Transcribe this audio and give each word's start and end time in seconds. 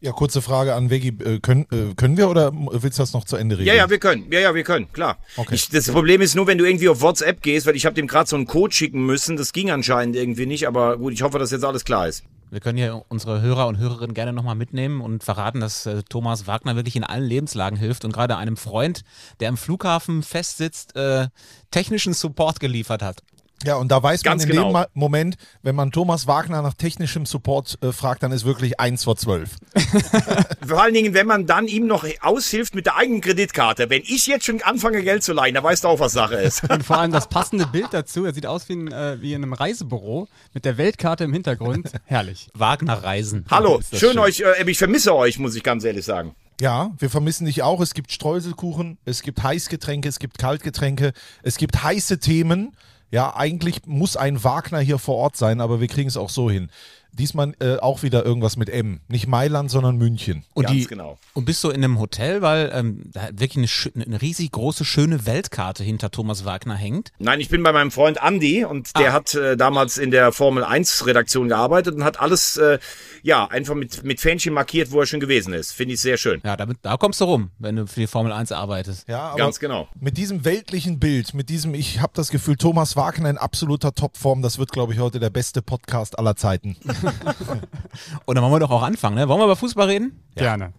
Ja, 0.00 0.12
kurze 0.12 0.42
Frage 0.42 0.74
an 0.74 0.90
Veggie. 0.90 1.08
Äh, 1.08 1.40
können, 1.40 1.66
äh, 1.72 1.94
können 1.96 2.16
wir 2.16 2.30
oder 2.30 2.52
willst 2.52 2.98
du 2.98 3.02
das 3.02 3.12
noch 3.12 3.24
zu 3.24 3.36
Ende 3.36 3.58
reden? 3.58 3.66
Ja, 3.66 3.74
ja, 3.74 3.90
wir 3.90 3.98
können. 3.98 4.30
Ja, 4.30 4.38
ja, 4.38 4.54
wir 4.54 4.62
können, 4.62 4.92
klar. 4.92 5.18
Okay. 5.36 5.56
Ich, 5.56 5.68
das 5.70 5.90
Problem 5.90 6.20
ist 6.20 6.36
nur, 6.36 6.46
wenn 6.46 6.58
du 6.58 6.64
irgendwie 6.64 6.88
auf 6.88 7.00
WhatsApp 7.00 7.42
gehst, 7.42 7.66
weil 7.66 7.74
ich 7.74 7.84
habe 7.84 7.94
dem 7.94 8.06
gerade 8.06 8.28
so 8.28 8.36
einen 8.36 8.46
Code 8.46 8.72
schicken 8.72 9.04
müssen. 9.04 9.36
Das 9.36 9.52
ging 9.52 9.70
anscheinend 9.70 10.14
irgendwie 10.14 10.46
nicht, 10.46 10.68
aber 10.68 10.98
gut, 10.98 11.12
ich 11.12 11.22
hoffe, 11.22 11.38
dass 11.38 11.50
jetzt 11.50 11.64
alles 11.64 11.84
klar 11.84 12.06
ist. 12.06 12.22
Wir 12.50 12.60
können 12.60 12.78
hier 12.78 13.04
unsere 13.08 13.42
Hörer 13.42 13.66
und 13.66 13.76
Hörerinnen 13.76 14.14
gerne 14.14 14.32
nochmal 14.32 14.54
mitnehmen 14.54 15.00
und 15.02 15.22
verraten, 15.22 15.60
dass 15.60 15.84
äh, 15.84 16.02
Thomas 16.08 16.46
Wagner 16.46 16.76
wirklich 16.76 16.96
in 16.96 17.04
allen 17.04 17.24
Lebenslagen 17.24 17.78
hilft 17.78 18.04
und 18.04 18.12
gerade 18.12 18.36
einem 18.36 18.56
Freund, 18.56 19.02
der 19.40 19.50
im 19.50 19.56
Flughafen 19.56 20.22
festsitzt, 20.22 20.96
äh, 20.96 21.26
technischen 21.70 22.14
Support 22.14 22.60
geliefert 22.60 23.02
hat. 23.02 23.22
Ja, 23.64 23.76
und 23.76 23.88
da 23.90 24.02
weiß 24.02 24.22
Ganz 24.22 24.42
man 24.42 24.50
in 24.50 24.56
genau. 24.56 24.84
dem 24.84 24.86
Moment, 24.94 25.36
wenn 25.62 25.74
man 25.74 25.90
Thomas 25.90 26.26
Wagner 26.26 26.62
nach 26.62 26.74
technischem 26.74 27.26
Support 27.26 27.78
äh, 27.82 27.92
fragt, 27.92 28.22
dann 28.22 28.30
ist 28.30 28.44
wirklich 28.44 28.78
eins 28.78 29.04
vor 29.04 29.16
zwölf. 29.16 29.56
Vor 30.66 30.82
allen 30.82 30.92
Dingen, 30.94 31.14
wenn 31.14 31.26
man 31.26 31.46
dann 31.46 31.66
ihm 31.66 31.86
noch 31.86 32.06
aushilft 32.20 32.74
mit 32.74 32.86
der 32.86 32.96
eigenen 32.96 33.20
Kreditkarte. 33.20 33.88
Wenn 33.88 34.02
ich 34.02 34.26
jetzt 34.26 34.44
schon 34.44 34.60
anfange, 34.62 35.02
Geld 35.02 35.22
zu 35.22 35.32
leihen, 35.32 35.54
dann 35.54 35.64
weißt 35.64 35.84
du 35.84 35.88
auch, 35.88 35.98
was 35.98 36.12
Sache 36.12 36.34
ist. 36.34 36.68
Und 36.70 36.84
vor 36.84 36.98
allem 36.98 37.10
das 37.10 37.28
passende 37.28 37.66
Bild 37.66 37.88
dazu. 37.92 38.24
Er 38.24 38.34
sieht 38.34 38.46
aus 38.46 38.68
wie 38.68 38.74
in, 38.74 38.92
äh, 38.92 39.20
wie 39.20 39.32
in 39.32 39.42
einem 39.42 39.54
Reisebüro 39.54 40.28
mit 40.52 40.64
der 40.64 40.76
Weltkarte 40.76 41.24
im 41.24 41.32
Hintergrund. 41.32 41.90
Herrlich. 42.04 42.50
Wagner 42.54 43.02
Reisen. 43.02 43.46
Hallo, 43.50 43.80
schön, 43.90 43.98
schön, 43.98 44.18
euch, 44.18 44.40
äh, 44.40 44.70
ich 44.70 44.78
vermisse 44.78 45.14
euch, 45.14 45.38
muss 45.38 45.54
ich 45.54 45.62
ganz 45.62 45.84
ehrlich 45.84 46.04
sagen. 46.04 46.34
Ja, 46.60 46.90
wir 46.98 47.08
vermissen 47.08 47.46
dich 47.46 47.62
auch. 47.62 47.80
Es 47.80 47.94
gibt 47.94 48.12
Streuselkuchen, 48.12 48.98
es 49.04 49.22
gibt 49.22 49.42
Heißgetränke, 49.42 50.08
es 50.08 50.18
gibt 50.18 50.38
Kaltgetränke, 50.38 51.12
es 51.42 51.56
gibt 51.56 51.82
heiße 51.82 52.18
Themen. 52.18 52.76
Ja, 53.10 53.34
eigentlich 53.34 53.86
muss 53.86 54.16
ein 54.16 54.44
Wagner 54.44 54.80
hier 54.80 54.98
vor 54.98 55.16
Ort 55.16 55.36
sein, 55.36 55.60
aber 55.60 55.80
wir 55.80 55.88
kriegen 55.88 56.08
es 56.08 56.16
auch 56.16 56.28
so 56.28 56.50
hin. 56.50 56.70
Diesmal 57.18 57.54
äh, 57.60 57.76
auch 57.76 58.02
wieder 58.02 58.24
irgendwas 58.24 58.56
mit 58.56 58.70
M. 58.70 59.00
Nicht 59.08 59.26
Mailand, 59.26 59.70
sondern 59.70 59.96
München. 59.96 60.44
Und 60.54 60.66
Ganz 60.66 60.76
die, 60.76 60.86
genau. 60.86 61.18
Und 61.34 61.44
bist 61.44 61.62
du 61.64 61.70
in 61.70 61.82
einem 61.82 61.98
Hotel, 61.98 62.42
weil 62.42 62.70
ähm, 62.72 63.10
da 63.12 63.28
wirklich 63.32 63.90
eine, 63.94 64.04
eine, 64.04 64.22
riesig 64.22 64.52
große, 64.52 64.84
schöne 64.84 65.26
Weltkarte 65.26 65.82
hinter 65.82 66.10
Thomas 66.10 66.44
Wagner 66.44 66.74
hängt? 66.74 67.12
Nein, 67.18 67.40
ich 67.40 67.48
bin 67.48 67.62
bei 67.62 67.72
meinem 67.72 67.90
Freund 67.90 68.18
Andy 68.22 68.64
und 68.64 68.96
der 68.96 69.10
ah. 69.10 69.12
hat 69.14 69.34
äh, 69.34 69.56
damals 69.56 69.98
in 69.98 70.10
der 70.10 70.32
Formel 70.32 70.64
1 70.64 71.06
Redaktion 71.06 71.48
gearbeitet 71.48 71.94
und 71.94 72.04
hat 72.04 72.20
alles, 72.20 72.56
äh, 72.56 72.78
ja, 73.22 73.46
einfach 73.46 73.74
mit, 73.74 74.04
mit 74.04 74.20
Fähnchen 74.20 74.54
markiert, 74.54 74.92
wo 74.92 75.00
er 75.00 75.06
schon 75.06 75.20
gewesen 75.20 75.52
ist. 75.52 75.72
Finde 75.72 75.94
ich 75.94 76.00
sehr 76.00 76.16
schön. 76.16 76.40
Ja, 76.44 76.56
damit, 76.56 76.78
da 76.82 76.96
kommst 76.96 77.20
du 77.20 77.24
rum, 77.24 77.50
wenn 77.58 77.76
du 77.76 77.86
für 77.86 78.00
die 78.00 78.06
Formel 78.06 78.32
1 78.32 78.52
arbeitest. 78.52 79.08
Ja, 79.08 79.34
Ganz 79.36 79.58
genau. 79.58 79.88
Mit 79.98 80.16
diesem 80.16 80.44
weltlichen 80.44 80.98
Bild, 80.98 81.34
mit 81.34 81.48
diesem, 81.48 81.74
ich 81.74 82.00
habe 82.00 82.12
das 82.14 82.30
Gefühl, 82.30 82.56
Thomas 82.56 82.96
Wagner 82.96 83.30
in 83.30 83.38
absoluter 83.38 83.94
Topform, 83.94 84.42
das 84.42 84.58
wird, 84.58 84.72
glaube 84.72 84.92
ich, 84.92 84.98
heute 84.98 85.20
der 85.20 85.30
beste 85.30 85.62
Podcast 85.62 86.18
aller 86.18 86.36
Zeiten. 86.36 86.76
Und 88.24 88.34
dann 88.34 88.42
wollen 88.42 88.54
wir 88.54 88.60
doch 88.60 88.70
auch 88.70 88.82
anfangen, 88.82 89.16
ne? 89.16 89.28
Wollen 89.28 89.40
wir 89.40 89.44
über 89.44 89.56
Fußball 89.56 89.86
reden? 89.86 90.22
Ja. 90.36 90.42
Gerne. 90.42 90.72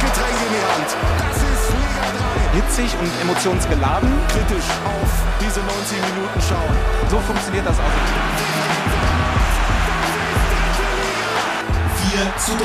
Getränk 0.00 0.38
in 0.46 0.52
die 0.54 0.64
Hand. 0.64 0.96
Das 1.18 1.36
ist 1.36 1.70
Liga 1.70 2.06
3. 2.52 2.60
Hitzig 2.60 2.98
und 3.00 3.12
emotionsgeladen. 3.22 4.10
Kritisch 4.28 4.68
auf 4.84 5.10
diese 5.40 5.60
90 5.60 5.98
Minuten 6.14 6.40
schauen. 6.48 6.76
So 7.10 7.18
funktioniert 7.20 7.66
das 7.66 7.78
also. 7.78 7.90
4 12.10 12.36
zu 12.38 12.52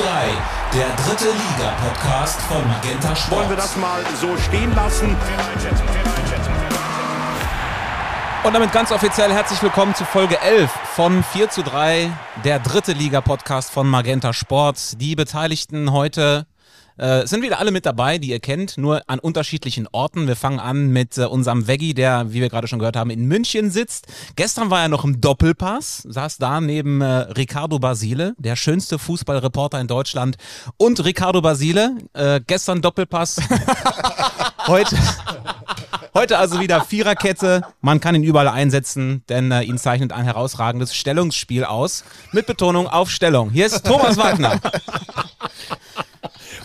Der 0.74 0.88
dritte 1.04 1.30
Liga-Podcast 1.30 2.40
von 2.42 2.66
Magenta 2.66 3.14
Sport. 3.14 3.40
Wollen 3.40 3.50
wir 3.50 3.56
das 3.56 3.76
mal 3.76 4.02
so 4.20 4.36
stehen 4.38 4.74
lassen? 4.74 5.16
Und 8.44 8.52
damit 8.52 8.72
ganz 8.72 8.92
offiziell 8.92 9.32
herzlich 9.32 9.62
willkommen 9.62 9.94
zu 9.94 10.04
Folge 10.04 10.38
11 10.38 10.70
von 10.70 11.24
4 11.24 11.48
zu 11.48 11.62
3, 11.62 12.12
der 12.44 12.58
dritte 12.58 12.92
Liga-Podcast 12.92 13.70
von 13.70 13.88
Magenta 13.88 14.34
Sport. 14.34 15.00
Die 15.00 15.16
Beteiligten 15.16 15.92
heute 15.92 16.46
äh, 16.98 17.26
sind 17.26 17.42
wieder 17.42 17.58
alle 17.58 17.70
mit 17.70 17.86
dabei, 17.86 18.18
die 18.18 18.28
ihr 18.28 18.40
kennt, 18.40 18.76
nur 18.76 19.00
an 19.06 19.18
unterschiedlichen 19.18 19.88
Orten. 19.90 20.26
Wir 20.26 20.36
fangen 20.36 20.60
an 20.60 20.88
mit 20.88 21.16
äh, 21.16 21.24
unserem 21.24 21.66
Veggie, 21.66 21.94
der, 21.94 22.34
wie 22.34 22.42
wir 22.42 22.50
gerade 22.50 22.68
schon 22.68 22.78
gehört 22.78 22.96
haben, 22.96 23.08
in 23.08 23.24
München 23.24 23.70
sitzt. 23.70 24.08
Gestern 24.36 24.68
war 24.68 24.82
er 24.82 24.88
noch 24.88 25.04
im 25.04 25.22
Doppelpass, 25.22 26.02
saß 26.06 26.36
da 26.36 26.60
neben 26.60 27.00
äh, 27.00 27.06
Ricardo 27.06 27.78
Basile, 27.78 28.34
der 28.36 28.56
schönste 28.56 28.98
Fußballreporter 28.98 29.80
in 29.80 29.86
Deutschland. 29.86 30.36
Und 30.76 31.02
Ricardo 31.02 31.40
Basile, 31.40 31.96
äh, 32.12 32.42
gestern 32.46 32.82
Doppelpass, 32.82 33.40
heute... 34.66 34.98
Heute 36.16 36.38
also 36.38 36.60
wieder 36.60 36.80
Viererkette. 36.80 37.62
Man 37.80 37.98
kann 37.98 38.14
ihn 38.14 38.22
überall 38.22 38.46
einsetzen, 38.46 39.24
denn 39.28 39.50
äh, 39.50 39.62
ihn 39.62 39.78
zeichnet 39.78 40.12
ein 40.12 40.24
herausragendes 40.24 40.94
Stellungsspiel 40.94 41.64
aus. 41.64 42.04
Mit 42.30 42.46
Betonung 42.46 42.86
auf 42.86 43.10
Stellung. 43.10 43.50
Hier 43.50 43.66
ist 43.66 43.84
Thomas 43.84 44.16
Wagner. 44.16 44.60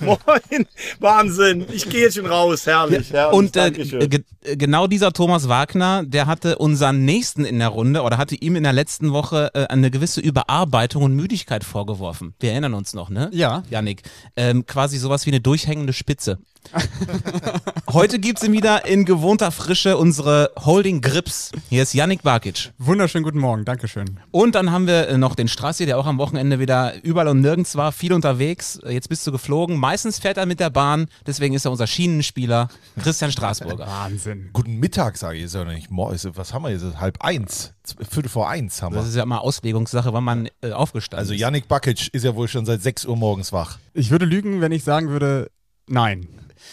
Moin, 0.01 0.67
Wahnsinn. 0.99 1.65
Ich 1.71 1.89
gehe 1.89 2.01
jetzt 2.03 2.15
schon 2.15 2.27
raus, 2.27 2.67
herrlich. 2.67 3.11
herrlich 3.11 3.35
und 3.35 3.55
äh, 3.57 4.55
genau 4.55 4.85
dieser 4.85 5.11
Thomas 5.11 5.49
Wagner, 5.49 6.03
der 6.05 6.27
hatte 6.27 6.57
unseren 6.59 7.03
Nächsten 7.03 7.43
in 7.43 7.57
der 7.57 7.69
Runde 7.69 8.03
oder 8.03 8.17
hatte 8.17 8.35
ihm 8.35 8.55
in 8.55 8.63
der 8.63 8.73
letzten 8.73 9.13
Woche 9.13 9.49
äh, 9.55 9.65
eine 9.65 9.89
gewisse 9.91 10.21
Überarbeitung 10.21 11.03
und 11.03 11.15
Müdigkeit 11.15 11.63
vorgeworfen. 11.63 12.35
Wir 12.39 12.51
erinnern 12.51 12.75
uns 12.75 12.93
noch, 12.93 13.09
ne? 13.09 13.29
Ja. 13.33 13.63
Janik. 13.71 14.03
Ähm, 14.35 14.67
quasi 14.67 14.99
sowas 14.99 15.25
wie 15.25 15.31
eine 15.31 15.41
durchhängende 15.41 15.91
Spitze. 15.91 16.37
Heute 17.91 18.19
gibt 18.19 18.39
es 18.39 18.47
ihn 18.47 18.53
wieder 18.53 18.85
in 18.85 19.05
gewohnter 19.05 19.51
Frische 19.51 19.97
unsere 19.97 20.51
Holding 20.63 21.01
Grips. 21.01 21.51
Hier 21.69 21.83
ist 21.83 21.93
Yannick 21.93 22.21
Barkic. 22.21 22.71
Wunderschönen 22.77 23.23
guten 23.23 23.39
Morgen, 23.39 23.65
Dankeschön. 23.65 24.19
Und 24.31 24.55
dann 24.55 24.71
haben 24.71 24.85
wir 24.85 25.07
äh, 25.09 25.17
noch 25.17 25.35
den 25.35 25.47
Strassi, 25.47 25.85
der 25.85 25.97
auch 25.97 26.05
am 26.05 26.17
Wochenende 26.17 26.59
wieder 26.59 26.93
überall 27.03 27.27
und 27.29 27.41
nirgends 27.41 27.75
war, 27.75 27.91
viel 27.91 28.13
unterwegs. 28.13 28.79
Jetzt 28.87 29.09
bist 29.09 29.25
du 29.25 29.31
geflogen. 29.31 29.77
Meistens 29.77 30.19
fährt 30.19 30.37
er 30.37 30.45
mit 30.45 30.59
der 30.59 30.69
Bahn, 30.69 31.07
deswegen 31.25 31.55
ist 31.55 31.65
er 31.65 31.71
unser 31.71 31.87
Schienenspieler, 31.87 32.69
Christian 33.01 33.31
Straßburger. 33.31 33.87
Wahnsinn. 33.87 34.49
Guten 34.53 34.77
Mittag, 34.77 35.17
sage 35.17 35.37
ich, 35.37 35.45
ist 35.45 35.55
ja 35.55 35.65
nicht 35.65 35.87
Was 35.89 36.53
haben 36.53 36.63
wir 36.63 36.71
jetzt? 36.71 36.99
Halb 36.99 37.23
eins. 37.23 37.73
Viertel 38.09 38.29
vor 38.29 38.49
eins 38.49 38.81
haben 38.81 38.93
wir. 38.93 38.99
Das 38.99 39.09
ist 39.09 39.15
ja 39.15 39.23
immer 39.23 39.41
Auslegungssache, 39.41 40.13
wann 40.13 40.23
man 40.23 40.49
äh, 40.61 40.71
aufgestanden 40.71 41.19
also 41.19 41.33
ist. 41.33 41.37
Also 41.37 41.45
Yannick 41.45 41.67
Bakic 41.67 42.13
ist 42.13 42.23
ja 42.23 42.35
wohl 42.35 42.47
schon 42.47 42.65
seit 42.65 42.81
6 42.81 43.05
Uhr 43.05 43.17
morgens 43.17 43.51
wach. 43.51 43.79
Ich 43.93 44.11
würde 44.11 44.25
lügen, 44.25 44.61
wenn 44.61 44.71
ich 44.71 44.83
sagen 44.83 45.09
würde, 45.09 45.49
nein. 45.87 46.27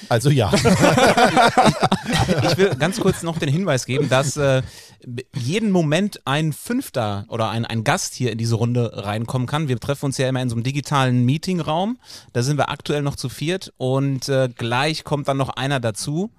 Also 0.08 0.30
ja. 0.30 0.52
ich 2.42 2.56
will 2.56 2.74
ganz 2.78 3.00
kurz 3.00 3.22
noch 3.22 3.38
den 3.38 3.48
Hinweis 3.48 3.86
geben, 3.86 4.08
dass 4.08 4.36
äh, 4.36 4.62
jeden 5.34 5.70
Moment 5.70 6.20
ein 6.24 6.52
Fünfter 6.52 7.26
oder 7.28 7.50
ein, 7.50 7.64
ein 7.64 7.84
Gast 7.84 8.14
hier 8.14 8.32
in 8.32 8.38
diese 8.38 8.56
Runde 8.56 8.90
reinkommen 8.94 9.46
kann. 9.46 9.68
Wir 9.68 9.78
treffen 9.78 10.06
uns 10.06 10.18
ja 10.18 10.28
immer 10.28 10.42
in 10.42 10.48
so 10.48 10.56
einem 10.56 10.64
digitalen 10.64 11.24
Meetingraum. 11.24 11.98
Da 12.32 12.42
sind 12.42 12.58
wir 12.58 12.70
aktuell 12.70 13.02
noch 13.02 13.16
zu 13.16 13.28
viert 13.28 13.72
und 13.76 14.28
äh, 14.28 14.48
gleich 14.54 15.04
kommt 15.04 15.28
dann 15.28 15.36
noch 15.36 15.50
einer 15.50 15.80
dazu. 15.80 16.30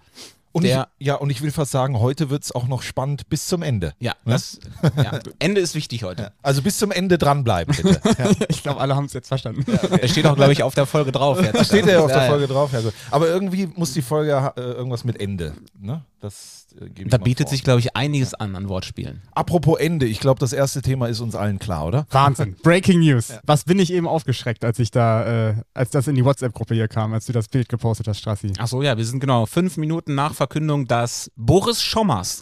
Und 0.51 0.65
ich, 0.65 0.75
ja, 0.99 1.15
und 1.15 1.29
ich 1.29 1.41
will 1.41 1.51
fast 1.51 1.71
sagen, 1.71 1.99
heute 1.99 2.29
wird 2.29 2.43
es 2.43 2.51
auch 2.51 2.67
noch 2.67 2.81
spannend 2.81 3.29
bis 3.29 3.47
zum 3.47 3.61
Ende. 3.61 3.93
Ja, 3.99 4.13
ne? 4.25 4.33
das, 4.33 4.59
ja. 4.95 5.19
Ende 5.39 5.61
ist 5.61 5.75
wichtig 5.75 6.03
heute. 6.03 6.23
Ja, 6.23 6.31
also 6.41 6.61
bis 6.61 6.77
zum 6.77 6.91
Ende 6.91 7.17
dranbleiben, 7.17 7.75
bitte. 7.75 8.01
Ja. 8.17 8.31
ich 8.47 8.63
glaube, 8.63 8.79
alle 8.79 8.95
haben 8.95 9.05
es 9.05 9.13
jetzt 9.13 9.27
verstanden. 9.27 9.65
Er 9.71 10.07
steht 10.07 10.25
auch, 10.25 10.35
glaube 10.35 10.53
ich, 10.53 10.63
auf 10.63 10.73
der 10.73 10.85
Folge 10.85 11.11
drauf. 11.11 11.41
Jetzt. 11.41 11.65
Steht 11.65 11.85
er 11.87 12.03
auf 12.03 12.11
der 12.11 12.27
Folge 12.27 12.47
drauf, 12.47 12.71
ja 12.73 12.81
gut. 12.81 12.93
Aber 13.11 13.27
irgendwie 13.27 13.67
muss 13.67 13.93
die 13.93 14.01
Folge 14.01 14.53
äh, 14.55 14.61
irgendwas 14.61 15.03
mit 15.03 15.19
Ende. 15.19 15.53
Ne? 15.79 16.03
Das 16.19 16.66
äh, 16.79 17.05
Da 17.05 17.17
bietet 17.17 17.47
vor. 17.47 17.51
sich, 17.51 17.63
glaube 17.63 17.79
ich, 17.79 17.95
einiges 17.95 18.33
an 18.33 18.55
an 18.55 18.69
Wortspielen. 18.69 19.21
Apropos 19.33 19.79
Ende, 19.79 20.05
ich 20.05 20.19
glaube, 20.19 20.39
das 20.39 20.53
erste 20.53 20.81
Thema 20.81 21.07
ist 21.07 21.19
uns 21.19 21.35
allen 21.35 21.59
klar, 21.59 21.85
oder? 21.85 22.05
Wahnsinn. 22.11 22.55
Breaking 22.63 22.99
News. 22.99 23.29
Ja. 23.29 23.39
Was 23.45 23.63
bin 23.65 23.79
ich 23.79 23.91
eben 23.93 24.07
aufgeschreckt, 24.07 24.63
als 24.65 24.79
ich 24.79 24.91
da, 24.91 25.49
äh, 25.49 25.55
als 25.73 25.89
das 25.91 26.07
in 26.07 26.15
die 26.15 26.25
WhatsApp-Gruppe 26.25 26.75
hier 26.75 26.87
kam, 26.87 27.13
als 27.13 27.25
du 27.25 27.33
das 27.33 27.47
Bild 27.47 27.69
gepostet 27.69 28.07
hast, 28.07 28.19
Strassi. 28.19 28.53
Ach 28.57 28.67
so, 28.67 28.81
ja, 28.81 28.97
wir 28.97 29.05
sind 29.05 29.19
genau 29.19 29.45
fünf 29.45 29.77
Minuten 29.77 30.15
nach 30.15 30.33
Verkündung, 30.33 30.87
dass 30.87 31.31
Boris 31.35 31.81
Schommers 31.81 32.41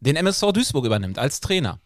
den 0.00 0.16
MSV 0.16 0.52
Duisburg 0.52 0.84
übernimmt 0.84 1.18
als 1.18 1.40
Trainer. 1.40 1.80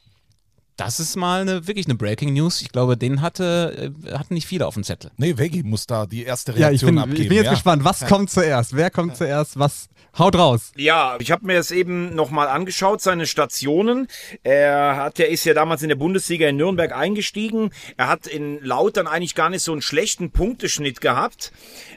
Das 0.81 1.01
ist 1.01 1.17
mal 1.17 1.43
eine, 1.43 1.67
wirklich 1.67 1.87
eine 1.87 1.95
Breaking 1.95 2.33
News. 2.33 2.63
Ich 2.63 2.71
glaube, 2.71 2.97
den 2.97 3.21
hatte, 3.21 3.93
äh, 4.07 4.13
hatten 4.13 4.35
nicht 4.35 4.47
viele 4.47 4.67
auf 4.67 4.75
dem 4.75 4.85
Zettel. 4.85 5.11
Nee, 5.17 5.37
Veggie 5.37 5.63
muss 5.63 5.87
da 5.87 6.07
die 6.07 6.25
erste 6.25 6.57
Reaktion 6.57 6.71
ja, 6.71 6.75
ich 6.75 6.85
bin, 6.85 6.99
abgeben. 6.99 7.23
Ich 7.23 7.29
bin 7.29 7.37
jetzt 7.37 7.47
ja. 7.47 7.53
gespannt, 7.53 7.85
was 7.85 8.01
ja. 8.01 8.09
kommt 8.09 8.31
zuerst? 8.31 8.75
Wer 8.75 8.91
kommt 8.91 9.17
zuerst? 9.17 9.59
Was 9.59 9.89
Haut 10.19 10.35
raus. 10.35 10.73
Ja, 10.77 11.17
ich 11.21 11.31
habe 11.31 11.47
mir 11.47 11.55
das 11.55 11.71
eben 11.71 12.15
nochmal 12.17 12.49
angeschaut, 12.49 13.01
seine 13.01 13.27
Stationen. 13.27 14.09
Er 14.43 14.97
hat, 14.97 15.21
er 15.21 15.29
ist 15.29 15.45
ja 15.45 15.55
damals 15.55 15.83
in 15.83 15.89
der 15.89 15.97
Bundesliga 15.97 16.49
in 16.49 16.57
Nürnberg 16.57 16.93
eingestiegen. 16.93 17.71
Er 17.97 18.09
hat 18.09 18.27
in 18.27 18.59
Lautern 18.61 19.07
eigentlich 19.07 19.37
gar 19.37 19.51
nicht 19.51 19.63
so 19.63 19.71
einen 19.71 19.83
schlechten 19.83 20.33
Punkteschnitt 20.33 21.01
gehabt. 21.01 21.53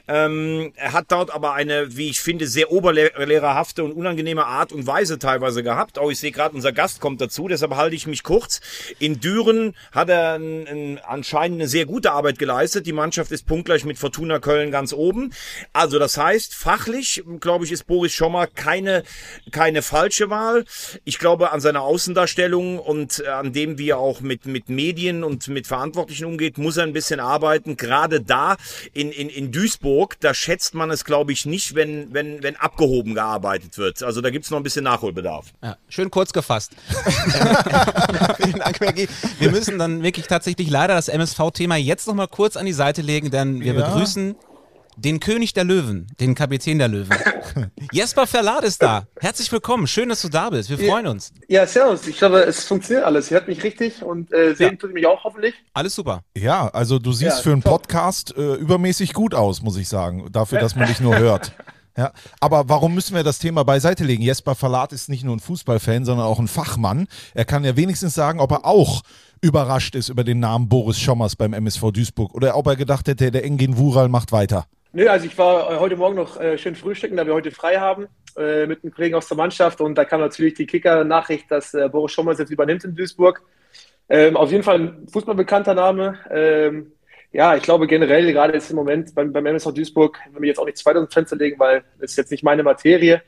Ähm, 0.06 0.72
er 0.76 0.92
hat 0.92 1.06
dort 1.08 1.34
aber 1.34 1.54
eine, 1.54 1.96
wie 1.96 2.08
ich 2.08 2.20
finde, 2.20 2.46
sehr 2.46 2.70
oberlehrerhafte 2.70 3.82
und 3.82 3.92
unangenehme 3.92 4.46
Art 4.46 4.72
und 4.72 4.86
Weise 4.86 5.18
teilweise 5.18 5.64
gehabt. 5.64 5.98
Auch 5.98 6.10
ich 6.10 6.20
sehe 6.20 6.30
gerade, 6.30 6.54
unser 6.54 6.72
Gast 6.72 7.00
kommt 7.00 7.20
dazu, 7.20 7.48
deshalb 7.48 7.74
halte 7.74 7.96
ich 7.96 8.06
mich 8.06 8.22
kurz. 8.22 8.60
In 8.98 9.20
Düren 9.20 9.74
hat 9.92 10.08
er 10.08 10.34
ein, 10.34 10.66
ein, 10.66 10.98
anscheinend 10.98 11.60
eine 11.60 11.68
sehr 11.68 11.86
gute 11.86 12.12
Arbeit 12.12 12.38
geleistet. 12.38 12.86
Die 12.86 12.92
Mannschaft 12.92 13.32
ist 13.32 13.46
punktgleich 13.46 13.84
mit 13.84 13.98
Fortuna 13.98 14.38
Köln 14.38 14.70
ganz 14.70 14.92
oben. 14.92 15.32
Also 15.72 15.98
das 15.98 16.16
heißt, 16.16 16.54
fachlich, 16.54 17.22
glaube 17.40 17.64
ich, 17.64 17.72
ist 17.72 17.86
Boris 17.86 18.12
Schommer 18.12 18.46
keine, 18.46 19.02
keine 19.50 19.82
falsche 19.82 20.30
Wahl. 20.30 20.64
Ich 21.04 21.18
glaube 21.18 21.52
an 21.52 21.60
seiner 21.60 21.82
Außendarstellung 21.82 22.78
und 22.78 23.24
an 23.26 23.52
dem, 23.52 23.78
wie 23.78 23.90
er 23.90 23.98
auch 23.98 24.20
mit, 24.20 24.46
mit 24.46 24.68
Medien 24.68 25.24
und 25.24 25.48
mit 25.48 25.66
Verantwortlichen 25.66 26.24
umgeht, 26.24 26.58
muss 26.58 26.76
er 26.76 26.84
ein 26.84 26.92
bisschen 26.92 27.20
arbeiten. 27.20 27.76
Gerade 27.76 28.20
da 28.20 28.56
in, 28.92 29.10
in, 29.12 29.28
in 29.28 29.52
Duisburg, 29.52 30.16
da 30.20 30.34
schätzt 30.34 30.74
man 30.74 30.90
es, 30.90 31.04
glaube 31.04 31.32
ich, 31.32 31.46
nicht, 31.46 31.74
wenn, 31.74 32.12
wenn, 32.12 32.42
wenn 32.42 32.56
abgehoben 32.56 33.14
gearbeitet 33.14 33.78
wird. 33.78 34.02
Also 34.02 34.20
da 34.20 34.30
gibt's 34.30 34.50
noch 34.50 34.58
ein 34.58 34.62
bisschen 34.62 34.84
Nachholbedarf. 34.84 35.46
Ja, 35.62 35.76
schön 35.88 36.10
kurz 36.10 36.32
gefasst. 36.32 36.72
Vielen 38.54 38.64
Dank, 38.64 38.80
Maggie. 38.80 39.08
Wir 39.38 39.50
müssen 39.50 39.78
dann 39.78 40.02
wirklich 40.02 40.26
tatsächlich 40.26 40.70
leider 40.70 40.94
das 40.94 41.08
MSV-Thema 41.08 41.76
jetzt 41.76 42.06
nochmal 42.06 42.28
kurz 42.28 42.56
an 42.56 42.66
die 42.66 42.72
Seite 42.72 43.02
legen, 43.02 43.30
denn 43.30 43.60
wir 43.60 43.74
Ja. 43.74 43.86
begrüßen 43.88 44.36
den 44.96 45.18
König 45.18 45.52
der 45.54 45.64
Löwen, 45.64 46.06
den 46.20 46.36
Kapitän 46.36 46.78
der 46.78 46.86
Löwen. 46.86 47.10
Jesper 47.92 48.28
Verlat 48.28 48.62
ist 48.62 48.80
da. 48.80 49.08
Herzlich 49.20 49.50
willkommen. 49.50 49.88
Schön, 49.88 50.08
dass 50.08 50.22
du 50.22 50.28
da 50.28 50.50
bist. 50.50 50.70
Wir 50.70 50.78
freuen 50.78 51.08
uns. 51.08 51.32
Ja, 51.48 51.66
servus. 51.66 52.06
Ich 52.06 52.16
glaube, 52.16 52.42
es 52.44 52.64
funktioniert 52.64 53.04
alles. 53.04 53.28
Ihr 53.28 53.38
hört 53.38 53.48
mich 53.48 53.64
richtig 53.64 54.04
und 54.04 54.32
äh, 54.32 54.54
sehen 54.54 54.78
tut 54.78 54.90
ihr 54.90 54.94
mich 54.94 55.06
auch 55.06 55.24
hoffentlich. 55.24 55.54
Alles 55.72 55.96
super. 55.96 56.22
Ja, 56.36 56.68
also 56.68 57.00
du 57.00 57.10
siehst 57.12 57.38
Ja, 57.38 57.42
für 57.42 57.52
einen 57.52 57.62
top. 57.62 57.82
Podcast 57.82 58.36
äh, 58.36 58.54
übermäßig 58.54 59.14
gut 59.14 59.34
aus, 59.34 59.62
muss 59.62 59.76
ich 59.76 59.88
sagen. 59.88 60.28
Dafür, 60.30 60.60
dass 60.60 60.76
man 60.76 60.86
dich 60.86 61.00
nur 61.00 61.18
hört. 61.18 61.52
Ja, 61.96 62.12
aber 62.40 62.68
warum 62.68 62.94
müssen 62.94 63.14
wir 63.14 63.22
das 63.22 63.38
Thema 63.38 63.64
beiseite 63.64 64.02
legen? 64.02 64.22
Jesper 64.22 64.56
Verlat 64.56 64.92
ist 64.92 65.08
nicht 65.08 65.22
nur 65.22 65.36
ein 65.36 65.40
Fußballfan, 65.40 66.04
sondern 66.04 66.26
auch 66.26 66.40
ein 66.40 66.48
Fachmann. 66.48 67.06
Er 67.34 67.44
kann 67.44 67.62
ja 67.64 67.76
wenigstens 67.76 68.14
sagen, 68.14 68.40
ob 68.40 68.50
er 68.50 68.64
auch 68.64 69.02
überrascht 69.40 69.94
ist 69.94 70.08
über 70.08 70.24
den 70.24 70.40
Namen 70.40 70.68
Boris 70.68 70.98
Schommers 70.98 71.36
beim 71.36 71.52
MSV 71.52 71.92
Duisburg 71.92 72.34
oder 72.34 72.56
ob 72.56 72.66
er 72.66 72.76
gedacht 72.76 73.06
hätte, 73.06 73.30
der 73.30 73.44
Engin 73.44 73.76
Wural 73.76 74.08
macht 74.08 74.32
weiter. 74.32 74.66
Nö, 74.92 75.08
also 75.08 75.26
ich 75.26 75.36
war 75.38 75.72
äh, 75.72 75.78
heute 75.78 75.96
Morgen 75.96 76.16
noch 76.16 76.40
äh, 76.40 76.56
schön 76.58 76.74
frühstücken, 76.74 77.16
da 77.16 77.26
wir 77.26 77.34
heute 77.34 77.50
frei 77.50 77.76
haben, 77.76 78.06
äh, 78.36 78.66
mit 78.66 78.82
einem 78.82 78.92
Kollegen 78.92 79.14
aus 79.14 79.28
der 79.28 79.36
Mannschaft 79.36 79.80
und 79.80 79.96
da 79.96 80.04
kam 80.04 80.20
natürlich 80.20 80.54
die 80.54 80.66
Kicker-Nachricht, 80.66 81.50
dass 81.50 81.74
äh, 81.74 81.88
Boris 81.88 82.12
Schommers 82.12 82.38
jetzt 82.38 82.50
übernimmt 82.50 82.84
in 82.84 82.94
Duisburg. 82.94 83.42
Ähm, 84.08 84.36
auf 84.36 84.50
jeden 84.50 84.62
Fall 84.62 84.80
ein 84.80 85.08
fußballbekannter 85.08 85.74
Name. 85.74 86.18
Ähm, 86.30 86.92
ja, 87.34 87.56
ich 87.56 87.64
glaube 87.64 87.88
generell, 87.88 88.32
gerade 88.32 88.54
jetzt 88.54 88.70
im 88.70 88.76
Moment 88.76 89.12
beim, 89.12 89.32
beim 89.32 89.44
MSV 89.44 89.72
Duisburg, 89.72 90.20
will 90.30 90.40
mich 90.40 90.48
jetzt 90.48 90.58
auch 90.60 90.66
nicht 90.66 90.78
zu 90.78 90.86
weit 90.86 90.96
aus 90.96 91.08
dem 91.08 91.10
Fenster 91.10 91.34
legen, 91.34 91.58
weil 91.58 91.82
das 92.00 92.12
ist 92.12 92.16
jetzt 92.16 92.30
nicht 92.30 92.44
meine 92.44 92.62
Materie. 92.62 93.22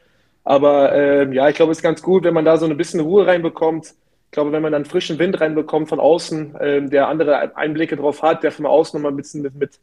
Aber 0.45 0.95
ähm, 0.95 1.33
ja, 1.33 1.49
ich 1.49 1.57
glaube, 1.57 1.73
es 1.73 1.79
ist 1.79 1.83
ganz 1.83 2.03
gut, 2.03 2.23
wenn 2.23 2.33
man 2.33 2.45
da 2.45 2.57
so 2.57 2.67
ein 2.67 2.77
bisschen 2.77 3.01
Ruhe 3.01 3.27
reinbekommt. 3.27 3.87
Ich 4.27 4.31
glaube, 4.31 4.53
wenn 4.53 4.63
man 4.63 4.71
dann 4.71 4.85
frischen 4.85 5.19
Wind 5.19 5.41
reinbekommt 5.41 5.89
von 5.89 5.99
außen, 5.99 6.57
ähm, 6.61 6.89
der 6.91 7.09
andere 7.09 7.57
Einblicke 7.57 7.97
drauf 7.97 8.23
hat, 8.23 8.45
der 8.45 8.53
von 8.53 8.65
außen 8.65 8.97
nochmal 8.97 9.13
ein 9.13 9.17
bisschen 9.17 9.43
mit, 9.43 9.57
mit 9.57 9.81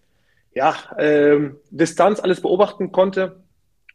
ja, 0.53 0.73
ähm, 0.97 1.57
Distanz 1.69 2.21
alles 2.21 2.39
beobachten 2.39 2.93
konnte. 2.93 3.43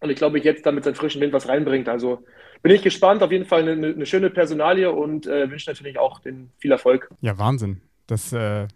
Und 0.01 0.11
ich 0.11 0.17
glaube, 0.17 0.37
ich 0.37 0.45
jetzt 0.45 0.67
dann 0.67 0.75
mit 0.75 0.85
seinem 0.85 0.95
frischen 0.95 1.23
Wind 1.23 1.33
was 1.33 1.49
reinbringt. 1.49 1.89
Also 1.89 2.23
bin 2.61 2.73
ich 2.73 2.83
gespannt. 2.83 3.23
Auf 3.23 3.33
jeden 3.33 3.47
Fall 3.47 3.67
eine, 3.67 3.87
eine 3.87 4.05
schöne 4.05 4.29
Personalie 4.29 4.93
und 4.93 5.27
äh, 5.27 5.51
wünsche 5.51 5.71
natürlich 5.71 5.99
auch 5.99 6.21
den 6.21 6.51
viel 6.59 6.73
Erfolg. 6.73 7.09
Ja, 7.23 7.39
Wahnsinn. 7.39 7.81
Das, 8.07 8.31
äh, 8.35 8.67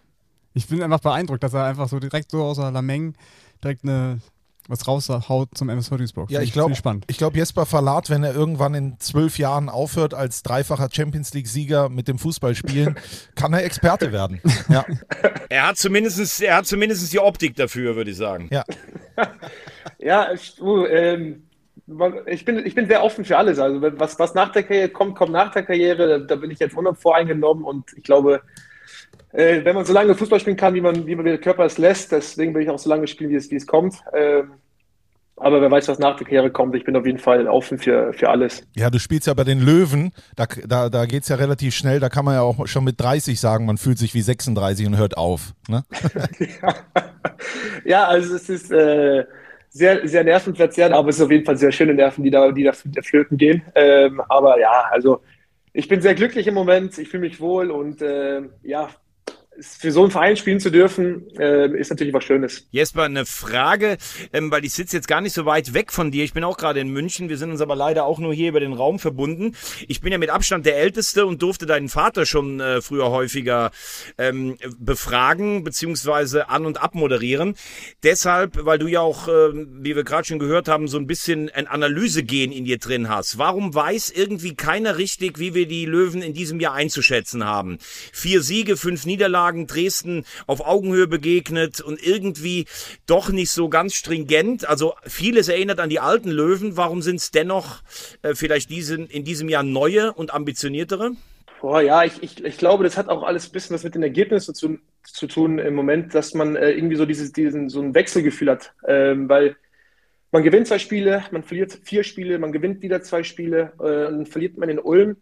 ich 0.55 0.69
bin 0.69 0.83
einfach 0.83 1.01
beeindruckt, 1.01 1.43
dass 1.43 1.55
er 1.55 1.65
einfach 1.65 1.89
so 1.89 1.99
direkt 1.99 2.31
so 2.31 2.43
außer 2.43 2.71
Lameng 2.71 3.15
direkt 3.63 3.85
eine, 3.85 4.21
was 4.69 4.87
raushaut 4.87 5.49
zum 5.55 5.69
MSV 5.69 5.97
Duisburg. 5.97 6.31
Ja, 6.31 6.41
ich 6.41 6.53
glaube, 6.53 6.75
ich 7.07 7.19
glaube, 7.19 7.37
Jesper 7.37 7.67
Verlat, 7.67 8.11
wenn 8.11 8.25
er 8.25 8.35
irgendwann 8.35 8.75
in 8.75 8.99
zwölf 8.99 9.39
Jahren 9.39 9.69
aufhört 9.69 10.15
als 10.15 10.43
dreifacher 10.43 10.89
Champions 10.93 11.33
League-Sieger 11.35 11.89
mit 11.89 12.09
dem 12.09 12.19
Fußballspielen, 12.19 12.97
kann 13.35 13.53
er 13.53 13.65
Experte 13.65 14.13
werden. 14.13 14.41
Ja, 14.69 14.85
Er 15.49 15.69
hat 15.69 15.77
zumindestens, 15.77 16.41
er 16.41 16.57
hat 16.57 16.67
zumindestens 16.67 17.11
die 17.11 17.19
Optik 17.19 17.57
dafür, 17.57 17.95
würde 17.97 18.11
ich 18.11 18.17
sagen. 18.17 18.49
ja. 18.51 18.65
Ja, 19.99 20.33
ich, 20.33 20.57
du, 20.57 20.85
ähm, 20.87 21.45
ich, 22.27 22.45
bin, 22.45 22.67
ich 22.67 22.75
bin 22.75 22.89
sehr 22.89 23.05
offen 23.05 23.25
für 23.25 23.37
alles. 23.37 23.61
Also 23.61 23.81
was, 23.81 24.19
was 24.19 24.35
nach 24.35 24.51
der 24.51 24.65
Karriere 24.65 24.89
kommt, 24.89 25.15
kommt 25.15 25.31
nach 25.33 25.53
der 25.53 25.63
Karriere. 25.63 26.09
Da, 26.09 26.19
da 26.19 26.37
bin 26.37 26.51
ich 26.51 26.59
jetzt 26.59 26.77
unvoreingenommen 26.77 27.63
und 27.65 27.93
ich 27.97 28.03
glaube, 28.03 28.43
äh, 29.33 29.65
wenn 29.65 29.75
man 29.75 29.85
so 29.85 29.93
lange 29.93 30.15
Fußball 30.15 30.41
spielen 30.41 30.57
kann, 30.57 30.75
wie 30.75 30.81
man, 30.81 31.07
wie 31.07 31.15
man 31.15 31.25
der 31.25 31.39
Körper 31.39 31.65
es 31.65 31.79
lässt, 31.79 32.13
deswegen 32.13 32.55
will 32.55 32.63
ich 32.63 32.71
auch 32.71 32.79
so 32.79 32.91
lange 32.91 33.07
spielen, 33.07 33.31
wie 33.31 33.37
es, 33.37 33.51
wie 33.51 33.57
es 33.57 33.67
kommt. 33.67 33.97
Ähm, 34.15 34.53
aber 35.37 35.61
wer 35.61 35.71
weiß, 35.71 35.89
was 35.89 35.99
nach 35.99 36.17
der 36.17 36.27
Karriere 36.27 36.51
kommt. 36.51 36.77
Ich 36.77 36.85
bin 36.85 36.95
auf 36.95 37.07
jeden 37.07 37.19
Fall 37.19 37.49
offen 37.49 37.79
für, 37.79 38.13
für 38.13 38.29
alles. 38.29 38.63
Ja, 38.77 38.91
du 38.91 39.01
spielst 39.01 39.27
ja 39.27 39.35
bei 39.35 39.45
den 39.45 39.61
Löwen, 39.61 40.13
da, 40.37 40.47
da, 40.67 40.89
da 40.89 41.07
geht 41.07 41.23
es 41.23 41.31
ja 41.31 41.37
relativ 41.37 41.75
schnell, 41.75 41.99
da 41.99 42.09
kann 42.09 42.25
man 42.25 42.35
ja 42.35 42.43
auch 42.43 42.67
schon 42.69 42.85
mit 42.85 43.01
30 43.01 43.41
sagen, 43.41 43.67
man 43.67 43.79
fühlt 43.79 43.99
sich 43.99 44.15
wie 44.15 44.21
36 44.21 44.87
und 44.87 44.99
hört 44.99 45.17
auf. 45.17 45.55
Ne? 45.69 45.85
Ja, 47.85 48.07
also 48.07 48.35
es 48.37 48.49
ist 48.49 48.71
äh, 48.71 49.25
sehr, 49.71 50.07
sehr 50.07 50.25
nervenverzerrend, 50.25 50.95
aber 50.95 51.09
es 51.09 51.17
ist 51.17 51.23
auf 51.23 51.31
jeden 51.31 51.45
Fall 51.45 51.57
sehr 51.57 51.73
schöne 51.73 51.95
Nerven, 51.95 52.25
die 52.25 52.31
da, 52.31 52.53
die 52.53 52.65
da 52.65 52.73
flöten 52.73 53.39
gehen. 53.39 53.63
Ähm, 53.75 54.21
aber 54.29 54.61
ja, 54.61 54.85
also 54.91 55.23
ich 55.73 55.89
bin 55.89 56.01
sehr 56.01 56.15
glücklich 56.15 56.47
im 56.47 56.55
Moment, 56.55 56.99
ich 56.99 57.09
fühle 57.09 57.23
mich 57.23 57.41
wohl 57.41 57.71
und 57.71 58.03
äh, 58.03 58.43
ja, 58.63 58.89
für 59.61 59.93
so 59.93 60.03
einen 60.03 60.11
Verein 60.11 60.37
spielen 60.37 60.61
zu 60.61 60.71
dürfen, 60.71 61.29
äh, 61.39 61.69
ist 61.79 61.91
natürlich 61.91 62.15
was 62.15 62.25
Schönes. 62.25 62.67
Jesper, 62.71 63.05
eine 63.05 63.27
Frage, 63.27 63.99
ähm, 64.33 64.51
weil 64.51 64.65
ich 64.65 64.73
sitze 64.73 64.97
jetzt 64.97 65.09
gar 65.09 65.21
nicht 65.21 65.35
so 65.35 65.45
weit 65.45 65.75
weg 65.75 65.93
von 65.93 66.11
dir. 66.11 66.25
Ich 66.25 66.33
bin 66.33 66.43
auch 66.43 66.57
gerade 66.57 66.81
in 66.81 66.89
München. 66.89 67.29
Wir 67.29 67.37
sind 67.37 67.51
uns 67.51 67.61
aber 67.61 67.77
leider 67.77 68.05
auch 68.05 68.19
nur 68.19 68.33
hier 68.33 68.49
über 68.49 68.61
den 68.61 68.73
Raum 68.73 68.99
verbunden. 68.99 69.55
Ich 69.89 70.01
bin 70.01 70.11
ja 70.11 70.19
mit 70.19 70.31
Abstand 70.31 70.65
der 70.65 70.79
Älteste 70.79 71.27
und 71.27 71.43
durfte 71.43 71.67
deinen 71.67 71.89
Vater 71.89 72.25
schon 72.25 72.61
äh, 72.61 72.81
früher 72.81 73.11
häufiger 73.11 73.73
ähm, 74.17 74.57
befragen 74.79 75.65
beziehungsweise 75.65 76.49
an- 76.49 76.65
und 76.65 76.83
abmoderieren. 76.83 77.55
Deshalb, 78.03 78.65
weil 78.65 78.79
du 78.79 78.87
ja 78.87 79.01
auch, 79.01 79.29
ähm, 79.29 79.69
wie 79.81 79.95
wir 79.95 80.05
gerade 80.05 80.27
schon 80.27 80.39
gehört 80.39 80.69
haben, 80.69 80.89
so 80.89 80.97
ein 80.97 81.07
bisschen 81.07 81.51
ein 81.51 81.67
Analysegen 81.67 82.53
in 82.53 82.65
dir 82.65 82.79
drin 82.79 83.09
hast. 83.09 83.37
Warum 83.37 83.75
weiß 83.75 84.11
irgendwie 84.11 84.55
keiner 84.55 84.97
richtig, 84.97 85.39
wie 85.39 85.55
wir 85.55 85.67
die 85.67 85.85
Löwen 85.85 86.23
in 86.23 86.33
diesem 86.33 86.59
Jahr 86.59 86.75
einzuschätzen 86.75 87.45
haben? 87.45 87.79
Vier 88.13 88.43
Siege, 88.43 88.77
fünf 88.77 89.05
Niederlagen, 89.05 89.42
Dresden 89.67 90.25
auf 90.47 90.65
Augenhöhe 90.65 91.07
begegnet 91.07 91.81
und 91.81 92.05
irgendwie 92.05 92.67
doch 93.07 93.31
nicht 93.31 93.51
so 93.51 93.69
ganz 93.69 93.95
stringent. 93.95 94.69
Also 94.69 94.95
vieles 95.05 95.49
erinnert 95.49 95.81
an 95.81 95.91
die 95.91 96.01
alten 96.01 96.31
Löwen. 96.31 96.77
Warum 96.77 97.03
sind 97.03 97.17
es 97.17 97.31
dennoch 97.31 97.83
äh, 98.23 98.35
vielleicht 98.35 98.71
diesen, 98.71 99.07
in 99.07 99.25
diesem 99.25 99.49
Jahr 99.49 99.63
neue 99.63 100.13
und 100.13 100.33
ambitioniertere? 100.33 101.13
Boah, 101.61 101.81
ja, 101.81 102.05
ich, 102.05 102.23
ich, 102.23 102.45
ich 102.45 102.59
glaube, 102.59 102.83
das 102.83 102.97
hat 102.97 103.09
auch 103.09 103.23
alles 103.23 103.49
ein 103.49 103.53
bisschen 103.53 103.75
was 103.75 103.85
mit 103.85 103.95
den 103.95 104.03
Ergebnissen 104.03 104.55
zu, 104.55 104.79
zu 105.05 105.29
tun 105.29 105.61
im 105.61 105.75
Moment, 105.75 106.15
dass 106.15 106.35
man 106.35 106.57
äh, 106.57 106.73
irgendwie 106.73 106.97
so 106.97 107.07
dieses, 107.07 107.33
diesen, 107.33 107.69
so 107.69 107.81
ein 107.81 107.95
Wechselgefühl 107.95 108.51
hat. 108.51 108.75
Ähm, 108.87 109.29
weil 109.29 109.57
man 110.33 110.43
gewinnt 110.43 110.67
zwei 110.67 110.79
Spiele, 110.79 111.25
man 111.31 111.43
verliert 111.43 111.79
vier 111.85 112.03
Spiele, 112.03 112.39
man 112.39 112.53
gewinnt 112.53 112.83
wieder 112.83 113.03
zwei 113.03 113.23
Spiele 113.23 113.73
äh, 113.79 114.11
dann 114.11 114.27
verliert 114.27 114.57
man 114.57 114.71
in 114.71 114.79
Ulm. 114.79 115.19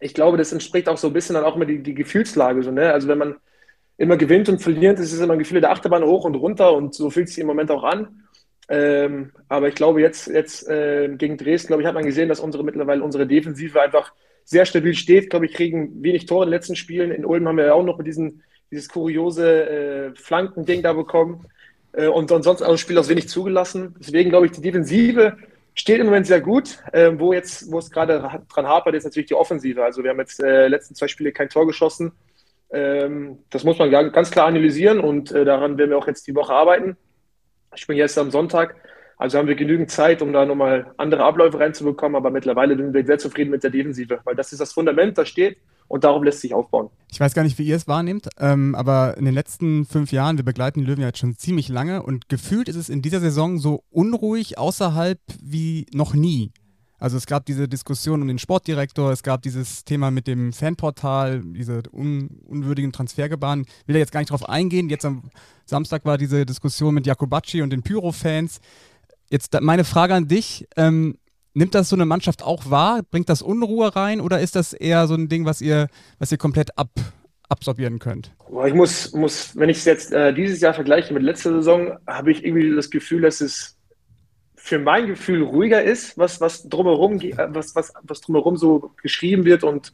Ich 0.00 0.14
glaube, 0.14 0.36
das 0.38 0.52
entspricht 0.52 0.88
auch 0.88 0.96
so 0.96 1.08
ein 1.08 1.12
bisschen 1.12 1.34
dann 1.34 1.44
auch 1.44 1.56
immer 1.56 1.66
die, 1.66 1.82
die 1.82 1.94
Gefühlslage. 1.94 2.62
So, 2.62 2.70
ne? 2.70 2.92
Also 2.92 3.06
wenn 3.08 3.18
man 3.18 3.36
immer 3.96 4.16
gewinnt 4.16 4.48
und 4.48 4.62
verliert, 4.62 4.98
ist 4.98 5.18
immer 5.20 5.34
ein 5.34 5.38
Gefühl 5.38 5.60
der 5.60 5.70
Achterbahn 5.70 6.02
hoch 6.04 6.24
und 6.24 6.34
runter 6.34 6.72
und 6.72 6.94
so 6.94 7.10
fühlt 7.10 7.28
es 7.28 7.34
sich 7.34 7.42
im 7.42 7.46
Moment 7.46 7.70
auch 7.70 7.84
an. 7.84 8.24
Ähm, 8.70 9.32
aber 9.48 9.68
ich 9.68 9.74
glaube, 9.74 10.00
jetzt, 10.00 10.28
jetzt 10.28 10.66
äh, 10.68 11.08
gegen 11.16 11.36
Dresden, 11.36 11.68
glaube 11.68 11.82
ich, 11.82 11.86
hat 11.86 11.94
man 11.94 12.06
gesehen, 12.06 12.28
dass 12.28 12.40
unsere 12.40 12.64
mittlerweile 12.64 13.02
unsere 13.02 13.26
Defensive 13.26 13.80
einfach 13.80 14.12
sehr 14.44 14.64
stabil 14.64 14.94
steht. 14.94 15.28
Glaube 15.28 15.46
ich, 15.46 15.52
kriegen 15.52 16.02
wenig 16.02 16.26
Tore 16.26 16.44
in 16.44 16.48
den 16.48 16.54
letzten 16.54 16.76
Spielen. 16.76 17.10
In 17.10 17.26
Ulm 17.26 17.46
haben 17.46 17.56
wir 17.56 17.66
ja 17.66 17.74
auch 17.74 17.84
noch 17.84 17.98
mit 17.98 18.06
diesen, 18.06 18.42
dieses 18.70 18.88
kuriose 18.88 19.68
äh, 19.68 20.14
Flankending 20.14 20.82
da 20.82 20.92
bekommen. 20.92 21.46
Äh, 21.92 22.06
und 22.06 22.30
ansonsten 22.32 22.64
auch 22.64 22.70
das 22.70 22.80
Spiel 22.80 22.96
aus 22.96 23.08
wenig 23.08 23.28
zugelassen. 23.28 23.96
Deswegen 23.98 24.30
glaube 24.30 24.46
ich, 24.46 24.52
die 24.52 24.62
Defensive 24.62 25.36
steht 25.74 26.00
im 26.00 26.06
Moment 26.06 26.26
sehr 26.26 26.40
gut. 26.40 26.78
Äh, 26.92 27.12
wo 27.16 27.32
jetzt, 27.32 27.70
wo 27.70 27.78
es 27.78 27.90
gerade 27.90 28.42
dran 28.52 28.66
hapert, 28.66 28.94
ist 28.94 29.04
natürlich 29.04 29.28
die 29.28 29.34
Offensive. 29.34 29.82
Also 29.84 30.02
wir 30.02 30.10
haben 30.10 30.18
jetzt 30.20 30.42
äh, 30.42 30.68
letzten 30.68 30.94
zwei 30.94 31.08
Spiele 31.08 31.32
kein 31.32 31.48
Tor 31.48 31.66
geschossen. 31.66 32.12
Ähm, 32.72 33.38
das 33.50 33.64
muss 33.64 33.78
man 33.78 33.90
ga- 33.90 34.08
ganz 34.08 34.30
klar 34.30 34.46
analysieren 34.46 35.00
und 35.00 35.32
äh, 35.32 35.44
daran 35.44 35.76
werden 35.78 35.90
wir 35.90 35.98
auch 35.98 36.06
jetzt 36.06 36.26
die 36.26 36.34
Woche 36.34 36.52
arbeiten. 36.52 36.96
Ich 37.74 37.86
bin 37.86 37.96
jetzt 37.96 38.18
am 38.18 38.30
Sonntag. 38.30 38.76
Also 39.16 39.38
haben 39.38 39.48
wir 39.48 39.54
genügend 39.54 39.90
Zeit, 39.90 40.22
um 40.22 40.32
da 40.32 40.46
nochmal 40.46 40.92
andere 40.96 41.24
Abläufe 41.24 41.58
reinzubekommen. 41.58 42.16
Aber 42.16 42.30
mittlerweile 42.30 42.76
sind 42.76 42.94
wir 42.94 43.04
sehr 43.04 43.18
zufrieden 43.18 43.50
mit 43.50 43.62
der 43.62 43.70
Defensive, 43.70 44.20
weil 44.24 44.34
das 44.34 44.52
ist 44.52 44.60
das 44.60 44.72
Fundament, 44.72 45.18
das 45.18 45.28
steht 45.28 45.58
und 45.90 46.04
darauf 46.04 46.22
lässt 46.22 46.40
sich 46.40 46.54
aufbauen. 46.54 46.88
Ich 47.10 47.18
weiß 47.18 47.34
gar 47.34 47.42
nicht, 47.42 47.58
wie 47.58 47.64
ihr 47.64 47.74
es 47.74 47.88
wahrnehmt, 47.88 48.28
ähm, 48.38 48.76
aber 48.76 49.16
in 49.16 49.24
den 49.24 49.34
letzten 49.34 49.84
fünf 49.84 50.12
Jahren, 50.12 50.36
wir 50.36 50.44
begleiten 50.44 50.80
die 50.80 50.86
Löwen 50.86 51.00
ja 51.00 51.08
jetzt 51.08 51.18
schon 51.18 51.36
ziemlich 51.36 51.68
lange 51.68 52.04
und 52.04 52.28
gefühlt 52.28 52.68
ist 52.68 52.76
es 52.76 52.88
in 52.88 53.02
dieser 53.02 53.18
Saison 53.18 53.58
so 53.58 53.82
unruhig 53.90 54.56
außerhalb 54.56 55.18
wie 55.42 55.86
noch 55.92 56.14
nie. 56.14 56.52
Also 57.00 57.16
es 57.16 57.26
gab 57.26 57.44
diese 57.44 57.66
Diskussion 57.66 58.22
um 58.22 58.28
den 58.28 58.38
Sportdirektor, 58.38 59.10
es 59.10 59.24
gab 59.24 59.42
dieses 59.42 59.84
Thema 59.84 60.12
mit 60.12 60.28
dem 60.28 60.52
Fanportal, 60.52 61.42
diese 61.44 61.82
un 61.92 62.40
unwürdigen 62.46 62.92
Transfergebaren. 62.92 63.64
Will 63.86 63.94
da 63.94 63.98
jetzt 63.98 64.12
gar 64.12 64.20
nicht 64.20 64.30
drauf 64.30 64.48
eingehen. 64.48 64.90
Jetzt 64.90 65.04
am 65.06 65.30
Samstag 65.64 66.04
war 66.04 66.18
diese 66.18 66.46
Diskussion 66.46 66.94
mit 66.94 67.06
Jakobacci 67.06 67.62
und 67.62 67.70
den 67.70 67.82
Pyro-Fans. 67.82 68.60
Jetzt 69.30 69.58
meine 69.60 69.84
Frage 69.84 70.14
an 70.14 70.28
dich. 70.28 70.68
Ähm, 70.76 71.16
Nimmt 71.52 71.74
das 71.74 71.88
so 71.88 71.96
eine 71.96 72.06
Mannschaft 72.06 72.42
auch 72.42 72.70
wahr? 72.70 73.02
Bringt 73.10 73.28
das 73.28 73.42
Unruhe 73.42 73.94
rein 73.96 74.20
oder 74.20 74.40
ist 74.40 74.54
das 74.54 74.72
eher 74.72 75.06
so 75.06 75.14
ein 75.14 75.28
Ding, 75.28 75.44
was 75.44 75.60
ihr, 75.60 75.88
was 76.18 76.30
ihr 76.30 76.38
komplett 76.38 76.78
ab, 76.78 76.90
absorbieren 77.48 77.98
könnt? 77.98 78.32
Ich 78.66 78.74
muss, 78.74 79.12
muss, 79.12 79.56
wenn 79.56 79.68
ich 79.68 79.78
es 79.78 79.84
jetzt 79.84 80.12
äh, 80.12 80.32
dieses 80.32 80.60
Jahr 80.60 80.74
vergleiche 80.74 81.12
mit 81.12 81.22
letzter 81.22 81.52
Saison, 81.52 81.98
habe 82.06 82.30
ich 82.30 82.44
irgendwie 82.44 82.74
das 82.74 82.90
Gefühl, 82.90 83.22
dass 83.22 83.40
es 83.40 83.76
für 84.54 84.78
mein 84.78 85.06
Gefühl 85.06 85.42
ruhiger 85.42 85.82
ist, 85.82 86.16
was, 86.18 86.40
was 86.40 86.68
drumherum, 86.68 87.20
äh, 87.20 87.34
was, 87.48 87.74
was, 87.74 87.92
was 88.02 88.20
drumherum 88.20 88.56
so 88.56 88.92
geschrieben 89.02 89.44
wird 89.44 89.64
und 89.64 89.92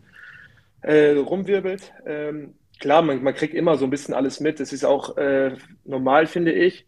äh, 0.83 1.13
rumwirbelt. 1.13 1.93
Ähm, 2.05 2.55
klar, 2.81 3.01
man, 3.01 3.23
man 3.23 3.35
kriegt 3.35 3.55
immer 3.55 3.79
so 3.79 3.85
ein 3.85 3.91
bisschen 3.91 4.13
alles 4.13 4.41
mit. 4.41 4.61
Das 4.61 4.73
ist 4.73 4.85
auch 4.85 5.17
äh, 5.17 5.57
normal, 5.85 6.27
finde 6.27 6.53
ich. 6.53 6.87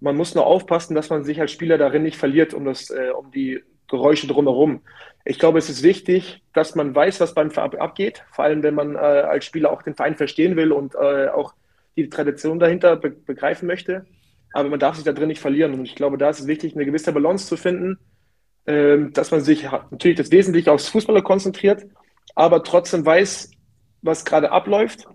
Man 0.00 0.16
muss 0.16 0.34
nur 0.34 0.46
aufpassen, 0.46 0.94
dass 0.94 1.08
man 1.08 1.24
sich 1.24 1.40
als 1.40 1.52
Spieler 1.52 1.78
darin 1.78 2.02
nicht 2.02 2.16
verliert, 2.16 2.52
um, 2.52 2.64
das, 2.64 2.90
äh, 2.90 3.10
um 3.10 3.30
die 3.30 3.62
Geräusche 3.90 4.26
drumherum. 4.26 4.80
Ich 5.24 5.38
glaube, 5.38 5.58
es 5.58 5.68
ist 5.68 5.82
wichtig, 5.82 6.42
dass 6.54 6.74
man 6.74 6.94
weiß, 6.94 7.20
was 7.20 7.34
beim 7.34 7.50
Verein 7.50 7.78
abgeht, 7.78 8.24
vor 8.30 8.44
allem 8.44 8.62
wenn 8.62 8.74
man 8.74 8.94
äh, 8.94 8.98
als 8.98 9.44
Spieler 9.44 9.70
auch 9.70 9.82
den 9.82 9.94
Verein 9.94 10.16
verstehen 10.16 10.56
will 10.56 10.72
und 10.72 10.94
äh, 10.94 11.28
auch 11.28 11.54
die 11.96 12.08
Tradition 12.08 12.58
dahinter 12.58 12.96
be 12.96 13.10
begreifen 13.10 13.66
möchte. 13.66 14.06
Aber 14.52 14.68
man 14.68 14.80
darf 14.80 14.96
sich 14.96 15.04
da 15.04 15.12
drin 15.12 15.28
nicht 15.28 15.40
verlieren. 15.40 15.74
Und 15.74 15.84
ich 15.84 15.94
glaube, 15.94 16.18
da 16.18 16.30
ist 16.30 16.40
es 16.40 16.46
wichtig, 16.46 16.74
eine 16.74 16.86
gewisse 16.86 17.12
Balance 17.12 17.46
zu 17.46 17.56
finden, 17.56 17.98
ähm, 18.66 19.12
dass 19.12 19.30
man 19.30 19.40
sich 19.40 19.64
natürlich 19.90 20.16
das 20.16 20.30
Wesentliche 20.30 20.72
aufs 20.72 20.88
Fußballer 20.88 21.22
konzentriert, 21.22 21.86
aber 22.34 22.62
trotzdem 22.62 23.04
weiß, 23.04 23.50
was 24.02 24.24
gerade 24.24 24.50
abläuft. 24.52 25.06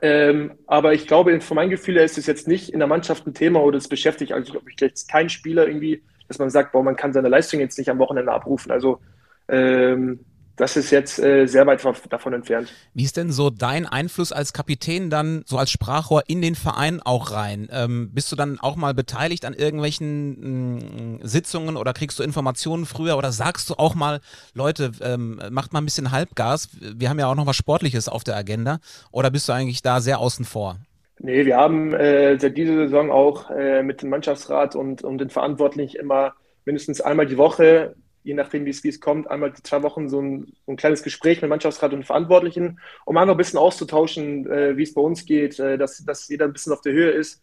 Ähm, 0.00 0.58
aber 0.66 0.92
ich 0.94 1.06
glaube, 1.06 1.40
von 1.40 1.54
meinem 1.54 1.70
Gefühl 1.70 1.94
her 1.94 2.04
ist 2.04 2.18
es 2.18 2.26
jetzt 2.26 2.48
nicht 2.48 2.70
in 2.70 2.80
der 2.80 2.88
Mannschaft 2.88 3.26
ein 3.26 3.34
Thema 3.34 3.62
oder 3.62 3.78
es 3.78 3.88
beschäftigt, 3.88 4.32
also 4.32 4.52
glaube 4.52 4.70
ich, 4.70 4.80
jetzt 4.80 5.08
kein 5.08 5.28
Spieler 5.28 5.66
irgendwie, 5.68 6.02
dass 6.32 6.38
man 6.40 6.50
sagt, 6.50 6.72
boah, 6.72 6.82
man 6.82 6.96
kann 6.96 7.12
seine 7.12 7.28
Leistung 7.28 7.60
jetzt 7.60 7.78
nicht 7.78 7.90
am 7.90 7.98
Wochenende 7.98 8.32
abrufen. 8.32 8.70
Also 8.72 9.00
ähm, 9.48 10.26
das 10.56 10.76
ist 10.76 10.90
jetzt 10.90 11.18
äh, 11.18 11.46
sehr 11.46 11.66
weit 11.66 11.80
von- 11.80 11.96
davon 12.10 12.32
entfernt. 12.34 12.76
Wie 12.94 13.04
ist 13.04 13.16
denn 13.16 13.32
so 13.32 13.48
dein 13.48 13.86
Einfluss 13.86 14.32
als 14.32 14.52
Kapitän 14.52 15.08
dann 15.08 15.44
so 15.46 15.56
als 15.56 15.70
Sprachrohr 15.70 16.24
in 16.26 16.42
den 16.42 16.54
Verein 16.54 17.00
auch 17.00 17.30
rein? 17.32 17.68
Ähm, 17.72 18.10
bist 18.12 18.30
du 18.30 18.36
dann 18.36 18.60
auch 18.60 18.76
mal 18.76 18.92
beteiligt 18.92 19.46
an 19.46 19.54
irgendwelchen 19.54 21.20
mh, 21.20 21.26
Sitzungen 21.26 21.76
oder 21.78 21.94
kriegst 21.94 22.18
du 22.18 22.22
Informationen 22.22 22.84
früher 22.84 23.16
oder 23.16 23.32
sagst 23.32 23.70
du 23.70 23.74
auch 23.74 23.94
mal, 23.94 24.20
Leute, 24.52 24.92
ähm, 25.00 25.40
macht 25.50 25.72
mal 25.72 25.80
ein 25.80 25.86
bisschen 25.86 26.10
Halbgas, 26.10 26.68
wir 26.80 27.08
haben 27.08 27.18
ja 27.18 27.28
auch 27.28 27.34
noch 27.34 27.46
was 27.46 27.56
Sportliches 27.56 28.08
auf 28.08 28.24
der 28.24 28.36
Agenda 28.36 28.78
oder 29.10 29.30
bist 29.30 29.48
du 29.48 29.52
eigentlich 29.54 29.80
da 29.80 30.02
sehr 30.02 30.18
außen 30.18 30.44
vor? 30.44 30.78
Nee, 31.24 31.46
wir 31.46 31.56
haben 31.56 31.94
äh, 31.94 32.36
seit 32.36 32.56
dieser 32.56 32.74
Saison 32.74 33.12
auch 33.12 33.48
äh, 33.50 33.84
mit 33.84 34.02
dem 34.02 34.10
Mannschaftsrat 34.10 34.74
und, 34.74 35.04
und 35.04 35.18
den 35.18 35.30
Verantwortlichen 35.30 36.00
immer 36.00 36.34
mindestens 36.64 37.00
einmal 37.00 37.26
die 37.26 37.38
Woche, 37.38 37.94
je 38.24 38.34
nachdem, 38.34 38.64
wie 38.64 38.70
es, 38.70 39.00
kommt, 39.00 39.30
einmal 39.30 39.52
die 39.52 39.62
zwei 39.62 39.84
Wochen 39.84 40.08
so 40.08 40.20
ein, 40.20 40.52
so 40.66 40.72
ein 40.72 40.76
kleines 40.76 41.04
Gespräch 41.04 41.40
mit 41.40 41.48
Mannschaftsrat 41.48 41.92
und 41.92 42.04
Verantwortlichen, 42.04 42.80
um 43.04 43.16
einfach 43.16 43.34
ein 43.34 43.38
bisschen 43.38 43.60
auszutauschen, 43.60 44.50
äh, 44.50 44.76
wie 44.76 44.82
es 44.82 44.94
bei 44.94 45.00
uns 45.00 45.24
geht, 45.24 45.60
äh, 45.60 45.78
dass, 45.78 46.04
dass 46.04 46.28
jeder 46.28 46.46
ein 46.46 46.52
bisschen 46.52 46.72
auf 46.72 46.80
der 46.80 46.92
Höhe 46.92 47.12
ist, 47.12 47.40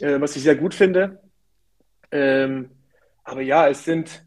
äh, 0.00 0.20
was 0.20 0.36
ich 0.36 0.42
sehr 0.42 0.56
gut 0.56 0.74
finde. 0.74 1.18
Ähm, 2.10 2.68
aber 3.24 3.40
ja, 3.40 3.66
es 3.66 3.82
sind 3.84 4.26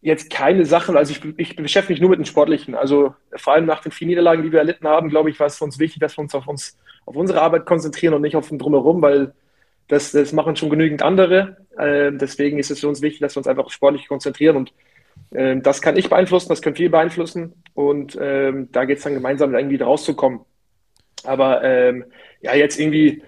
jetzt 0.00 0.30
keine 0.30 0.64
Sachen, 0.64 0.96
also 0.96 1.12
ich, 1.12 1.22
ich 1.38 1.56
beschäftige 1.56 1.94
mich 1.94 2.00
nur 2.00 2.10
mit 2.10 2.18
den 2.18 2.26
Sportlichen. 2.26 2.74
Also 2.74 3.14
vor 3.36 3.52
allem 3.52 3.66
nach 3.66 3.82
den 3.82 3.92
vier 3.92 4.06
Niederlagen, 4.06 4.42
die 4.42 4.52
wir 4.52 4.60
erlitten 4.60 4.88
haben, 4.88 5.10
glaube 5.10 5.28
ich, 5.28 5.38
war 5.38 5.48
es 5.48 5.58
für 5.58 5.64
uns 5.64 5.78
wichtig, 5.78 6.00
dass 6.00 6.16
wir 6.16 6.22
uns 6.22 6.34
auf 6.34 6.46
uns, 6.46 6.78
auf 7.06 7.16
unsere 7.16 7.42
Arbeit 7.42 7.66
konzentrieren 7.66 8.14
und 8.14 8.22
nicht 8.22 8.36
auf 8.36 8.48
den 8.48 8.58
Drumherum, 8.58 9.02
weil 9.02 9.34
das, 9.88 10.12
das 10.12 10.32
machen 10.32 10.56
schon 10.56 10.70
genügend 10.70 11.02
andere. 11.02 11.58
Ähm, 11.78 12.18
deswegen 12.18 12.58
ist 12.58 12.70
es 12.70 12.80
für 12.80 12.88
uns 12.88 13.02
wichtig, 13.02 13.20
dass 13.20 13.36
wir 13.36 13.38
uns 13.38 13.46
einfach 13.46 13.70
sportlich 13.70 14.08
konzentrieren 14.08 14.56
und 14.56 14.72
ähm, 15.32 15.62
das 15.62 15.82
kann 15.82 15.96
ich 15.96 16.08
beeinflussen, 16.08 16.48
das 16.48 16.62
können 16.62 16.76
viele 16.76 16.90
beeinflussen 16.90 17.62
und 17.74 18.16
ähm, 18.20 18.68
da 18.72 18.84
geht 18.84 18.98
es 18.98 19.04
dann 19.04 19.14
gemeinsam 19.14 19.54
irgendwie 19.54 19.76
rauszukommen. 19.76 20.40
Aber 21.24 21.62
ähm, 21.62 22.04
ja, 22.40 22.54
jetzt 22.54 22.78
irgendwie, 22.78 23.22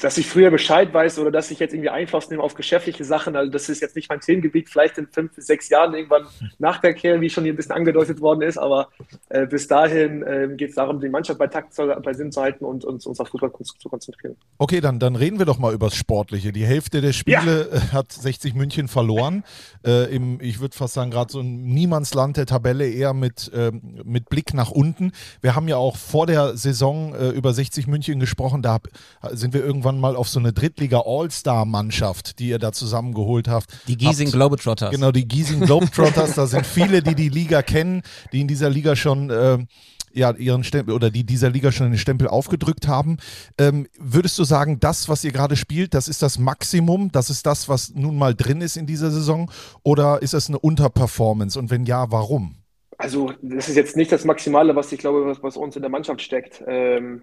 dass 0.00 0.18
ich 0.18 0.26
früher 0.26 0.50
Bescheid 0.50 0.92
weiß 0.92 1.18
oder 1.18 1.30
dass 1.30 1.50
ich 1.50 1.58
jetzt 1.58 1.72
irgendwie 1.72 1.90
Einfluss 1.90 2.30
nehme 2.30 2.42
auf 2.42 2.54
geschäftliche 2.54 3.04
Sachen, 3.04 3.36
also 3.36 3.50
das 3.50 3.68
ist 3.68 3.80
jetzt 3.80 3.96
nicht 3.96 4.08
mein 4.08 4.20
Themengebiet, 4.20 4.68
vielleicht 4.68 4.98
in 4.98 5.06
fünf 5.06 5.34
bis 5.34 5.46
sechs 5.46 5.68
Jahren 5.68 5.94
irgendwann 5.94 6.26
nach 6.58 6.80
der 6.80 6.94
Kehr, 6.94 7.20
wie 7.20 7.30
schon 7.30 7.44
hier 7.44 7.52
ein 7.52 7.56
bisschen 7.56 7.72
angedeutet 7.72 8.20
worden 8.20 8.42
ist, 8.42 8.58
aber 8.58 8.88
äh, 9.28 9.46
bis 9.46 9.66
dahin 9.68 10.22
äh, 10.22 10.48
geht 10.56 10.70
es 10.70 10.74
darum, 10.76 11.00
die 11.00 11.08
Mannschaft 11.08 11.38
bei 11.38 11.46
Takt 11.46 11.74
zu, 11.74 11.86
bei 12.02 12.12
Sinn 12.14 12.32
zu 12.32 12.40
halten 12.40 12.64
und, 12.64 12.84
und 12.84 13.04
uns 13.06 13.20
auf 13.20 13.28
Fußball 13.28 13.52
zu 13.62 13.88
konzentrieren. 13.88 14.36
Okay, 14.58 14.80
dann, 14.80 14.98
dann 14.98 15.16
reden 15.16 15.38
wir 15.38 15.46
doch 15.46 15.58
mal 15.58 15.72
übers 15.72 15.94
Sportliche. 15.94 16.52
Die 16.52 16.64
Hälfte 16.64 17.00
der 17.00 17.12
Spiele 17.12 17.68
äh, 17.70 17.78
hat 17.92 18.12
60 18.12 18.54
München 18.54 18.88
verloren. 18.88 19.44
Äh, 19.84 20.14
im, 20.14 20.40
ich 20.40 20.60
würde 20.60 20.76
fast 20.76 20.94
sagen, 20.94 21.10
gerade 21.10 21.32
so 21.32 21.40
ein 21.40 21.64
Niemandsland 21.64 22.36
der 22.36 22.46
Tabelle 22.46 22.88
eher 22.88 23.14
mit, 23.14 23.50
ähm, 23.54 24.00
mit 24.04 24.28
Blick 24.28 24.54
nach 24.54 24.70
unten. 24.70 25.12
Wir 25.40 25.54
haben 25.54 25.68
ja 25.68 25.76
auch 25.76 25.96
vor 25.96 26.26
der 26.26 26.56
Saison 26.56 27.14
äh, 27.14 27.28
über 27.30 27.52
60 27.52 27.86
München 27.86 28.20
gesprochen. 28.20 28.62
Da 28.62 28.74
hab, 28.74 28.88
sind 29.32 29.54
wir 29.54 29.64
irgendwann 29.64 29.89
mal 29.98 30.14
auf 30.16 30.28
so 30.28 30.38
eine 30.38 30.52
Drittliga-All-Star-Mannschaft, 30.52 32.38
die 32.38 32.48
ihr 32.48 32.58
da 32.58 32.72
zusammengeholt 32.72 33.48
habt. 33.48 33.66
Die 33.88 33.96
Giesing 33.96 34.28
Habt- 34.28 34.36
Globetrotters. 34.36 34.90
Genau, 34.90 35.10
die 35.12 35.26
Giesing 35.26 35.60
Globetrotters. 35.60 36.34
da 36.34 36.46
sind 36.46 36.66
viele, 36.66 37.02
die 37.02 37.14
die 37.14 37.28
Liga 37.28 37.62
kennen, 37.62 38.02
die 38.32 38.40
in 38.42 38.48
dieser 38.48 38.70
Liga 38.70 38.94
schon 38.96 39.30
ähm, 39.30 39.68
ja, 40.12 40.32
ihren 40.32 40.64
Stempel 40.64 40.94
oder 40.94 41.10
die 41.10 41.24
dieser 41.24 41.50
Liga 41.50 41.70
schon 41.72 41.90
den 41.90 41.98
Stempel 41.98 42.28
aufgedrückt 42.28 42.88
haben. 42.88 43.18
Ähm, 43.58 43.86
würdest 43.98 44.38
du 44.38 44.44
sagen, 44.44 44.80
das, 44.80 45.08
was 45.08 45.24
ihr 45.24 45.32
gerade 45.32 45.56
spielt, 45.56 45.94
das 45.94 46.08
ist 46.08 46.22
das 46.22 46.38
Maximum? 46.38 47.12
Das 47.12 47.30
ist 47.30 47.46
das, 47.46 47.68
was 47.68 47.94
nun 47.94 48.16
mal 48.18 48.34
drin 48.34 48.60
ist 48.60 48.76
in 48.76 48.86
dieser 48.86 49.10
Saison? 49.10 49.50
Oder 49.82 50.20
ist 50.22 50.34
das 50.34 50.48
eine 50.48 50.58
Unterperformance? 50.58 51.58
Und 51.58 51.70
wenn 51.70 51.84
ja, 51.84 52.10
warum? 52.10 52.56
Also, 52.98 53.32
das 53.40 53.68
ist 53.68 53.76
jetzt 53.76 53.96
nicht 53.96 54.12
das 54.12 54.24
Maximale, 54.24 54.76
was 54.76 54.92
ich 54.92 54.98
glaube, 54.98 55.24
was, 55.26 55.42
was 55.42 55.56
uns 55.56 55.74
in 55.76 55.80
der 55.82 55.90
Mannschaft 55.90 56.20
steckt. 56.20 56.62
Ähm, 56.66 57.22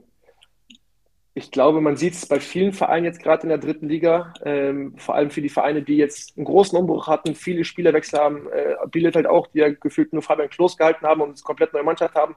ich 1.37 1.51
glaube, 1.51 1.81
man 1.81 1.97
sieht 1.97 2.15
es 2.15 2.25
bei 2.25 2.39
vielen 2.39 2.73
Vereinen 2.73 3.05
jetzt 3.05 3.21
gerade 3.21 3.43
in 3.43 3.49
der 3.49 3.59
dritten 3.59 3.87
Liga, 3.87 4.33
ähm, 4.43 4.95
vor 4.97 5.13
allem 5.13 5.29
für 5.29 5.41
die 5.41 5.49
Vereine, 5.49 5.83
die 5.83 5.95
jetzt 5.95 6.35
einen 6.35 6.45
großen 6.45 6.75
Umbruch 6.75 7.05
hatten, 7.05 7.35
viele 7.35 7.63
Spielerwechsel 7.63 8.17
haben, 8.17 8.47
äh, 8.51 8.75
Bielefeld 8.89 9.27
auch, 9.27 9.45
die 9.45 9.59
ja 9.59 9.69
gefühlt 9.69 10.13
nur 10.13 10.23
Fabian 10.23 10.49
Klos 10.49 10.77
gehalten 10.77 11.05
haben 11.05 11.21
und 11.21 11.29
eine 11.29 11.41
komplett 11.43 11.73
neue 11.73 11.83
Mannschaft 11.83 12.15
haben. 12.15 12.35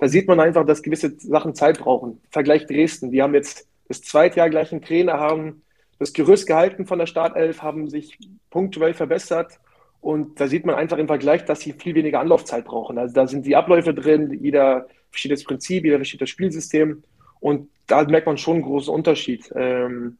Da 0.00 0.08
sieht 0.08 0.26
man 0.26 0.40
einfach, 0.40 0.66
dass 0.66 0.82
gewisse 0.82 1.14
Sachen 1.18 1.54
Zeit 1.54 1.78
brauchen. 1.78 2.20
Vergleich 2.30 2.66
Dresden, 2.66 3.12
die 3.12 3.22
haben 3.22 3.34
jetzt 3.34 3.68
das 3.86 4.02
zweite 4.02 4.38
Jahr 4.38 4.50
gleich 4.50 4.72
einen 4.72 4.82
Trainer, 4.82 5.20
haben 5.20 5.62
das 6.00 6.12
Gerüst 6.12 6.48
gehalten 6.48 6.84
von 6.84 6.98
der 6.98 7.06
Startelf, 7.06 7.62
haben 7.62 7.88
sich 7.88 8.18
punktuell 8.50 8.92
verbessert. 8.92 9.60
Und 10.00 10.40
da 10.40 10.48
sieht 10.48 10.66
man 10.66 10.74
einfach 10.74 10.98
im 10.98 11.06
Vergleich, 11.06 11.44
dass 11.44 11.60
sie 11.60 11.74
viel 11.74 11.94
weniger 11.94 12.18
Anlaufzeit 12.18 12.64
brauchen. 12.64 12.98
Also 12.98 13.14
da 13.14 13.28
sind 13.28 13.46
die 13.46 13.54
Abläufe 13.54 13.94
drin, 13.94 14.36
jeder 14.42 14.88
versteht 15.12 15.30
das 15.30 15.44
Prinzip, 15.44 15.84
jeder 15.84 15.98
versteht 15.98 16.22
das 16.22 16.30
Spielsystem. 16.30 17.04
Und 17.42 17.68
da 17.88 18.04
merkt 18.04 18.26
man 18.26 18.38
schon 18.38 18.54
einen 18.54 18.64
großen 18.64 18.94
Unterschied. 18.94 19.52
Ähm, 19.56 20.16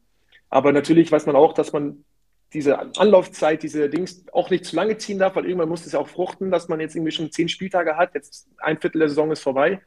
aber 0.51 0.73
natürlich 0.73 1.11
weiß 1.11 1.25
man 1.27 1.37
auch, 1.37 1.55
dass 1.55 1.73
man 1.73 2.05
diese 2.53 2.79
Anlaufzeit, 2.99 3.63
diese 3.63 3.89
Dings 3.89 4.25
auch 4.33 4.51
nicht 4.51 4.65
zu 4.65 4.77
lange 4.77 4.99
ziehen 4.99 5.21
darf, 5.21 5.37
weil 5.37 5.47
irgendwann 5.47 5.69
muss 5.69 5.87
es 5.87 5.93
ja 5.93 6.01
auch 6.01 6.09
fruchten, 6.09 6.51
dass 6.51 6.69
man 6.69 6.81
jetzt 6.81 6.97
irgendwie 6.97 7.13
schon 7.13 7.31
zehn 7.31 7.49
Spieltage 7.49 7.97
hat. 7.97 8.15
Jetzt 8.15 8.49
ein 8.59 8.79
Viertel 8.79 8.99
der 8.99 9.09
Saison 9.09 9.31
ist 9.31 9.41
vorbei. 9.41 9.81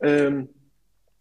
Ähm, 0.00 0.48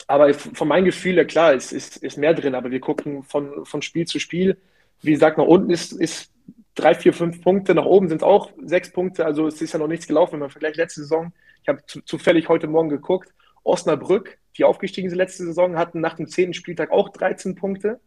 aber 0.07 0.33
von 0.33 0.67
meinem 0.67 0.85
Gefühl, 0.85 1.15
ja 1.15 1.25
klar, 1.25 1.53
ist, 1.53 1.73
ist, 1.73 1.97
ist 1.97 2.17
mehr 2.17 2.35
drin, 2.35 2.55
aber 2.55 2.69
wir 2.69 2.79
gucken 2.79 3.23
von, 3.23 3.65
von 3.65 3.81
Spiel 3.81 4.05
zu 4.05 4.19
Spiel. 4.19 4.57
Wie 5.01 5.11
gesagt, 5.11 5.39
nach 5.39 5.45
unten 5.45 5.71
ist, 5.71 5.91
ist 5.91 6.31
drei, 6.75 6.93
vier, 6.93 7.13
fünf 7.13 7.41
Punkte, 7.41 7.73
nach 7.73 7.85
oben 7.85 8.09
sind 8.09 8.17
es 8.17 8.23
auch 8.23 8.51
sechs 8.63 8.91
Punkte, 8.91 9.25
also 9.25 9.47
es 9.47 9.61
ist 9.61 9.73
ja 9.73 9.79
noch 9.79 9.87
nichts 9.87 10.07
gelaufen, 10.07 10.33
wenn 10.33 10.41
man 10.41 10.49
vergleicht 10.51 10.77
letzte 10.77 11.01
Saison. 11.01 11.33
Ich 11.63 11.67
habe 11.67 11.83
zu, 11.85 12.01
zufällig 12.01 12.47
heute 12.47 12.67
Morgen 12.67 12.89
geguckt, 12.89 13.33
Osnabrück, 13.63 14.37
die 14.57 14.63
aufgestiegen 14.63 15.09
sind 15.09 15.17
letzte 15.17 15.45
Saison, 15.45 15.77
hatten 15.77 16.01
nach 16.01 16.15
dem 16.15 16.27
zehnten 16.27 16.53
Spieltag 16.53 16.91
auch 16.91 17.09
13 17.09 17.55
Punkte, 17.55 17.99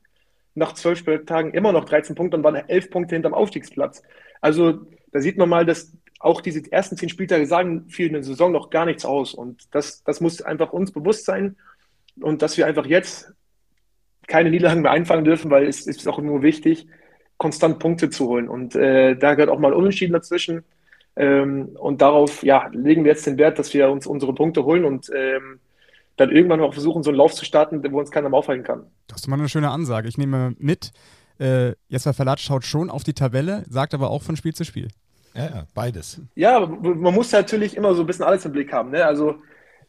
nach 0.55 0.75
zwölf 0.75 0.99
Spieltagen 0.99 1.53
immer 1.53 1.73
noch 1.73 1.85
13 1.85 2.15
Punkte 2.15 2.37
und 2.37 2.45
waren 2.45 2.57
elf 2.69 2.91
Punkte 2.91 3.15
hinterm 3.15 3.35
Aufstiegsplatz. 3.35 4.03
Also 4.41 4.87
da 5.13 5.21
sieht 5.21 5.39
man 5.39 5.49
mal, 5.49 5.67
dass 5.67 5.93
auch 6.21 6.41
diese 6.41 6.71
ersten 6.73 6.97
zehn 6.97 7.09
Spieltage 7.09 7.47
sagen 7.47 7.89
für 7.89 8.05
eine 8.05 8.23
Saison 8.23 8.53
noch 8.53 8.71
gar 8.71 8.87
nichts 8.87 9.05
aus. 9.05 9.35
Und 9.35 9.75
das, 9.75 10.03
das 10.05 10.21
muss 10.21 10.43
einfach 10.43 10.73
uns 10.73 10.91
bewusst 10.91 11.25
sein 11.25 11.57
und 12.21 12.43
dass 12.43 12.57
wir 12.57 12.67
einfach 12.67 12.87
jetzt 12.87 13.33
keine 14.27 14.51
Niederlagen 14.51 14.83
mehr 14.83 14.91
einfangen 14.91 15.25
dürfen, 15.25 15.51
weil 15.51 15.67
es 15.67 15.87
ist 15.87 16.07
auch 16.09 16.19
nur 16.19 16.43
wichtig, 16.43 16.87
konstant 17.37 17.79
Punkte 17.79 18.11
zu 18.11 18.29
holen. 18.29 18.49
Und 18.49 18.75
äh, 18.75 19.17
da 19.17 19.35
gehört 19.35 19.51
auch 19.51 19.59
mal 19.59 19.73
Unentschieden 19.73 20.15
dazwischen. 20.15 20.65
Ähm, 21.17 21.77
und 21.79 22.01
darauf 22.01 22.43
ja, 22.43 22.69
legen 22.73 23.05
wir 23.05 23.13
jetzt 23.13 23.27
den 23.27 23.39
Wert, 23.39 23.59
dass 23.59 23.75
wir 23.75 23.91
uns 23.91 24.07
unsere 24.07 24.35
Punkte 24.35 24.65
holen 24.65 24.85
und 24.85 25.11
ähm, 25.15 25.61
dann 26.17 26.31
irgendwann 26.31 26.61
auch 26.61 26.73
versuchen, 26.73 27.03
so 27.03 27.11
einen 27.11 27.19
Lauf 27.19 27.35
zu 27.35 27.45
starten, 27.45 27.83
wo 27.93 27.99
uns 27.99 28.11
keiner 28.11 28.29
mehr 28.29 28.39
aufhalten 28.39 28.65
kann. 28.65 28.87
Das 29.09 29.21
ist 29.21 29.29
mal 29.29 29.39
eine 29.39 29.49
schöne 29.49 29.71
Ansage. 29.71 30.09
Ich 30.09 30.19
nehme 30.19 30.55
mit, 30.59 30.93
äh, 31.41 31.73
Jesper 31.89 32.15
Verlat 32.15 32.41
schaut 32.41 32.65
schon 32.65 32.91
auf 32.91 33.05
die 33.05 33.15
Tabelle, 33.15 33.65
sagt 33.69 33.95
aber 33.95 34.11
auch 34.11 34.23
von 34.23 34.37
Spiel 34.37 34.55
zu 34.55 34.65
Spiel. 34.65 34.89
Ja, 35.35 35.45
ja, 35.47 35.67
beides. 35.75 36.21
Ja, 36.37 36.65
man 36.65 37.15
muss 37.15 37.33
natürlich 37.33 37.77
immer 37.77 37.95
so 37.95 38.03
ein 38.03 38.07
bisschen 38.07 38.25
alles 38.25 38.45
im 38.45 38.53
Blick 38.53 38.73
haben. 38.73 38.91
Ne? 38.91 39.05
Also, 39.05 39.37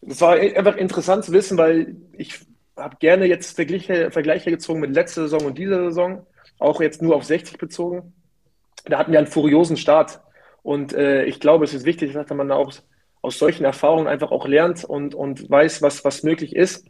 das 0.02 0.20
war 0.22 0.34
einfach 0.34 0.76
interessant 0.76 1.24
zu 1.24 1.32
wissen, 1.32 1.58
weil 1.58 1.96
ich 2.14 2.40
habe 2.76 2.98
gerne 3.00 3.26
jetzt 3.26 3.56
Vergleiche, 3.56 4.10
Vergleiche 4.10 4.50
gezogen 4.50 4.80
mit 4.80 4.94
letzter 4.94 5.24
Saison 5.24 5.46
und 5.46 5.58
dieser 5.58 5.84
Saison, 5.86 6.26
auch 6.58 6.82
jetzt 6.82 7.02
nur 7.02 7.16
auf 7.16 7.24
60 7.24 7.58
bezogen. 7.58 8.14
Da 8.86 8.98
hatten 8.98 9.12
wir 9.12 9.20
einen 9.20 9.28
furiosen 9.28 9.78
Start. 9.78 10.22
Und 10.64 10.94
äh, 10.94 11.26
ich 11.26 11.40
glaube, 11.40 11.66
es 11.66 11.74
ist 11.74 11.86
wichtig, 11.86 12.14
dass 12.14 12.30
man 12.30 12.52
auch 12.52 12.74
aus 13.26 13.40
solchen 13.40 13.66
Erfahrungen 13.66 14.08
einfach 14.08 14.32
auch 14.32 14.48
lernt 14.48 14.84
und, 14.84 15.16
und 15.16 15.50
weiß, 15.50 15.82
was, 15.82 16.06
was 16.06 16.24
möglich 16.24 16.56
ist. 16.56 16.86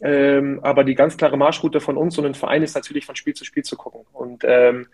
Ähm, 0.00 0.60
aber 0.62 0.84
die 0.84 0.94
ganz 0.94 1.16
klare 1.16 1.36
Marschroute 1.36 1.80
von 1.80 1.96
uns 1.96 2.16
und 2.18 2.24
den 2.24 2.34
Verein 2.34 2.62
ist 2.62 2.74
natürlich 2.74 3.04
von 3.04 3.16
Spiel 3.16 3.34
zu 3.34 3.44
Spiel 3.44 3.62
zu 3.62 3.76
gucken. 3.76 4.00
Und 4.12 4.44
ähm, 4.44 4.86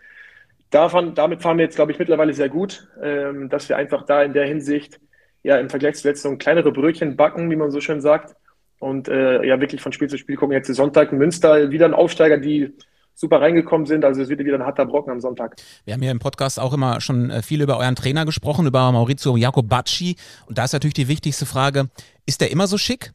davon, 0.69 1.15
damit 1.15 1.41
fahren 1.41 1.57
wir 1.57 1.65
jetzt, 1.65 1.75
glaube 1.75 1.91
ich, 1.91 1.99
mittlerweile 1.99 2.33
sehr 2.33 2.49
gut, 2.49 2.87
ähm, 3.01 3.49
dass 3.49 3.69
wir 3.69 3.77
einfach 3.77 4.05
da 4.05 4.23
in 4.23 4.33
der 4.33 4.45
Hinsicht 4.45 4.99
ja 5.41 5.57
im 5.57 5.69
Vergleich 5.69 5.95
zu 5.95 6.07
letzten 6.07 6.37
kleinere 6.37 6.71
Brötchen 6.71 7.15
backen, 7.15 7.49
wie 7.49 7.55
man 7.55 7.71
so 7.71 7.81
schön 7.81 8.01
sagt. 8.01 8.35
Und 8.79 9.07
äh, 9.07 9.43
ja, 9.45 9.59
wirklich 9.59 9.81
von 9.81 9.91
Spiel 9.91 10.09
zu 10.09 10.17
Spiel 10.17 10.35
gucken. 10.35 10.53
Jetzt 10.53 10.69
ist 10.69 10.77
Sonntag 10.77 11.11
Münster 11.11 11.71
wieder 11.71 11.85
ein 11.85 11.93
Aufsteiger, 11.93 12.37
die 12.37 12.73
super 13.19 13.41
reingekommen 13.41 13.85
sind. 13.85 14.05
Also 14.05 14.21
es 14.21 14.29
wird 14.29 14.39
wieder 14.39 14.55
ein 14.55 14.65
harter 14.65 14.85
Brocken 14.85 15.11
am 15.11 15.19
Sonntag. 15.19 15.57
Wir 15.83 15.93
haben 15.93 16.01
hier 16.01 16.11
im 16.11 16.19
Podcast 16.19 16.59
auch 16.59 16.73
immer 16.73 17.01
schon 17.01 17.29
äh, 17.29 17.41
viel 17.41 17.61
über 17.61 17.77
euren 17.77 17.95
Trainer 17.95 18.25
gesprochen, 18.25 18.65
über 18.65 18.91
Maurizio 18.91 19.35
Jacobacci. 19.35 20.15
Und 20.47 20.57
da 20.57 20.63
ist 20.63 20.73
natürlich 20.73 20.93
die 20.93 21.09
wichtigste 21.09 21.45
Frage, 21.45 21.89
ist 22.25 22.39
der 22.39 22.51
immer 22.51 22.67
so 22.67 22.77
schick? 22.77 23.11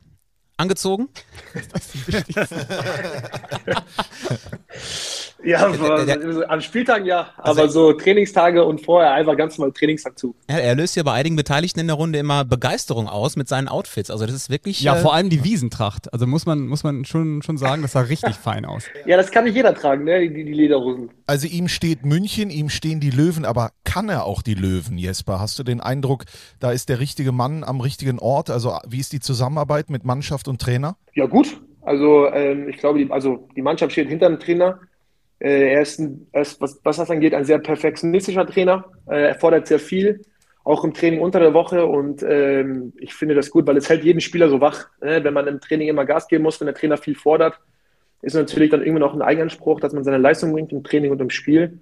Angezogen? 0.56 1.08
ja, 5.44 5.68
der, 6.04 6.50
an 6.50 6.62
Spieltagen 6.62 7.06
ja, 7.06 7.28
also 7.36 7.60
aber 7.60 7.70
so 7.70 7.92
Trainingstage 7.92 8.64
und 8.64 8.84
vorher 8.84 9.12
einfach 9.12 9.36
ganz 9.36 9.58
normal 9.58 9.72
Trainingstag 9.72 10.18
zu. 10.18 10.34
Ja, 10.48 10.58
er 10.58 10.74
löst 10.74 10.96
ja 10.96 11.02
bei 11.02 11.12
einigen 11.12 11.36
Beteiligten 11.36 11.80
in 11.80 11.88
der 11.88 11.96
Runde 11.96 12.18
immer 12.18 12.44
Begeisterung 12.44 13.08
aus 13.08 13.36
mit 13.36 13.48
seinen 13.48 13.68
Outfits. 13.68 14.10
Also 14.10 14.26
das 14.26 14.34
ist 14.34 14.50
wirklich. 14.50 14.80
Ja, 14.80 14.96
äh, 14.96 15.00
vor 15.00 15.14
allem 15.14 15.30
die 15.30 15.44
Wiesentracht. 15.44 16.12
Also 16.12 16.26
muss 16.26 16.46
man, 16.46 16.66
muss 16.66 16.82
man 16.84 17.04
schon, 17.04 17.42
schon 17.42 17.58
sagen, 17.58 17.82
das 17.82 17.92
sah 17.92 18.00
richtig 18.00 18.34
fein 18.36 18.64
aus. 18.64 18.84
Ja, 19.06 19.16
das 19.16 19.30
kann 19.30 19.44
nicht 19.44 19.54
jeder 19.54 19.74
tragen, 19.74 20.04
ne? 20.04 20.28
die, 20.28 20.44
die 20.44 20.52
Lederhosen. 20.52 21.10
Also 21.26 21.46
ihm 21.46 21.68
steht 21.68 22.04
München, 22.04 22.50
ihm 22.50 22.68
stehen 22.68 23.00
die 23.00 23.10
Löwen, 23.10 23.46
aber 23.46 23.70
kann 23.84 24.10
er 24.10 24.24
auch 24.24 24.42
die 24.42 24.52
Löwen, 24.52 24.98
Jesper? 24.98 25.40
Hast 25.40 25.58
du 25.58 25.62
den 25.62 25.80
Eindruck, 25.80 26.24
da 26.60 26.70
ist 26.70 26.90
der 26.90 27.00
richtige 27.00 27.32
Mann 27.32 27.64
am 27.64 27.80
richtigen 27.80 28.18
Ort? 28.18 28.50
Also 28.50 28.76
wie 28.86 29.00
ist 29.00 29.14
die 29.14 29.20
Zusammenarbeit 29.20 29.88
mit 29.88 30.04
Mannschaft 30.04 30.48
und 30.48 30.60
Trainer? 30.60 30.96
Ja, 31.14 31.24
gut. 31.24 31.62
Also 31.80 32.28
ähm, 32.30 32.68
ich 32.68 32.76
glaube, 32.76 32.98
die, 32.98 33.10
also 33.10 33.48
die 33.56 33.62
Mannschaft 33.62 33.92
steht 33.92 34.08
hinter 34.08 34.28
dem 34.28 34.38
Trainer. 34.38 34.80
Äh, 35.38 35.72
er 35.72 35.80
ist, 35.80 35.98
ein, 35.98 36.26
er 36.32 36.42
ist 36.42 36.60
was, 36.60 36.78
was, 36.84 36.96
das 36.96 37.10
angeht, 37.10 37.32
ein 37.32 37.46
sehr 37.46 37.58
perfektionistischer 37.58 38.46
Trainer. 38.46 38.84
Äh, 39.06 39.28
er 39.28 39.34
fordert 39.34 39.66
sehr 39.66 39.78
viel, 39.78 40.22
auch 40.62 40.84
im 40.84 40.92
Training 40.92 41.20
unter 41.20 41.40
der 41.40 41.54
Woche. 41.54 41.86
Und 41.86 42.22
ähm, 42.22 42.92
ich 42.98 43.14
finde 43.14 43.34
das 43.34 43.50
gut, 43.50 43.66
weil 43.66 43.78
es 43.78 43.88
hält 43.88 44.04
jeden 44.04 44.20
Spieler 44.20 44.50
so 44.50 44.60
wach. 44.60 44.88
Ne? 45.00 45.24
Wenn 45.24 45.34
man 45.34 45.46
im 45.46 45.60
Training 45.60 45.88
immer 45.88 46.04
Gas 46.04 46.28
geben 46.28 46.44
muss, 46.44 46.60
wenn 46.60 46.66
der 46.66 46.74
Trainer 46.74 46.98
viel 46.98 47.14
fordert, 47.14 47.58
ist 48.24 48.34
natürlich 48.34 48.70
dann 48.70 48.82
irgendwann 48.82 49.08
auch 49.08 49.14
ein 49.14 49.22
Eigenanspruch, 49.22 49.80
dass 49.80 49.92
man 49.92 50.04
seine 50.04 50.18
Leistung 50.18 50.52
bringt 50.52 50.72
im 50.72 50.84
Training 50.84 51.10
und 51.10 51.20
im 51.20 51.30
Spiel. 51.30 51.78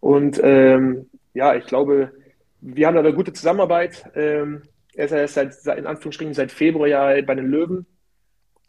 Und 0.00 0.40
ähm, 0.42 1.06
ja, 1.34 1.54
ich 1.54 1.66
glaube, 1.66 2.12
wir 2.60 2.86
haben 2.86 2.94
da 2.94 3.00
eine 3.00 3.12
gute 3.12 3.32
Zusammenarbeit. 3.32 4.04
Ähm, 4.14 4.62
er 4.94 5.24
ist 5.24 5.34
seit, 5.34 5.54
in 5.78 5.86
Anführungsstrichen 5.86 6.34
seit 6.34 6.52
Februar 6.52 6.88
ja 6.88 7.20
bei 7.22 7.34
den 7.34 7.46
Löwen 7.46 7.86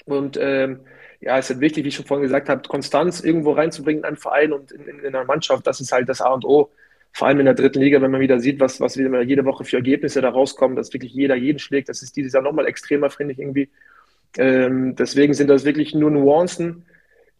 und 0.05 0.37
ähm, 0.39 0.81
ja, 1.19 1.37
es 1.37 1.45
ist 1.45 1.55
halt 1.55 1.61
wichtig, 1.61 1.83
wie 1.83 1.89
ich 1.89 1.95
schon 1.95 2.05
vorhin 2.05 2.23
gesagt 2.23 2.49
habe, 2.49 2.67
Konstanz 2.67 3.21
irgendwo 3.21 3.51
reinzubringen 3.51 4.01
in 4.01 4.05
einen 4.05 4.17
Verein 4.17 4.53
und 4.53 4.71
in, 4.71 4.87
in, 4.87 4.99
in 4.99 5.15
einer 5.15 5.25
Mannschaft. 5.25 5.67
Das 5.67 5.79
ist 5.79 5.91
halt 5.91 6.09
das 6.09 6.21
A 6.21 6.33
und 6.33 6.45
O. 6.45 6.71
Vor 7.13 7.27
allem 7.27 7.39
in 7.39 7.45
der 7.45 7.53
dritten 7.53 7.81
Liga, 7.81 8.01
wenn 8.01 8.11
man 8.11 8.21
wieder 8.21 8.39
sieht, 8.39 8.59
was, 8.59 8.79
was 8.79 8.97
wieder 8.97 9.21
jede 9.21 9.45
Woche 9.45 9.65
für 9.65 9.75
Ergebnisse 9.75 10.21
da 10.21 10.29
rauskommen, 10.29 10.75
dass 10.75 10.93
wirklich 10.93 11.13
jeder 11.13 11.35
jeden 11.35 11.59
schlägt. 11.59 11.89
Das 11.89 12.01
ist 12.01 12.15
dieses 12.15 12.33
Jahr 12.33 12.41
nochmal 12.41 12.65
extremer, 12.65 13.09
finde 13.09 13.33
ich 13.33 13.39
irgendwie. 13.39 13.69
Ähm, 14.37 14.95
deswegen 14.95 15.33
sind 15.33 15.49
das 15.49 15.65
wirklich 15.65 15.93
nur 15.93 16.09
Nuancen, 16.09 16.85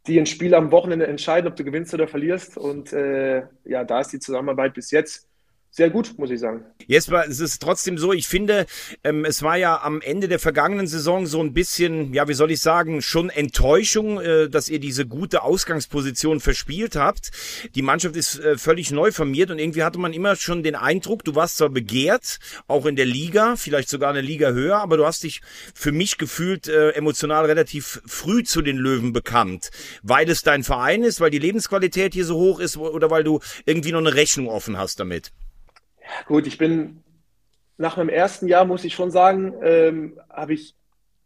die 0.08 0.20
ein 0.20 0.25
Spiel 0.25 0.55
am 0.55 0.72
Wochenende 0.72 1.08
entscheiden, 1.08 1.48
ob 1.50 1.55
du 1.55 1.63
gewinnst 1.63 1.93
oder 1.93 2.08
verlierst. 2.08 2.58
Und 2.58 2.93
äh, 2.93 3.43
ja, 3.65 3.84
da 3.84 4.01
ist 4.01 4.12
die 4.13 4.20
Zusammenarbeit 4.20 4.74
bis 4.74 4.91
jetzt 4.91 5.31
sehr 5.74 5.90
gut, 5.90 6.16
muss 6.18 6.30
ich 6.30 6.42
sagen. 6.42 6.66
Jesper, 6.86 7.25
es 7.30 7.40
ist 7.40 7.62
trotzdem 7.62 7.98
so, 7.98 8.12
ich 8.12 8.28
finde, 8.28 8.66
ähm, 9.06 9.24
es 9.24 9.42
war 9.42 9.56
ja 9.56 9.82
am 9.82 10.01
Ende 10.01 10.28
der 10.28 10.38
vergangenen 10.38 10.86
Saison 10.86 11.25
so 11.25 11.42
ein 11.42 11.54
bisschen, 11.54 12.13
ja, 12.13 12.28
wie 12.28 12.34
soll 12.34 12.51
ich 12.51 12.60
sagen, 12.60 13.01
schon 13.01 13.30
Enttäuschung, 13.30 14.20
äh, 14.20 14.50
dass 14.50 14.68
ihr 14.68 14.80
diese 14.80 15.08
gute 15.08 15.44
Ausgangsposition 15.44 16.42
verspielt 16.42 16.98
habt. 16.98 17.32
Die 17.74 17.84
Mannschaft 17.84 18.18
ist 18.18 18.38
äh, 18.40 18.58
völlig 18.58 18.92
neu 18.92 19.13
formiert 19.13 19.50
und 19.50 19.60
irgendwie 19.60 19.84
hatte 19.84 19.98
man 19.98 20.12
immer 20.12 20.36
schon 20.36 20.62
den 20.62 20.75
Eindruck, 20.75 21.24
du 21.24 21.36
warst 21.36 21.56
zwar 21.56 21.70
begehrt, 21.70 22.40
auch 22.68 22.86
in 22.86 22.98
der 22.98 23.06
Liga, 23.06 23.56
vielleicht 23.56 23.88
sogar 23.88 24.10
eine 24.10 24.20
Liga 24.20 24.50
höher, 24.51 24.80
aber 24.80 24.98
du 24.98 25.06
hast 25.06 25.24
dich 25.24 25.40
für 25.74 25.94
mich 25.94 26.18
gefühlt 26.18 26.68
äh, 26.68 26.90
emotional 26.90 27.46
relativ 27.46 28.01
früh 28.06 28.44
zu 28.44 28.62
den 28.62 28.75
Löwen 28.75 29.13
bekannt, 29.13 29.72
weil 30.04 30.30
es 30.30 30.44
dein 30.44 30.66
Verein 30.66 31.04
ist, 31.04 31.22
weil 31.22 31.32
die 31.32 31.40
Lebensqualität 31.40 32.13
hier 32.13 32.25
so 32.25 32.36
hoch 32.36 32.60
ist 32.60 32.75
oder 32.75 33.10
weil 33.10 33.24
du 33.24 33.40
irgendwie 33.66 33.94
noch 33.94 34.00
eine 34.00 34.15
Rechnung 34.15 34.50
offen 34.50 34.78
hast 34.78 35.00
damit. 35.00 35.32
Gut, 36.26 36.47
ich 36.47 36.58
bin 36.58 37.04
nach 37.78 37.97
meinem 37.97 38.10
ersten 38.10 38.47
Jahr, 38.47 38.65
muss 38.65 38.84
ich 38.84 38.93
schon 38.93 39.12
sagen, 39.12 39.54
ähm, 39.62 40.19
habe 40.30 40.54
ich 40.54 40.76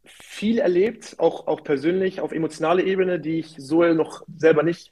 viel 0.03 0.59
erlebt, 0.59 1.15
auch, 1.17 1.47
auch 1.47 1.63
persönlich 1.63 2.21
auf 2.21 2.31
emotionaler 2.31 2.83
Ebene, 2.83 3.19
die 3.19 3.39
ich 3.39 3.55
so 3.57 3.83
noch 3.93 4.23
selber 4.37 4.63
nicht 4.63 4.91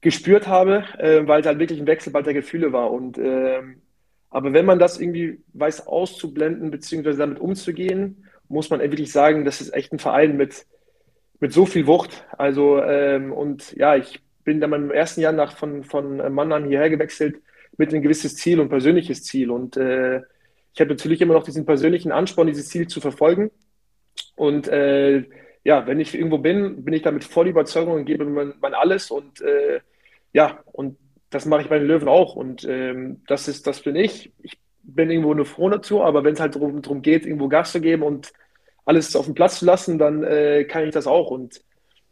gespürt 0.00 0.46
habe, 0.46 0.84
äh, 0.98 1.26
weil 1.26 1.40
es 1.40 1.46
halt 1.46 1.58
wirklich 1.58 1.80
ein 1.80 1.86
Wechselbad 1.86 2.26
der 2.26 2.34
Gefühle 2.34 2.72
war. 2.72 2.90
Und, 2.90 3.18
ähm, 3.18 3.80
aber 4.30 4.52
wenn 4.52 4.66
man 4.66 4.78
das 4.78 5.00
irgendwie 5.00 5.40
weiß 5.54 5.86
auszublenden 5.86 6.70
bzw. 6.70 7.14
damit 7.14 7.40
umzugehen, 7.40 8.24
muss 8.48 8.70
man 8.70 8.80
wirklich 8.80 9.10
sagen, 9.10 9.44
das 9.44 9.60
ist 9.60 9.74
echt 9.74 9.92
ein 9.92 9.98
Verein 9.98 10.36
mit, 10.36 10.66
mit 11.40 11.52
so 11.52 11.66
viel 11.66 11.86
Wucht. 11.86 12.24
Also 12.36 12.82
ähm, 12.82 13.32
und 13.32 13.72
ja, 13.76 13.96
ich 13.96 14.20
bin 14.44 14.60
dann 14.60 14.72
im 14.72 14.90
ersten 14.90 15.20
Jahr 15.20 15.32
nach 15.32 15.56
von, 15.56 15.84
von 15.84 16.32
Mannheim 16.32 16.68
hierher 16.68 16.90
gewechselt 16.90 17.36
mit 17.76 17.92
ein 17.92 18.02
gewisses 18.02 18.36
Ziel 18.36 18.60
und 18.60 18.68
persönliches 18.68 19.24
Ziel. 19.24 19.50
Und 19.50 19.76
äh, 19.76 20.18
ich 20.72 20.80
habe 20.80 20.90
natürlich 20.90 21.20
immer 21.20 21.34
noch 21.34 21.44
diesen 21.44 21.66
persönlichen 21.66 22.12
Ansporn, 22.12 22.48
dieses 22.48 22.68
Ziel 22.68 22.86
zu 22.86 23.00
verfolgen. 23.00 23.50
Und 24.34 24.68
äh, 24.68 25.24
ja, 25.64 25.86
wenn 25.86 26.00
ich 26.00 26.14
irgendwo 26.14 26.38
bin, 26.38 26.84
bin 26.84 26.94
ich 26.94 27.02
damit 27.02 27.24
voll 27.24 27.48
Überzeugung 27.48 27.94
und 27.94 28.04
gebe 28.04 28.24
mein, 28.24 28.54
mein 28.60 28.74
alles. 28.74 29.10
Und 29.10 29.40
äh, 29.40 29.80
ja, 30.32 30.60
und 30.72 30.96
das 31.30 31.46
mache 31.46 31.62
ich 31.62 31.68
bei 31.68 31.78
den 31.78 31.88
Löwen 31.88 32.08
auch. 32.08 32.36
Und 32.36 32.64
ähm, 32.68 33.22
das 33.26 33.48
ist, 33.48 33.66
das 33.66 33.82
bin 33.82 33.96
ich. 33.96 34.32
Ich 34.42 34.58
bin 34.82 35.10
irgendwo 35.10 35.32
eine 35.32 35.44
froh 35.44 35.68
dazu, 35.68 36.02
aber 36.02 36.22
wenn 36.24 36.34
es 36.34 36.40
halt 36.40 36.54
darum, 36.54 36.80
darum 36.82 37.02
geht, 37.02 37.26
irgendwo 37.26 37.48
Gas 37.48 37.72
zu 37.72 37.80
geben 37.80 38.02
und 38.02 38.32
alles 38.84 39.16
auf 39.16 39.24
den 39.24 39.34
Platz 39.34 39.58
zu 39.58 39.66
lassen, 39.66 39.98
dann 39.98 40.22
äh, 40.22 40.64
kann 40.64 40.84
ich 40.84 40.92
das 40.92 41.06
auch. 41.06 41.30
Und 41.30 41.60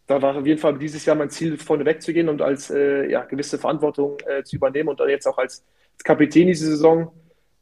da 0.06 0.20
war 0.20 0.36
auf 0.36 0.46
jeden 0.46 0.60
Fall 0.60 0.78
dieses 0.78 1.04
Jahr 1.06 1.16
mein 1.16 1.30
Ziel, 1.30 1.56
vorne 1.56 1.84
wegzugehen 1.84 2.28
und 2.28 2.42
als 2.42 2.70
äh, 2.70 3.10
ja, 3.10 3.24
gewisse 3.24 3.58
Verantwortung 3.58 4.18
äh, 4.26 4.42
zu 4.42 4.56
übernehmen 4.56 4.90
und 4.90 5.00
dann 5.00 5.08
jetzt 5.08 5.26
auch 5.26 5.38
als, 5.38 5.64
als 5.94 6.04
Kapitän 6.04 6.46
diese 6.46 6.66
Saison 6.66 7.12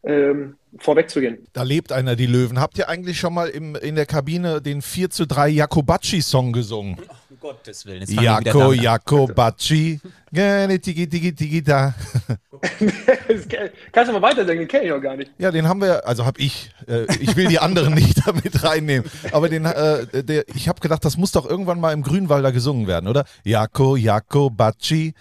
ähm, 0.04 0.56
vorwegzugehen. 0.78 1.46
Da 1.52 1.62
lebt 1.62 1.92
einer 1.92 2.16
die 2.16 2.26
Löwen. 2.26 2.60
Habt 2.60 2.78
ihr 2.78 2.88
eigentlich 2.88 3.20
schon 3.20 3.34
mal 3.34 3.48
im, 3.48 3.76
in 3.76 3.94
der 3.94 4.06
Kabine 4.06 4.60
den 4.60 4.82
4 4.82 5.10
zu 5.10 5.26
3 5.26 5.48
Jakobacci-Song 5.48 6.52
gesungen? 6.52 6.98
Um 7.30 7.38
Gottes 7.40 7.86
Willen. 7.86 8.04
Jako, 8.08 8.72
Jakobacci. 8.72 10.00
Tigi, 10.32 11.08
tigi, 11.08 11.34
tigi, 11.34 11.62
da. 11.62 11.94
Kannst 13.92 14.08
du 14.08 14.12
mal 14.12 14.22
weiter 14.22 14.46
sagen, 14.46 14.60
den 14.60 14.68
kenne 14.68 14.84
ich 14.84 14.92
auch 14.92 15.00
gar 15.00 15.16
nicht. 15.16 15.30
Ja, 15.38 15.50
den 15.50 15.68
haben 15.68 15.80
wir, 15.80 16.06
also 16.06 16.24
habe 16.24 16.40
ich. 16.40 16.70
Äh, 16.86 17.06
ich 17.20 17.36
will 17.36 17.48
die 17.48 17.58
anderen 17.58 17.94
nicht 18.02 18.26
damit 18.26 18.62
reinnehmen. 18.64 19.10
Aber 19.32 19.48
den, 19.48 19.64
äh, 19.64 20.24
der, 20.24 20.48
ich 20.54 20.68
habe 20.68 20.80
gedacht, 20.80 21.04
das 21.04 21.16
muss 21.16 21.32
doch 21.32 21.48
irgendwann 21.48 21.80
mal 21.80 21.92
im 21.92 22.02
Grünwalder 22.02 22.52
gesungen 22.52 22.86
werden, 22.86 23.08
oder? 23.08 23.24
Jako, 23.44 23.96
Jakobacci. 23.96 25.14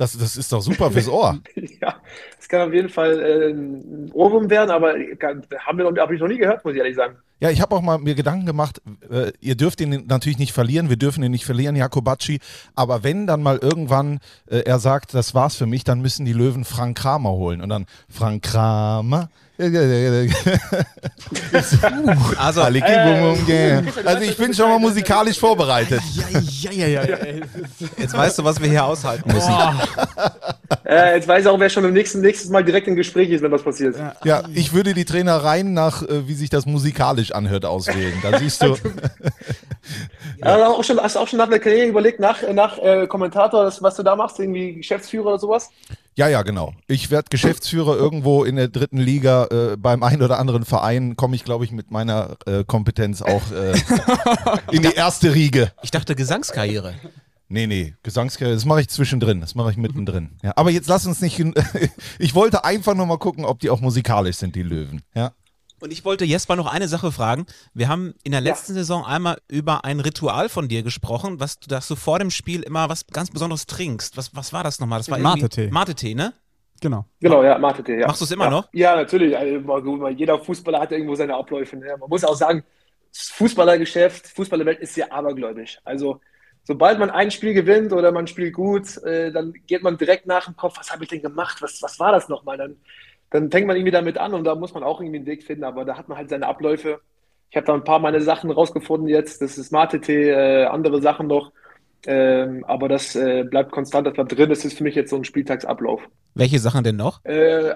Das, 0.00 0.16
das 0.16 0.38
ist 0.38 0.50
doch 0.50 0.62
super 0.62 0.90
fürs 0.90 1.08
Ohr. 1.08 1.40
ja, 1.54 1.96
das 2.38 2.48
kann 2.48 2.66
auf 2.66 2.72
jeden 2.72 2.88
Fall 2.88 3.20
äh, 3.20 3.50
ein 3.50 4.10
Ohrwurm 4.14 4.48
werden, 4.48 4.70
aber 4.70 4.94
haben 4.94 5.76
wir 5.76 5.90
noch, 5.90 5.94
habe 5.94 6.14
ich 6.14 6.20
noch 6.22 6.26
nie 6.26 6.38
gehört, 6.38 6.64
muss 6.64 6.72
ich 6.72 6.78
ehrlich 6.78 6.96
sagen. 6.96 7.16
Ja, 7.38 7.50
ich 7.50 7.60
habe 7.60 7.76
auch 7.76 7.82
mal 7.82 7.98
mir 7.98 8.14
Gedanken 8.14 8.46
gemacht, 8.46 8.80
äh, 9.10 9.32
ihr 9.40 9.56
dürft 9.56 9.78
ihn 9.82 10.06
natürlich 10.06 10.38
nicht 10.38 10.52
verlieren, 10.52 10.88
wir 10.88 10.96
dürfen 10.96 11.22
ihn 11.22 11.30
nicht 11.30 11.44
verlieren, 11.44 11.76
Jakobacci, 11.76 12.40
aber 12.74 13.02
wenn 13.02 13.26
dann 13.26 13.42
mal 13.42 13.58
irgendwann 13.58 14.20
äh, 14.46 14.60
er 14.60 14.78
sagt, 14.78 15.12
das 15.12 15.34
war's 15.34 15.56
für 15.56 15.66
mich, 15.66 15.84
dann 15.84 16.00
müssen 16.00 16.24
die 16.24 16.32
Löwen 16.32 16.64
Frank 16.64 16.96
Kramer 16.96 17.32
holen 17.32 17.60
und 17.60 17.68
dann 17.68 17.84
Frank 18.08 18.42
Kramer, 18.42 19.28
also, 22.38 22.62
äh, 22.62 22.82
also 24.04 24.22
ich 24.22 24.36
bin 24.36 24.54
schon 24.54 24.70
mal 24.70 24.78
musikalisch 24.78 25.38
vorbereitet. 25.38 26.00
Ja, 26.60 26.72
ja, 26.72 26.86
ja, 26.86 27.02
Jetzt 27.98 28.16
weißt 28.16 28.38
du, 28.38 28.44
was 28.44 28.60
wir 28.60 28.68
hier 28.68 28.84
aushalten 28.84 29.32
müssen. 29.32 29.52
Äh, 30.84 31.16
jetzt 31.16 31.28
weiß 31.28 31.42
ich 31.42 31.48
auch, 31.48 31.60
wer 31.60 31.68
schon 31.68 31.84
im 31.84 31.92
nächsten 31.92 32.20
nächstes 32.20 32.50
Mal 32.50 32.64
direkt 32.64 32.88
im 32.88 32.96
Gespräch 32.96 33.30
ist, 33.30 33.42
wenn 33.42 33.52
was 33.52 33.62
passiert. 33.62 33.96
Ja, 34.24 34.44
ich 34.54 34.72
würde 34.72 34.94
die 34.94 35.04
Trainereien 35.04 35.74
nach, 35.74 36.02
äh, 36.02 36.26
wie 36.26 36.34
sich 36.34 36.48
das 36.48 36.64
musikalisch 36.64 37.32
anhört, 37.32 37.64
auswählen. 37.64 38.14
Da 38.22 38.38
siehst 38.38 38.62
du. 38.62 38.66
ja. 40.38 40.58
ja. 40.58 40.68
auch 40.68 40.84
schon, 40.84 40.98
hast 40.98 41.16
du 41.16 41.20
auch 41.20 41.28
schon 41.28 41.38
nach 41.38 41.48
der 41.48 41.58
Karriere 41.58 41.86
überlegt, 41.86 42.18
nach, 42.18 42.38
nach 42.52 42.78
äh, 42.78 43.06
Kommentator, 43.06 43.64
das, 43.64 43.82
was 43.82 43.96
du 43.96 44.02
da 44.02 44.16
machst, 44.16 44.38
irgendwie 44.38 44.74
Geschäftsführer 44.74 45.26
oder 45.26 45.38
sowas? 45.38 45.70
Ja, 46.20 46.28
ja, 46.28 46.42
genau. 46.42 46.74
Ich 46.86 47.10
werde 47.10 47.30
Geschäftsführer 47.30 47.96
irgendwo 47.96 48.44
in 48.44 48.56
der 48.56 48.68
dritten 48.68 48.98
Liga 48.98 49.46
äh, 49.46 49.78
beim 49.78 50.02
einen 50.02 50.20
oder 50.20 50.38
anderen 50.38 50.66
Verein. 50.66 51.16
Komme 51.16 51.34
ich, 51.34 51.44
glaube 51.44 51.64
ich, 51.64 51.72
mit 51.72 51.90
meiner 51.90 52.36
äh, 52.44 52.62
Kompetenz 52.62 53.22
auch 53.22 53.50
äh, 53.52 53.72
in 54.70 54.82
die 54.82 54.92
erste 54.92 55.34
Riege. 55.34 55.72
Ich 55.80 55.90
dachte 55.90 56.14
Gesangskarriere. 56.14 56.92
Nee, 57.48 57.66
nee, 57.66 57.94
Gesangskarriere, 58.02 58.54
das 58.54 58.66
mache 58.66 58.82
ich 58.82 58.90
zwischendrin, 58.90 59.40
das 59.40 59.54
mache 59.54 59.70
ich 59.70 59.78
mittendrin. 59.78 60.32
Ja, 60.42 60.52
aber 60.56 60.70
jetzt 60.70 60.88
lass 60.88 61.06
uns 61.06 61.22
nicht, 61.22 61.42
ich 62.18 62.34
wollte 62.34 62.64
einfach 62.64 62.94
nur 62.94 63.06
mal 63.06 63.16
gucken, 63.16 63.46
ob 63.46 63.58
die 63.60 63.70
auch 63.70 63.80
musikalisch 63.80 64.36
sind, 64.36 64.54
die 64.54 64.62
Löwen. 64.62 65.00
Ja. 65.14 65.32
Und 65.80 65.92
ich 65.92 66.04
wollte 66.04 66.24
Jesper 66.24 66.56
noch 66.56 66.66
eine 66.66 66.88
Sache 66.88 67.10
fragen. 67.10 67.46
Wir 67.74 67.88
haben 67.88 68.14
in 68.22 68.32
der 68.32 68.40
letzten 68.40 68.74
Saison 68.74 69.04
einmal 69.04 69.38
über 69.48 69.84
ein 69.84 70.00
Ritual 70.00 70.48
von 70.48 70.68
dir 70.68 70.82
gesprochen, 70.82 71.40
was 71.40 71.58
du, 71.58 71.68
dass 71.68 71.88
du 71.88 71.96
vor 71.96 72.18
dem 72.18 72.30
Spiel 72.30 72.62
immer 72.62 72.88
was 72.88 73.06
ganz 73.06 73.30
Besonderes 73.30 73.66
trinkst. 73.66 74.16
Was, 74.16 74.34
was 74.36 74.52
war 74.52 74.62
das 74.62 74.78
nochmal? 74.78 74.98
Das 75.00 75.10
war 75.10 75.18
irgendwie- 75.18 75.42
Mate-Tee. 75.42 75.70
Mate-Tee, 75.70 76.14
ne? 76.14 76.34
Genau. 76.80 77.04
Genau, 77.20 77.42
ja, 77.42 77.58
Mate, 77.58 77.92
ja. 77.94 78.06
Machst 78.06 78.20
du 78.20 78.24
es 78.24 78.30
immer 78.30 78.44
ja. 78.44 78.50
noch? 78.50 78.68
Ja, 78.72 78.96
natürlich. 78.96 79.36
Also, 79.36 79.60
mal 79.60 79.82
gut, 79.82 80.00
mal 80.00 80.12
jeder 80.12 80.38
Fußballer 80.38 80.80
hat 80.80 80.92
irgendwo 80.92 81.14
seine 81.14 81.34
Abläufe. 81.34 81.76
Ne? 81.76 81.94
Man 81.98 82.08
muss 82.08 82.24
auch 82.24 82.34
sagen, 82.34 82.64
das 83.12 83.28
Fußballergeschäft, 83.28 84.28
Fußballerwelt 84.28 84.80
ist 84.80 84.94
sehr 84.94 85.12
abergläubisch. 85.12 85.78
Also, 85.84 86.20
sobald 86.64 86.98
man 86.98 87.10
ein 87.10 87.30
Spiel 87.30 87.52
gewinnt 87.52 87.92
oder 87.92 88.12
man 88.12 88.26
spielt 88.26 88.54
gut, 88.54 88.96
äh, 89.04 89.30
dann 89.30 89.52
geht 89.66 89.82
man 89.82 89.98
direkt 89.98 90.26
nach 90.26 90.46
dem 90.46 90.56
Kopf, 90.56 90.78
was 90.78 90.90
habe 90.90 91.04
ich 91.04 91.10
denn 91.10 91.22
gemacht? 91.22 91.60
Was, 91.60 91.82
was 91.82 91.98
war 91.98 92.12
das 92.12 92.28
nochmal? 92.28 92.56
Dann, 92.56 92.76
dann 93.30 93.50
fängt 93.50 93.66
man 93.66 93.76
irgendwie 93.76 93.92
damit 93.92 94.18
an 94.18 94.34
und 94.34 94.44
da 94.44 94.54
muss 94.54 94.74
man 94.74 94.82
auch 94.82 95.00
irgendwie 95.00 95.18
einen 95.18 95.26
Weg 95.26 95.44
finden, 95.44 95.64
aber 95.64 95.84
da 95.84 95.96
hat 95.96 96.08
man 96.08 96.18
halt 96.18 96.28
seine 96.28 96.46
Abläufe. 96.46 97.00
Ich 97.50 97.56
habe 97.56 97.66
da 97.66 97.74
ein 97.74 97.84
paar 97.84 97.98
meiner 97.98 98.20
Sachen 98.20 98.50
rausgefunden 98.50 99.08
jetzt. 99.08 99.42
Das 99.42 99.58
ist 99.58 99.72
Mate-Tee, 99.72 100.30
äh, 100.30 100.64
andere 100.66 101.00
Sachen 101.00 101.26
noch. 101.26 101.52
Ähm, 102.06 102.64
aber 102.64 102.88
das 102.88 103.14
äh, 103.14 103.44
bleibt 103.44 103.72
konstant, 103.72 104.06
das 104.06 104.14
bleibt 104.14 104.36
drin. 104.36 104.48
Das 104.48 104.64
ist 104.64 104.76
für 104.76 104.84
mich 104.84 104.94
jetzt 104.94 105.10
so 105.10 105.16
ein 105.16 105.24
Spieltagsablauf. 105.24 106.00
Welche 106.34 106.58
Sachen 106.58 106.84
denn 106.84 106.96
noch? 106.96 107.24
Äh, 107.24 107.74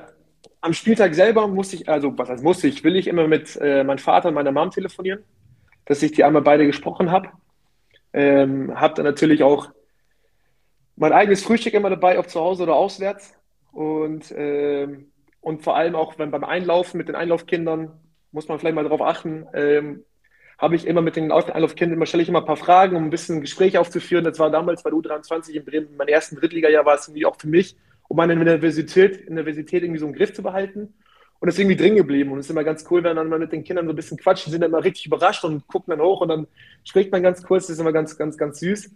am 0.60 0.72
Spieltag 0.72 1.14
selber 1.14 1.46
musste 1.46 1.76
ich, 1.76 1.88
also 1.88 2.16
was 2.16 2.28
heißt 2.28 2.42
musste 2.42 2.68
ich, 2.68 2.82
will 2.84 2.96
ich 2.96 3.06
immer 3.06 3.28
mit 3.28 3.56
äh, 3.60 3.84
meinem 3.84 3.98
Vater 3.98 4.28
und 4.28 4.34
meiner 4.34 4.52
Mom 4.52 4.70
telefonieren, 4.70 5.22
dass 5.84 6.02
ich 6.02 6.12
die 6.12 6.24
einmal 6.24 6.42
beide 6.42 6.66
gesprochen 6.66 7.10
habe. 7.10 7.28
Ähm, 8.12 8.80
habe 8.80 8.94
dann 8.94 9.04
natürlich 9.04 9.42
auch 9.42 9.70
mein 10.96 11.12
eigenes 11.12 11.42
Frühstück 11.42 11.74
immer 11.74 11.90
dabei, 11.90 12.18
ob 12.18 12.28
zu 12.28 12.40
Hause 12.40 12.62
oder 12.62 12.76
auswärts. 12.76 13.34
Und, 13.72 14.32
ähm, 14.36 15.10
und 15.44 15.62
vor 15.62 15.76
allem 15.76 15.94
auch 15.94 16.18
wenn 16.18 16.30
beim 16.30 16.42
Einlaufen 16.42 16.96
mit 16.96 17.08
den 17.08 17.16
Einlaufkindern, 17.16 17.92
muss 18.32 18.48
man 18.48 18.58
vielleicht 18.58 18.74
mal 18.74 18.82
darauf 18.82 19.02
achten, 19.02 19.46
ähm, 19.52 20.02
habe 20.56 20.74
ich 20.74 20.86
immer 20.86 21.02
mit 21.02 21.16
den 21.16 21.30
Einlaufkindern, 21.30 21.98
immer 21.98 22.06
stelle 22.06 22.22
ich 22.22 22.30
immer 22.30 22.40
ein 22.40 22.46
paar 22.46 22.56
Fragen, 22.56 22.96
um 22.96 23.04
ein 23.04 23.10
bisschen 23.10 23.36
ein 23.36 23.40
Gespräch 23.42 23.76
aufzuführen. 23.76 24.24
Das 24.24 24.38
war 24.38 24.50
damals 24.50 24.82
bei 24.82 24.88
der 24.88 24.98
U23 24.98 25.50
in 25.50 25.64
Bremen, 25.64 25.96
mein 25.98 26.08
ersten 26.08 26.36
Drittligajahr 26.36 26.86
war 26.86 26.94
es 26.94 27.08
irgendwie 27.08 27.26
auch 27.26 27.36
für 27.36 27.48
mich, 27.48 27.76
um 28.08 28.16
meine 28.16 28.32
Universität, 28.32 29.28
Universität 29.28 29.82
irgendwie 29.82 30.00
so 30.00 30.06
im 30.06 30.14
Griff 30.14 30.32
zu 30.32 30.42
behalten. 30.42 30.94
Und 31.40 31.48
ist 31.48 31.58
irgendwie 31.58 31.76
drin 31.76 31.96
geblieben. 31.96 32.32
Und 32.32 32.38
es 32.38 32.46
ist 32.46 32.50
immer 32.50 32.64
ganz 32.64 32.86
cool, 32.90 33.04
wenn 33.04 33.16
dann 33.16 33.28
mal 33.28 33.38
mit 33.38 33.52
den 33.52 33.64
Kindern 33.64 33.84
so 33.84 33.92
ein 33.92 33.96
bisschen 33.96 34.16
quatscht. 34.16 34.46
Die 34.46 34.50
sind 34.50 34.62
dann 34.62 34.70
immer 34.70 34.82
richtig 34.82 35.04
überrascht 35.04 35.44
und 35.44 35.66
gucken 35.66 35.90
dann 35.90 36.00
hoch 36.00 36.22
und 36.22 36.28
dann 36.28 36.46
spricht 36.84 37.12
man 37.12 37.22
ganz 37.22 37.42
kurz. 37.42 37.66
Das 37.66 37.74
ist 37.74 37.80
immer 37.80 37.92
ganz, 37.92 38.16
ganz, 38.16 38.38
ganz 38.38 38.60
süß. 38.60 38.90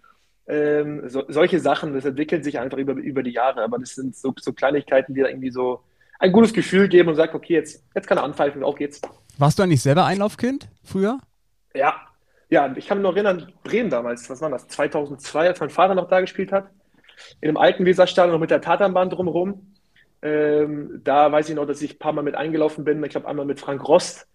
Ähm, 0.46 1.10
so, 1.10 1.24
solche 1.28 1.60
Sachen, 1.60 1.92
das 1.92 2.06
entwickelt 2.06 2.44
sich 2.44 2.58
einfach 2.58 2.78
über, 2.78 2.94
über 2.94 3.22
die 3.22 3.32
Jahre. 3.32 3.62
Aber 3.62 3.78
das 3.78 3.94
sind 3.96 4.16
so, 4.16 4.32
so 4.40 4.54
Kleinigkeiten, 4.54 5.12
die 5.12 5.20
da 5.20 5.28
irgendwie 5.28 5.50
so 5.50 5.80
ein 6.18 6.32
gutes 6.32 6.52
Gefühl 6.52 6.88
geben 6.88 7.08
und 7.08 7.14
sagt, 7.14 7.34
okay, 7.34 7.54
jetzt, 7.54 7.84
jetzt 7.94 8.06
kann 8.06 8.18
er 8.18 8.24
anpfeifen, 8.24 8.62
auf 8.62 8.74
geht's. 8.74 9.00
Warst 9.38 9.58
du 9.58 9.62
eigentlich 9.62 9.82
selber 9.82 10.04
Einlaufkind 10.04 10.68
früher? 10.82 11.18
Ja, 11.74 11.94
ja, 12.50 12.74
ich 12.76 12.86
kann 12.86 12.98
mich 12.98 13.02
noch 13.02 13.14
erinnern, 13.14 13.52
Bremen 13.62 13.90
damals, 13.90 14.28
was 14.30 14.40
war 14.40 14.50
das, 14.50 14.66
2002, 14.68 15.48
als 15.48 15.60
mein 15.60 15.70
Vater 15.70 15.94
noch 15.94 16.08
da 16.08 16.20
gespielt 16.20 16.50
hat, 16.50 16.70
in 17.40 17.48
einem 17.48 17.56
alten 17.58 17.84
Weserstadion 17.84 18.32
noch 18.32 18.40
mit 18.40 18.50
der 18.50 18.60
Tatanbahn 18.60 19.10
drumherum. 19.10 19.74
Ähm, 20.22 21.00
da 21.04 21.30
weiß 21.30 21.48
ich 21.48 21.54
noch, 21.54 21.66
dass 21.66 21.82
ich 21.82 21.94
ein 21.94 21.98
paar 21.98 22.12
Mal 22.12 22.22
mit 22.22 22.34
eingelaufen 22.34 22.84
bin. 22.84 23.02
Ich 23.04 23.10
glaube, 23.10 23.28
einmal 23.28 23.46
mit 23.46 23.60
Frank 23.60 23.86
Rost, 23.86 24.26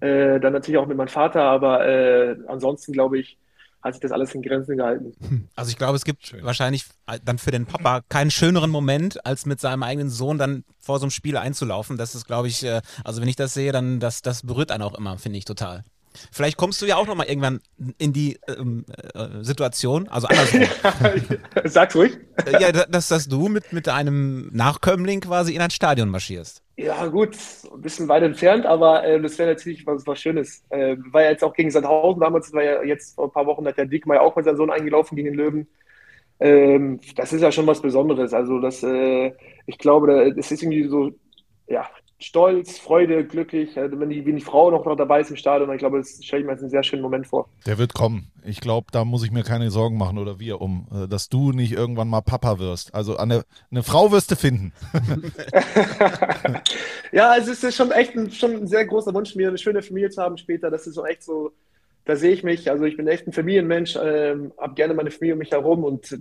äh, 0.00 0.40
dann 0.40 0.52
natürlich 0.52 0.78
auch 0.78 0.86
mit 0.86 0.96
meinem 0.96 1.08
Vater, 1.08 1.42
aber 1.42 1.86
äh, 1.86 2.36
ansonsten, 2.48 2.92
glaube 2.92 3.18
ich, 3.18 3.38
hat 3.82 3.94
sich 3.94 4.00
das 4.00 4.12
alles 4.12 4.34
in 4.34 4.42
Grenzen 4.42 4.76
gehalten. 4.76 5.48
Also 5.56 5.70
ich 5.70 5.76
glaube, 5.76 5.96
es 5.96 6.04
gibt 6.04 6.42
wahrscheinlich 6.42 6.84
dann 7.24 7.38
für 7.38 7.50
den 7.50 7.66
Papa 7.66 8.02
keinen 8.08 8.30
schöneren 8.30 8.70
Moment, 8.70 9.24
als 9.26 9.46
mit 9.46 9.60
seinem 9.60 9.82
eigenen 9.82 10.10
Sohn 10.10 10.38
dann 10.38 10.64
vor 10.78 10.98
so 10.98 11.04
einem 11.04 11.10
Spiel 11.10 11.36
einzulaufen. 11.36 11.96
Das 11.96 12.14
ist, 12.14 12.26
glaube 12.26 12.48
ich, 12.48 12.64
äh, 12.64 12.80
also 13.04 13.20
wenn 13.20 13.28
ich 13.28 13.36
das 13.36 13.54
sehe, 13.54 13.72
dann 13.72 14.00
das, 14.00 14.22
das 14.22 14.42
berührt 14.42 14.70
einen 14.70 14.82
auch 14.82 14.94
immer, 14.94 15.18
finde 15.18 15.38
ich 15.38 15.44
total. 15.44 15.84
Vielleicht 16.32 16.56
kommst 16.56 16.82
du 16.82 16.86
ja 16.86 16.96
auch 16.96 17.06
nochmal 17.06 17.26
irgendwann 17.26 17.60
in 17.98 18.12
die 18.12 18.38
ähm, 18.48 18.84
äh, 19.14 19.42
Situation, 19.42 20.08
also 20.08 20.26
andersrum. 20.26 20.62
Sag's 21.64 21.94
ruhig. 21.94 22.18
Äh, 22.46 22.60
ja, 22.60 22.72
dass, 22.72 23.08
dass 23.08 23.28
du 23.28 23.48
mit, 23.48 23.72
mit 23.72 23.88
einem 23.88 24.50
Nachkömmling 24.52 25.20
quasi 25.20 25.54
in 25.54 25.60
ein 25.60 25.70
Stadion 25.70 26.08
marschierst. 26.08 26.62
Ja, 26.76 27.06
gut, 27.06 27.36
ein 27.72 27.80
bisschen 27.82 28.08
weit 28.08 28.22
entfernt, 28.22 28.66
aber 28.66 29.04
äh, 29.04 29.20
das 29.20 29.38
wäre 29.38 29.50
natürlich 29.50 29.86
was, 29.86 30.06
was 30.06 30.18
Schönes. 30.18 30.64
Äh, 30.70 30.96
war 31.10 31.22
ja 31.22 31.30
jetzt 31.30 31.44
auch 31.44 31.52
gegen 31.52 31.70
Sandhausen 31.70 32.20
damals, 32.20 32.52
war 32.52 32.62
ja 32.62 32.82
jetzt 32.82 33.14
vor 33.14 33.26
ein 33.26 33.32
paar 33.32 33.46
Wochen, 33.46 33.66
hat 33.66 33.76
der 33.76 33.86
Diekmeyer 33.86 34.22
auch 34.22 34.34
mit 34.34 34.46
seinem 34.46 34.56
Sohn 34.56 34.70
eingelaufen 34.70 35.14
gegen 35.14 35.28
den 35.28 35.36
Löwen. 35.36 35.68
Ähm, 36.40 37.00
das 37.16 37.34
ist 37.34 37.42
ja 37.42 37.52
schon 37.52 37.66
was 37.66 37.82
Besonderes. 37.82 38.32
Also, 38.32 38.60
das, 38.60 38.82
äh, 38.82 39.32
ich 39.66 39.78
glaube, 39.78 40.34
es 40.38 40.50
ist 40.50 40.62
irgendwie 40.62 40.88
so, 40.88 41.10
ja, 41.68 41.86
stolz, 42.20 42.78
Freude, 42.78 43.24
glücklich, 43.24 43.76
äh, 43.76 43.90
wenn, 43.98 44.10
die, 44.10 44.24
wenn 44.24 44.36
die 44.36 44.42
Frau 44.42 44.70
noch, 44.70 44.84
noch 44.84 44.96
dabei 44.96 45.20
ist 45.20 45.30
im 45.30 45.36
Stadion. 45.36 45.72
Ich 45.72 45.78
glaube, 45.78 45.98
das 45.98 46.22
stelle 46.22 46.40
ich 46.40 46.46
mir 46.46 46.52
als 46.52 46.60
einen 46.60 46.70
sehr 46.70 46.82
schönen 46.82 47.02
Moment 47.02 47.26
vor. 47.26 47.48
Der 47.66 47.78
wird 47.78 47.94
kommen. 47.94 48.30
Ich 48.44 48.60
glaube, 48.60 48.88
da 48.92 49.04
muss 49.04 49.24
ich 49.24 49.30
mir 49.30 49.42
keine 49.42 49.70
Sorgen 49.70 49.96
machen 49.96 50.18
oder 50.18 50.38
wir 50.38 50.60
um, 50.60 50.86
äh, 50.92 51.08
dass 51.08 51.28
du 51.28 51.52
nicht 51.52 51.72
irgendwann 51.72 52.08
mal 52.08 52.20
Papa 52.20 52.58
wirst. 52.58 52.94
Also 52.94 53.16
eine, 53.16 53.44
eine 53.70 53.82
Frau 53.82 54.12
wirst 54.12 54.30
du 54.30 54.36
finden. 54.36 54.72
ja, 57.12 57.36
es 57.36 57.48
ist 57.48 57.74
schon 57.74 57.90
echt 57.90 58.14
ein, 58.14 58.30
schon 58.30 58.52
ein 58.52 58.66
sehr 58.66 58.86
großer 58.86 59.14
Wunsch, 59.14 59.34
mir 59.34 59.48
eine 59.48 59.58
schöne 59.58 59.82
Familie 59.82 60.10
zu 60.10 60.22
haben 60.22 60.36
später. 60.36 60.70
Das 60.70 60.86
ist 60.86 60.94
so 60.94 61.04
echt 61.06 61.22
so, 61.22 61.52
da 62.04 62.16
sehe 62.16 62.32
ich 62.32 62.44
mich. 62.44 62.70
Also 62.70 62.84
ich 62.84 62.96
bin 62.96 63.08
echt 63.08 63.26
ein 63.26 63.32
Familienmensch, 63.32 63.96
ähm, 63.96 64.52
habe 64.58 64.74
gerne 64.74 64.94
meine 64.94 65.10
Familie 65.10 65.34
um 65.34 65.38
mich 65.38 65.52
herum 65.52 65.84
und 65.84 66.18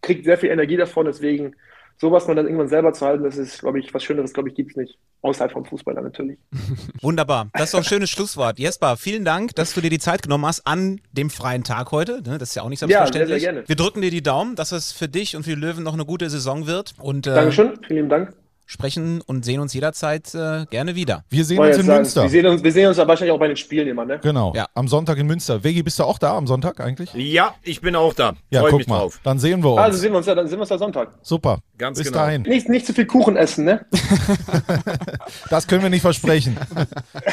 kriege 0.00 0.24
sehr 0.24 0.38
viel 0.38 0.50
Energie 0.50 0.76
davon. 0.76 1.06
Deswegen 1.06 1.54
sowas 2.02 2.26
mal 2.26 2.34
dann 2.34 2.46
irgendwann 2.46 2.66
selber 2.66 2.92
zu 2.92 3.06
halten, 3.06 3.22
das 3.22 3.36
ist, 3.36 3.60
glaube 3.60 3.78
ich, 3.78 3.94
was 3.94 4.02
Schöneres, 4.02 4.32
glaube 4.32 4.48
ich, 4.48 4.56
gibt 4.56 4.72
es 4.72 4.76
nicht. 4.76 4.98
Außerhalb 5.22 5.52
vom 5.52 5.64
Fußball 5.64 5.94
dann 5.94 6.02
natürlich. 6.02 6.36
Wunderbar. 7.00 7.48
Das 7.52 7.66
ist 7.66 7.74
doch 7.74 7.78
ein 7.78 7.84
schönes 7.84 8.10
Schlusswort. 8.10 8.58
Jesper, 8.58 8.96
vielen 8.96 9.24
Dank, 9.24 9.54
dass 9.54 9.72
du 9.72 9.80
dir 9.80 9.88
die 9.88 10.00
Zeit 10.00 10.22
genommen 10.24 10.44
hast 10.44 10.66
an 10.66 11.00
dem 11.12 11.30
freien 11.30 11.62
Tag 11.62 11.92
heute. 11.92 12.20
Ne, 12.26 12.38
Das 12.38 12.48
ist 12.50 12.54
ja 12.56 12.62
auch 12.62 12.68
nicht 12.68 12.82
Ja, 12.82 12.88
selbstverständlich. 12.88 13.40
sehr, 13.40 13.52
sehr 13.52 13.52
gerne. 13.52 13.68
Wir 13.68 13.76
drücken 13.76 14.02
dir 14.02 14.10
die 14.10 14.22
Daumen, 14.22 14.56
dass 14.56 14.72
es 14.72 14.90
für 14.90 15.06
dich 15.08 15.36
und 15.36 15.44
für 15.44 15.50
die 15.50 15.60
Löwen 15.60 15.84
noch 15.84 15.94
eine 15.94 16.04
gute 16.04 16.28
Saison 16.28 16.66
wird 16.66 16.94
und 16.98 17.28
äh, 17.28 17.34
Dankeschön, 17.34 17.78
vielen 17.86 17.96
lieben 17.96 18.08
Dank. 18.08 18.34
Sprechen 18.72 19.20
und 19.20 19.44
sehen 19.44 19.60
uns 19.60 19.72
jederzeit 19.74 20.34
äh, 20.34 20.64
gerne 20.70 20.94
wieder. 20.96 21.24
Wir 21.28 21.44
sehen 21.44 21.58
uns 21.60 21.76
in 21.76 21.84
sagen, 21.86 21.98
Münster. 22.00 22.22
Wir 22.24 22.30
sehen, 22.30 22.46
uns, 22.46 22.62
wir 22.64 22.72
sehen 22.72 22.88
uns 22.88 22.98
aber 22.98 23.08
wahrscheinlich 23.10 23.32
auch 23.34 23.38
bei 23.38 23.48
den 23.48 23.56
Spielen 23.56 23.86
immer, 23.86 24.04
ne? 24.04 24.18
Genau, 24.22 24.52
Ja. 24.56 24.66
am 24.74 24.88
Sonntag 24.88 25.18
in 25.18 25.26
Münster. 25.26 25.62
Vegi, 25.62 25.82
bist 25.82 25.98
du 25.98 26.04
auch 26.04 26.18
da 26.18 26.36
am 26.36 26.46
Sonntag 26.46 26.80
eigentlich? 26.80 27.12
Ja, 27.14 27.54
ich 27.62 27.80
bin 27.80 27.94
auch 27.94 28.14
da. 28.14 28.32
Ja, 28.50 28.60
Freue 28.60 28.70
guck 28.70 28.78
mich 28.80 28.88
mal. 28.88 28.98
drauf. 28.98 29.20
Dann 29.22 29.38
sehen 29.38 29.62
wir 29.62 29.70
uns. 29.72 29.80
Also 29.80 29.98
sehen 29.98 30.12
wir 30.12 30.18
uns 30.18 30.26
ja, 30.26 30.34
dann 30.34 30.48
sehen 30.48 30.58
wir 30.58 30.62
uns 30.62 30.70
ja 30.70 30.78
Sonntag. 30.78 31.10
Super. 31.22 31.58
Ganz 31.78 31.98
Bis 31.98 32.08
genau. 32.08 32.18
dahin. 32.24 32.42
Nicht, 32.42 32.68
nicht 32.68 32.86
zu 32.86 32.92
viel 32.94 33.06
Kuchen 33.06 33.36
essen, 33.36 33.64
ne? 33.64 33.84
Das 35.50 35.66
können 35.66 35.82
wir 35.82 35.90
nicht 35.90 36.02
versprechen. 36.02 36.56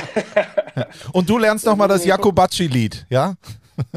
Und 1.13 1.29
du 1.29 1.37
lernst 1.37 1.65
noch 1.65 1.75
mal 1.75 1.87
das 1.87 2.05
Jakobacci-Lied, 2.05 3.05
ja? 3.09 3.35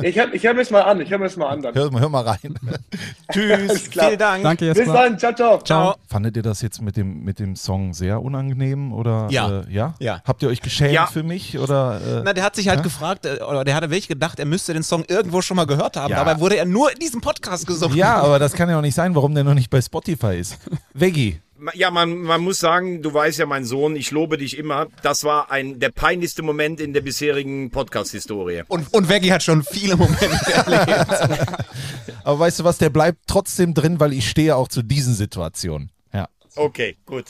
Ich 0.03 0.17
höre 0.17 0.33
ich 0.35 0.43
hör 0.45 0.55
mir's 0.55 0.71
mal 0.71 0.83
an, 0.83 1.01
ich 1.01 1.11
höre 1.11 1.19
mir's 1.19 1.37
mal 1.37 1.49
an 1.49 1.63
dann. 1.63 1.75
Hör, 1.75 1.91
mal- 1.91 2.01
hör 2.01 2.09
mal 2.09 2.23
rein. 2.25 2.39
Tschüss. 3.33 3.89
Vielen 3.89 4.19
Dank. 4.19 4.43
Danke, 4.43 4.69
Bis 4.69 4.79
Jesper. 4.79 4.93
dann, 4.95 5.19
ciao, 5.19 5.33
ciao. 5.35 5.59
Ciao. 5.63 5.95
Fandet 6.09 6.37
ihr 6.37 6.43
das 6.43 6.63
jetzt 6.63 6.81
mit 6.83 6.97
dem, 6.97 7.25
mit 7.25 7.39
dem 7.39 7.57
Song 7.57 7.95
sehr 7.95 8.23
unangenehm 8.23 8.93
oder 8.93 9.27
Ja. 9.31 9.61
Äh, 9.61 9.73
ja? 9.73 9.95
Ja. 9.99 10.21
Habt 10.25 10.43
ihr 10.43 10.49
euch 10.49 10.61
geschämt 10.61 10.93
Ja. 10.93 11.07
für 11.07 11.23
mich 11.23 11.59
oder 11.59 12.01
äh, 12.01 12.23
Na, 12.25 12.33
der 12.33 12.45
hat 12.45 12.57
sich 12.57 12.69
halt 12.69 12.83
gefragt, 12.83 13.27
äh, 13.27 13.39
oder 13.43 13.65
der 13.65 13.75
hatte 13.75 13.91
wirklich 13.91 14.09
gedacht, 14.09 14.39
er 14.39 14.47
müsste 14.47 14.73
den 14.75 14.83
Song 14.83 15.05
irgendwo 15.09 15.43
schon 15.43 15.57
mal 15.57 15.67
gehört 15.67 15.97
haben. 15.97 16.11
Ja. 16.11 16.25
Dabei 16.25 16.41
wurde 16.41 16.57
er 16.57 16.65
nur 16.65 16.93
in 16.93 16.99
diesem 16.99 17.21
Podcast 17.21 17.67
gesungen. 17.67 17.97
Ja, 17.97 18.17
aber 18.17 18.39
das 18.39 18.53
kann 18.53 18.69
ja 18.69 18.77
auch 18.79 18.83
nicht 18.83 18.95
sein, 18.95 19.15
warum 19.15 19.35
der 19.35 19.45
noch 19.45 19.55
nicht 19.55 19.71
bei 19.71 19.81
Spotify 19.81 20.37
ist. 20.39 20.59
Veggie. 20.95 21.41
Ja, 21.75 21.91
man, 21.91 22.23
man 22.23 22.41
muss 22.41 22.59
sagen, 22.59 23.03
du 23.03 23.15
weißt 23.15 23.39
ja, 23.39 23.47
mein 23.47 23.65
Sohn, 23.65 23.95
ich 23.95 24.11
lobe 24.11 24.37
dich 24.37 24.59
immer. 24.59 24.89
Das 25.03 25.23
war 25.23 25.51
ein 25.51 25.79
der 25.79 25.91
peinlichste 25.91 26.43
Moment 26.43 26.81
in 26.81 26.93
der 26.93 27.03
bisherigen 27.03 27.71
Podcast-Historie. 27.71 28.63
Und, 28.67 28.93
und 28.93 29.09
Veggie 29.09 29.33
hat 29.33 29.43
schon 29.43 29.63
viele 29.63 29.97
Momente 29.97 30.53
erlebt. 30.53 31.39
Aber 32.25 32.39
weißt 32.39 32.61
du 32.61 32.65
was, 32.65 32.79
der 32.79 32.91
bleibt 32.91 33.21
trotzdem 33.27 33.75
drin, 33.75 34.01
weil 34.01 34.13
ich 34.13 34.29
stehe 34.29 34.57
auch 34.57 34.69
zu 34.69 34.83
diesen 34.83 35.15
Situationen. 35.15 35.91
Ja. 36.13 36.29
Okay, 36.57 36.97
gut. 37.07 37.27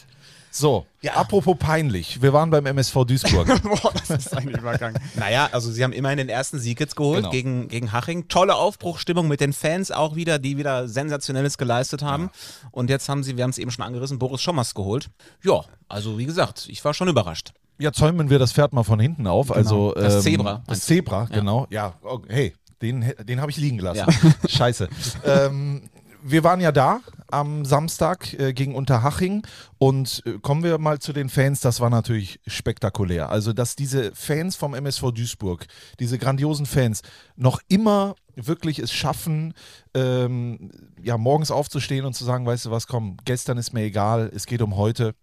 So, 0.55 0.85
apropos 1.15 1.57
peinlich. 1.59 2.21
Wir 2.21 2.35
waren 2.35 2.51
beim 2.51 2.67
MSV 2.67 3.05
Duisburg. 3.07 3.47
Boah, 3.63 3.93
das 4.07 4.27
ist 4.27 4.37
ein 4.37 4.49
Übergang. 4.51 4.93
naja, 5.15 5.49
also 5.51 5.73
sie 5.73 5.83
haben 5.83 5.95
immerhin 5.95 6.19
den 6.19 6.29
ersten 6.29 6.59
Sieg 6.59 6.79
jetzt 6.79 6.95
geholt 6.95 7.21
Genau. 7.21 7.31
gegen, 7.31 7.69
gegen 7.69 7.91
Haching. 7.91 8.29
Tolle 8.29 8.55
Aufbruchstimmung 8.57 9.29
mit 9.29 9.41
den 9.41 9.55
Fans 9.55 9.91
auch 9.91 10.15
wieder, 10.15 10.39
die 10.39 10.59
wieder 10.59 10.89
Sensationelles 10.89 11.57
geleistet 11.57 12.03
haben. 12.03 12.29
Und 12.71 12.91
jetzt 12.91 13.09
haben 13.09 13.23
sie, 13.23 13.39
wir 13.39 13.45
haben 13.45 13.51
es 13.51 13.57
eben 13.59 13.71
schon 13.71 13.83
angerissen, 13.85 14.19
Boris 14.19 14.43
Schommers 14.43 14.75
geholt. 14.75 15.09
Ja, 15.43 15.63
also 15.89 16.19
wie 16.19 16.27
gesagt, 16.27 16.67
ich 16.69 16.85
war 16.85 16.93
schon 16.93 17.09
überrascht. 17.09 17.53
ja, 17.79 17.91
zäumen 17.91 18.29
wir 18.29 18.39
das 18.39 18.53
Pferd 18.53 18.75
mal 18.75 18.83
von 18.85 19.01
hinten 19.01 19.27
auf. 19.27 19.51
Also, 19.51 19.93
Das 19.95 20.17
ähm, 20.17 20.21
Zebra. 20.21 20.63
Das 20.67 20.81
Zebra, 20.81 21.25
genau. 21.33 21.67
Ja, 21.71 21.95
oh, 22.05 22.21
hey, 22.29 22.53
den, 22.83 23.15
den 23.25 23.41
habe 23.41 23.51
ich 23.51 23.57
liegen 23.57 23.79
gelassen. 23.79 24.05
Ja. 24.23 24.49
Scheiße. 24.49 24.89
ähm, 25.25 25.89
wir 26.23 26.45
waren 26.45 26.61
ja 26.61 26.73
da 26.73 27.01
am 27.31 27.65
Samstag 27.65 28.35
äh, 28.39 28.53
gegen 28.53 28.75
Unterhaching 28.75 29.47
und 29.79 30.23
äh, 30.27 30.39
kommen 30.41 30.63
wir 30.63 30.79
mal 30.79 30.99
zu 30.99 31.13
den 31.13 31.29
Fans, 31.29 31.61
das 31.61 31.81
war 31.81 31.91
natürlich 31.91 32.41
spektakulär. 32.47 33.31
Also, 33.31 33.53
dass 33.53 33.77
diese 33.77 34.15
Fans 34.15 34.57
vom 34.57 34.75
MSV 34.75 35.13
Duisburg, 35.13 35.67
diese 35.99 36.19
grandiosen 36.19 36.67
Fans, 36.67 37.03
noch 37.37 37.61
immer 37.69 38.15
wirklich 38.35 38.79
es 38.79 38.93
schaffen, 38.93 39.55
ähm, 39.95 40.71
ja, 41.03 41.19
morgens 41.19 41.51
aufzustehen 41.51 42.05
und 42.05 42.15
zu 42.15 42.25
sagen, 42.25 42.47
weißt 42.47 42.67
du 42.67 42.71
was, 42.71 42.87
komm, 42.87 43.17
gestern 43.25 43.59
ist 43.59 43.73
mir 43.73 43.83
egal, 43.83 44.31
es 44.35 44.47
geht 44.47 44.63
um 44.63 44.77
heute. 44.77 45.15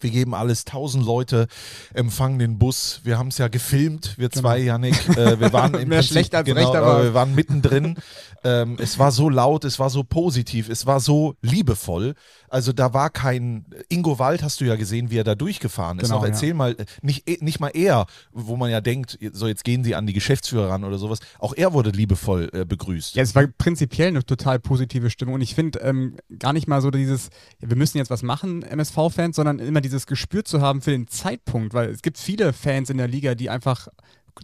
Wir 0.00 0.10
geben 0.10 0.34
alles, 0.34 0.64
tausend 0.64 1.04
Leute 1.04 1.46
empfangen 1.94 2.38
den 2.38 2.58
Bus. 2.58 3.00
Wir 3.04 3.18
haben 3.18 3.28
es 3.28 3.38
ja 3.38 3.48
gefilmt, 3.48 4.14
wir 4.18 4.30
zwei, 4.30 4.58
Janik. 4.58 4.94
Äh, 5.16 5.40
wir 5.40 5.52
waren 5.52 5.74
im 5.80 5.88
Mehr 5.88 5.98
Prinzip- 5.98 6.12
schlecht 6.12 6.34
als 6.34 6.46
genau, 6.46 6.60
recht, 6.60 6.76
aber- 6.76 7.02
wir 7.04 7.14
waren 7.14 7.34
mittendrin. 7.34 7.96
ähm, 8.44 8.76
es 8.78 8.98
war 8.98 9.10
so 9.12 9.28
laut, 9.28 9.64
es 9.64 9.78
war 9.78 9.90
so 9.90 10.04
positiv, 10.04 10.68
es 10.68 10.86
war 10.86 11.00
so 11.00 11.34
liebevoll. 11.42 12.14
Also 12.48 12.72
da 12.72 12.94
war 12.94 13.10
kein 13.10 13.66
Ingo 13.88 14.18
Wald, 14.18 14.42
hast 14.42 14.60
du 14.60 14.64
ja 14.64 14.76
gesehen, 14.76 15.10
wie 15.10 15.18
er 15.18 15.24
da 15.24 15.34
durchgefahren 15.34 15.98
ist. 15.98 16.06
Genau, 16.08 16.18
Auch 16.18 16.24
erzähl 16.24 16.54
mal, 16.54 16.72
äh, 16.72 16.86
nicht, 17.02 17.28
eh- 17.28 17.38
nicht 17.40 17.60
mal 17.60 17.70
er, 17.74 18.06
wo 18.32 18.56
man 18.56 18.70
ja 18.70 18.80
denkt, 18.80 19.18
so 19.32 19.46
jetzt 19.46 19.64
gehen 19.64 19.84
sie 19.84 19.94
an 19.94 20.06
die 20.06 20.12
Geschäftsführer 20.12 20.70
ran 20.70 20.84
oder 20.84 20.98
sowas. 20.98 21.18
Auch 21.38 21.54
er 21.56 21.72
wurde 21.72 21.90
liebevoll 21.90 22.50
äh, 22.52 22.64
begrüßt. 22.64 23.14
Ja, 23.16 23.22
es 23.22 23.34
war 23.34 23.46
prinzipiell 23.46 24.08
eine 24.08 24.24
total 24.24 24.58
positive 24.58 25.10
Stimmung 25.10 25.34
und 25.34 25.40
ich 25.40 25.54
finde 25.54 25.80
ähm, 25.80 26.16
gar 26.38 26.52
nicht 26.52 26.68
mal 26.68 26.80
so 26.80 26.90
dieses, 26.90 27.30
ja, 27.60 27.68
wir 27.70 27.76
müssen 27.76 27.98
jetzt 27.98 28.10
was 28.10 28.22
machen, 28.22 28.62
MSV-Fans, 28.62 29.36
sondern 29.36 29.58
immer 29.58 29.80
dieses 29.80 30.06
Gespür 30.06 30.44
zu 30.44 30.60
haben 30.60 30.80
für 30.82 30.90
den 30.92 31.08
Zeitpunkt, 31.08 31.74
weil 31.74 31.90
es 31.90 32.02
gibt 32.02 32.18
viele 32.18 32.52
Fans 32.52 32.90
in 32.90 32.98
der 32.98 33.08
Liga, 33.08 33.34
die 33.34 33.50
einfach 33.50 33.88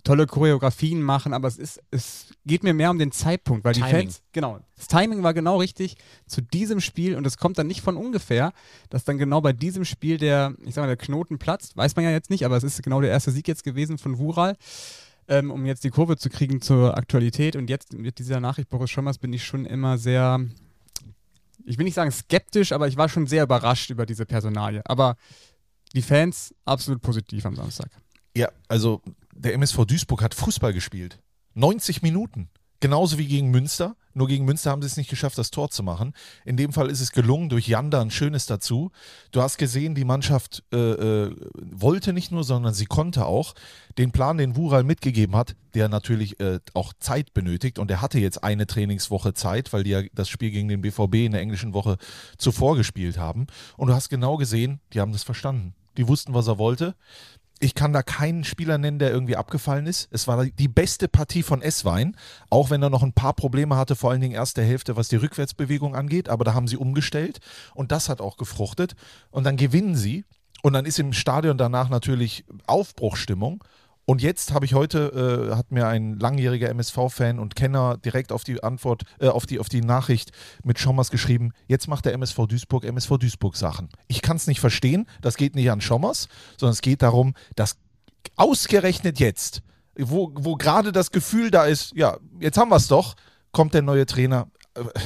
tolle 0.05 0.27
Choreografien 0.27 1.03
machen, 1.03 1.35
aber 1.35 1.49
es 1.49 1.59
ist, 1.59 1.81
es 1.91 2.32
geht 2.44 2.64
mir 2.64 2.74
mehr 2.74 2.90
um 2.90 2.98
den 2.98 3.12
Zeitpunkt, 3.12 3.64
weil 3.64 3.74
die 3.74 3.81
Timing. 3.81 4.09
Fans, 4.09 4.22
genau, 4.33 4.61
das 4.76 4.88
Timing 4.88 5.22
war 5.22 5.35
genau 5.35 5.59
richtig 5.59 5.96
zu 6.26 6.40
diesem 6.40 6.81
Spiel 6.81 7.16
und 7.16 7.26
es 7.26 7.37
kommt 7.37 7.59
dann 7.59 7.66
nicht 7.66 7.83
von 7.83 7.96
ungefähr, 7.96 8.52
dass 8.90 9.05
dann 9.05 9.18
genau 9.18 9.40
bei 9.40 9.52
diesem 9.52 9.85
Spiel 9.85 10.18
der, 10.18 10.55
ich 10.64 10.74
sag 10.74 10.83
mal, 10.83 10.88
der 10.88 10.96
Knoten 10.96 11.38
platzt, 11.38 11.76
weiß 11.76 11.96
man 11.96 12.05
ja 12.05 12.11
jetzt 12.11 12.31
nicht, 12.31 12.44
aber 12.44 12.57
es 12.57 12.64
ist 12.64 12.83
genau 12.83 13.00
der 13.00 13.11
erste 13.11 13.31
Sieg 13.31 13.46
jetzt 13.46 13.64
gewesen 13.64 13.98
von 13.98 14.18
Wural 14.18 14.57
ähm, 15.28 15.50
um 15.50 15.64
jetzt 15.66 15.85
die 15.85 15.90
Kurve 15.90 16.16
zu 16.16 16.31
kriegen 16.31 16.61
zur 16.61 16.96
Aktualität. 16.96 17.57
Und 17.57 17.70
jetzt 17.70 17.92
mit 17.92 18.18
dieser 18.18 18.40
Nachricht 18.40 18.68
Boris 18.68 18.90
Schommers 18.90 19.18
bin 19.18 19.33
ich 19.33 19.44
schon 19.44 19.64
immer 19.64 19.98
sehr, 19.98 20.40
ich 21.64 21.78
will 21.78 21.85
nicht 21.85 21.94
sagen 21.94 22.11
skeptisch, 22.11 22.72
aber 22.72 22.88
ich 22.88 22.96
war 22.96 23.09
schon 23.09 23.26
sehr 23.26 23.44
überrascht 23.44 23.90
über 23.90 24.07
diese 24.07 24.26
Personalie. 24.26 24.83
Aber 24.85 25.16
die 25.94 26.02
Fans 26.02 26.55
absolut 26.64 27.02
positiv 27.02 27.46
am 27.46 27.57
Samstag. 27.57 27.90
Ja, 28.37 28.50
also 28.68 29.02
der 29.35 29.55
MSV 29.55 29.85
Duisburg 29.85 30.22
hat 30.22 30.35
Fußball 30.35 30.72
gespielt. 30.72 31.18
90 31.55 32.03
Minuten. 32.03 32.49
Genauso 32.83 33.17
wie 33.17 33.27
gegen 33.27 33.53
Münster. 33.53 33.95
Nur 34.12 34.27
gegen 34.27 34.45
Münster 34.45 34.73
haben 34.73 34.83
sie 34.83 34.87
es 34.87 34.97
nicht 34.97 35.09
geschafft, 35.09 35.38
das 35.38 35.53
Tor 35.53 35.71
zu 35.71 35.85
machen. 35.85 36.15
In 36.45 36.57
dem 36.57 36.73
Fall 36.73 36.91
ist 36.91 37.01
es 37.01 37.12
gelungen, 37.12 37.49
durch 37.49 37.69
Janda 37.69 38.01
ein 38.01 38.11
schönes 38.11 38.47
dazu. 38.47 38.91
Du 39.31 39.41
hast 39.41 39.57
gesehen, 39.57 39.95
die 39.95 40.05
Mannschaft 40.05 40.65
äh, 40.73 40.77
äh, 40.77 41.37
wollte 41.55 42.12
nicht 42.12 42.33
nur, 42.33 42.43
sondern 42.43 42.75
sie 42.75 42.87
konnte 42.87 43.25
auch. 43.25 43.55
Den 43.99 44.11
Plan, 44.11 44.37
den 44.37 44.57
Wural 44.57 44.83
mitgegeben 44.83 45.37
hat, 45.37 45.55
der 45.75 45.88
natürlich 45.88 46.41
äh, 46.41 46.59
auch 46.75 46.93
Zeit 46.99 47.33
benötigt 47.35 47.79
und 47.79 47.88
er 47.88 48.03
hatte 48.03 48.19
jetzt 48.19 48.43
eine 48.43 48.67
Trainingswoche 48.67 49.33
Zeit, 49.33 49.73
weil 49.73 49.85
die 49.85 49.91
ja 49.91 50.03
das 50.12 50.29
Spiel 50.29 50.51
gegen 50.51 50.69
den 50.69 50.81
BVB 50.81 51.15
in 51.15 51.33
der 51.33 51.41
englischen 51.41 51.75
Woche 51.75 51.99
zuvor 52.37 52.77
gespielt 52.77 53.17
haben. 53.17 53.47
Und 53.77 53.87
du 53.87 53.95
hast 53.95 54.09
genau 54.09 54.37
gesehen, 54.37 54.81
die 54.93 55.01
haben 55.01 55.12
das 55.12 55.23
verstanden. 55.23 55.75
Die 55.97 56.09
wussten, 56.09 56.35
was 56.35 56.49
er 56.49 56.59
wollte. 56.59 56.97
Ich 57.62 57.77
kann 57.77 57.92
da 57.92 58.03
keinen 58.03 58.42
Spieler 58.42 58.77
nennen, 58.77 58.98
der 58.98 59.12
irgendwie 59.12 59.37
abgefallen 59.37 59.87
ist. 59.87 60.09
Es 60.11 60.27
war 60.27 60.44
die 60.46 60.66
beste 60.66 61.07
Partie 61.07 61.44
von 61.44 61.62
Esswein, 61.62 62.16
auch 62.51 62.70
wenn 62.70 62.83
er 62.83 62.90
noch 62.90 63.05
ein 63.05 63.12
paar 63.12 63.35
Probleme 63.35 63.77
hatte, 63.77 63.94
vor 63.94 64.11
allen 64.11 64.20
Dingen 64.20 64.35
erste 64.35 64.64
Hälfte, 64.64 64.96
was 64.96 65.07
die 65.07 65.14
Rückwärtsbewegung 65.14 65.94
angeht. 65.94 66.29
Aber 66.29 66.42
da 66.42 66.55
haben 66.55 66.66
sie 66.66 66.77
umgestellt 66.77 67.38
und 67.72 67.92
das 67.92 68.09
hat 68.09 68.20
auch 68.20 68.37
gefruchtet. 68.37 68.96
Und 69.31 69.44
dann 69.44 69.57
gewinnen 69.57 69.94
sie 69.94 70.25
und 70.62 70.72
dann 70.72 70.87
ist 70.87 70.98
im 70.98 71.12
Stadion 71.12 71.57
danach 71.57 71.88
natürlich 71.88 72.44
Aufbruchstimmung. 72.66 73.62
Und 74.05 74.21
jetzt 74.21 74.53
habe 74.53 74.65
ich 74.65 74.75
heute, 74.75 75.51
äh, 75.53 75.55
hat 75.55 75.71
mir 75.71 75.87
ein 75.87 76.19
langjähriger 76.19 76.69
MSV-Fan 76.71 77.38
und 77.38 77.55
Kenner 77.55 77.97
direkt 77.99 78.33
auf 78.33 78.43
die 78.43 78.62
Antwort, 78.62 79.03
äh, 79.21 79.29
auf, 79.29 79.47
die, 79.47 79.61
auf 79.61 79.69
die 79.69 79.81
Nachricht 79.81 80.33
mit 80.65 80.79
Schommers 80.81 81.11
geschrieben, 81.11 81.53
jetzt 81.69 81.87
macht 81.87 82.05
der 82.05 82.12
MSV 82.15 82.47
Duisburg 82.49 82.85
MSV 82.85 83.19
Duisburg 83.19 83.57
Sachen. 83.57 83.91
Ich 84.09 84.21
kann 84.21 84.37
es 84.37 84.49
nicht 84.49 84.61
verstehen, 84.61 85.07
das 85.21 85.37
geht 85.37 85.55
nicht 85.55 85.71
an 85.71 85.81
Schommers, 85.81 86.29
sondern 86.59 86.73
es 86.73 86.81
geht 86.81 87.03
darum, 87.03 87.35
dass 87.55 87.77
ausgerechnet 88.37 89.21
jetzt, 89.21 89.62
wo, 89.97 90.33
wo 90.35 90.57
gerade 90.57 90.91
das 90.91 91.11
Gefühl 91.11 91.51
da 91.51 91.65
ist, 91.65 91.93
ja, 91.95 92.17
jetzt 92.41 92.59
haben 92.59 92.71
wir 92.71 92.77
es 92.77 92.88
doch, 92.88 93.15
kommt 93.53 93.75
der 93.75 93.83
neue 93.83 94.07
Trainer. 94.07 94.49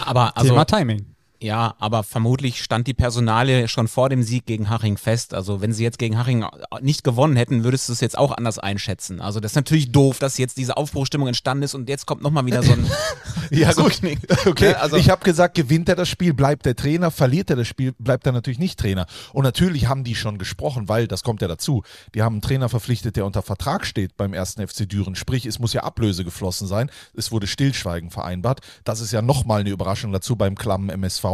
Aber 0.05 0.37
also, 0.37 0.51
Thema 0.51 0.65
Timing. 0.65 1.16
Ja, 1.41 1.75
aber 1.79 2.03
vermutlich 2.03 2.63
stand 2.63 2.87
die 2.87 2.95
Personalie 2.95 3.69
schon 3.69 3.89
vor 3.89 4.09
dem 4.09 4.23
Sieg 4.23 4.47
gegen 4.47 4.71
Haching 4.71 4.97
fest. 4.97 5.35
Also 5.35 5.61
wenn 5.61 5.73
sie 5.73 5.83
jetzt 5.85 5.99
gegen 5.99 6.19
Haching 6.19 6.45
nicht 6.81 7.05
gewonnen 7.05 7.37
hätten, 7.37 7.65
würdest 7.65 7.89
du 7.89 7.93
es 7.93 8.01
jetzt 8.01 8.17
auch 8.17 8.33
anders 8.33 8.59
einschätzen. 8.59 9.21
Also 9.21 9.41
das 9.41 9.53
ist 9.53 9.57
natürlich 9.57 9.93
doof, 9.93 10.19
dass 10.19 10.39
jetzt 10.39 10.57
diese 10.57 10.77
Aufbruchstimmung 10.77 11.29
entstanden 11.29 11.63
ist 11.65 11.75
und 11.75 11.89
jetzt 11.89 12.07
kommt 12.07 12.23
nochmal 12.23 12.47
wieder 12.47 12.63
so 12.63 12.73
ein 12.73 12.87
Ja, 13.51 13.73
so 13.73 13.85
gut. 13.85 14.01
Okay, 14.47 14.71
Ne, 14.71 14.79
also- 14.81 14.97
ich 14.97 15.11
habe 15.11 15.25
gesagt, 15.25 15.55
gewinnt 15.55 15.89
er 15.89 15.95
das 15.97 16.09
Spiel, 16.09 16.35
bleibt 16.35 16.67
der 16.67 16.75
Trainer, 16.77 17.11
verliert 17.11 17.51
er 17.51 17.57
das 17.57 17.69
Spiel, 17.69 17.93
bleibt 17.99 18.27
er 18.27 18.33
natürlich 18.33 18.59
nicht 18.59 18.79
Trainer. 18.79 19.07
Und 19.33 19.45
natürlich 19.45 19.87
haben 19.87 20.05
die 20.05 20.15
schon 20.15 20.39
gesprochen, 20.39 20.89
weil, 20.89 21.07
das 21.07 21.23
kommt 21.23 21.43
ja 21.43 21.49
dazu, 21.49 21.83
die 22.15 22.23
haben 22.23 22.37
einen 22.37 22.43
Trainer 22.43 22.69
verpflichtet, 22.69 23.17
der 23.17 23.25
unter 23.27 23.43
Vertrag 23.43 23.87
steht 23.87 24.17
beim 24.17 24.33
ersten 24.35 24.67
FC 24.67 24.89
Düren. 24.89 25.15
Sprich, 25.17 25.47
es 25.47 25.59
muss 25.59 25.73
ja 25.73 25.83
Ablöse 25.83 26.25
geflossen 26.25 26.67
sein. 26.67 26.91
Es 27.15 27.31
wurde 27.33 27.47
Stillschweigen 27.47 28.11
vereinbart. 28.11 28.61
Das 28.85 29.01
ist 29.01 29.13
ja 29.13 29.23
nochmal 29.23 29.61
eine 29.61 29.71
Überraschung 29.71 30.13
dazu 30.13 30.37
beim 30.37 30.55
klammen 30.57 30.89
MSV. 30.91 31.26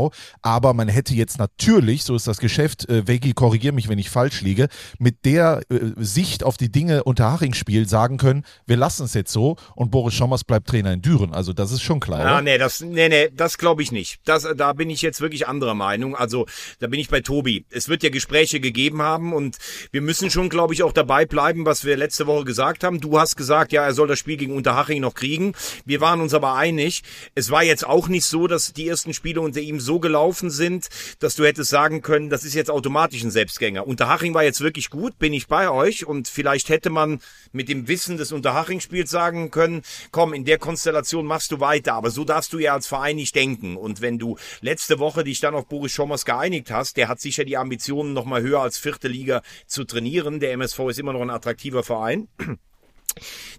Aber 0.43 0.75
man 0.75 0.89
hätte 0.89 1.15
jetzt 1.15 1.39
natürlich, 1.39 2.05
so 2.05 2.15
ist 2.15 2.27
das 2.27 2.39
Geschäft, 2.39 2.89
äh, 2.89 3.07
Vegi, 3.07 3.33
korrigier 3.33 3.73
mich, 3.73 3.89
wenn 3.89 3.99
ich 3.99 4.11
falsch 4.11 4.43
liege, 4.43 4.69
mit 4.99 5.25
der 5.25 5.63
äh, 5.71 5.79
Sicht 5.97 6.45
auf 6.45 6.57
die 6.57 6.71
Dinge 6.71 7.05
unter 7.05 7.33
Haching-Spiel 7.33 7.89
sagen 7.89 8.17
können, 8.17 8.45
wir 8.67 8.77
lassen 8.77 9.05
es 9.05 9.15
jetzt 9.15 9.33
so 9.33 9.57
und 9.75 9.91
Boris 9.91 10.15
Schommers 10.15 10.45
bleibt 10.45 10.69
Trainer 10.69 10.93
in 10.93 11.03
Düren. 11.03 11.33
Also 11.33 11.53
das 11.53 11.73
ist 11.73 11.83
schon 11.83 12.01
klar. 12.01 12.21
Ah, 12.21 12.35
oder? 12.35 12.43
nee, 12.43 12.59
das, 12.59 12.81
nee, 12.81 13.09
nee, 13.09 13.31
das 13.33 13.59
glaube 13.59 13.83
ich 13.83 13.93
nicht. 13.93 14.21
Das, 14.25 14.47
da 14.57 14.73
bin 14.73 14.91
ich 14.91 15.03
jetzt 15.03 15.21
wirklich 15.21 15.47
anderer 15.47 15.75
Meinung. 15.75 16.17
Also, 16.17 16.47
da 16.79 16.87
bin 16.87 17.01
ich 17.01 17.09
bei 17.09 17.21
Tobi. 17.21 17.67
Es 17.71 17.89
wird 17.89 18.03
ja 18.03 18.11
Gespräche 18.11 18.61
gegeben 18.61 19.03
haben 19.03 19.33
und 19.33 19.57
wir 19.91 20.01
müssen 20.01 20.31
schon, 20.31 20.49
glaube 20.49 20.75
ich, 20.75 20.83
auch 20.83 20.93
dabei 20.93 21.27
bleiben, 21.27 21.67
was 21.67 21.85
wir 21.85 21.97
letzte 21.97 22.27
Woche 22.27 22.45
gesagt 22.45 22.85
haben. 22.85 23.01
Du 23.01 23.19
hast 23.19 23.37
gesagt, 23.37 23.73
ja, 23.73 23.85
er 23.85 23.95
soll 23.95 24.09
das 24.09 24.19
Spiel 24.19 24.37
gegen 24.37 24.55
Unterhaching 24.55 25.01
noch 25.01 25.15
kriegen. 25.15 25.55
Wir 25.85 26.01
waren 26.01 26.21
uns 26.21 26.35
aber 26.35 26.55
einig. 26.55 27.03
Es 27.35 27.51
war 27.51 27.63
jetzt 27.63 27.87
auch 27.87 28.09
nicht 28.09 28.25
so, 28.25 28.47
dass 28.47 28.73
die 28.73 28.89
ersten 28.89 29.15
Spiele 29.15 29.41
unter 29.41 29.61
ihm 29.61 29.81
so 29.85 30.01
gelaufen 30.01 30.51
sind, 30.51 30.89
dass 31.19 31.37
du 31.37 31.45
hättest 31.45 31.71
sagen 31.71 32.03
können, 32.03 32.31
das 32.31 32.45
ist 32.45 32.55
jetzt 32.55 32.71
automatisch 32.71 33.23
ein 33.23 33.31
Selbstgänger. 33.31 33.87
Unterhaching 33.87 34.35
war 34.35 34.45
jetzt 34.45 34.61
wirklich 34.61 34.91
gut, 34.91 35.19
bin 35.19 35.33
ich 35.33 35.47
bei 35.47 35.71
euch 35.71 36.07
und 36.07 36.29
vielleicht 36.29 36.69
hätte 36.69 36.91
man 36.91 37.21
mit 37.53 37.69
dem 37.69 37.89
Wissen 37.89 38.17
des 38.17 38.33
Unterhaching-Spiels 38.33 39.11
sagen 39.11 39.51
können, 39.51 39.83
komm, 40.11 40.33
in 40.35 40.45
der 40.45 40.59
Konstellation 40.59 41.27
machst 41.27 41.53
du 41.53 41.61
weiter, 41.61 41.95
aber 41.95 42.11
so 42.11 42.25
darfst 42.25 42.53
du 42.53 42.59
ja 42.59 42.75
als 42.75 42.87
Verein 42.87 43.17
nicht 43.17 43.35
denken. 43.35 43.77
Und 43.77 44.01
wenn 44.01 44.19
du 44.19 44.39
letzte 44.61 44.99
Woche 44.99 45.25
dich 45.25 45.41
dann 45.41 45.55
auf 45.55 45.67
Boris 45.67 45.93
Schommers 45.93 46.25
geeinigt 46.25 46.71
hast, 46.71 46.97
der 46.97 47.09
hat 47.09 47.21
sicher 47.21 47.45
die 47.45 47.57
Ambitionen, 47.57 48.13
nochmal 48.13 48.43
höher 48.43 48.61
als 48.61 48.79
vierte 48.79 49.09
Liga 49.09 49.43
zu 49.67 49.85
trainieren. 49.85 50.41
Der 50.41 50.53
MSV 50.53 50.79
ist 50.89 50.99
immer 50.99 51.13
noch 51.13 51.23
ein 51.23 51.31
attraktiver 51.31 51.83
Verein 51.83 52.29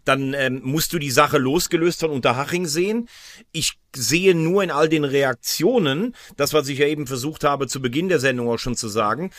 dann 0.03 0.33
ähm, 0.33 0.61
musst 0.63 0.93
du 0.93 0.99
die 0.99 1.11
Sache 1.11 1.37
losgelöst 1.37 1.99
von 2.01 2.11
Unterhaching 2.11 2.65
sehen. 2.65 3.07
Ich 3.51 3.77
sehe 3.95 4.35
nur 4.35 4.63
in 4.63 4.71
all 4.71 4.89
den 4.89 5.03
Reaktionen, 5.03 6.15
das, 6.37 6.53
was 6.53 6.67
ich 6.67 6.79
ja 6.79 6.87
eben 6.87 7.07
versucht 7.07 7.43
habe, 7.43 7.67
zu 7.67 7.81
Beginn 7.81 8.09
der 8.09 8.19
Sendung 8.19 8.49
auch 8.49 8.57
schon 8.57 8.75
zu 8.75 8.87
sagen, 8.87 9.31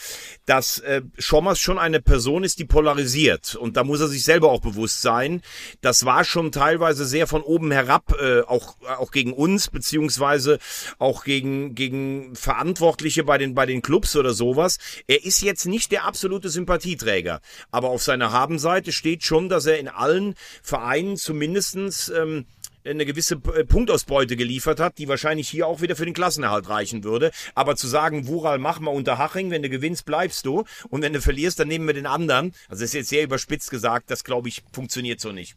dass 0.46 0.78
äh, 0.80 1.02
Schommers 1.18 1.58
schon 1.58 1.78
eine 1.78 2.00
Person 2.00 2.44
ist, 2.44 2.58
die 2.58 2.64
polarisiert. 2.64 3.54
Und 3.54 3.76
da 3.76 3.84
muss 3.84 4.00
er 4.00 4.08
sich 4.08 4.24
selber 4.24 4.50
auch 4.50 4.60
bewusst 4.60 5.02
sein. 5.02 5.42
Das 5.80 6.04
war 6.04 6.24
schon 6.24 6.52
teilweise 6.52 7.04
sehr 7.04 7.26
von 7.26 7.42
oben 7.42 7.70
herab, 7.70 8.14
äh, 8.20 8.42
auch, 8.42 8.76
auch 8.98 9.10
gegen 9.10 9.32
uns, 9.32 9.68
beziehungsweise 9.68 10.58
auch 10.98 11.24
gegen, 11.24 11.74
gegen 11.74 12.34
Verantwortliche 12.36 13.24
bei 13.24 13.38
den, 13.38 13.54
bei 13.54 13.66
den 13.66 13.82
Clubs 13.82 14.16
oder 14.16 14.32
sowas. 14.32 14.78
Er 15.06 15.24
ist 15.24 15.42
jetzt 15.42 15.66
nicht 15.66 15.92
der 15.92 16.04
absolute 16.04 16.48
Sympathieträger. 16.48 17.40
Aber 17.70 17.88
auf 17.88 18.02
seiner 18.02 18.32
Habenseite 18.32 18.92
steht 18.92 19.24
schon, 19.24 19.48
dass 19.48 19.66
er 19.66 19.78
in 19.78 19.88
allen 19.88 20.34
Vereinen 20.62 21.16
zumindestens 21.16 22.08
ähm, 22.08 22.46
eine 22.84 23.06
gewisse 23.06 23.38
P- 23.38 23.64
Punktausbeute 23.64 24.36
geliefert 24.36 24.80
hat, 24.80 24.98
die 24.98 25.08
wahrscheinlich 25.08 25.48
hier 25.48 25.66
auch 25.66 25.80
wieder 25.80 25.96
für 25.96 26.04
den 26.04 26.14
Klassenerhalt 26.14 26.68
reichen 26.68 27.04
würde. 27.04 27.30
Aber 27.54 27.76
zu 27.76 27.86
sagen, 27.88 28.26
Wural, 28.26 28.58
mach 28.58 28.80
mal 28.80 28.90
unter 28.90 29.18
Haching, 29.18 29.50
wenn 29.50 29.62
du 29.62 29.68
gewinnst, 29.70 30.04
bleibst 30.04 30.46
du. 30.46 30.64
Und 30.90 31.02
wenn 31.02 31.12
du 31.12 31.20
verlierst, 31.20 31.58
dann 31.60 31.68
nehmen 31.68 31.86
wir 31.86 31.94
den 31.94 32.06
anderen. 32.06 32.52
Also 32.68 32.82
das 32.82 32.90
ist 32.90 32.94
jetzt 32.94 33.08
sehr 33.08 33.24
überspitzt 33.24 33.70
gesagt, 33.70 34.10
das 34.10 34.24
glaube 34.24 34.48
ich 34.48 34.62
funktioniert 34.72 35.20
so 35.20 35.32
nicht. 35.32 35.56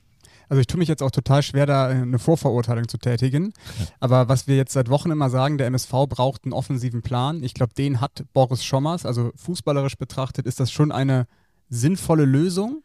Also 0.49 0.61
ich 0.61 0.67
tue 0.67 0.77
mich 0.79 0.87
jetzt 0.87 1.03
auch 1.03 1.11
total 1.11 1.43
schwer, 1.43 1.65
da 1.65 1.87
eine 1.87 2.19
Vorverurteilung 2.19 2.87
zu 2.87 2.97
tätigen. 2.97 3.51
Aber 3.99 4.29
was 4.29 4.47
wir 4.47 4.55
jetzt 4.55 4.71
seit 4.71 4.89
Wochen 4.89 5.11
immer 5.11 5.29
sagen, 5.29 5.57
der 5.57 5.67
MSV 5.67 5.91
braucht 6.07 6.45
einen 6.45 6.53
offensiven 6.53 7.01
Plan. 7.01 7.43
Ich 7.43 7.53
glaube, 7.53 7.73
den 7.73 7.99
hat 7.99 8.23
Boris 8.31 8.63
Schommers. 8.63 9.05
Also 9.05 9.31
fußballerisch 9.35 9.97
betrachtet 9.97 10.45
ist 10.45 10.61
das 10.61 10.71
schon 10.71 10.93
eine 10.93 11.27
sinnvolle 11.69 12.23
Lösung. 12.23 12.81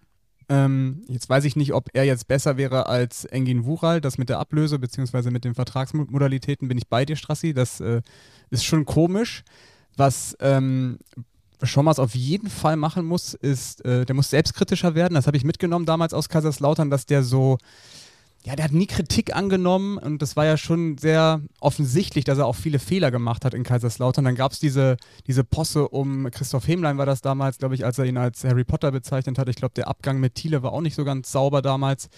Ähm, 0.48 1.02
jetzt 1.08 1.28
weiß 1.28 1.44
ich 1.44 1.56
nicht, 1.56 1.72
ob 1.72 1.88
er 1.92 2.04
jetzt 2.04 2.28
besser 2.28 2.56
wäre 2.56 2.86
als 2.86 3.24
Engin 3.24 3.64
Wural. 3.64 4.00
Das 4.00 4.18
mit 4.18 4.28
der 4.28 4.38
Ablöse 4.38 4.78
beziehungsweise 4.78 5.30
mit 5.30 5.44
den 5.44 5.54
Vertragsmodalitäten 5.54 6.68
bin 6.68 6.78
ich 6.78 6.88
bei 6.88 7.04
dir, 7.04 7.16
Strassi. 7.16 7.54
Das 7.54 7.80
äh, 7.80 8.02
ist 8.50 8.64
schon 8.64 8.84
komisch. 8.84 9.44
Was 9.96 10.36
ähm, 10.40 10.98
Schommers 11.62 11.98
auf 11.98 12.14
jeden 12.14 12.48
Fall 12.48 12.76
machen 12.76 13.04
muss, 13.04 13.34
ist, 13.34 13.84
äh, 13.84 14.04
der 14.04 14.14
muss 14.14 14.30
selbstkritischer 14.30 14.94
werden. 14.94 15.14
Das 15.14 15.26
habe 15.26 15.36
ich 15.36 15.44
mitgenommen 15.44 15.86
damals 15.86 16.14
aus 16.14 16.28
Kaiserslautern, 16.28 16.90
dass 16.90 17.06
der 17.06 17.22
so, 17.22 17.58
ja, 18.44 18.56
der 18.56 18.64
hat 18.64 18.72
nie 18.72 18.86
Kritik 18.86 19.36
angenommen 19.36 19.98
und 19.98 20.20
das 20.20 20.34
war 20.34 20.44
ja 20.44 20.56
schon 20.56 20.98
sehr 20.98 21.40
offensichtlich, 21.60 22.24
dass 22.24 22.38
er 22.38 22.46
auch 22.46 22.56
viele 22.56 22.80
Fehler 22.80 23.12
gemacht 23.12 23.44
hat 23.44 23.54
in 23.54 23.62
Kaiserslautern. 23.62 24.24
Dann 24.24 24.34
gab 24.34 24.50
es 24.50 24.58
diese, 24.58 24.96
diese 25.28 25.44
Posse 25.44 25.88
um 25.88 26.28
Christoph 26.30 26.66
Hemlein 26.66 26.98
war 26.98 27.06
das 27.06 27.20
damals, 27.20 27.58
glaube 27.58 27.76
ich, 27.76 27.84
als 27.84 27.98
er 27.98 28.04
ihn 28.04 28.16
als 28.16 28.42
Harry 28.42 28.64
Potter 28.64 28.90
bezeichnet 28.90 29.38
hat. 29.38 29.48
Ich 29.48 29.56
glaube, 29.56 29.74
der 29.74 29.86
Abgang 29.86 30.18
mit 30.18 30.34
Thiele 30.34 30.62
war 30.64 30.72
auch 30.72 30.80
nicht 30.80 30.96
so 30.96 31.04
ganz 31.04 31.30
sauber 31.30 31.62
damals. 31.62 32.08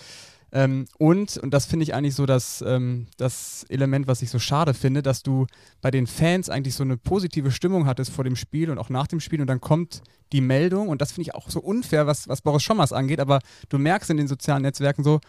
Ähm, 0.50 0.87
und, 0.98 1.37
und 1.37 1.52
das 1.52 1.66
finde 1.66 1.82
ich 1.82 1.94
eigentlich 1.94 2.14
so 2.14 2.24
das, 2.24 2.64
ähm, 2.66 3.08
das 3.18 3.66
Element, 3.68 4.06
was 4.06 4.22
ich 4.22 4.30
so 4.30 4.38
schade 4.38 4.72
finde, 4.72 5.02
dass 5.02 5.22
du 5.22 5.46
bei 5.82 5.90
den 5.90 6.06
Fans 6.06 6.48
eigentlich 6.48 6.74
so 6.74 6.84
eine 6.84 6.96
positive 6.96 7.50
Stimmung 7.50 7.87
hattest 7.87 8.12
vor 8.12 8.24
dem 8.24 8.37
Spiel 8.37 8.70
und 8.70 8.78
auch 8.78 8.88
nach 8.88 9.08
dem 9.08 9.20
Spiel 9.20 9.40
und 9.40 9.48
dann 9.48 9.60
kommt 9.60 10.00
die 10.32 10.40
Meldung 10.40 10.88
und 10.88 11.02
das 11.02 11.12
finde 11.12 11.28
ich 11.28 11.34
auch 11.34 11.50
so 11.50 11.60
unfair, 11.60 12.06
was, 12.06 12.28
was 12.28 12.40
Boris 12.40 12.62
Schommers 12.62 12.92
angeht, 12.92 13.18
aber 13.18 13.40
du 13.68 13.78
merkst 13.78 14.10
in 14.10 14.16
den 14.16 14.28
sozialen 14.28 14.62
Netzwerken 14.62 15.02
so, 15.02 15.20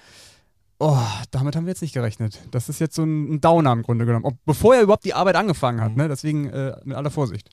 oh, 0.79 0.97
damit 1.31 1.55
haben 1.55 1.65
wir 1.65 1.71
jetzt 1.71 1.81
nicht 1.81 1.93
gerechnet. 1.93 2.39
Das 2.51 2.69
ist 2.69 2.79
jetzt 2.79 2.95
so 2.95 3.03
ein, 3.03 3.41
Downer 3.41 3.71
im 3.71 3.83
Grunde 3.83 4.05
genommen. 4.05 4.25
Ob, 4.25 4.35
bevor 4.45 4.75
er 4.75 4.81
überhaupt 4.81 5.05
die 5.05 5.13
Arbeit 5.13 5.35
angefangen 5.35 5.81
hat, 5.81 5.95
ne? 5.95 6.07
deswegen 6.07 6.49
äh, 6.49 6.75
mit 6.83 6.97
aller 6.97 7.11
Vorsicht. 7.11 7.49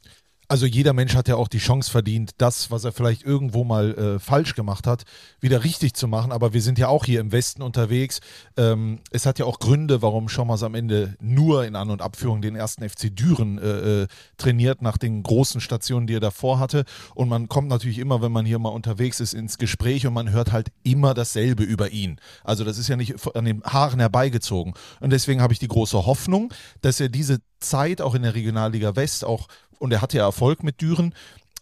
Also 0.49 0.67
jeder 0.67 0.93
Mensch 0.93 1.15
hat 1.15 1.29
ja 1.29 1.37
auch 1.37 1.49
die 1.49 1.59
Chance 1.59 1.91
verdient, 1.91 2.33
das, 2.39 2.71
was 2.71 2.85
er 2.85 2.93
vielleicht 2.93 3.23
irgendwo 3.23 3.65
mal 3.65 3.95
äh, 3.95 4.19
falsch 4.19 4.55
gemacht 4.55 4.87
hat, 4.87 5.05
wieder 5.41 5.65
richtig 5.65 5.95
zu 5.95 6.09
machen. 6.09 6.31
Aber 6.31 6.53
wir 6.53 6.61
sind 6.61 6.79
ja 6.79 6.89
auch 6.89 7.05
hier 7.05 7.21
im 7.21 7.33
Westen 7.33 7.63
unterwegs. 7.63 8.21
Ähm, 8.57 9.01
es 9.11 9.25
hat 9.25 9.39
ja 9.39 9.47
auch 9.47 9.61
Gründe, 9.61 10.03
warum 10.03 10.29
Schommers 10.29 10.63
am 10.63 10.75
Ende 10.75 11.17
nur 11.21 11.65
in 11.65 11.75
An- 11.75 11.91
und 11.91 12.03
Abführung 12.03 12.43
den 12.43 12.55
ersten 12.55 12.87
FC 12.87 13.15
Düren 13.15 13.59
äh, 13.59 14.03
äh, 14.03 14.07
trainiert, 14.37 14.83
nach 14.83 14.99
den 14.99 15.23
großen 15.23 15.61
Stationen, 15.61 16.07
die 16.07 16.17
er 16.17 16.21
davor 16.21 16.59
hatte. 16.59 16.85
Und 17.15 17.29
man 17.29 17.49
kommt 17.49 17.69
natürlich 17.69 17.99
immer, 17.99 18.21
wenn 18.21 18.33
man 18.33 18.45
hier 18.45 18.59
mal 18.59 18.69
unterwegs 18.69 19.21
ist, 19.21 19.33
ins 19.33 19.57
Gespräch 19.57 20.07
und 20.07 20.13
man 20.13 20.33
hört 20.33 20.53
halt 20.53 20.69
immer 20.83 21.15
dasselbe 21.15 21.63
über 21.63 21.93
ihn. 21.93 22.21
Also 22.45 22.65
das 22.65 22.77
ist 22.77 22.89
ja 22.89 22.97
nicht 22.97 23.15
an 23.35 23.45
den 23.45 23.63
Haaren 23.65 24.01
herbeigezogen. 24.01 24.75
Und 25.01 25.11
deswegen 25.11 25.41
habe 25.41 25.53
ich 25.53 25.61
die 25.61 25.69
große 25.69 26.05
Hoffnung, 26.05 26.53
dass 26.83 27.01
er 27.01 27.09
diese 27.09 27.39
Zeit 27.61 28.03
auch 28.03 28.15
in 28.15 28.23
der 28.23 28.35
Regionalliga 28.35 28.97
West 28.97 29.25
auch 29.25 29.49
und 29.83 29.93
er 29.93 30.01
hatte 30.01 30.19
ja 30.19 30.25
Erfolg 30.25 30.63
mit 30.63 30.81
Düren 30.81 31.13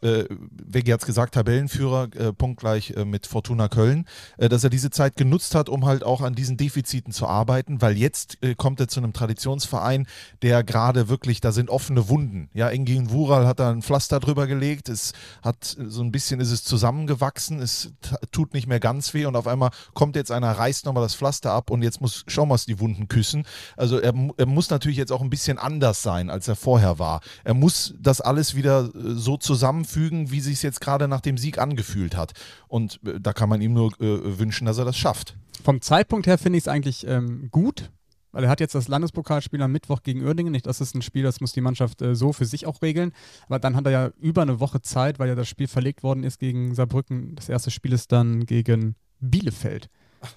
äh, 0.03 0.25
Wegge 0.31 0.93
hat 0.93 1.01
es 1.01 1.07
gesagt, 1.07 1.35
Tabellenführer, 1.35 2.09
äh, 2.17 2.33
punktgleich 2.33 2.93
äh, 2.97 3.05
mit 3.05 3.27
Fortuna 3.27 3.69
Köln, 3.69 4.07
äh, 4.39 4.49
dass 4.49 4.65
er 4.65 4.71
diese 4.71 4.91
Zeit 4.91 5.17
genutzt 5.17 5.55
hat, 5.55 5.69
um 5.69 5.87
halt 5.87 6.05
auch 6.05 6.21
an 6.21 6.35
diesen 6.35 6.57
Defiziten 6.57 7.13
zu 7.13 7.27
arbeiten, 7.27 7.83
weil 7.83 7.97
jetzt 7.97 8.39
äh, 8.43 8.55
kommt 8.55 8.81
er 8.81 8.89
zu 8.89 9.01
einem 9.01 9.13
Traditionsverein, 9.13 10.07
der 10.43 10.65
gerade 10.65 11.09
wirklich, 11.09 11.41
da 11.41 11.53
sind 11.53 11.71
offene 11.71 12.09
Wunden. 12.09 12.49
Ja, 12.55 12.71
Engin 12.71 13.11
Wural 13.11 13.47
hat 13.47 13.61
da 13.61 13.71
ein 13.71 13.83
Pflaster 13.83 14.21
drüber 14.21 14.47
gelegt, 14.47 14.89
es 14.89 15.13
hat 15.43 15.77
so 15.79 16.03
ein 16.03 16.13
bisschen 16.13 16.41
ist 16.41 16.51
es 16.51 16.65
zusammengewachsen, 16.65 17.61
es 17.61 17.93
tut 18.33 18.55
nicht 18.55 18.67
mehr 18.67 18.81
ganz 18.81 19.13
weh 19.15 19.27
und 19.27 19.37
auf 19.37 19.47
einmal 19.47 19.71
kommt 19.95 20.17
jetzt 20.17 20.31
einer, 20.31 20.51
reißt 20.51 20.87
nochmal 20.87 21.03
das 21.03 21.15
Pflaster 21.15 21.53
ab 21.53 21.71
und 21.71 21.83
jetzt 21.83 22.01
muss 22.01 22.25
Schaumers 22.27 22.67
die 22.67 22.81
Wunden 22.81 23.09
küssen. 23.09 23.45
Also 23.77 23.99
er, 23.99 24.15
er 24.37 24.47
muss 24.47 24.71
natürlich 24.71 24.97
jetzt 24.97 25.13
auch 25.13 25.21
ein 25.21 25.31
bisschen 25.31 25.59
anders 25.59 26.03
sein, 26.03 26.31
als 26.31 26.49
er 26.49 26.57
vorher 26.57 26.99
war. 26.99 27.21
Er 27.45 27.55
muss 27.55 27.95
das 28.01 28.21
alles 28.21 28.55
wieder 28.55 28.85
äh, 28.95 29.15
so 29.15 29.37
zusammen 29.37 29.85
fügen, 29.91 30.31
wie 30.31 30.41
sich 30.41 30.55
es 30.55 30.63
jetzt 30.63 30.81
gerade 30.81 31.09
nach 31.09 31.21
dem 31.21 31.39
Sieg 31.39 31.59
angefühlt 31.59 32.17
hat. 32.17 32.33
Und 32.69 33.01
äh, 33.05 33.21
da 33.21 33.33
kann 33.33 33.49
man 33.49 33.61
ihm 33.61 33.73
nur 33.73 33.93
äh, 34.01 34.39
wünschen, 34.39 34.67
dass 34.67 34.79
er 34.79 34.85
das 34.85 34.97
schafft. 34.97 35.37
Vom 35.63 35.81
Zeitpunkt 35.81 36.27
her 36.27 36.39
finde 36.39 36.59
ich 36.59 36.65
es 36.65 36.69
eigentlich 36.69 37.07
ähm, 37.07 37.49
gut, 37.51 37.91
weil 38.33 38.45
er 38.45 38.51
hat 38.51 38.61
jetzt 38.61 38.75
das 38.75 38.89
Landespokalspiel 38.89 39.61
am 39.61 39.73
Mittwoch 39.73 40.03
gegen 40.03 40.25
Uerdingen. 40.25 40.53
Nicht, 40.53 40.67
das 40.67 40.81
ist 40.81 40.95
ein 40.95 41.03
Spiel, 41.03 41.23
das 41.23 41.41
muss 41.41 41.53
die 41.53 41.61
Mannschaft 41.61 42.01
äh, 42.03 42.15
so 42.15 42.33
für 42.33 42.45
sich 42.45 42.67
auch 42.67 42.81
regeln. 42.83 43.13
Aber 43.47 43.59
dann 43.59 43.77
hat 43.77 43.85
er 43.87 43.93
ja 43.93 44.11
über 44.19 44.43
eine 44.43 44.61
Woche 44.61 44.81
Zeit, 44.81 45.19
weil 45.19 45.29
ja 45.29 45.35
das 45.35 45.49
Spiel 45.49 45.69
verlegt 45.69 46.03
worden 46.03 46.25
ist 46.25 46.39
gegen 46.39 46.75
Saarbrücken. 46.75 47.35
Das 47.35 47.49
erste 47.49 47.71
Spiel 47.71 47.93
ist 47.93 48.13
dann 48.13 48.47
gegen 48.47 48.95
Bielefeld. 49.21 49.89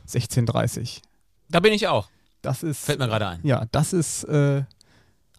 16:30. 0.07 1.01
Da 1.49 1.59
bin 1.59 1.73
ich 1.73 1.87
auch. 1.87 2.09
Das 2.41 2.63
ist. 2.63 2.83
Fällt 2.83 2.99
mir 2.99 3.07
gerade 3.07 3.27
ein. 3.27 3.39
Ja, 3.43 3.65
das 3.71 3.93
ist 3.93 4.23
äh, 4.25 4.63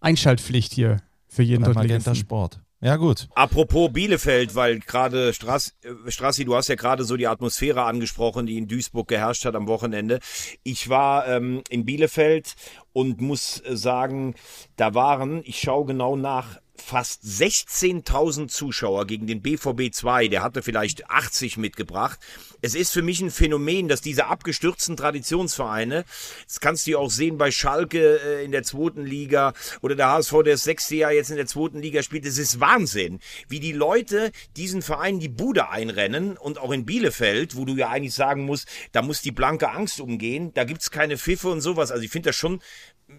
Einschaltpflicht 0.01 0.73
hier 0.73 0.99
für 1.29 1.43
jeden 1.43 1.63
Magenta 1.73 2.15
Sport. 2.15 2.61
Ja, 2.85 2.97
gut. 2.97 3.29
Apropos 3.35 3.91
Bielefeld, 3.91 4.55
weil 4.57 4.79
gerade 4.79 5.33
Straß, 5.33 5.75
äh, 5.85 6.11
Strassi, 6.11 6.45
du 6.45 6.55
hast 6.55 6.69
ja 6.69 6.75
gerade 6.75 7.05
so 7.05 7.17
die 7.17 7.27
Atmosphäre 7.27 7.85
angesprochen, 7.85 8.45
die 8.45 8.59
in 8.59 8.69
Duisburg 8.69 9.09
geherrscht 9.09 9.47
hat 9.47 9.55
am 9.55 9.69
Wochenende. 9.69 10.21
Ich 10.65 10.91
war 10.91 11.27
ähm, 11.27 11.63
in 11.71 11.87
Bielefeld 11.87 12.53
und 12.93 13.23
muss 13.23 13.63
äh, 13.65 13.75
sagen, 13.75 14.35
da 14.77 14.93
waren, 14.93 15.41
ich 15.45 15.61
schaue 15.61 15.87
genau 15.87 16.15
nach, 16.15 16.59
fast 16.77 17.23
16.000 17.25 18.49
Zuschauer 18.49 19.07
gegen 19.07 19.27
den 19.27 19.43
BVB 19.43 19.93
2. 19.93 20.29
Der 20.29 20.43
hatte 20.43 20.63
vielleicht 20.63 21.09
80 21.09 21.57
mitgebracht. 21.57 22.19
Es 22.63 22.75
ist 22.75 22.93
für 22.93 23.03
mich 23.03 23.21
ein 23.21 23.31
Phänomen, 23.31 23.89
dass 23.89 24.01
diese 24.01 24.27
abgestürzten 24.27 24.97
Traditionsvereine, 24.97 26.05
das 26.47 26.61
kannst 26.61 26.87
du 26.87 26.93
ja 26.93 26.99
auch 26.99 27.11
sehen 27.11 27.39
bei 27.39 27.51
Schalke 27.51 28.21
äh, 28.21 28.45
in 28.45 28.53
der 28.53 28.63
zweiten 28.63 29.05
Liga 29.05 29.53
oder 29.83 29.95
der 29.95 30.09
HSV, 30.09 30.33
der 30.45 30.55
das 30.55 30.65
sechste 30.65 30.97
Jahr 30.97 31.13
jetzt 31.13 31.31
in 31.31 31.37
der 31.37 31.47
zweiten 31.47 31.81
Liga 31.81 32.03
spielt. 32.03 32.27
Es 32.27 32.39
ist 32.39 32.61
Wahnsinn, 32.61 33.21
wie 33.49 33.61
die 33.61 33.73
Leute 33.73 34.33
diesen 34.57 34.83
Vereinen 34.83 35.21
die 35.21 35.29
Bude 35.29 35.69
einrennen 35.69 36.37
und 36.37 36.59
auch 36.59 36.73
in 36.73 36.85
Bielefeld, 36.87 37.57
wo 37.57 37.65
du 37.65 37.75
ja 37.75 37.89
eigentlich 37.91 38.15
sagen 38.15 38.45
musst, 38.45 38.69
da 38.93 39.03
muss 39.03 39.23
die 39.23 39.33
blanke 39.33 39.71
Angst 39.71 40.01
umgehen. 40.01 40.53
Da 40.55 40.65
gibt's 40.65 40.91
keine 40.91 41.19
Pfiffe 41.19 41.49
und 41.49 41.61
sowas. 41.61 41.91
Also 41.91 42.03
ich 42.03 42.11
finde 42.11 42.31
das 42.31 42.37
schon 42.37 42.61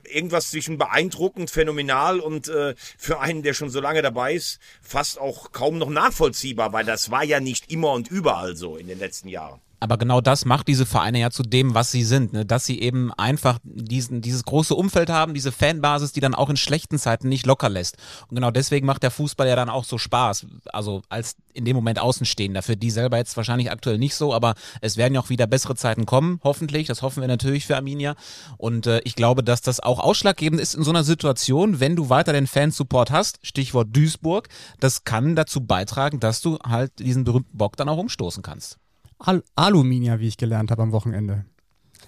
irgendwas 0.04 0.52
zwischen 0.52 0.78
beeindruckend, 0.78 1.50
phänomenal 1.50 2.20
und 2.20 2.48
äh, 2.48 2.76
für 2.98 3.20
einen, 3.20 3.44
der 3.44 3.54
schon 3.54 3.70
so 3.70 3.80
lange 3.80 4.02
dabei 4.02 4.34
ist, 4.34 4.60
fast 4.82 5.20
auch 5.20 5.52
kaum 5.52 5.78
noch 5.78 5.90
nachvollziehbar, 5.90 6.74
weil 6.74 6.86
das 6.86 7.12
war 7.12 7.24
ja 7.24 7.40
nicht 7.40 7.72
immer 7.72 7.92
und 7.94 8.10
überall 8.10 8.56
so 8.56 8.78
in 8.78 8.88
den 8.88 9.00
letzten 9.00 9.28
Jahren. 9.28 9.62
Aber 9.80 9.98
genau 9.98 10.22
das 10.22 10.46
macht 10.46 10.68
diese 10.68 10.86
Vereine 10.86 11.20
ja 11.20 11.30
zu 11.30 11.44
dem, 11.44 11.74
was 11.74 11.92
sie 11.92 12.04
sind, 12.04 12.34
ne? 12.34 12.46
dass 12.46 12.66
sie 12.66 12.80
eben 12.80 13.14
einfach 13.14 13.60
diesen, 13.64 14.22
dieses 14.22 14.46
große 14.46 14.76
Umfeld 14.76 15.10
haben, 15.10 15.34
diese 15.34 15.52
Fanbasis, 15.52 16.12
die 16.12 16.20
dann 16.20 16.36
auch 16.36 16.50
in 16.50 16.58
schlechten 16.58 16.98
Zeiten 16.98 17.30
nicht 17.30 17.46
locker 17.46 17.70
lässt. 17.70 17.98
Und 18.28 18.36
genau 18.36 18.52
deswegen 18.52 18.86
macht 18.86 19.04
der 19.04 19.12
Fußball 19.12 19.48
ja 19.48 19.56
dann 19.56 19.70
auch 19.70 19.84
so 19.84 19.98
Spaß. 19.98 20.46
Also 20.72 21.02
als 21.10 21.36
in 21.56 21.66
dem 21.66 21.76
Moment 21.76 22.00
Außenstehender. 22.00 22.62
Für 22.62 22.78
die 22.78 22.92
selber 22.92 23.18
jetzt 23.18 23.36
wahrscheinlich 23.38 23.72
aktuell 23.72 23.98
nicht 23.98 24.16
so, 24.16 24.34
aber 24.34 24.56
es 24.82 24.98
werden 24.98 25.16
ja 25.16 25.22
auch 25.22 25.30
wieder 25.30 25.48
bessere 25.48 25.76
Zeiten 25.76 26.06
kommen, 26.06 26.40
hoffentlich. 26.44 26.88
Das 26.88 27.02
hoffen 27.02 27.22
wir 27.22 27.28
natürlich 27.28 27.66
für 27.66 27.76
Arminia. 27.76 28.16
Und 28.58 28.88
äh, 28.88 29.02
ich 29.04 29.16
glaube, 29.16 29.44
dass 29.44 29.62
das 29.62 29.80
auch 29.80 30.00
ausschlaggebend 30.00 30.62
ist 30.62 30.76
in 30.76 30.84
so 30.84 30.92
einer 30.92 31.04
Situation, 31.04 31.80
wenn 31.80 31.96
du 31.96 32.10
weiter 32.10 32.34
den 32.34 32.48
Fansupport 32.48 33.12
hast, 33.12 33.40
Stichwort 33.42 33.88
Duisburg, 33.92 34.50
das 34.80 35.04
kann 35.04 35.36
dazu 35.36 35.62
beitragen, 35.62 36.20
dass 36.20 36.42
du 36.42 36.60
halt 36.60 37.00
diesen 37.00 37.24
berühmten 37.24 37.58
Bock 37.58 37.78
dann 37.78 37.90
auch 37.90 37.98
umstoßen 37.98 38.44
kannst. 38.44 38.78
Al 39.18 39.44
Aluminia, 39.56 40.20
wie 40.20 40.28
ich 40.28 40.38
gelernt 40.38 40.72
habe 40.72 40.84
am 40.84 40.92
Wochenende. 40.92 41.46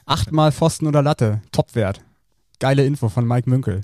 Achtmal 0.05 0.51
Pfosten 0.51 0.87
oder 0.87 1.01
Latte. 1.01 1.41
Topwert. 1.51 2.01
Geile 2.59 2.85
Info 2.85 3.09
von 3.09 3.25
Mike 3.25 3.49
Münkel. 3.49 3.81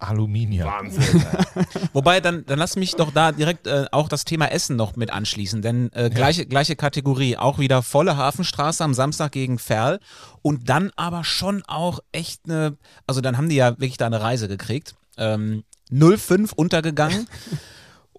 Aluminium. 0.00 0.66
Wahnsinn. 0.66 1.22
Wobei, 1.92 2.20
dann, 2.20 2.44
dann 2.46 2.58
lass 2.58 2.76
mich 2.76 2.96
doch 2.96 3.12
da 3.12 3.32
direkt 3.32 3.66
äh, 3.66 3.84
auch 3.92 4.08
das 4.08 4.24
Thema 4.24 4.46
Essen 4.46 4.76
noch 4.76 4.96
mit 4.96 5.12
anschließen, 5.12 5.60
denn 5.60 5.90
äh, 5.92 6.08
gleiche, 6.08 6.46
gleiche 6.46 6.74
Kategorie, 6.74 7.36
auch 7.36 7.58
wieder 7.58 7.82
volle 7.82 8.16
Hafenstraße 8.16 8.82
am 8.82 8.94
Samstag 8.94 9.32
gegen 9.32 9.58
Ferl 9.58 10.00
und 10.42 10.70
dann 10.70 10.90
aber 10.96 11.22
schon 11.22 11.62
auch 11.66 12.00
echt 12.12 12.46
eine, 12.46 12.78
also 13.06 13.20
dann 13.20 13.36
haben 13.36 13.50
die 13.50 13.56
ja 13.56 13.72
wirklich 13.72 13.98
da 13.98 14.06
eine 14.06 14.22
Reise 14.22 14.48
gekriegt. 14.48 14.94
Ähm, 15.18 15.64
0,5 15.92 16.54
untergegangen. 16.54 17.28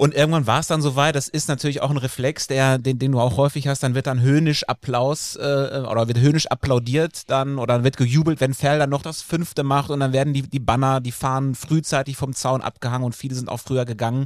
Und 0.01 0.15
irgendwann 0.15 0.47
war 0.47 0.59
es 0.59 0.65
dann 0.65 0.81
soweit, 0.81 1.13
das 1.13 1.27
ist 1.27 1.47
natürlich 1.47 1.83
auch 1.83 1.91
ein 1.91 1.97
Reflex, 1.97 2.47
der, 2.47 2.79
den, 2.79 2.97
den 2.97 3.11
du 3.11 3.19
auch 3.19 3.37
häufig 3.37 3.67
hast, 3.67 3.83
dann 3.83 3.93
wird 3.93 4.07
dann 4.07 4.19
höhnisch 4.19 4.63
Applaus 4.67 5.35
äh, 5.35 5.83
oder 5.87 6.07
wird 6.07 6.17
höhnisch 6.17 6.47
applaudiert 6.47 7.29
dann 7.29 7.59
oder 7.59 7.75
dann 7.75 7.83
wird 7.83 7.97
gejubelt, 7.97 8.41
wenn 8.41 8.55
Ferl 8.55 8.79
dann 8.79 8.89
noch 8.89 9.03
das 9.03 9.21
fünfte 9.21 9.61
macht 9.61 9.91
und 9.91 9.99
dann 9.99 10.11
werden 10.11 10.33
die, 10.33 10.41
die 10.41 10.59
Banner, 10.59 11.01
die 11.01 11.11
Fahnen 11.11 11.53
frühzeitig 11.53 12.17
vom 12.17 12.33
Zaun 12.33 12.63
abgehangen 12.63 13.05
und 13.05 13.15
viele 13.15 13.35
sind 13.35 13.47
auch 13.47 13.59
früher 13.59 13.85
gegangen. 13.85 14.25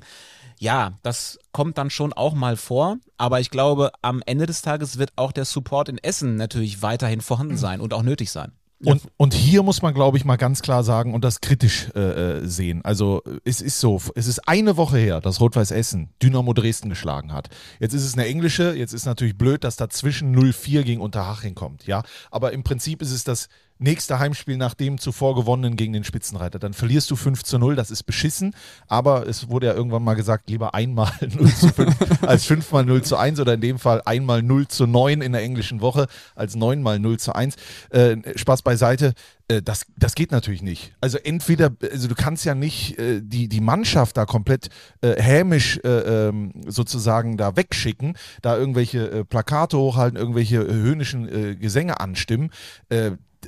Ja, 0.59 0.93
das 1.03 1.39
kommt 1.51 1.77
dann 1.77 1.89
schon 1.89 2.13
auch 2.13 2.35
mal 2.35 2.55
vor, 2.55 2.95
aber 3.17 3.41
ich 3.41 3.49
glaube, 3.49 3.91
am 4.01 4.23
Ende 4.25 4.45
des 4.45 4.61
Tages 4.61 4.97
wird 4.97 5.11
auch 5.17 5.33
der 5.33 5.43
Support 5.43 5.89
in 5.89 5.97
Essen 5.97 6.38
natürlich 6.38 6.83
weiterhin 6.83 7.19
vorhanden 7.19 7.57
sein 7.57 7.81
und 7.81 7.93
auch 7.93 8.03
nötig 8.03 8.31
sein. 8.31 8.53
Und, 8.83 9.03
und 9.17 9.33
hier 9.33 9.63
muss 9.63 9.81
man, 9.81 9.93
glaube 9.93 10.17
ich, 10.17 10.25
mal 10.25 10.35
ganz 10.35 10.61
klar 10.61 10.83
sagen 10.83 11.13
und 11.13 11.23
das 11.23 11.39
kritisch 11.39 11.89
äh, 11.95 11.99
äh, 11.99 12.47
sehen. 12.47 12.83
Also 12.83 13.21
es 13.45 13.61
ist 13.61 13.79
so, 13.79 14.01
es 14.15 14.27
ist 14.27 14.47
eine 14.47 14.75
Woche 14.75 14.97
her, 14.97 15.21
dass 15.21 15.39
Rot-Weiß 15.39 15.71
Essen 15.71 16.09
Dynamo 16.21 16.53
Dresden 16.53 16.89
geschlagen 16.89 17.31
hat. 17.31 17.49
Jetzt 17.79 17.93
ist 17.93 18.03
es 18.03 18.15
eine 18.15 18.25
englische, 18.27 18.75
jetzt 18.75 18.93
ist 18.93 19.05
natürlich 19.05 19.38
blöd, 19.38 19.63
dass 19.63 19.77
dazwischen 19.77 20.35
0-4 20.35 20.83
gegen 20.83 21.01
Unterhaching 21.01 21.55
kommt, 21.55 21.88
ja. 21.88 22.03
Aber 22.31 22.51
im 22.51 22.63
Prinzip 22.63 23.01
ist 23.01 23.11
es 23.11 23.23
das 23.23 23.47
nächste 23.77 24.19
Heimspiel 24.19 24.57
nach 24.57 24.73
dem 24.73 24.97
zuvor 24.97 25.35
gewonnenen 25.35 25.75
gegen 25.75 25.93
den 25.93 26.03
Spitzenreiter. 26.03 26.59
Dann 26.59 26.73
verlierst 26.73 27.11
du 27.11 27.15
5 27.15 27.43
zu 27.43 27.57
0, 27.57 27.75
das 27.75 27.91
ist 27.91 28.03
beschissen, 28.03 28.55
aber 28.88 29.27
es 29.27 29.49
wurde 29.49 29.67
ja 29.67 29.73
irgendwann 29.73 30.03
mal 30.03 30.15
gesagt, 30.15 30.49
lieber 30.49 30.73
einmal 30.73 31.11
0 31.21 31.53
zu 31.53 31.69
5 31.69 32.23
als 32.23 32.45
fünfmal 32.45 32.85
0 32.85 33.03
zu 33.03 33.17
1 33.17 33.39
oder 33.39 33.55
in 33.55 33.61
dem 33.61 33.79
Fall 33.79 34.01
einmal 34.05 34.41
0 34.41 34.67
zu 34.67 34.88
9 34.88 35.21
in 35.21 35.32
der 35.32 35.41
englischen 35.41 35.82
Woche 35.82 36.07
als 36.36 36.55
neunmal 36.55 36.99
0 36.99 37.19
zu 37.19 37.36
1. 37.36 37.55
Äh, 37.89 38.17
Spaß 38.36 38.61
beiseite, 38.61 39.13
äh, 39.47 39.61
das, 39.61 39.86
das 39.97 40.15
geht 40.15 40.32
natürlich 40.32 40.61
nicht. 40.61 40.93
Also 41.01 41.17
entweder, 41.17 41.71
also 41.91 42.07
du 42.07 42.15
kannst 42.15 42.45
ja 42.45 42.55
nicht 42.55 42.97
äh, 42.97 43.21
die, 43.21 43.47
die 43.47 43.61
Mannschaft 43.61 44.17
da 44.17 44.26
komplett 44.26 44.69
äh, 45.01 45.21
hämisch 45.21 45.80
äh, 45.84 45.89
ähm, 45.89 46.51
sozusagen 46.67 47.38
da 47.38 47.55
wegschicken, 47.55 48.17
da 48.41 48.57
irgendwelche 48.57 49.11
äh, 49.11 49.26
Plakate 49.26 49.78
hochhalten, 49.78 50.17
irgendwelche 50.17 50.65
höhnischen 50.65 51.59
Gesänge 51.59 51.99
anstimmen 51.99 52.49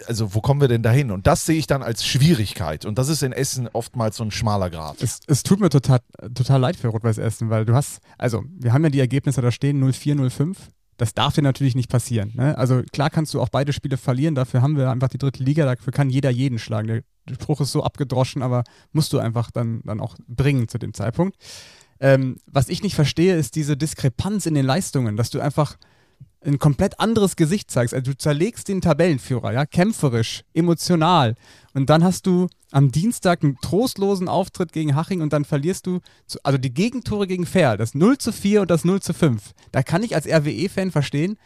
also 0.07 0.33
wo 0.33 0.41
kommen 0.41 0.61
wir 0.61 0.67
denn 0.67 0.83
dahin? 0.83 1.11
Und 1.11 1.27
das 1.27 1.45
sehe 1.45 1.57
ich 1.57 1.67
dann 1.67 1.83
als 1.83 2.05
Schwierigkeit. 2.05 2.85
Und 2.85 2.97
das 2.97 3.09
ist 3.09 3.23
in 3.23 3.31
Essen 3.31 3.69
oftmals 3.73 4.17
so 4.17 4.23
ein 4.23 4.31
schmaler 4.31 4.69
Grad. 4.69 5.01
Es, 5.01 5.19
es 5.27 5.43
tut 5.43 5.59
mir 5.59 5.69
total, 5.69 5.99
total 6.33 6.59
leid 6.59 6.75
für 6.75 6.89
Rot-Weiß 6.89 7.17
Essen, 7.17 7.49
weil 7.49 7.65
du 7.65 7.73
hast, 7.73 7.99
also 8.17 8.43
wir 8.57 8.73
haben 8.73 8.83
ja 8.83 8.89
die 8.89 8.99
Ergebnisse 8.99 9.41
da 9.41 9.51
stehen, 9.51 9.83
0-4, 9.83 10.15
0-5. 10.15 10.55
Das 10.97 11.13
darf 11.13 11.35
dir 11.35 11.43
natürlich 11.43 11.75
nicht 11.75 11.89
passieren. 11.89 12.33
Ne? 12.35 12.57
Also 12.57 12.81
klar 12.91 13.09
kannst 13.09 13.33
du 13.33 13.41
auch 13.41 13.49
beide 13.49 13.71
Spiele 13.71 13.97
verlieren, 13.97 14.33
dafür 14.33 14.61
haben 14.61 14.77
wir 14.77 14.89
einfach 14.89 15.09
die 15.09 15.19
dritte 15.19 15.43
Liga, 15.43 15.65
dafür 15.65 15.93
kann 15.93 16.09
jeder 16.09 16.31
jeden 16.31 16.57
schlagen. 16.57 16.87
Der, 16.87 17.03
Spruch 17.33 17.59
ist 17.59 17.73
so 17.73 17.83
abgedroschen, 17.83 18.41
aber 18.41 18.63
musst 18.93 19.11
du 19.11 19.19
einfach 19.19 19.51
dann, 19.51 19.81
dann 19.83 19.99
auch 19.99 20.15
bringen 20.27 20.69
zu 20.69 20.77
dem 20.77 20.93
Zeitpunkt. 20.93 21.35
Ähm, 21.99 22.37
was 22.45 22.69
ich 22.69 22.83
nicht 22.83 22.95
verstehe, 22.95 23.35
ist 23.35 23.55
diese 23.55 23.75
Diskrepanz 23.75 24.45
in 24.45 24.53
den 24.53 24.65
Leistungen, 24.65 25.17
dass 25.17 25.29
du 25.29 25.41
einfach 25.41 25.77
ein 26.45 26.59
komplett 26.59 26.99
anderes 26.99 27.35
Gesicht 27.35 27.71
zeigst. 27.71 27.93
Also 27.93 28.11
du 28.11 28.17
zerlegst 28.17 28.67
den 28.67 28.81
Tabellenführer, 28.81 29.53
ja, 29.53 29.65
kämpferisch, 29.65 30.43
emotional. 30.53 31.35
Und 31.73 31.89
dann 31.89 32.03
hast 32.03 32.25
du 32.25 32.47
am 32.71 32.91
Dienstag 32.91 33.43
einen 33.43 33.57
trostlosen 33.61 34.27
Auftritt 34.27 34.71
gegen 34.71 34.95
Haching 34.95 35.21
und 35.21 35.33
dann 35.33 35.45
verlierst 35.45 35.87
du, 35.87 35.99
zu, 36.25 36.39
also 36.43 36.57
die 36.57 36.73
Gegentore 36.73 37.27
gegen 37.27 37.45
Fair, 37.45 37.77
das 37.77 37.95
0 37.95 38.17
zu 38.17 38.31
4 38.31 38.61
und 38.61 38.71
das 38.71 38.85
0 38.85 39.01
zu 39.01 39.13
5. 39.13 39.53
Da 39.71 39.83
kann 39.83 40.03
ich 40.03 40.15
als 40.15 40.27
RWE-Fan 40.27 40.91
verstehen, 40.91 41.37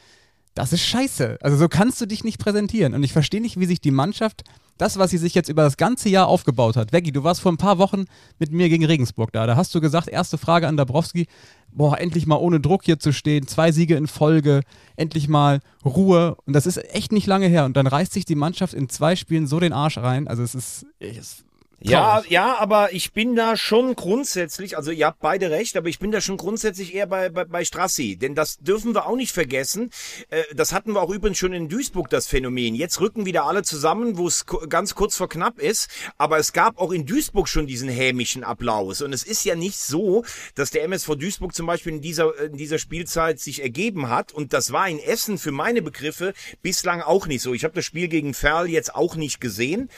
das 0.53 0.73
ist 0.73 0.81
scheiße. 0.81 1.37
Also 1.41 1.57
so 1.57 1.67
kannst 1.67 2.01
du 2.01 2.05
dich 2.05 2.23
nicht 2.23 2.39
präsentieren. 2.39 2.93
Und 2.93 3.03
ich 3.03 3.13
verstehe 3.13 3.41
nicht, 3.41 3.59
wie 3.59 3.65
sich 3.65 3.79
die 3.79 3.91
Mannschaft, 3.91 4.43
das, 4.77 4.97
was 4.97 5.11
sie 5.11 5.17
sich 5.17 5.35
jetzt 5.35 5.47
über 5.47 5.61
das 5.61 5.77
ganze 5.77 6.09
Jahr 6.09 6.27
aufgebaut 6.27 6.75
hat. 6.75 6.91
Veggie, 6.91 7.11
du 7.11 7.23
warst 7.23 7.41
vor 7.41 7.51
ein 7.51 7.57
paar 7.57 7.77
Wochen 7.77 8.05
mit 8.39 8.51
mir 8.51 8.67
gegen 8.67 8.83
Regensburg 8.83 9.31
da. 9.31 9.45
Da 9.45 9.55
hast 9.55 9.73
du 9.75 9.79
gesagt, 9.79 10.07
erste 10.07 10.37
Frage 10.37 10.67
an 10.67 10.75
Dabrowski, 10.75 11.27
boah, 11.71 11.99
endlich 11.99 12.25
mal 12.25 12.37
ohne 12.37 12.59
Druck 12.59 12.83
hier 12.83 12.99
zu 12.99 13.13
stehen, 13.13 13.47
zwei 13.47 13.71
Siege 13.71 13.95
in 13.95 14.07
Folge, 14.07 14.61
endlich 14.95 15.27
mal 15.27 15.59
Ruhe. 15.85 16.35
Und 16.45 16.53
das 16.53 16.65
ist 16.65 16.77
echt 16.95 17.11
nicht 17.11 17.27
lange 17.27 17.47
her. 17.47 17.65
Und 17.65 17.77
dann 17.77 17.87
reißt 17.87 18.11
sich 18.11 18.25
die 18.25 18.35
Mannschaft 18.35 18.73
in 18.73 18.89
zwei 18.89 19.15
Spielen 19.15 19.45
so 19.45 19.59
den 19.59 19.71
Arsch 19.71 19.99
rein. 19.99 20.27
Also 20.27 20.41
es 20.41 20.55
ist, 20.55 20.85
es 20.99 21.43
Ja, 21.83 22.21
ja, 22.29 22.57
aber 22.59 22.93
ich 22.93 23.11
bin 23.11 23.35
da 23.35 23.57
schon 23.57 23.95
grundsätzlich, 23.95 24.77
also 24.77 24.91
ihr 24.91 25.07
habt 25.07 25.19
beide 25.19 25.49
recht, 25.49 25.75
aber 25.75 25.89
ich 25.89 25.97
bin 25.97 26.11
da 26.11 26.21
schon 26.21 26.37
grundsätzlich 26.37 26.93
eher 26.93 27.07
bei, 27.07 27.29
bei, 27.29 27.43
bei 27.45 27.65
Strassi, 27.65 28.17
denn 28.17 28.35
das 28.35 28.57
dürfen 28.57 28.93
wir 28.93 29.07
auch 29.07 29.15
nicht 29.15 29.31
vergessen. 29.31 29.89
Äh, 30.29 30.43
das 30.53 30.73
hatten 30.73 30.93
wir 30.93 31.01
auch 31.01 31.09
übrigens 31.09 31.39
schon 31.39 31.53
in 31.53 31.69
Duisburg, 31.69 32.07
das 32.11 32.27
Phänomen. 32.27 32.75
Jetzt 32.75 33.01
rücken 33.01 33.25
wieder 33.25 33.45
alle 33.45 33.63
zusammen, 33.63 34.19
wo 34.19 34.27
es 34.27 34.45
ganz 34.69 34.93
kurz 34.93 35.15
vor 35.15 35.27
knapp 35.27 35.57
ist, 35.57 35.89
aber 36.19 36.37
es 36.37 36.53
gab 36.53 36.77
auch 36.77 36.91
in 36.91 37.07
Duisburg 37.07 37.47
schon 37.47 37.65
diesen 37.65 37.89
hämischen 37.89 38.43
Applaus 38.43 39.01
und 39.01 39.11
es 39.11 39.23
ist 39.23 39.43
ja 39.43 39.55
nicht 39.55 39.79
so, 39.79 40.23
dass 40.53 40.69
der 40.69 40.83
MSV 40.83 41.15
Duisburg 41.15 41.55
zum 41.55 41.65
Beispiel 41.65 41.93
in 41.93 42.01
dieser, 42.01 42.39
in 42.41 42.57
dieser 42.57 42.77
Spielzeit 42.77 43.39
sich 43.39 43.63
ergeben 43.63 44.07
hat 44.09 44.33
und 44.33 44.53
das 44.53 44.71
war 44.71 44.87
in 44.87 44.99
Essen 44.99 45.39
für 45.39 45.51
meine 45.51 45.81
Begriffe 45.81 46.33
bislang 46.61 47.01
auch 47.01 47.25
nicht 47.25 47.41
so. 47.41 47.55
Ich 47.55 47.63
habe 47.63 47.73
das 47.73 47.85
Spiel 47.85 48.07
gegen 48.07 48.35
Ferl 48.35 48.69
jetzt 48.69 48.93
auch 48.93 49.15
nicht 49.15 49.41
gesehen, 49.41 49.89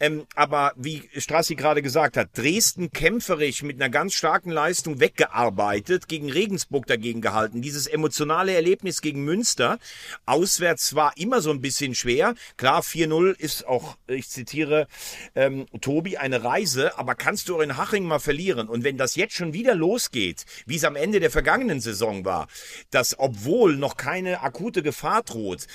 ähm, 0.00 0.26
aber 0.34 0.72
wie 0.76 1.08
Strassi 1.28 1.56
gerade 1.56 1.82
gesagt 1.82 2.16
hat, 2.16 2.30
Dresden 2.38 2.90
kämpferisch 2.90 3.62
mit 3.62 3.76
einer 3.76 3.90
ganz 3.90 4.14
starken 4.14 4.50
Leistung 4.50 4.98
weggearbeitet, 4.98 6.08
gegen 6.08 6.32
Regensburg 6.32 6.86
dagegen 6.86 7.20
gehalten. 7.20 7.60
Dieses 7.60 7.86
emotionale 7.86 8.54
Erlebnis 8.54 9.02
gegen 9.02 9.24
Münster, 9.24 9.78
auswärts 10.24 10.94
war 10.94 11.12
immer 11.18 11.42
so 11.42 11.50
ein 11.50 11.60
bisschen 11.60 11.94
schwer. 11.94 12.34
Klar, 12.56 12.80
4-0 12.80 13.38
ist 13.38 13.66
auch, 13.66 13.98
ich 14.06 14.30
zitiere 14.30 14.88
ähm, 15.34 15.66
Tobi, 15.82 16.16
eine 16.16 16.44
Reise, 16.44 16.98
aber 16.98 17.14
kannst 17.14 17.50
du 17.50 17.56
auch 17.56 17.60
in 17.60 17.76
Haching 17.76 18.04
mal 18.04 18.20
verlieren? 18.20 18.66
Und 18.66 18.82
wenn 18.82 18.96
das 18.96 19.14
jetzt 19.14 19.34
schon 19.34 19.52
wieder 19.52 19.74
losgeht, 19.74 20.46
wie 20.64 20.76
es 20.76 20.84
am 20.84 20.96
Ende 20.96 21.20
der 21.20 21.30
vergangenen 21.30 21.82
Saison 21.82 22.24
war, 22.24 22.48
dass 22.90 23.18
obwohl 23.18 23.76
noch 23.76 23.98
keine 23.98 24.40
akute 24.40 24.82
Gefahr 24.82 25.24
droht, 25.24 25.66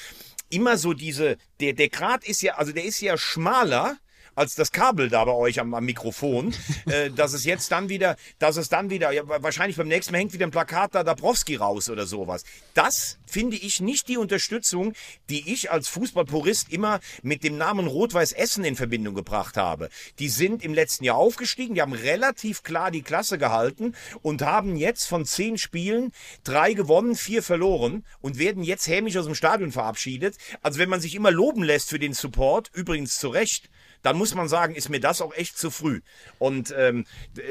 immer 0.50 0.78
so 0.78 0.94
diese, 0.94 1.38
der, 1.60 1.74
der 1.74 1.90
Grat 1.90 2.24
ist 2.24 2.42
ja, 2.42 2.56
also 2.56 2.72
der 2.72 2.86
ist 2.86 3.02
ja 3.02 3.20
schmaler, 3.20 4.00
als 4.36 4.56
das 4.56 4.72
Kabel 4.72 5.10
da 5.10 5.24
bei 5.26 5.32
euch 5.32 5.60
am, 5.60 5.74
am 5.74 5.86
Mikrofon, 5.86 6.54
äh, 6.86 7.10
dass 7.12 7.34
es 7.34 7.46
jetzt 7.46 7.72
dann 7.72 7.90
wieder, 7.90 8.16
dass 8.40 8.58
es 8.58 8.70
dann 8.70 8.90
wieder, 8.90 9.12
ja, 9.12 9.24
wahrscheinlich 9.26 9.78
beim 9.78 9.88
nächsten 9.88 10.12
Mal 10.12 10.20
hängt 10.20 10.34
wieder 10.34 10.46
ein 10.46 10.52
Plakat 10.52 10.96
da 10.96 11.04
Dabrowski 11.04 11.56
raus 11.56 11.90
oder 11.90 12.06
sowas. 12.06 12.44
Das 12.74 13.18
finde 13.26 13.58
ich 13.58 13.80
nicht 13.80 14.08
die 14.08 14.18
Unterstützung, 14.18 14.94
die 15.30 15.52
ich 15.52 15.72
als 15.72 15.88
Fußballpurist 15.88 16.72
immer 16.72 17.00
mit 17.24 17.44
dem 17.44 17.58
Namen 17.58 17.88
Rot-Weiß 17.88 18.32
Essen 18.32 18.64
in 18.64 18.76
Verbindung 18.76 19.16
gebracht 19.16 19.58
habe. 19.58 19.90
Die 20.20 20.30
sind 20.30 20.64
im 20.64 20.74
letzten 20.74 21.04
Jahr 21.04 21.18
aufgestiegen, 21.18 21.76
die 21.76 21.82
haben 21.82 21.94
relativ 21.94 22.64
klar 22.64 22.92
die 22.92 23.02
Klasse 23.02 23.38
gehalten 23.38 23.96
und 24.22 24.42
haben 24.44 24.76
jetzt 24.76 25.06
von 25.06 25.26
zehn 25.26 25.58
Spielen 25.58 26.12
drei 26.44 26.74
gewonnen, 26.74 27.16
vier 27.16 27.42
verloren 27.44 28.06
und 28.22 28.38
werden 28.38 28.64
jetzt 28.64 28.88
hämisch 28.88 29.18
aus 29.18 29.26
dem 29.26 29.36
Stadion 29.36 29.72
verabschiedet. 29.72 30.38
Also 30.62 30.80
wenn 30.80 30.90
man 30.90 31.02
sich 31.02 31.16
immer 31.16 31.32
loben 31.32 31.64
lässt 31.64 31.90
für 31.90 32.00
den 32.00 32.14
Support, 32.14 32.70
übrigens 32.74 33.18
zu 33.18 33.30
Recht, 33.30 33.70
dann 34.04 34.18
muss 34.18 34.36
man 34.36 34.48
sagen, 34.48 34.76
ist 34.76 34.90
mir 34.90 35.00
das 35.00 35.22
auch 35.22 35.34
echt 35.34 35.58
zu 35.58 35.72
früh. 35.72 36.02
Und 36.38 36.74
ähm, 36.78 37.06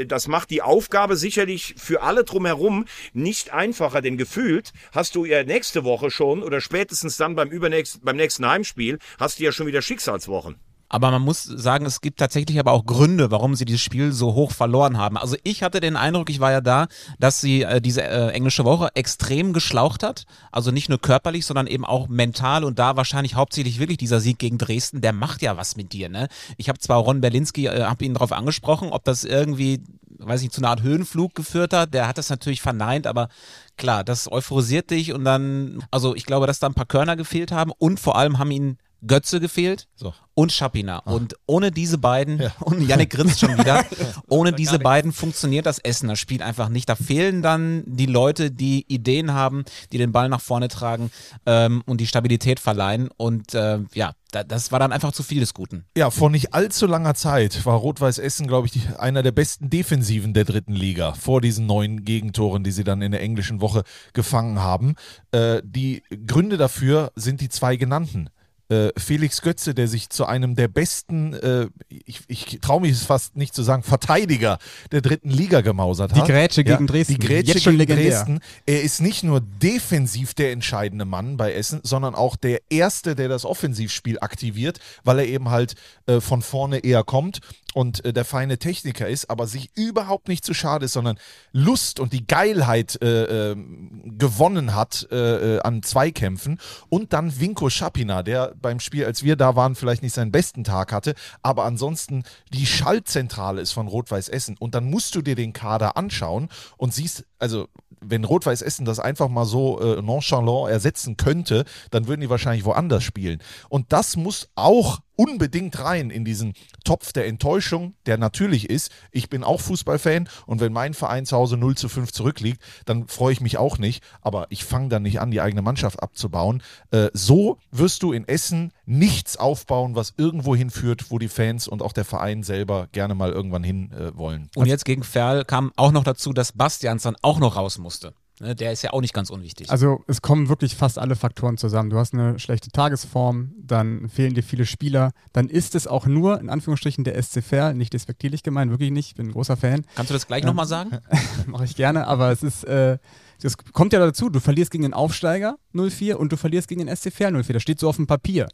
das 0.06 0.28
macht 0.28 0.50
die 0.50 0.62
Aufgabe 0.62 1.16
sicherlich 1.16 1.74
für 1.76 2.02
alle 2.02 2.24
drumherum 2.24 2.86
nicht 3.12 3.52
einfacher, 3.52 4.00
denn 4.00 4.16
gefühlt 4.16 4.72
hast 4.92 5.14
du 5.16 5.24
ja 5.24 5.42
nächste 5.42 5.84
Woche 5.84 6.10
schon 6.10 6.42
oder 6.42 6.60
spätestens 6.60 7.16
dann 7.16 7.34
beim 7.34 7.50
übernächsten, 7.50 8.02
beim 8.04 8.16
nächsten 8.16 8.46
Heimspiel 8.46 8.98
hast 9.18 9.40
du 9.40 9.44
ja 9.44 9.52
schon 9.52 9.66
wieder 9.66 9.82
Schicksalswochen. 9.82 10.56
Aber 10.92 11.10
man 11.10 11.22
muss 11.22 11.44
sagen, 11.44 11.86
es 11.86 12.02
gibt 12.02 12.20
tatsächlich 12.20 12.58
aber 12.58 12.72
auch 12.72 12.84
Gründe, 12.84 13.30
warum 13.30 13.54
sie 13.54 13.64
dieses 13.64 13.80
Spiel 13.80 14.12
so 14.12 14.34
hoch 14.34 14.52
verloren 14.52 14.98
haben. 14.98 15.16
Also 15.16 15.36
ich 15.42 15.62
hatte 15.62 15.80
den 15.80 15.96
Eindruck, 15.96 16.28
ich 16.28 16.38
war 16.38 16.52
ja 16.52 16.60
da, 16.60 16.86
dass 17.18 17.40
sie 17.40 17.62
äh, 17.62 17.80
diese 17.80 18.02
äh, 18.02 18.28
englische 18.28 18.66
Woche 18.66 18.90
extrem 18.94 19.54
geschlaucht 19.54 20.02
hat. 20.02 20.26
Also 20.50 20.70
nicht 20.70 20.90
nur 20.90 21.00
körperlich, 21.00 21.46
sondern 21.46 21.66
eben 21.66 21.86
auch 21.86 22.08
mental 22.08 22.62
und 22.62 22.78
da 22.78 22.94
wahrscheinlich 22.94 23.36
hauptsächlich 23.36 23.78
wirklich 23.78 23.96
dieser 23.96 24.20
Sieg 24.20 24.38
gegen 24.38 24.58
Dresden, 24.58 25.00
der 25.00 25.14
macht 25.14 25.40
ja 25.40 25.56
was 25.56 25.76
mit 25.76 25.94
dir. 25.94 26.10
Ne? 26.10 26.28
Ich 26.58 26.68
habe 26.68 26.78
zwar 26.78 26.98
Ron 26.98 27.22
Berlinski, 27.22 27.68
äh, 27.68 27.84
habe 27.84 28.04
ihn 28.04 28.12
darauf 28.12 28.32
angesprochen, 28.32 28.90
ob 28.90 29.02
das 29.04 29.24
irgendwie, 29.24 29.80
weiß 30.18 30.42
nicht, 30.42 30.52
zu 30.52 30.60
einer 30.60 30.68
Art 30.68 30.82
Höhenflug 30.82 31.34
geführt 31.34 31.72
hat. 31.72 31.94
Der 31.94 32.06
hat 32.06 32.18
das 32.18 32.28
natürlich 32.28 32.60
verneint, 32.60 33.06
aber 33.06 33.30
klar, 33.78 34.04
das 34.04 34.30
euphorisiert 34.30 34.90
dich 34.90 35.14
und 35.14 35.24
dann, 35.24 35.82
also 35.90 36.14
ich 36.14 36.26
glaube, 36.26 36.46
dass 36.46 36.58
da 36.58 36.66
ein 36.66 36.74
paar 36.74 36.84
Körner 36.84 37.16
gefehlt 37.16 37.50
haben 37.50 37.72
und 37.78 37.98
vor 37.98 38.16
allem 38.16 38.38
haben 38.38 38.50
ihn 38.50 38.76
Götze 39.06 39.40
gefehlt 39.40 39.88
So. 39.96 40.14
und 40.34 40.52
Schapina. 40.52 40.98
Und 40.98 41.34
ohne 41.46 41.70
diese 41.70 41.98
beiden, 41.98 42.40
und 42.60 42.86
Yannick 42.86 43.10
grinst 43.10 43.40
schon 43.40 43.58
wieder, 43.58 43.84
ohne 44.28 44.52
diese 44.52 44.78
beiden 44.78 45.12
funktioniert 45.12 45.66
das 45.66 45.78
Essener 45.78 46.16
Spiel 46.16 46.42
einfach 46.42 46.68
nicht. 46.68 46.88
Da 46.88 46.94
fehlen 46.94 47.42
dann 47.42 47.82
die 47.86 48.06
Leute, 48.06 48.50
die 48.50 48.84
Ideen 48.88 49.32
haben, 49.32 49.64
die 49.92 49.98
den 49.98 50.12
Ball 50.12 50.28
nach 50.28 50.40
vorne 50.40 50.68
tragen 50.68 51.10
ähm, 51.46 51.82
und 51.86 52.00
die 52.00 52.06
Stabilität 52.06 52.60
verleihen. 52.60 53.08
Und 53.16 53.54
äh, 53.54 53.80
ja, 53.94 54.12
da, 54.30 54.44
das 54.44 54.72
war 54.72 54.78
dann 54.78 54.92
einfach 54.92 55.12
zu 55.12 55.22
viel 55.22 55.40
des 55.40 55.52
Guten. 55.52 55.84
Ja, 55.96 56.10
vor 56.10 56.30
nicht 56.30 56.54
allzu 56.54 56.86
langer 56.86 57.14
Zeit 57.14 57.66
war 57.66 57.76
Rot-Weiß 57.76 58.18
Essen, 58.18 58.46
glaube 58.46 58.66
ich, 58.66 58.72
die, 58.72 58.82
einer 58.98 59.22
der 59.22 59.32
besten 59.32 59.68
Defensiven 59.68 60.32
der 60.32 60.44
dritten 60.44 60.74
Liga 60.74 61.12
vor 61.14 61.40
diesen 61.40 61.66
neun 61.66 62.04
Gegentoren, 62.04 62.64
die 62.64 62.72
sie 62.72 62.84
dann 62.84 63.02
in 63.02 63.12
der 63.12 63.20
englischen 63.20 63.60
Woche 63.60 63.82
gefangen 64.12 64.60
haben. 64.60 64.94
Äh, 65.32 65.60
die 65.64 66.02
Gründe 66.26 66.56
dafür 66.56 67.12
sind 67.14 67.40
die 67.40 67.48
zwei 67.48 67.76
genannten. 67.76 68.30
Äh, 68.72 68.92
Felix 68.96 69.42
Götze, 69.42 69.74
der 69.74 69.86
sich 69.86 70.08
zu 70.08 70.24
einem 70.24 70.54
der 70.54 70.68
besten, 70.68 71.34
äh, 71.34 71.66
ich, 72.06 72.20
ich 72.28 72.58
traue 72.62 72.80
mich 72.80 72.92
es 72.92 73.04
fast 73.04 73.36
nicht 73.36 73.54
zu 73.54 73.62
sagen, 73.62 73.82
Verteidiger 73.82 74.58
der 74.92 75.02
dritten 75.02 75.28
Liga 75.28 75.60
gemausert 75.60 76.16
Die 76.16 76.20
hat. 76.20 76.26
Grätsche 76.26 76.64
gegen 76.64 76.86
Dresden. 76.86 77.20
Die 77.20 77.26
Grätsche 77.26 77.52
Jetzt 77.52 77.64
schon 77.64 77.76
gegen 77.76 77.90
legendär. 77.90 78.12
Dresden. 78.12 78.40
Er 78.64 78.82
ist 78.82 79.02
nicht 79.02 79.24
nur 79.24 79.42
defensiv 79.42 80.32
der 80.32 80.52
entscheidende 80.52 81.04
Mann 81.04 81.36
bei 81.36 81.52
Essen, 81.52 81.80
sondern 81.82 82.14
auch 82.14 82.36
der 82.36 82.62
Erste, 82.70 83.14
der 83.14 83.28
das 83.28 83.44
Offensivspiel 83.44 84.18
aktiviert, 84.20 84.80
weil 85.04 85.18
er 85.18 85.26
eben 85.26 85.50
halt 85.50 85.74
äh, 86.06 86.20
von 86.20 86.40
vorne 86.40 86.78
eher 86.78 87.04
kommt 87.04 87.40
und 87.74 88.04
äh, 88.04 88.12
der 88.12 88.24
feine 88.24 88.58
Techniker 88.58 89.08
ist, 89.08 89.30
aber 89.30 89.46
sich 89.46 89.70
überhaupt 89.76 90.28
nicht 90.28 90.44
zu 90.44 90.54
schade 90.54 90.86
ist, 90.86 90.92
sondern 90.92 91.18
Lust 91.52 92.00
und 92.00 92.12
die 92.12 92.26
Geilheit 92.26 93.00
äh, 93.02 93.52
äh, 93.52 93.56
gewonnen 94.04 94.74
hat 94.74 95.08
äh, 95.10 95.56
äh, 95.56 95.60
an 95.60 95.82
Zweikämpfen. 95.82 96.58
Und 96.88 97.12
dann 97.12 97.38
Vinko 97.40 97.70
Schapina, 97.70 98.22
der 98.22 98.54
beim 98.60 98.80
Spiel, 98.80 99.04
als 99.04 99.22
wir 99.22 99.36
da 99.36 99.56
waren, 99.56 99.74
vielleicht 99.74 100.02
nicht 100.02 100.14
seinen 100.14 100.32
besten 100.32 100.64
Tag 100.64 100.92
hatte, 100.92 101.14
aber 101.42 101.64
ansonsten 101.64 102.24
die 102.52 102.66
Schaltzentrale 102.66 103.60
ist 103.60 103.72
von 103.72 103.88
Rot-Weiß 103.88 104.28
Essen. 104.28 104.56
Und 104.58 104.74
dann 104.74 104.90
musst 104.90 105.14
du 105.14 105.22
dir 105.22 105.34
den 105.34 105.52
Kader 105.52 105.96
anschauen 105.96 106.48
und 106.76 106.92
siehst, 106.94 107.24
also 107.38 107.68
wenn 108.02 108.24
Rot-Weiß 108.24 108.62
Essen 108.62 108.84
das 108.84 108.98
einfach 108.98 109.28
mal 109.28 109.44
so 109.44 109.80
äh, 109.80 110.02
nonchalant 110.02 110.70
ersetzen 110.70 111.16
könnte, 111.16 111.64
dann 111.90 112.06
würden 112.06 112.20
die 112.20 112.30
wahrscheinlich 112.30 112.64
woanders 112.64 113.04
spielen. 113.04 113.40
Und 113.68 113.92
das 113.92 114.16
muss 114.16 114.48
auch 114.54 115.00
unbedingt 115.16 115.78
rein 115.78 116.10
in 116.10 116.24
diesen 116.24 116.54
Topf 116.84 117.12
der 117.12 117.26
Enttäuschung, 117.26 117.94
der 118.06 118.18
natürlich 118.18 118.68
ist. 118.70 118.90
Ich 119.10 119.28
bin 119.28 119.44
auch 119.44 119.60
Fußballfan 119.60 120.28
und 120.46 120.60
wenn 120.60 120.72
mein 120.72 120.94
Verein 120.94 121.26
zu 121.26 121.36
Hause 121.36 121.56
0 121.56 121.76
zu 121.76 121.88
5 121.88 122.12
zurückliegt, 122.12 122.60
dann 122.86 123.06
freue 123.08 123.32
ich 123.32 123.40
mich 123.40 123.58
auch 123.58 123.78
nicht, 123.78 124.02
aber 124.20 124.46
ich 124.50 124.64
fange 124.64 124.88
dann 124.88 125.02
nicht 125.02 125.20
an, 125.20 125.30
die 125.30 125.40
eigene 125.40 125.62
Mannschaft 125.62 126.02
abzubauen. 126.02 126.62
Äh, 126.90 127.08
so 127.12 127.58
wirst 127.70 128.02
du 128.02 128.12
in 128.12 128.26
Essen 128.26 128.72
nichts 128.84 129.36
aufbauen, 129.36 129.94
was 129.94 130.14
irgendwo 130.16 130.56
hinführt, 130.56 131.10
wo 131.10 131.18
die 131.18 131.28
Fans 131.28 131.68
und 131.68 131.82
auch 131.82 131.92
der 131.92 132.04
Verein 132.04 132.42
selber 132.42 132.88
gerne 132.92 133.14
mal 133.14 133.30
irgendwann 133.30 133.64
hin 133.64 133.92
äh, 133.92 134.16
wollen. 134.16 134.50
Und 134.54 134.66
jetzt 134.66 134.84
gegen 134.84 135.02
Ferl 135.02 135.44
kam 135.44 135.72
auch 135.76 135.92
noch 135.92 136.04
dazu, 136.04 136.32
dass 136.32 136.52
Bastians 136.52 137.02
dann 137.02 137.16
auch 137.22 137.38
noch 137.38 137.56
raus 137.56 137.78
musste. 137.78 138.14
Ne, 138.40 138.54
Der 138.54 138.72
ist 138.72 138.82
ja 138.82 138.92
auch 138.92 139.00
nicht 139.00 139.14
ganz 139.14 139.30
unwichtig. 139.30 139.70
Also 139.70 140.02
es 140.06 140.22
kommen 140.22 140.48
wirklich 140.48 140.74
fast 140.74 140.98
alle 140.98 141.16
Faktoren 141.16 141.58
zusammen. 141.58 141.90
Du 141.90 141.98
hast 141.98 142.14
eine 142.14 142.38
schlechte 142.38 142.70
Tagesform, 142.70 143.52
dann 143.58 144.08
fehlen 144.08 144.34
dir 144.34 144.42
viele 144.42 144.66
Spieler, 144.66 145.12
dann 145.32 145.48
ist 145.48 145.74
es 145.74 145.86
auch 145.86 146.06
nur, 146.06 146.40
in 146.40 146.48
Anführungsstrichen, 146.48 147.04
der 147.04 147.22
SC 147.22 147.42
Verl, 147.42 147.74
nicht 147.74 147.92
despektierlich 147.92 148.42
gemeint, 148.42 148.70
wirklich 148.70 148.90
nicht, 148.90 149.08
ich 149.08 149.14
bin 149.14 149.26
ein 149.28 149.32
großer 149.32 149.56
Fan, 149.56 149.84
Kannst 149.94 150.10
du 150.10 150.14
das 150.14 150.26
gleich 150.26 150.44
nochmal 150.44 150.66
sagen? 150.66 150.98
mache 151.46 151.64
ich 151.64 151.76
gerne, 151.76 152.06
aber 152.06 152.32
es 152.32 152.42
ist, 152.42 152.64
äh, 152.64 152.98
das 153.40 153.56
kommt 153.56 153.92
ja 153.92 153.98
dazu, 153.98 154.30
du 154.30 154.40
verlierst 154.40 154.70
gegen 154.70 154.82
den 154.82 154.94
Aufsteiger 154.94 155.56
04 155.72 156.18
und 156.18 156.32
du 156.32 156.36
verlierst 156.36 156.68
gegen 156.68 156.86
den 156.86 156.96
SC 156.96 157.12
Verl 157.12 157.42
04, 157.42 157.52
das 157.52 157.62
steht 157.62 157.80
so 157.80 157.88
auf 157.88 157.96
dem 157.96 158.06
Papier. 158.06 158.48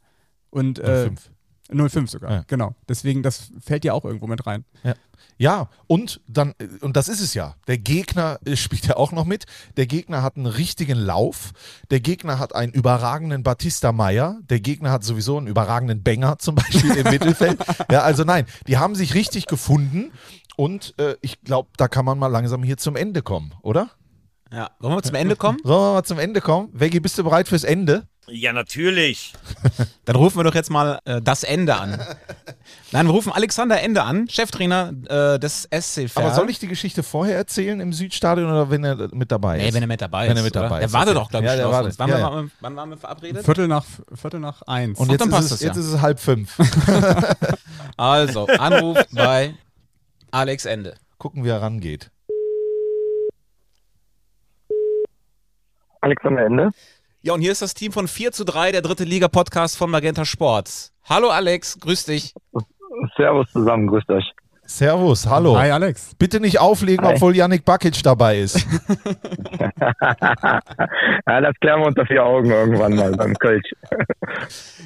Und, 0.51 0.79
äh, 0.79 1.05
05. 1.09 1.31
05 1.71 2.11
sogar, 2.11 2.31
Ja. 2.31 2.45
genau. 2.47 2.75
Deswegen, 2.89 3.23
das 3.23 3.51
fällt 3.61 3.85
ja 3.85 3.93
auch 3.93 4.05
irgendwo 4.05 4.27
mit 4.27 4.47
rein. 4.47 4.65
Ja. 4.85 4.95
Ja, 5.41 5.69
und 5.87 6.21
dann, 6.27 6.55
und 6.81 6.97
das 6.97 7.09
ist 7.09 7.21
es 7.21 7.33
ja. 7.35 7.55
Der 7.69 7.79
Gegner 7.79 8.41
äh, 8.45 8.57
spielt 8.57 8.87
ja 8.87 8.97
auch 8.97 9.13
noch 9.13 9.25
mit. 9.25 9.45
Der 9.77 9.87
Gegner 9.87 10.23
hat 10.23 10.37
einen 10.37 10.47
richtigen 10.47 10.99
Lauf. 10.99 11.53
Der 11.91 12.01
Gegner 12.01 12.41
hat 12.41 12.55
einen 12.57 12.73
überragenden 12.73 13.45
Batista 13.45 13.93
Meyer. 13.93 14.39
Der 14.51 14.59
Gegner 14.59 14.91
hat 14.91 15.05
sowieso 15.05 15.39
einen 15.39 15.47
überragenden 15.47 16.03
Banger 16.03 16.39
zum 16.39 16.57
Beispiel 16.57 16.97
im 16.97 17.05
Mittelfeld. 17.11 17.59
Ja, 17.91 18.03
also 18.03 18.25
nein, 18.25 18.47
die 18.67 18.79
haben 18.79 18.97
sich 18.97 19.15
richtig 19.15 19.47
gefunden. 19.47 20.11
Und 20.57 20.95
äh, 20.99 21.15
ich 21.21 21.41
glaube, 21.43 21.69
da 21.77 21.87
kann 21.87 22.05
man 22.05 22.19
mal 22.19 22.27
langsam 22.27 22.65
hier 22.65 22.77
zum 22.77 22.97
Ende 22.97 23.23
kommen, 23.23 23.55
oder? 23.63 23.91
Ja. 24.53 24.71
Wollen 24.81 24.97
wir 24.97 25.03
zum 25.05 25.15
Ende 25.15 25.37
kommen? 25.37 25.59
Sollen 25.63 25.81
wir 25.83 25.93
mal 25.95 26.05
zum 26.05 26.19
Ende 26.19 26.41
kommen? 26.41 26.71
Veggie, 26.73 26.99
bist 27.01 27.17
du 27.17 27.23
bereit 27.23 27.47
fürs 27.47 27.63
Ende? 27.65 28.09
Ja, 28.31 28.53
natürlich. 28.53 29.33
Dann 30.05 30.17
rufen 30.17 30.39
wir 30.39 30.45
doch 30.45 30.55
jetzt 30.55 30.71
mal 30.71 31.01
äh, 31.05 31.21
das 31.23 31.45
Ende 31.45 31.77
an. 31.77 32.01
Nein, 32.93 33.07
wir 33.07 33.13
rufen 33.13 33.33
Alexander 33.33 33.81
Ende 33.81 34.03
an, 34.03 34.29
Cheftrainer 34.29 34.93
äh, 35.09 35.39
des 35.39 35.69
SC 35.73 36.09
Verl. 36.09 36.25
Aber 36.27 36.35
soll 36.35 36.51
ich 36.51 36.59
die 36.59 36.69
Geschichte 36.69 37.03
vorher 37.03 37.37
erzählen 37.37 37.81
im 37.81 37.93
Südstadion 37.93 38.51
oder 38.51 38.71
wenn 38.71 38.85
er 38.85 39.09
mit 39.15 39.33
dabei 39.33 39.59
ist? 39.59 39.65
Nee, 39.65 39.75
wenn 39.75 39.83
er 39.83 39.89
mit 39.89 40.01
dabei 40.01 40.25
ist. 40.27 40.31
Wenn 40.31 40.37
er 40.37 40.43
mit 40.43 40.57
oder? 40.57 40.63
dabei 40.65 40.79
Der 40.79 40.87
ist, 40.87 40.93
wartet 40.93 41.17
okay. 41.17 41.25
doch, 41.25 41.31
glaube 41.31 41.47
ich, 41.47 41.51
Ja, 41.53 41.57
der 41.57 41.69
auf 41.69 41.85
uns. 41.85 41.99
Wann, 41.99 42.09
Ja, 42.09 42.21
waren 42.21 42.35
ja. 42.35 42.43
wir, 42.43 42.51
wann 42.61 42.77
waren 42.77 42.91
wir 42.91 42.97
verabredet? 42.99 43.45
Viertel 43.45 43.69
nach, 43.69 43.85
Viertel 44.15 44.41
nach 44.41 44.63
eins. 44.63 44.99
Und 44.99 45.09
Ach, 45.09 45.13
jetzt, 45.13 45.21
dann 45.21 45.31
ist 45.33 45.47
es, 45.47 45.51
es 45.53 45.61
ja. 45.61 45.69
jetzt 45.69 45.77
ist 45.77 45.87
es 45.87 46.01
halb 46.01 46.21
fünf. 46.21 46.57
Also, 47.97 48.47
Anruf 48.47 48.97
bei 49.13 49.55
Alex 50.31 50.67
Ende. 50.67 50.95
Gucken, 51.19 51.45
wie 51.45 51.49
er 51.49 51.61
rangeht. 51.61 52.13
Alexander 56.01 56.47
Ende. 56.47 56.71
Ja, 57.21 57.33
und 57.35 57.41
hier 57.41 57.51
ist 57.53 57.63
das 57.63 57.75
Team 57.75 57.91
von 57.93 58.07
4 58.07 58.31
zu 58.33 58.45
3, 58.45 58.71
der 58.73 58.83
dritte 58.83 59.05
Liga-Podcast 59.05 59.77
von 59.77 59.91
Magenta 59.91 60.25
Sport. 60.25 60.93
Hallo 61.09 61.31
Alex, 61.31 61.79
grüß 61.81 62.05
dich. 62.05 62.33
Servus 63.17 63.51
zusammen, 63.53 63.89
grüßt 63.89 64.09
euch. 64.11 64.25
Servus, 64.65 65.27
hallo. 65.27 65.57
Hi 65.59 65.71
Alex. 65.71 66.15
Bitte 66.19 66.41
nicht 66.41 66.61
auflegen, 66.61 67.05
Hi. 67.07 67.15
obwohl 67.15 67.35
Yannick 67.35 67.65
Bakic 67.65 68.03
dabei 68.03 68.39
ist. 68.39 68.57
ja, 71.27 71.41
das 71.41 71.55
klären 71.61 71.81
wir 71.81 71.87
unter 71.87 72.05
vier 72.07 72.23
Augen 72.23 72.51
irgendwann 72.51 72.95
mal 72.95 73.13
beim 73.13 73.35
Kölsch. 73.35 73.73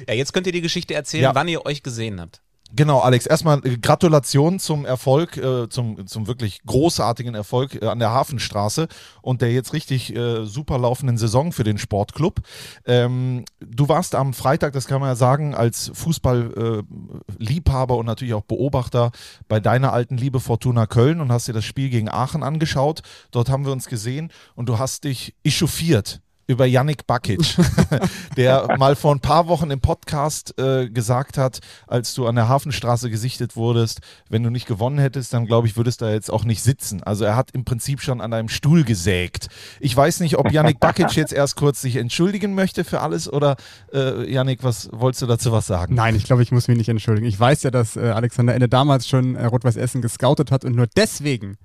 Ja, 0.07 0.13
jetzt 0.13 0.33
könnt 0.33 0.47
ihr 0.47 0.53
die 0.53 0.61
Geschichte 0.61 0.93
erzählen, 0.93 1.23
Ja. 1.23 1.35
wann 1.35 1.49
ihr 1.49 1.65
euch 1.65 1.83
gesehen 1.83 2.21
habt. 2.21 2.41
Genau, 2.75 3.01
Alex, 3.01 3.27
erstmal 3.27 3.59
äh, 3.63 3.77
Gratulation 3.77 4.57
zum 4.57 4.83
Erfolg, 4.83 5.37
äh, 5.37 5.69
zum, 5.69 6.07
zum 6.07 6.25
wirklich 6.25 6.63
großartigen 6.65 7.35
Erfolg 7.35 7.79
äh, 7.79 7.85
an 7.85 7.99
der 7.99 8.09
Hafenstraße 8.09 8.87
und 9.21 9.43
der 9.43 9.53
jetzt 9.53 9.73
richtig 9.73 10.15
äh, 10.15 10.45
super 10.45 10.79
laufenden 10.79 11.19
Saison 11.19 11.51
für 11.51 11.63
den 11.63 11.77
Sportclub. 11.77 12.41
Ähm, 12.85 13.45
du 13.59 13.89
warst 13.89 14.15
am 14.15 14.33
Freitag, 14.33 14.73
das 14.73 14.87
kann 14.87 15.01
man 15.01 15.09
ja 15.09 15.15
sagen, 15.15 15.53
als 15.53 15.91
Fußballliebhaber 15.93 17.93
äh, 17.93 17.97
und 17.97 18.07
natürlich 18.07 18.33
auch 18.33 18.41
Beobachter 18.41 19.11
bei 19.47 19.59
deiner 19.59 19.93
alten 19.93 20.17
Liebe 20.17 20.39
Fortuna 20.39 20.87
Köln 20.87 21.21
und 21.21 21.31
hast 21.31 21.47
dir 21.47 21.53
das 21.53 21.65
Spiel 21.65 21.91
gegen 21.91 22.09
Aachen 22.09 22.41
angeschaut. 22.41 23.03
Dort 23.29 23.49
haben 23.49 23.65
wir 23.65 23.71
uns 23.71 23.85
gesehen 23.85 24.31
und 24.55 24.67
du 24.67 24.79
hast 24.79 25.03
dich 25.03 25.35
echauffiert 25.43 26.22
über 26.47 26.65
Yannick 26.65 27.07
Bakic, 27.07 27.55
der 28.37 28.77
mal 28.77 28.95
vor 28.95 29.13
ein 29.13 29.19
paar 29.19 29.47
Wochen 29.47 29.71
im 29.71 29.79
Podcast 29.79 30.57
äh, 30.59 30.89
gesagt 30.89 31.37
hat, 31.37 31.59
als 31.87 32.13
du 32.13 32.27
an 32.27 32.35
der 32.35 32.47
Hafenstraße 32.49 33.09
gesichtet 33.09 33.55
wurdest, 33.55 34.01
wenn 34.29 34.43
du 34.43 34.49
nicht 34.49 34.67
gewonnen 34.67 34.97
hättest, 34.97 35.33
dann 35.33 35.45
glaube 35.45 35.67
ich, 35.67 35.77
würdest 35.77 36.01
du 36.01 36.05
da 36.05 36.11
jetzt 36.11 36.31
auch 36.31 36.43
nicht 36.43 36.61
sitzen. 36.61 37.01
Also 37.03 37.23
er 37.25 37.35
hat 37.35 37.51
im 37.51 37.63
Prinzip 37.63 38.01
schon 38.01 38.21
an 38.21 38.31
deinem 38.31 38.49
Stuhl 38.49 38.83
gesägt. 38.83 39.47
Ich 39.79 39.95
weiß 39.95 40.19
nicht, 40.19 40.37
ob 40.37 40.51
Yannick 40.51 40.79
Bakic 40.79 41.11
jetzt 41.15 41.33
erst 41.33 41.55
kurz 41.55 41.81
sich 41.81 41.95
entschuldigen 41.95 42.55
möchte 42.55 42.83
für 42.83 43.01
alles 43.01 43.31
oder 43.31 43.55
äh, 43.93 44.29
Yannick, 44.31 44.63
was 44.63 44.89
wolltest 44.91 45.21
du 45.21 45.27
dazu 45.27 45.51
was 45.51 45.67
sagen? 45.67 45.95
Nein, 45.95 46.15
ich 46.15 46.25
glaube, 46.25 46.43
ich 46.43 46.51
muss 46.51 46.67
mich 46.67 46.77
nicht 46.77 46.89
entschuldigen. 46.89 47.27
Ich 47.27 47.39
weiß 47.39 47.63
ja, 47.63 47.71
dass 47.71 47.95
äh, 47.95 48.09
Alexander 48.09 48.53
Ende 48.53 48.67
damals 48.67 49.07
schon 49.07 49.35
äh, 49.35 49.45
Rot-Weiß 49.45 49.77
Essen 49.77 50.01
gescoutet 50.01 50.51
hat 50.51 50.65
und 50.65 50.75
nur 50.75 50.87
deswegen 50.87 51.57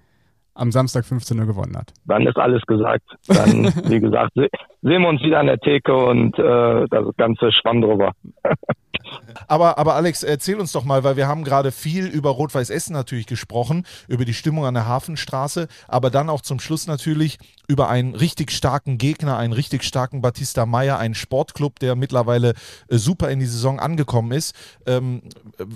am 0.59 0.72
Samstag 0.72 1.04
15 1.04 1.38
Uhr 1.38 1.46
gewonnen 1.46 1.76
hat. 1.76 1.92
Dann 2.06 2.26
ist 2.26 2.36
alles 2.36 2.62
gesagt. 2.66 3.04
Dann, 3.28 3.64
wie 3.88 4.00
gesagt, 4.00 4.32
se 4.34 4.48
sehen 4.82 5.02
wir 5.02 5.09
uns 5.09 5.22
wieder 5.22 5.40
an 5.40 5.46
der 5.46 5.59
Theke 5.59 5.94
und 5.94 6.38
äh, 6.38 6.86
das 6.88 7.06
ganze 7.16 7.50
Schwamm 7.52 7.80
drüber. 7.80 8.12
Aber, 9.46 9.78
aber 9.78 9.94
Alex, 9.94 10.22
erzähl 10.22 10.61
uns 10.61 10.72
doch 10.72 10.84
mal, 10.84 11.02
weil 11.02 11.16
wir 11.16 11.28
haben 11.28 11.42
gerade 11.42 11.72
viel 11.72 12.06
über 12.06 12.28
Rot-Weiß 12.28 12.68
Essen 12.68 12.92
natürlich 12.92 13.26
gesprochen, 13.26 13.86
über 14.06 14.26
die 14.26 14.34
Stimmung 14.34 14.66
an 14.66 14.74
der 14.74 14.86
Hafenstraße, 14.86 15.68
aber 15.86 16.11
dann 16.11 16.28
auch 16.28 16.42
zum 16.42 16.61
Schluss 16.61 16.86
natürlich 16.86 17.38
über 17.68 17.88
einen 17.88 18.14
richtig 18.14 18.50
starken 18.50 18.98
Gegner, 18.98 19.36
einen 19.36 19.52
richtig 19.52 19.84
starken 19.84 20.22
Batista 20.22 20.66
Meyer, 20.66 20.98
einen 20.98 21.14
Sportclub, 21.14 21.78
der 21.78 21.96
mittlerweile 21.96 22.50
äh, 22.88 22.96
super 22.96 23.30
in 23.30 23.38
die 23.38 23.46
Saison 23.46 23.78
angekommen 23.78 24.32
ist. 24.32 24.56
Ähm, 24.86 25.22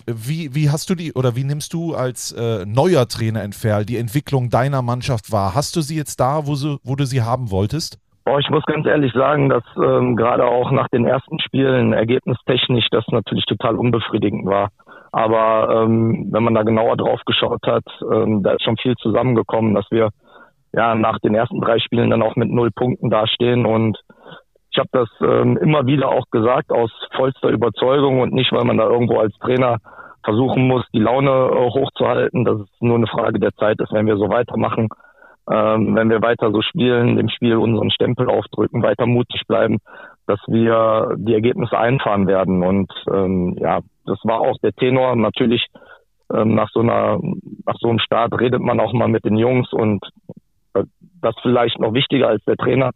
wie, 0.06 0.54
wie 0.54 0.70
hast 0.70 0.88
du 0.88 0.94
die 0.94 1.12
oder 1.12 1.36
wie 1.36 1.44
nimmst 1.44 1.74
du 1.74 1.94
als 1.94 2.32
äh, 2.32 2.64
neuer 2.66 3.06
Trainer 3.08 3.44
in 3.44 3.52
Ferl 3.52 3.84
die 3.84 3.98
Entwicklung 3.98 4.48
deiner 4.48 4.80
Mannschaft 4.80 5.30
wahr? 5.30 5.54
Hast 5.54 5.76
du 5.76 5.82
sie 5.82 5.96
jetzt 5.96 6.18
da, 6.18 6.46
wo, 6.46 6.54
sie, 6.54 6.78
wo 6.82 6.96
du 6.96 7.04
sie 7.04 7.22
haben 7.22 7.50
wolltest? 7.50 7.98
Boah, 8.24 8.38
ich 8.38 8.48
muss 8.50 8.64
ganz 8.64 8.86
ehrlich 8.86 9.12
sagen, 9.12 9.48
dass 9.48 9.64
ähm, 9.76 10.16
gerade 10.16 10.44
auch 10.44 10.70
nach 10.70 10.88
den 10.88 11.06
ersten 11.06 11.40
Spielen 11.40 11.92
ergebnistechnisch 11.92 12.86
das 12.90 13.04
natürlich 13.08 13.44
total 13.46 13.76
unbefriedigend 13.76 14.46
war. 14.46 14.70
Aber 15.10 15.82
ähm, 15.82 16.28
wenn 16.30 16.42
man 16.42 16.54
da 16.54 16.62
genauer 16.62 16.96
drauf 16.96 17.20
geschaut 17.26 17.66
hat, 17.66 17.84
ähm, 18.10 18.42
da 18.42 18.52
ist 18.52 18.62
schon 18.62 18.78
viel 18.78 18.94
zusammengekommen, 18.96 19.74
dass 19.74 19.84
wir 19.90 20.10
ja 20.72 20.94
nach 20.94 21.18
den 21.20 21.34
ersten 21.34 21.60
drei 21.60 21.78
Spielen 21.78 22.10
dann 22.10 22.22
auch 22.22 22.36
mit 22.36 22.50
null 22.50 22.70
Punkten 22.70 23.10
dastehen. 23.10 23.66
Und 23.66 23.98
ich 24.70 24.78
habe 24.78 24.88
das 24.92 25.08
ähm, 25.20 25.56
immer 25.58 25.86
wieder 25.86 26.08
auch 26.10 26.24
gesagt 26.30 26.70
aus 26.70 26.90
vollster 27.14 27.50
Überzeugung 27.50 28.20
und 28.20 28.32
nicht, 28.32 28.52
weil 28.52 28.64
man 28.64 28.78
da 28.78 28.88
irgendwo 28.88 29.18
als 29.18 29.36
Trainer 29.38 29.78
versuchen 30.24 30.66
muss, 30.66 30.84
die 30.94 31.00
Laune 31.00 31.30
äh, 31.30 31.70
hochzuhalten, 31.70 32.44
dass 32.44 32.60
es 32.60 32.68
nur 32.80 32.96
eine 32.96 33.08
Frage 33.08 33.38
der 33.38 33.52
Zeit 33.54 33.80
ist, 33.80 33.92
wenn 33.92 34.06
wir 34.06 34.16
so 34.16 34.28
weitermachen 34.28 34.88
ähm, 35.50 35.96
wenn 35.96 36.08
wir 36.08 36.22
weiter 36.22 36.52
so 36.52 36.62
spielen, 36.62 37.16
dem 37.16 37.28
Spiel 37.28 37.56
unseren 37.56 37.90
Stempel 37.90 38.28
aufdrücken, 38.28 38.82
weiter 38.82 39.06
mutig 39.06 39.42
bleiben, 39.48 39.78
dass 40.26 40.40
wir 40.46 41.16
die 41.16 41.34
Ergebnisse 41.34 41.76
einfahren 41.76 42.26
werden. 42.26 42.62
Und 42.62 42.92
ähm, 43.12 43.56
ja, 43.58 43.80
das 44.06 44.18
war 44.22 44.40
auch 44.40 44.56
der 44.62 44.72
Tenor. 44.72 45.16
Natürlich 45.16 45.66
ähm, 46.32 46.54
nach 46.54 46.68
so 46.72 46.80
einer, 46.80 47.18
nach 47.66 47.76
so 47.80 47.88
einem 47.88 47.98
Start 47.98 48.38
redet 48.38 48.60
man 48.60 48.78
auch 48.78 48.92
mal 48.92 49.08
mit 49.08 49.24
den 49.24 49.36
Jungs 49.36 49.72
und 49.72 50.04
das 50.74 51.34
vielleicht 51.42 51.78
noch 51.78 51.94
wichtiger 51.94 52.28
als 52.28 52.44
der 52.44 52.56
Trainer. 52.56 52.90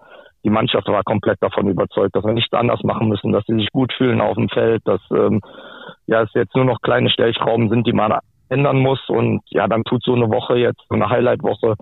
Die 0.45 0.51
Mannschaft 0.51 0.87
war 0.89 1.03
komplett 1.03 1.39
davon 1.41 1.69
überzeugt, 1.69 2.15
dass 2.15 2.25
wir 2.25 2.33
nichts 2.33 2.53
anders 2.53 2.83
machen 2.85 3.09
müssen, 3.09 3.33
dass 3.33 3.45
sie 3.47 3.57
sich 3.57 3.71
gut 3.73 3.93
fühlen 3.93 4.21
auf 4.21 4.37
dem 4.37 4.49
Feld, 4.49 4.83
dass 4.85 5.01
ähm, 5.11 5.41
ja 6.07 6.23
es 6.23 6.31
jetzt 6.35 6.55
nur 6.55 6.65
noch 6.65 6.81
kleine 6.83 7.11
Stellschrauben 7.11 7.69
sind, 7.69 7.87
die 7.87 7.93
man 7.93 8.19
ändern 8.49 8.79
muss. 8.79 9.01
Und 9.09 9.43
ja, 9.51 9.67
dann 9.67 9.85
tut 9.85 10.03
so 10.05 10.15
eine 10.15 10.31
Woche 10.31 10.57
jetzt, 10.57 10.81
so 10.89 10.95
eine 10.95 11.09
Highlight-Woche, 11.09 11.75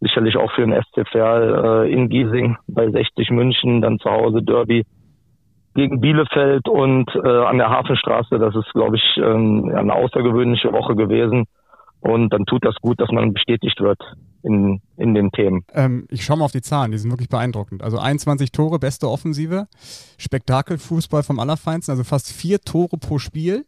sicherlich 0.00 0.36
auch 0.36 0.52
für 0.52 0.66
den 0.66 0.80
SC 0.80 1.14
äh, 1.14 1.92
in 1.92 2.08
Giesing 2.08 2.56
bei 2.68 2.88
60 2.90 3.30
München, 3.30 3.80
dann 3.80 3.98
zu 3.98 4.10
Hause 4.10 4.42
Derby 4.42 4.84
gegen 5.74 6.00
Bielefeld 6.00 6.68
und 6.68 7.14
äh, 7.14 7.28
an 7.28 7.58
der 7.58 7.70
Hafenstraße. 7.70 8.38
Das 8.38 8.54
ist, 8.54 8.72
glaube 8.72 8.96
ich, 8.96 9.16
ähm, 9.18 9.72
eine 9.74 9.94
außergewöhnliche 9.94 10.72
Woche 10.72 10.96
gewesen. 10.96 11.44
Und 12.06 12.32
dann 12.32 12.44
tut 12.46 12.64
das 12.64 12.76
gut, 12.80 13.00
dass 13.00 13.10
man 13.10 13.32
bestätigt 13.32 13.80
wird 13.80 14.00
in, 14.44 14.80
in 14.96 15.14
den 15.14 15.32
Themen. 15.32 15.64
Ähm, 15.74 16.06
ich 16.08 16.24
schaue 16.24 16.38
mal 16.38 16.44
auf 16.44 16.52
die 16.52 16.62
Zahlen, 16.62 16.92
die 16.92 16.98
sind 16.98 17.10
wirklich 17.10 17.28
beeindruckend. 17.28 17.82
Also 17.82 17.98
21 17.98 18.52
Tore, 18.52 18.78
beste 18.78 19.10
Offensive, 19.10 19.66
Spektakelfußball 20.16 21.24
vom 21.24 21.40
Allerfeinsten, 21.40 21.90
also 21.90 22.04
fast 22.04 22.32
vier 22.32 22.60
Tore 22.60 22.96
pro 22.98 23.18
Spiel. 23.18 23.66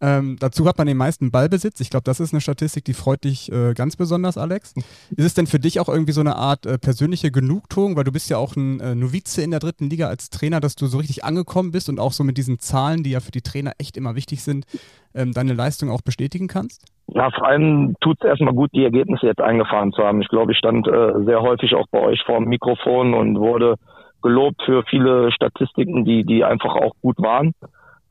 Ähm, 0.00 0.36
dazu 0.38 0.66
hat 0.66 0.78
man 0.78 0.86
den 0.86 0.96
meisten 0.96 1.30
Ballbesitz. 1.30 1.80
Ich 1.80 1.90
glaube, 1.90 2.04
das 2.04 2.20
ist 2.20 2.32
eine 2.32 2.40
Statistik, 2.40 2.84
die 2.84 2.94
freut 2.94 3.24
dich 3.24 3.50
äh, 3.50 3.74
ganz 3.74 3.96
besonders, 3.96 4.38
Alex. 4.38 4.74
Ist 4.76 5.24
es 5.24 5.34
denn 5.34 5.46
für 5.46 5.58
dich 5.58 5.80
auch 5.80 5.88
irgendwie 5.88 6.12
so 6.12 6.20
eine 6.20 6.36
Art 6.36 6.66
äh, 6.66 6.78
persönliche 6.78 7.30
Genugtuung, 7.30 7.96
weil 7.96 8.04
du 8.04 8.12
bist 8.12 8.30
ja 8.30 8.36
auch 8.36 8.54
ein 8.54 8.80
äh, 8.80 8.94
Novize 8.94 9.42
in 9.42 9.50
der 9.50 9.60
dritten 9.60 9.90
Liga 9.90 10.06
als 10.06 10.30
Trainer, 10.30 10.60
dass 10.60 10.76
du 10.76 10.86
so 10.86 10.98
richtig 10.98 11.24
angekommen 11.24 11.72
bist 11.72 11.88
und 11.88 11.98
auch 11.98 12.12
so 12.12 12.22
mit 12.22 12.38
diesen 12.38 12.60
Zahlen, 12.60 13.02
die 13.02 13.10
ja 13.10 13.20
für 13.20 13.32
die 13.32 13.42
Trainer 13.42 13.72
echt 13.78 13.96
immer 13.96 14.14
wichtig 14.14 14.42
sind, 14.42 14.66
ähm, 15.14 15.32
deine 15.32 15.54
Leistung 15.54 15.90
auch 15.90 16.02
bestätigen 16.02 16.46
kannst? 16.46 16.84
Ja, 17.08 17.30
vor 17.30 17.48
allem 17.48 17.96
tut 18.00 18.18
es 18.20 18.28
erstmal 18.28 18.54
gut, 18.54 18.70
die 18.74 18.84
Ergebnisse 18.84 19.26
jetzt 19.26 19.40
eingefahren 19.40 19.92
zu 19.92 20.02
haben. 20.02 20.20
Ich 20.22 20.28
glaube, 20.28 20.52
ich 20.52 20.58
stand 20.58 20.86
äh, 20.86 21.24
sehr 21.24 21.40
häufig 21.40 21.74
auch 21.74 21.86
bei 21.90 22.00
euch 22.00 22.22
vor 22.24 22.38
dem 22.38 22.48
Mikrofon 22.48 23.14
und 23.14 23.38
wurde 23.38 23.76
gelobt 24.22 24.62
für 24.64 24.82
viele 24.84 25.32
Statistiken, 25.32 26.04
die, 26.04 26.24
die 26.24 26.44
einfach 26.44 26.74
auch 26.74 26.94
gut 27.00 27.18
waren. 27.18 27.54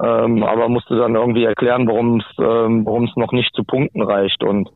Ähm, 0.04 0.44
aber 0.44 0.70
musste 0.70 0.96
dann 0.96 1.16
irgendwie 1.16 1.44
erklären, 1.44 1.88
warum 1.88 2.20
es 2.20 2.26
ähm, 2.40 2.86
warum 2.86 3.06
es 3.06 3.16
noch 3.16 3.32
nicht 3.32 3.54
zu 3.56 3.64
Punkten 3.64 4.02
reicht. 4.02 4.44
Und 4.44 4.70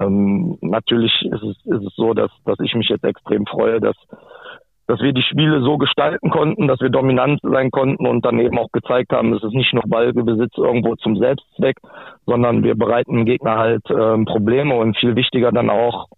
ähm, 0.00 0.58
natürlich 0.60 1.12
ist 1.22 1.42
es, 1.42 1.56
ist 1.66 1.86
es 1.86 1.94
so, 1.96 2.14
dass, 2.14 2.30
dass 2.44 2.58
ich 2.60 2.74
mich 2.74 2.88
jetzt 2.88 3.04
extrem 3.04 3.46
freue, 3.46 3.80
dass 3.80 3.96
dass 4.90 5.00
wir 5.00 5.12
die 5.12 5.22
Spiele 5.22 5.62
so 5.62 5.78
gestalten 5.78 6.30
konnten, 6.30 6.66
dass 6.66 6.80
wir 6.80 6.88
dominant 6.88 7.38
sein 7.42 7.70
konnten 7.70 8.08
und 8.08 8.24
dann 8.24 8.40
eben 8.40 8.58
auch 8.58 8.72
gezeigt 8.72 9.12
haben, 9.12 9.32
es 9.32 9.42
ist 9.44 9.54
nicht 9.54 9.72
nur 9.72 9.84
Ballbesitz 9.86 10.58
irgendwo 10.58 10.96
zum 10.96 11.16
Selbstzweck, 11.16 11.76
sondern 12.26 12.64
wir 12.64 12.74
bereiten 12.74 13.14
dem 13.14 13.24
Gegner 13.24 13.56
halt 13.56 13.84
ähm, 13.88 14.24
Probleme 14.24 14.74
und 14.74 14.98
viel 14.98 15.14
wichtiger 15.14 15.52
dann 15.52 15.70
auch, 15.70 16.08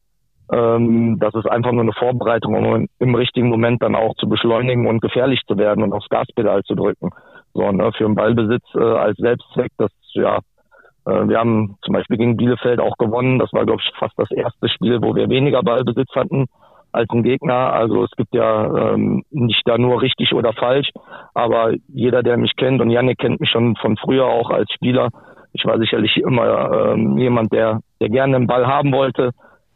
ähm, 0.51 1.19
dass 1.19 1.35
es 1.35 1.45
einfach 1.45 1.73
nur 1.73 1.83
eine 1.83 1.93
Vorbereitung, 1.93 2.55
um 2.55 2.89
im 2.99 3.15
richtigen 3.15 3.51
Moment 3.51 3.83
dann 3.83 3.95
auch 3.95 4.15
zu 4.15 4.27
beschleunigen 4.27 4.87
und 4.87 5.03
gefährlich 5.03 5.43
zu 5.47 5.59
werden 5.59 5.85
und 5.85 5.93
aufs 5.93 6.09
Gaspedal 6.09 6.63
zu 6.63 6.75
drücken. 6.75 7.11
So, 7.55 7.71
ne, 7.71 7.91
für 7.97 8.05
den 8.05 8.15
Ballbesitz 8.15 8.65
äh, 8.75 8.83
als 8.83 9.17
Selbstzweck, 9.19 9.73
das 9.79 9.91
ja 10.15 10.39
äh, 11.07 11.29
wir 11.29 11.39
haben 11.39 11.77
zum 11.83 11.95
Beispiel 11.95 12.17
gegen 12.17 12.37
Bielefeld 12.37 12.81
auch 12.81 12.97
gewonnen. 12.97 13.39
Das 13.39 13.53
war, 13.53 13.65
glaube 13.65 13.83
ich, 13.85 13.99
fast 13.99 14.15
das 14.17 14.31
erste 14.31 14.69
Spiel, 14.69 15.01
wo 15.03 15.15
wir 15.15 15.29
weniger 15.29 15.63
Ballbesitz 15.63 16.11
hatten 16.15 16.47
als 16.93 17.09
ein 17.11 17.23
Gegner. 17.23 17.73
Also 17.73 18.05
es 18.05 18.11
gibt 18.17 18.35
ja 18.35 18.93
ähm, 18.93 19.25
nicht 19.31 19.63
da 19.67 19.79
nur 19.79 20.03
richtig 20.03 20.33
oder 20.35 20.53
falsch, 20.53 20.91
aber 21.35 21.73
jeder, 21.89 22.23
der 22.23 22.37
mich 22.37 22.55
kennt 22.57 22.81
und 22.81 22.91
Janne 22.91 23.17
kennt 23.17 23.41
mich 23.41 23.51
schon 23.51 23.77
von 23.77 23.97
früher 23.97 24.27
auch 24.27 24.51
als 24.51 24.71
Spieler. 24.73 25.09
Ich 25.55 25.65
war 25.65 25.79
sicherlich 25.79 26.17
immer 26.17 26.93
ähm, 26.93 27.19
jemand, 27.19 27.53
der, 27.53 27.81
der 28.01 28.09
gerne 28.09 28.39
den 28.39 28.47
Ball 28.47 28.67
haben 28.67 28.93
wollte. 28.93 29.31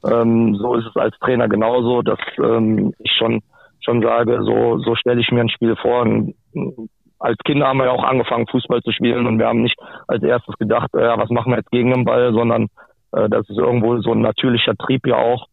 Ähm, 0.04 0.54
so 0.56 0.74
ist 0.74 0.86
es 0.86 0.96
als 0.96 1.18
Trainer 1.18 1.48
genauso, 1.48 2.02
dass 2.02 2.18
ähm, 2.38 2.92
ich 2.98 3.12
schon 3.18 3.40
schon 3.80 4.02
sage, 4.02 4.42
so 4.42 4.78
so 4.78 4.94
stelle 4.96 5.20
ich 5.20 5.30
mir 5.30 5.40
ein 5.40 5.48
Spiel 5.48 5.76
vor. 5.76 6.02
Und, 6.02 6.34
als 7.18 7.38
Kinder 7.44 7.66
haben 7.66 7.78
wir 7.78 7.86
ja 7.86 7.92
auch 7.92 8.04
angefangen, 8.04 8.46
Fußball 8.46 8.82
zu 8.82 8.92
spielen 8.92 9.26
und 9.26 9.38
wir 9.38 9.46
haben 9.46 9.62
nicht 9.62 9.78
als 10.06 10.22
erstes 10.22 10.56
gedacht, 10.58 10.94
äh, 10.94 11.18
was 11.18 11.30
machen 11.30 11.52
wir 11.52 11.58
jetzt 11.58 11.70
gegen 11.70 11.92
den 11.92 12.04
Ball, 12.04 12.32
sondern 12.32 12.68
äh, 13.12 13.28
das 13.28 13.48
ist 13.48 13.58
irgendwo 13.58 13.98
so 14.00 14.12
ein 14.12 14.20
natürlicher 14.20 14.74
Trieb 14.76 15.06
ja 15.06 15.16
auch, 15.16 15.46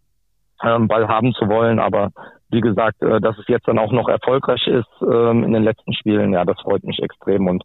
ähm, 0.64 0.88
Ball 0.88 1.08
haben 1.08 1.34
zu 1.34 1.48
wollen. 1.48 1.80
Aber 1.80 2.10
wie 2.50 2.62
gesagt, 2.62 3.02
äh, 3.02 3.20
dass 3.20 3.38
es 3.38 3.48
jetzt 3.48 3.68
dann 3.68 3.80
auch 3.80 3.92
noch 3.92 4.10
erfolgreich 4.10 4.66
ist 4.68 4.90
ähm, 5.02 5.44
in 5.44 5.54
den 5.54 5.64
letzten 5.64 5.94
Spielen, 5.94 6.34
ja, 6.34 6.46
das 6.46 6.60
freut 6.62 6.84
mich 6.84 7.02
extrem 7.02 7.48
und 7.48 7.64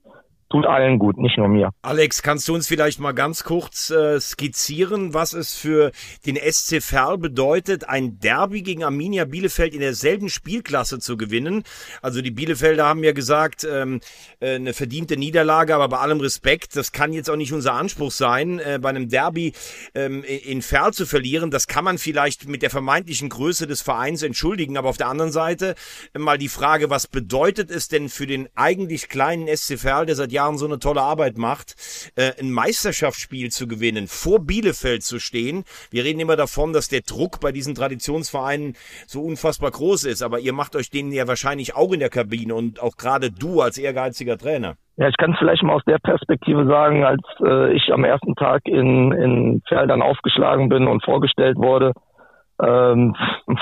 tut 0.50 0.66
allen 0.66 0.98
gut, 0.98 1.18
nicht 1.18 1.36
nur 1.36 1.48
mir. 1.48 1.70
Alex, 1.82 2.22
kannst 2.22 2.48
du 2.48 2.54
uns 2.54 2.66
vielleicht 2.66 3.00
mal 3.00 3.12
ganz 3.12 3.44
kurz 3.44 3.90
äh, 3.90 4.18
skizzieren, 4.18 5.12
was 5.12 5.34
es 5.34 5.54
für 5.54 5.92
den 6.24 6.36
SC 6.36 6.82
Verl 6.82 7.18
bedeutet, 7.18 7.88
ein 7.88 8.18
Derby 8.18 8.62
gegen 8.62 8.82
Arminia 8.82 9.26
Bielefeld 9.26 9.74
in 9.74 9.80
derselben 9.80 10.30
Spielklasse 10.30 11.00
zu 11.00 11.16
gewinnen? 11.16 11.64
Also 12.00 12.22
die 12.22 12.30
Bielefelder 12.30 12.86
haben 12.86 13.04
ja 13.04 13.12
gesagt, 13.12 13.66
ähm, 13.70 14.00
äh, 14.40 14.54
eine 14.54 14.72
verdiente 14.72 15.18
Niederlage, 15.18 15.74
aber 15.74 15.88
bei 15.88 15.98
allem 15.98 16.20
Respekt, 16.20 16.76
das 16.76 16.92
kann 16.92 17.12
jetzt 17.12 17.28
auch 17.28 17.36
nicht 17.36 17.52
unser 17.52 17.74
Anspruch 17.74 18.10
sein, 18.10 18.58
äh, 18.58 18.78
bei 18.80 18.88
einem 18.88 19.10
Derby 19.10 19.52
ähm, 19.94 20.24
in 20.24 20.62
Verl 20.62 20.94
zu 20.94 21.04
verlieren. 21.04 21.50
Das 21.50 21.66
kann 21.66 21.84
man 21.84 21.98
vielleicht 21.98 22.48
mit 22.48 22.62
der 22.62 22.70
vermeintlichen 22.70 23.28
Größe 23.28 23.66
des 23.66 23.82
Vereins 23.82 24.22
entschuldigen, 24.22 24.78
aber 24.78 24.88
auf 24.88 24.96
der 24.96 25.08
anderen 25.08 25.32
Seite 25.32 25.74
äh, 26.14 26.18
mal 26.18 26.38
die 26.38 26.48
Frage, 26.48 26.88
was 26.88 27.06
bedeutet 27.06 27.70
es 27.70 27.88
denn 27.88 28.08
für 28.08 28.26
den 28.26 28.48
eigentlich 28.54 29.10
kleinen 29.10 29.54
SC 29.54 29.78
Verl, 29.78 30.06
der 30.06 30.16
seit 30.16 30.32
so 30.58 30.66
eine 30.66 30.78
tolle 30.78 31.02
Arbeit 31.02 31.38
macht, 31.38 31.74
äh, 32.16 32.32
ein 32.40 32.50
Meisterschaftsspiel 32.52 33.50
zu 33.50 33.66
gewinnen, 33.66 34.06
vor 34.06 34.40
Bielefeld 34.40 35.02
zu 35.02 35.18
stehen. 35.18 35.64
Wir 35.90 36.04
reden 36.04 36.20
immer 36.20 36.36
davon, 36.36 36.72
dass 36.72 36.88
der 36.88 37.00
Druck 37.00 37.40
bei 37.40 37.52
diesen 37.52 37.74
Traditionsvereinen 37.74 38.74
so 39.06 39.22
unfassbar 39.22 39.70
groß 39.70 40.04
ist, 40.04 40.22
aber 40.22 40.38
ihr 40.38 40.52
macht 40.52 40.76
euch 40.76 40.90
denen 40.90 41.12
ja 41.12 41.26
wahrscheinlich 41.26 41.74
auch 41.76 41.92
in 41.92 42.00
der 42.00 42.10
Kabine 42.10 42.54
und 42.54 42.80
auch 42.82 42.96
gerade 42.96 43.30
du 43.30 43.60
als 43.60 43.78
ehrgeiziger 43.78 44.38
Trainer. 44.38 44.76
Ja, 44.96 45.08
ich 45.08 45.16
kann 45.16 45.32
es 45.32 45.38
vielleicht 45.38 45.62
mal 45.62 45.74
aus 45.74 45.84
der 45.86 45.98
Perspektive 45.98 46.66
sagen, 46.66 47.04
als 47.04 47.22
äh, 47.40 47.72
ich 47.72 47.92
am 47.92 48.04
ersten 48.04 48.34
Tag 48.34 48.62
in, 48.66 49.12
in 49.12 49.62
Feldern 49.68 50.02
aufgeschlagen 50.02 50.68
bin 50.68 50.88
und 50.88 51.04
vorgestellt 51.04 51.56
wurde, 51.56 51.92
ähm, 52.60 53.14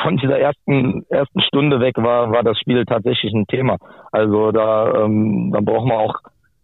von 0.02 0.16
dieser 0.16 0.38
ersten 0.38 1.04
ersten 1.10 1.40
Stunde 1.42 1.80
weg 1.80 1.96
war 1.98 2.32
war 2.32 2.42
das 2.42 2.58
Spiel 2.58 2.84
tatsächlich 2.86 3.32
ein 3.34 3.46
Thema. 3.46 3.76
Also 4.10 4.52
da 4.52 5.04
ähm, 5.04 5.50
da 5.52 5.60
braucht 5.60 5.86
man 5.86 5.98
auch 5.98 6.14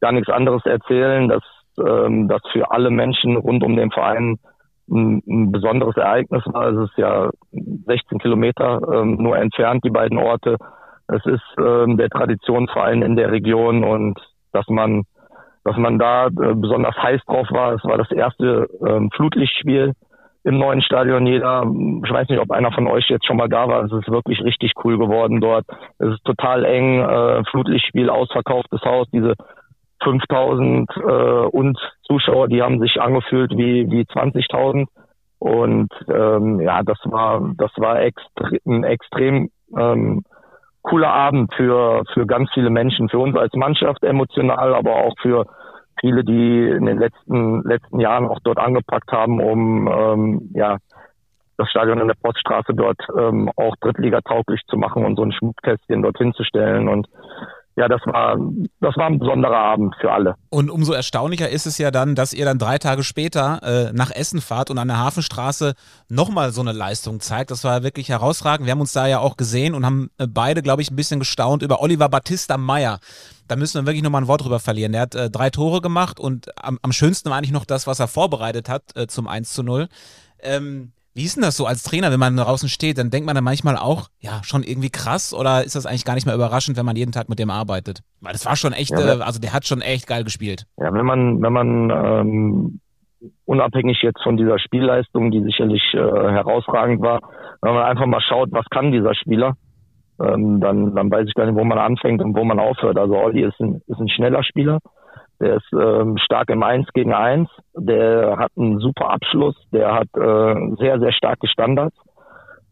gar 0.02 0.12
nichts 0.12 0.28
anderes 0.28 0.66
erzählen, 0.66 1.28
dass 1.28 1.42
ähm, 1.78 2.28
das 2.28 2.42
für 2.52 2.70
alle 2.70 2.90
Menschen 2.90 3.36
rund 3.36 3.64
um 3.64 3.76
den 3.76 3.90
Verein 3.90 4.38
ein, 4.90 5.22
ein 5.26 5.52
besonderes 5.52 5.96
Ereignis 5.96 6.42
war. 6.46 6.70
Es 6.70 6.90
ist 6.90 6.98
ja 6.98 7.30
16 7.52 8.18
Kilometer 8.18 8.80
ähm, 8.92 9.16
nur 9.16 9.38
entfernt, 9.38 9.82
die 9.84 9.90
beiden 9.90 10.18
Orte. 10.18 10.56
Es 11.08 11.24
ist 11.24 11.42
ähm, 11.58 11.96
der 11.96 12.10
Traditionsverein 12.10 13.02
in 13.02 13.16
der 13.16 13.30
Region 13.30 13.84
und 13.84 14.18
dass 14.52 14.66
man, 14.68 15.04
dass 15.64 15.76
man 15.76 15.98
da 15.98 16.26
äh, 16.26 16.54
besonders 16.54 16.96
heiß 16.96 17.20
drauf 17.26 17.46
war. 17.50 17.74
Es 17.74 17.84
war 17.84 17.96
das 17.96 18.10
erste 18.10 18.68
ähm, 18.86 19.10
Flutlichtspiel 19.14 19.92
im 20.44 20.58
neuen 20.58 20.82
Stadion. 20.82 21.26
Jeder, 21.26 21.62
ich 22.04 22.10
weiß 22.10 22.28
nicht, 22.28 22.40
ob 22.40 22.50
einer 22.50 22.72
von 22.72 22.88
euch 22.88 23.08
jetzt 23.08 23.26
schon 23.26 23.36
mal 23.36 23.48
da 23.48 23.68
war. 23.68 23.84
Es 23.84 23.92
ist 23.92 24.10
wirklich 24.10 24.42
richtig 24.42 24.72
cool 24.84 24.98
geworden 24.98 25.40
dort. 25.40 25.64
Es 25.98 26.08
ist 26.08 26.24
total 26.24 26.64
eng, 26.64 27.00
äh, 27.00 27.44
Flutlichtspiel, 27.50 28.10
ausverkauftes 28.10 28.82
Haus, 28.82 29.06
diese 29.12 29.34
5000 30.02 30.90
äh, 30.96 31.00
und 31.00 31.78
Zuschauer, 32.02 32.48
die 32.48 32.62
haben 32.62 32.80
sich 32.80 33.00
angefühlt 33.00 33.52
wie, 33.52 33.90
wie 33.90 34.02
20.000. 34.02 34.86
Und 35.38 35.92
ähm, 36.08 36.60
ja, 36.60 36.82
das 36.84 36.98
war 37.04 37.42
das 37.56 37.72
war 37.76 38.00
extre 38.00 38.58
ein 38.64 38.84
extrem 38.84 39.50
ähm, 39.76 40.22
cooler 40.82 41.12
Abend 41.12 41.52
für 41.54 42.04
für 42.14 42.26
ganz 42.26 42.48
viele 42.54 42.70
Menschen, 42.70 43.08
für 43.08 43.18
uns 43.18 43.36
als 43.36 43.52
Mannschaft 43.54 44.04
emotional, 44.04 44.72
aber 44.72 44.94
auch 44.94 45.14
für 45.20 45.46
viele, 46.00 46.22
die 46.22 46.68
in 46.68 46.86
den 46.86 46.98
letzten 46.98 47.62
letzten 47.64 47.98
Jahren 47.98 48.28
auch 48.28 48.38
dort 48.44 48.58
angepackt 48.58 49.10
haben, 49.10 49.40
um 49.40 49.88
ähm, 49.88 50.50
ja 50.54 50.76
das 51.56 51.68
Stadion 51.70 52.00
in 52.00 52.08
der 52.08 52.16
Poststraße 52.22 52.72
dort 52.74 53.00
ähm, 53.18 53.50
auch 53.56 53.74
Drittliga 53.80 54.20
tauglich 54.20 54.60
zu 54.68 54.76
machen 54.76 55.04
und 55.04 55.16
so 55.16 55.22
ein 55.22 55.32
Schmuckkästchen 55.32 56.02
dorthin 56.02 56.32
zu 56.34 56.44
stellen 56.44 56.88
und 56.88 57.08
ja, 57.76 57.88
das 57.88 58.02
war, 58.04 58.36
das 58.80 58.96
war 58.96 59.06
ein 59.06 59.18
besonderer 59.18 59.56
Abend 59.56 59.94
für 60.00 60.12
alle. 60.12 60.34
Und 60.50 60.70
umso 60.70 60.92
erstaunlicher 60.92 61.48
ist 61.48 61.66
es 61.66 61.78
ja 61.78 61.90
dann, 61.90 62.14
dass 62.14 62.34
ihr 62.34 62.44
dann 62.44 62.58
drei 62.58 62.78
Tage 62.78 63.02
später 63.02 63.60
äh, 63.62 63.92
nach 63.94 64.10
Essen 64.10 64.42
fahrt 64.42 64.70
und 64.70 64.76
an 64.76 64.88
der 64.88 64.98
Hafenstraße 64.98 65.74
nochmal 66.08 66.52
so 66.52 66.60
eine 66.60 66.72
Leistung 66.72 67.20
zeigt. 67.20 67.50
Das 67.50 67.64
war 67.64 67.82
wirklich 67.82 68.10
herausragend. 68.10 68.66
Wir 68.66 68.72
haben 68.72 68.80
uns 68.80 68.92
da 68.92 69.06
ja 69.06 69.20
auch 69.20 69.38
gesehen 69.38 69.74
und 69.74 69.86
haben 69.86 70.10
äh, 70.18 70.26
beide, 70.26 70.60
glaube 70.60 70.82
ich, 70.82 70.90
ein 70.90 70.96
bisschen 70.96 71.18
gestaunt 71.18 71.62
über 71.62 71.80
Oliver 71.80 72.10
Battista 72.10 72.58
Meyer. 72.58 72.98
Da 73.48 73.56
müssen 73.56 73.80
wir 73.80 73.86
wirklich 73.86 74.02
nochmal 74.02 74.22
ein 74.22 74.28
Wort 74.28 74.44
drüber 74.44 74.60
verlieren. 74.60 74.92
Der 74.92 75.00
hat 75.00 75.14
äh, 75.14 75.30
drei 75.30 75.48
Tore 75.48 75.80
gemacht 75.80 76.20
und 76.20 76.50
am, 76.62 76.78
am 76.82 76.92
schönsten 76.92 77.30
war 77.30 77.38
eigentlich 77.38 77.52
noch 77.52 77.64
das, 77.64 77.86
was 77.86 78.00
er 78.00 78.08
vorbereitet 78.08 78.68
hat 78.68 78.82
äh, 78.96 79.06
zum 79.06 79.26
1 79.26 79.50
zu 79.50 79.62
0. 79.62 79.88
Ähm, 80.42 80.92
wie 81.14 81.24
ist 81.24 81.36
denn 81.36 81.42
das 81.42 81.56
so 81.56 81.66
als 81.66 81.82
Trainer, 81.82 82.10
wenn 82.10 82.20
man 82.20 82.36
draußen 82.36 82.68
steht? 82.68 82.98
Dann 82.98 83.10
denkt 83.10 83.26
man 83.26 83.34
dann 83.34 83.44
manchmal 83.44 83.76
auch, 83.76 84.08
ja, 84.20 84.40
schon 84.42 84.62
irgendwie 84.62 84.90
krass 84.90 85.34
oder 85.34 85.64
ist 85.64 85.76
das 85.76 85.86
eigentlich 85.86 86.04
gar 86.04 86.14
nicht 86.14 86.26
mehr 86.26 86.34
überraschend, 86.34 86.76
wenn 86.78 86.86
man 86.86 86.96
jeden 86.96 87.12
Tag 87.12 87.28
mit 87.28 87.38
dem 87.38 87.50
arbeitet? 87.50 88.00
Weil 88.20 88.32
das 88.32 88.46
war 88.46 88.56
schon 88.56 88.72
echt, 88.72 88.90
ja, 88.90 89.18
äh, 89.18 89.20
also 89.20 89.40
der 89.40 89.52
hat 89.52 89.66
schon 89.66 89.82
echt 89.82 90.06
geil 90.06 90.24
gespielt. 90.24 90.64
Ja, 90.78 90.92
wenn 90.92 91.04
man, 91.04 91.42
wenn 91.42 91.52
man 91.52 91.90
ähm, 91.90 92.80
unabhängig 93.44 93.98
jetzt 94.02 94.22
von 94.22 94.36
dieser 94.36 94.58
Spielleistung, 94.58 95.30
die 95.30 95.42
sicherlich 95.42 95.82
äh, 95.92 95.98
herausragend 95.98 97.02
war, 97.02 97.20
wenn 97.60 97.74
man 97.74 97.84
einfach 97.84 98.06
mal 98.06 98.22
schaut, 98.22 98.50
was 98.52 98.64
kann 98.70 98.90
dieser 98.90 99.14
Spieler, 99.14 99.54
ähm, 100.20 100.60
dann, 100.60 100.94
dann 100.94 101.10
weiß 101.10 101.26
ich 101.28 101.34
gar 101.34 101.46
nicht, 101.46 101.56
wo 101.56 101.64
man 101.64 101.78
anfängt 101.78 102.22
und 102.22 102.36
wo 102.36 102.44
man 102.44 102.58
aufhört. 102.58 102.98
Also 102.98 103.16
Olli 103.16 103.44
ist 103.44 103.60
ein, 103.60 103.82
ist 103.86 104.00
ein 104.00 104.08
schneller 104.08 104.42
Spieler, 104.42 104.78
der 105.42 105.56
ist 105.56 105.72
ähm, 105.72 106.16
stark 106.18 106.50
im 106.50 106.62
Eins 106.62 106.86
gegen 106.94 107.12
Eins. 107.12 107.50
Der 107.74 108.36
hat 108.38 108.52
einen 108.56 108.78
super 108.78 109.10
Abschluss. 109.10 109.56
Der 109.72 109.92
hat 109.92 110.08
äh, 110.14 110.76
sehr, 110.78 111.00
sehr 111.00 111.12
starke 111.12 111.48
Standards. 111.48 111.96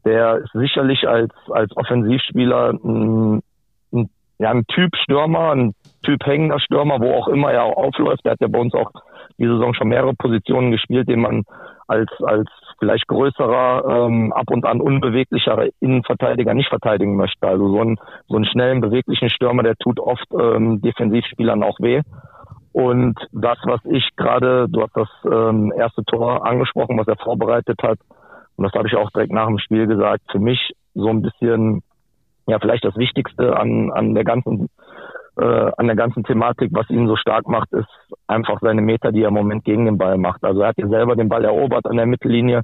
Der 0.05 0.37
ist 0.37 0.53
sicherlich 0.53 1.07
als, 1.07 1.33
als 1.51 1.77
Offensivspieler 1.77 2.73
ein, 2.73 3.43
ein, 3.93 4.09
ja, 4.39 4.51
ein 4.51 4.65
Typ 4.67 4.97
Stürmer, 5.03 5.51
ein 5.51 5.75
Typ 6.05 6.25
hängender 6.25 6.61
Stürmer, 6.61 7.01
wo 7.01 7.13
auch 7.13 7.29
immer 7.29 7.51
er 7.51 7.65
aufläuft. 7.65 8.25
Der 8.25 8.33
hat 8.33 8.41
ja 8.41 8.49
bei 8.49 8.61
uns 8.61 8.73
auch 8.73 8.93
die 9.39 9.47
Saison 9.47 9.75
schon 9.75 9.89
mehrere 9.89 10.15
Positionen 10.15 10.71
gespielt, 10.71 11.09
den 11.09 11.21
man 11.21 11.43
als, 11.89 12.11
als 12.23 12.49
vielleicht 12.79 13.09
größerer, 13.09 14.07
ähm, 14.07 14.33
ab 14.33 14.47
und 14.51 14.65
an 14.65 14.81
unbeweglicher 14.81 15.67
Innenverteidiger 15.81 16.55
nicht 16.55 16.69
verteidigen 16.69 17.17
möchte. 17.17 17.47
Also 17.47 17.69
so 17.69 17.81
einen, 17.81 17.97
so 18.29 18.37
einen 18.37 18.45
schnellen, 18.45 18.81
beweglichen 18.81 19.29
Stürmer, 19.29 19.65
der 19.65 19.75
tut 19.75 19.99
oft 19.99 20.27
ähm, 20.33 20.81
Defensivspielern 20.81 21.65
auch 21.65 21.81
weh. 21.81 22.03
Und 22.73 23.19
das, 23.33 23.59
was 23.65 23.81
ich 23.85 24.09
gerade, 24.17 24.69
du 24.69 24.83
hast 24.83 24.97
das 24.97 25.09
ähm, 25.25 25.73
erste 25.77 26.05
Tor 26.05 26.47
angesprochen, 26.47 26.99
was 26.99 27.09
er 27.09 27.17
vorbereitet 27.17 27.83
hat, 27.83 27.99
und 28.57 28.65
das 28.65 28.73
habe 28.75 28.89
ich 28.89 28.95
auch 28.95 29.11
direkt 29.11 29.33
nach 29.33 29.47
dem 29.47 29.59
Spiel 29.59 29.87
gesagt, 29.87 30.23
für 30.31 30.39
mich 30.39 30.73
so 30.95 31.09
ein 31.09 31.23
bisschen, 31.23 31.83
ja, 32.47 32.59
vielleicht 32.59 32.85
das 32.85 32.97
Wichtigste 32.97 33.57
an, 33.57 33.91
an 33.91 34.15
der 34.15 34.25
ganzen 34.25 34.69
äh, 35.41 35.71
an 35.77 35.87
der 35.87 35.97
ganzen 35.97 36.25
Thematik, 36.25 36.71
was 36.73 36.91
ihn 36.91 37.07
so 37.07 37.17
stark 37.17 37.49
macht, 37.49 37.73
ist 37.73 37.89
einfach 38.27 38.61
seine 38.61 38.83
Meter, 38.83 39.13
die 39.13 39.23
er 39.23 39.29
im 39.29 39.35
Moment 39.35 39.65
gegen 39.65 39.87
den 39.87 39.99
Ball 39.99 40.19
macht. 40.19 40.45
Also 40.45 40.61
er 40.61 40.69
hat 40.69 40.79
ja 40.79 40.89
selber 40.89 41.17
den 41.17 41.29
Ball 41.29 41.45
erobert 41.45 41.87
an 41.87 41.97
der 41.97 42.07
Mittellinie. 42.07 42.63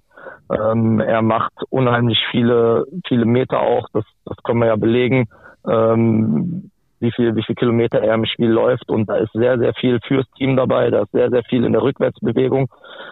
Ähm, 0.50 1.00
er 1.00 1.22
macht 1.22 1.52
unheimlich 1.70 2.18
viele, 2.30 2.84
viele 3.07 3.24
Meter 3.24 3.61
auch. 3.61 3.88
Das, 3.92 4.04
das 4.24 4.36
können 4.42 4.61
wir 4.61 4.66
ja 4.66 4.76
belegen. 4.76 5.28
Ähm, 5.66 6.70
wie 7.01 7.12
viel, 7.12 7.34
wie 7.36 7.42
viel 7.42 7.55
Kilometer 7.55 8.01
er 8.01 8.14
im 8.14 8.24
Spiel 8.24 8.51
läuft. 8.51 8.88
Und 8.90 9.09
da 9.09 9.16
ist 9.16 9.32
sehr, 9.32 9.59
sehr 9.59 9.74
viel 9.74 10.01
fürs 10.07 10.26
Team 10.36 10.57
dabei. 10.57 10.90
Da 10.90 11.03
ist 11.03 11.12
sehr, 11.12 11.30
sehr 11.30 11.42
viel 11.44 11.64
in 11.64 11.72
der 11.72 11.82
Rückwärtsbewegung, 11.82 12.68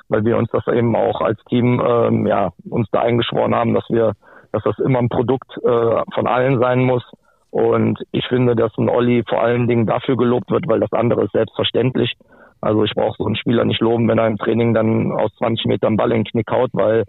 weil 0.09 0.25
wir 0.25 0.37
uns 0.37 0.51
das 0.51 0.67
eben 0.69 0.97
auch 0.97 1.21
als 1.21 1.43
Team, 1.45 1.83
ähm, 1.87 2.27
ja, 2.27 2.51
uns 2.69 2.89
da 2.93 3.01
eingeschworen 3.01 3.55
haben, 3.55 3.75
dass 3.75 3.85
wir, 3.89 4.13
dass 4.53 4.63
das 4.63 4.79
immer 4.79 4.99
ein 4.99 5.09
Produkt 5.09 5.51
äh, 5.59 6.03
von 6.15 6.27
allen 6.27 6.61
sein 6.61 6.81
muss. 6.81 7.05
Und 7.51 8.01
ich 8.11 8.27
finde, 8.27 8.57
dass 8.57 8.77
ein 8.79 8.89
Olli 8.89 9.23
vor 9.29 9.43
allen 9.43 9.69
Dingen 9.69 9.87
dafür 9.87 10.17
gelobt 10.17 10.51
wird, 10.51 10.67
weil 10.67 10.81
das 10.81 10.93
andere 10.93 11.25
ist 11.25 11.33
selbstverständlich. 11.33 12.15
Also 12.61 12.83
ich 12.83 12.95
brauche 12.95 13.15
so 13.19 13.27
einen 13.27 13.37
Spieler 13.37 13.65
nicht 13.65 13.81
loben, 13.81 14.09
wenn 14.09 14.19
er 14.19 14.27
im 14.27 14.39
Training 14.39 14.75
dann 14.75 15.13
aus 15.13 15.31
20 15.37 15.67
Metern 15.67 15.97
Ball 15.97 16.11
in 16.13 16.25
den 16.25 16.25
Knick 16.25 16.51
haut, 16.51 16.71
weil 16.73 17.05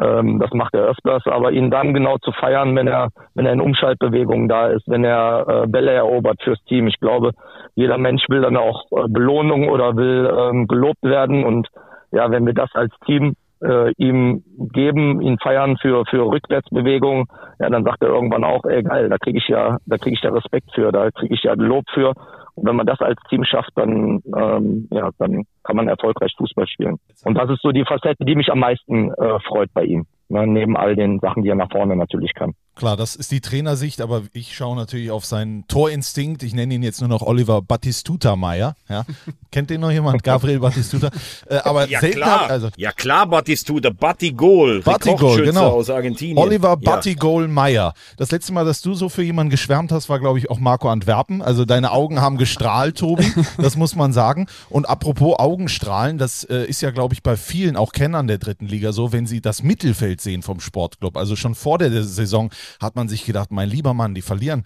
ähm, 0.00 0.38
das 0.38 0.50
macht 0.52 0.74
er 0.74 0.84
öfters. 0.84 1.22
Aber 1.26 1.52
ihn 1.52 1.70
dann 1.70 1.94
genau 1.94 2.18
zu 2.18 2.32
feiern, 2.32 2.74
wenn 2.76 2.86
er, 2.86 3.10
wenn 3.34 3.46
er 3.46 3.52
in 3.52 3.60
Umschaltbewegungen 3.60 4.48
da 4.48 4.68
ist, 4.68 4.88
wenn 4.88 5.04
er 5.04 5.46
äh, 5.46 5.66
Bälle 5.66 5.92
erobert 5.92 6.42
fürs 6.42 6.62
Team. 6.64 6.86
Ich 6.86 6.98
glaube, 7.00 7.32
jeder 7.74 7.98
Mensch 7.98 8.28
will 8.28 8.40
dann 8.40 8.56
auch 8.56 8.84
äh, 8.92 9.08
Belohnung 9.08 9.68
oder 9.68 9.96
will 9.96 10.30
ähm, 10.36 10.66
gelobt 10.66 11.02
werden. 11.02 11.44
Und 11.44 11.68
ja, 12.12 12.30
wenn 12.30 12.46
wir 12.46 12.54
das 12.54 12.70
als 12.74 12.92
Team 13.06 13.34
äh, 13.62 13.92
ihm 13.98 14.42
geben, 14.72 15.20
ihn 15.20 15.38
feiern 15.38 15.76
für 15.76 16.04
für 16.06 16.24
Rückwärtsbewegungen, 16.24 17.26
ja, 17.58 17.68
dann 17.68 17.84
sagt 17.84 18.02
er 18.02 18.08
irgendwann 18.08 18.44
auch, 18.44 18.64
ey 18.64 18.82
geil, 18.82 19.08
da 19.08 19.18
kriege 19.18 19.38
ich 19.38 19.48
ja, 19.48 19.76
da 19.86 19.98
kriege 19.98 20.16
ich 20.16 20.22
ja 20.22 20.30
Respekt 20.30 20.70
für, 20.74 20.92
da 20.92 21.10
kriege 21.10 21.34
ich 21.34 21.42
ja 21.42 21.54
Lob 21.54 21.84
für. 21.92 22.14
Und 22.54 22.66
wenn 22.66 22.76
man 22.76 22.86
das 22.86 23.00
als 23.00 23.20
Team 23.28 23.44
schafft, 23.44 23.70
dann 23.76 24.22
ähm, 24.36 24.88
ja, 24.90 25.10
dann 25.18 25.44
kann 25.64 25.76
man 25.76 25.88
erfolgreich 25.88 26.32
Fußball 26.36 26.66
spielen. 26.66 26.96
Und 27.24 27.34
das 27.34 27.50
ist 27.50 27.62
so 27.62 27.70
die 27.70 27.84
Facette, 27.84 28.24
die 28.24 28.34
mich 28.34 28.50
am 28.50 28.60
meisten 28.60 29.12
äh, 29.12 29.40
freut 29.40 29.72
bei 29.74 29.84
ihm. 29.84 30.06
Ne, 30.28 30.46
neben 30.46 30.76
all 30.76 30.94
den 30.94 31.18
Sachen, 31.18 31.42
die 31.42 31.48
er 31.48 31.56
nach 31.56 31.70
vorne 31.72 31.96
natürlich 31.96 32.34
kann. 32.34 32.54
Klar, 32.80 32.96
das 32.96 33.14
ist 33.14 33.30
die 33.30 33.42
Trainersicht, 33.42 34.00
aber 34.00 34.22
ich 34.32 34.56
schaue 34.56 34.74
natürlich 34.74 35.10
auf 35.10 35.26
seinen 35.26 35.68
Torinstinkt. 35.68 36.42
Ich 36.42 36.54
nenne 36.54 36.72
ihn 36.72 36.82
jetzt 36.82 37.00
nur 37.00 37.10
noch 37.10 37.20
Oliver 37.20 37.60
Battistuta 37.60 38.36
Meyer. 38.36 38.74
Ja. 38.88 39.04
Kennt 39.52 39.68
den 39.68 39.82
noch 39.82 39.90
jemand? 39.90 40.22
Gabriel 40.22 40.60
Battistuta. 40.60 41.10
Äh, 41.46 41.56
aber 41.58 41.86
Ja 41.90 42.00
klar, 42.00 42.40
hat- 42.44 42.50
also 42.50 42.68
ja 42.78 42.90
klar, 42.92 43.26
Battistuta, 43.26 43.90
Battigol, 43.90 44.80
Battigol, 44.80 45.42
genau. 45.44 45.72
aus 45.72 45.90
Argentinien. 45.90 46.38
Oliver 46.38 46.70
Ja. 46.70 46.74
Battigol 46.76 47.48
Meyer. 47.48 47.92
Das 48.16 48.30
letzte 48.30 48.54
Mal, 48.54 48.64
dass 48.64 48.80
du 48.80 48.94
so 48.94 49.10
für 49.10 49.22
jemanden 49.24 49.50
geschwärmt 49.50 49.92
hast, 49.92 50.08
war, 50.08 50.18
glaube 50.18 50.38
ich, 50.38 50.48
auch 50.48 50.58
Marco 50.58 50.88
Antwerpen. 50.88 51.42
Also 51.42 51.66
deine 51.66 51.90
Augen 51.92 52.22
haben 52.22 52.38
gestrahlt, 52.38 52.96
Tobi. 52.96 53.30
Das 53.58 53.76
muss 53.76 53.94
man 53.94 54.14
sagen. 54.14 54.46
Und 54.70 54.88
apropos 54.88 55.38
Augenstrahlen, 55.38 56.16
das 56.16 56.44
äh, 56.44 56.64
ist 56.64 56.80
ja, 56.80 56.92
glaube 56.92 57.12
ich, 57.12 57.22
bei 57.22 57.36
vielen 57.36 57.76
auch 57.76 57.92
Kennern 57.92 58.26
der 58.26 58.38
dritten 58.38 58.66
Liga 58.66 58.92
so, 58.92 59.12
wenn 59.12 59.26
sie 59.26 59.42
das 59.42 59.62
Mittelfeld 59.62 60.22
sehen 60.22 60.40
vom 60.40 60.60
Sportclub. 60.60 61.18
Also 61.18 61.36
schon 61.36 61.54
vor 61.54 61.76
der 61.76 61.90
Saison 62.04 62.50
hat 62.80 62.96
man 62.96 63.08
sich 63.08 63.24
gedacht, 63.24 63.50
mein 63.50 63.68
lieber 63.68 63.94
Mann, 63.94 64.14
die 64.14 64.22
verlieren 64.22 64.64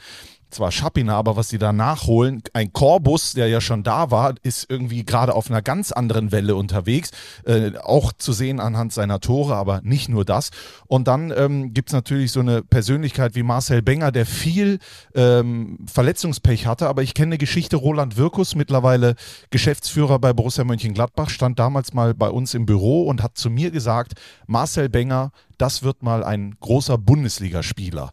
zwar 0.55 0.73
Schapina, 0.73 1.17
aber 1.17 1.37
was 1.37 1.49
sie 1.49 1.59
da 1.59 1.73
nachholen, 1.73 2.43
ein 2.53 2.73
Korbus, 2.73 3.35
der 3.35 3.49
ja 3.49 3.61
schon 3.61 3.83
da 3.83 4.11
war, 4.11 4.35
ist 4.43 4.67
irgendwie 4.71 5.05
gerade 5.05 5.35
auf 5.35 5.51
einer 5.51 5.63
ganz 5.63 5.93
anderen 5.93 6.33
Welle 6.33 6.57
unterwegs. 6.57 7.11
Äh, 7.45 7.73
auch 7.83 8.13
zu 8.13 8.33
sehen 8.33 8.61
anhand 8.61 8.93
seiner 8.93 9.21
Tore, 9.21 9.57
aber 9.57 9.81
nicht 9.83 10.09
nur 10.09 10.25
das. 10.25 10.51
Und 10.87 11.09
dann 11.09 11.33
ähm, 11.37 11.75
gibt 11.75 11.91
es 11.91 11.93
natürlich 11.93 12.33
so 12.33 12.41
eine 12.41 12.63
Persönlichkeit 12.63 13.35
wie 13.35 13.43
Marcel 13.43 13.83
Benger, 13.83 14.13
der 14.13 14.27
viel 14.27 14.79
ähm, 15.15 15.79
Verletzungspech 15.87 16.67
hatte. 16.67 16.89
Aber 16.89 17.03
ich 17.03 17.15
kenne 17.15 17.33
eine 17.33 17.39
Geschichte, 17.39 17.77
Roland 17.77 18.17
Wirkus, 18.17 18.55
mittlerweile 18.55 19.17
Geschäftsführer 19.51 20.19
bei 20.19 20.33
Borussia 20.33 20.65
Mönchengladbach, 20.65 21.29
stand 21.29 21.59
damals 21.59 21.93
mal 21.93 22.15
bei 22.15 22.31
uns 22.31 22.55
im 22.55 22.67
Büro 22.67 23.03
und 23.03 23.23
hat 23.23 23.37
zu 23.37 23.51
mir 23.51 23.71
gesagt, 23.71 24.15
Marcel 24.47 24.89
Benger, 24.89 25.33
das 25.59 25.83
wird 25.83 26.03
mal 26.03 26.25
ein 26.25 26.57
großer 26.61 26.99
Bundesligaspieler. 26.99 28.13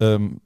Ähm, 0.00 0.40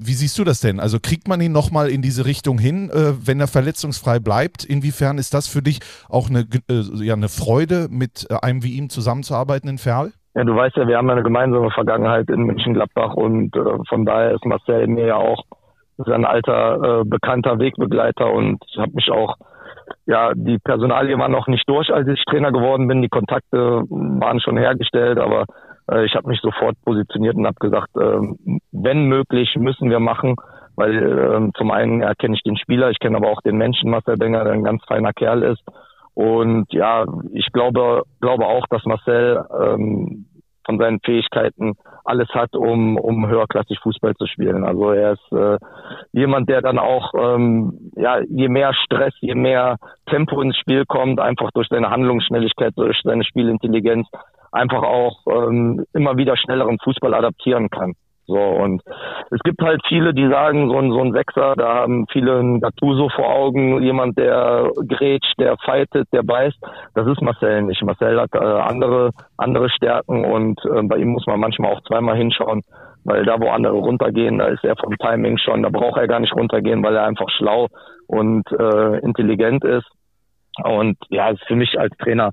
wie 0.00 0.14
siehst 0.14 0.38
du 0.38 0.44
das 0.44 0.60
denn? 0.60 0.80
Also 0.80 0.98
kriegt 1.00 1.28
man 1.28 1.40
ihn 1.40 1.52
nochmal 1.52 1.88
in 1.90 2.00
diese 2.00 2.24
Richtung 2.24 2.58
hin, 2.58 2.90
äh, 2.90 3.12
wenn 3.26 3.38
er 3.38 3.48
verletzungsfrei 3.48 4.18
bleibt? 4.18 4.64
Inwiefern 4.64 5.18
ist 5.18 5.34
das 5.34 5.46
für 5.46 5.62
dich 5.62 5.80
auch 6.08 6.30
eine, 6.30 6.46
äh, 6.70 7.04
ja, 7.04 7.14
eine 7.14 7.28
Freude, 7.28 7.88
mit 7.90 8.26
äh, 8.30 8.36
einem 8.40 8.62
wie 8.62 8.76
ihm 8.78 8.88
zusammenzuarbeiten 8.88 9.68
in 9.68 9.78
Ferl? 9.78 10.12
Ja, 10.34 10.44
du 10.44 10.56
weißt 10.56 10.76
ja, 10.76 10.88
wir 10.88 10.96
haben 10.96 11.10
eine 11.10 11.22
gemeinsame 11.22 11.70
Vergangenheit 11.70 12.30
in 12.30 12.44
Mönchengladbach 12.44 13.14
und 13.14 13.54
äh, 13.56 13.60
von 13.88 14.06
daher 14.06 14.32
ist 14.32 14.44
Marcel 14.44 14.86
mir 14.86 15.06
ja 15.06 15.16
auch 15.16 15.44
ist 15.98 16.08
ein 16.08 16.24
alter 16.24 17.00
äh, 17.00 17.04
bekannter 17.04 17.58
Wegbegleiter 17.58 18.32
und 18.32 18.58
ich 18.66 18.78
habe 18.78 18.92
mich 18.94 19.10
auch 19.10 19.36
ja, 20.06 20.32
die 20.34 20.58
Personalie 20.58 21.18
war 21.18 21.28
noch 21.28 21.46
nicht 21.46 21.68
durch, 21.68 21.92
als 21.92 22.08
ich 22.08 22.24
Trainer 22.24 22.52
geworden 22.52 22.88
bin. 22.88 23.02
Die 23.02 23.08
Kontakte 23.08 23.82
waren 23.88 24.40
schon 24.40 24.56
hergestellt, 24.56 25.18
aber 25.18 25.44
äh, 25.90 26.04
ich 26.04 26.14
habe 26.14 26.28
mich 26.28 26.40
sofort 26.40 26.76
positioniert 26.84 27.36
und 27.36 27.46
habe 27.46 27.58
gesagt, 27.58 27.90
ähm, 28.00 28.38
wenn 28.72 29.06
möglich, 29.06 29.54
müssen 29.56 29.90
wir 29.90 30.00
machen, 30.00 30.36
weil 30.76 30.94
ähm, 30.96 31.52
zum 31.56 31.70
einen 31.70 32.02
erkenne 32.02 32.34
ich 32.36 32.42
den 32.42 32.56
Spieler, 32.56 32.90
ich 32.90 32.98
kenne 32.98 33.16
aber 33.16 33.28
auch 33.28 33.42
den 33.42 33.56
Menschen, 33.56 33.90
Marcel 33.90 34.16
Benger, 34.16 34.44
der 34.44 34.54
ein 34.54 34.64
ganz 34.64 34.82
feiner 34.86 35.12
Kerl 35.12 35.42
ist. 35.42 35.62
Und 36.14 36.72
ja, 36.72 37.04
ich 37.32 37.46
glaube, 37.52 38.02
glaube 38.20 38.46
auch, 38.46 38.66
dass 38.68 38.84
Marcel 38.84 39.44
ähm, 39.58 40.26
von 40.64 40.78
seinen 40.78 41.00
Fähigkeiten 41.00 41.74
alles 42.04 42.28
hat, 42.30 42.54
um, 42.54 42.96
um 42.96 43.28
höherklassig 43.28 43.78
Fußball 43.80 44.14
zu 44.14 44.26
spielen. 44.26 44.64
Also 44.64 44.90
er 44.92 45.12
ist 45.12 45.32
äh, 45.32 45.58
jemand, 46.12 46.48
der 46.48 46.62
dann 46.62 46.78
auch, 46.78 47.12
ähm, 47.14 47.90
ja, 47.96 48.20
je 48.20 48.48
mehr 48.48 48.72
Stress, 48.74 49.14
je 49.20 49.34
mehr 49.34 49.76
Tempo 50.06 50.40
ins 50.40 50.56
Spiel 50.56 50.84
kommt, 50.86 51.20
einfach 51.20 51.50
durch 51.52 51.68
seine 51.68 51.90
Handlungsschnelligkeit, 51.90 52.72
durch 52.76 53.00
seine 53.02 53.24
Spielintelligenz, 53.24 54.08
einfach 54.52 54.82
auch 54.82 55.26
ähm, 55.28 55.84
immer 55.92 56.16
wieder 56.16 56.36
schnelleren 56.36 56.78
Fußball 56.82 57.14
adaptieren 57.14 57.70
kann. 57.70 57.94
So, 58.30 58.38
und 58.38 58.80
es 59.32 59.40
gibt 59.42 59.60
halt 59.60 59.80
viele, 59.88 60.14
die 60.14 60.28
sagen, 60.28 60.70
so 60.70 60.78
ein, 60.78 60.92
so 60.92 61.00
ein 61.00 61.12
Sechser, 61.12 61.54
da 61.56 61.74
haben 61.78 62.06
viele 62.12 62.38
ein 62.38 62.60
Gattuso 62.60 63.08
vor 63.08 63.28
Augen, 63.28 63.82
jemand, 63.82 64.16
der 64.18 64.70
grätscht, 64.86 65.34
der 65.40 65.56
fightet, 65.64 66.06
der 66.12 66.22
beißt. 66.22 66.56
Das 66.94 67.08
ist 67.08 67.20
Marcel 67.22 67.62
nicht. 67.62 67.82
Marcel 67.82 68.20
hat 68.20 68.32
äh, 68.34 68.38
andere, 68.38 69.10
andere 69.36 69.68
Stärken 69.68 70.24
und 70.24 70.60
äh, 70.64 70.82
bei 70.82 70.98
ihm 70.98 71.08
muss 71.08 71.26
man 71.26 71.40
manchmal 71.40 71.72
auch 71.72 71.82
zweimal 71.82 72.16
hinschauen, 72.16 72.62
weil 73.02 73.24
da, 73.24 73.40
wo 73.40 73.48
andere 73.48 73.72
runtergehen, 73.72 74.38
da 74.38 74.46
ist 74.46 74.62
er 74.62 74.76
vom 74.76 74.96
Timing 74.96 75.36
schon, 75.38 75.64
da 75.64 75.70
braucht 75.70 75.98
er 75.98 76.06
gar 76.06 76.20
nicht 76.20 76.34
runtergehen, 76.34 76.84
weil 76.84 76.94
er 76.94 77.06
einfach 77.06 77.28
schlau 77.36 77.66
und 78.06 78.44
äh, 78.52 78.98
intelligent 79.00 79.64
ist. 79.64 79.90
Und 80.62 80.98
ja, 81.08 81.30
ist 81.30 81.42
für 81.48 81.56
mich 81.56 81.80
als 81.80 81.96
Trainer 81.96 82.30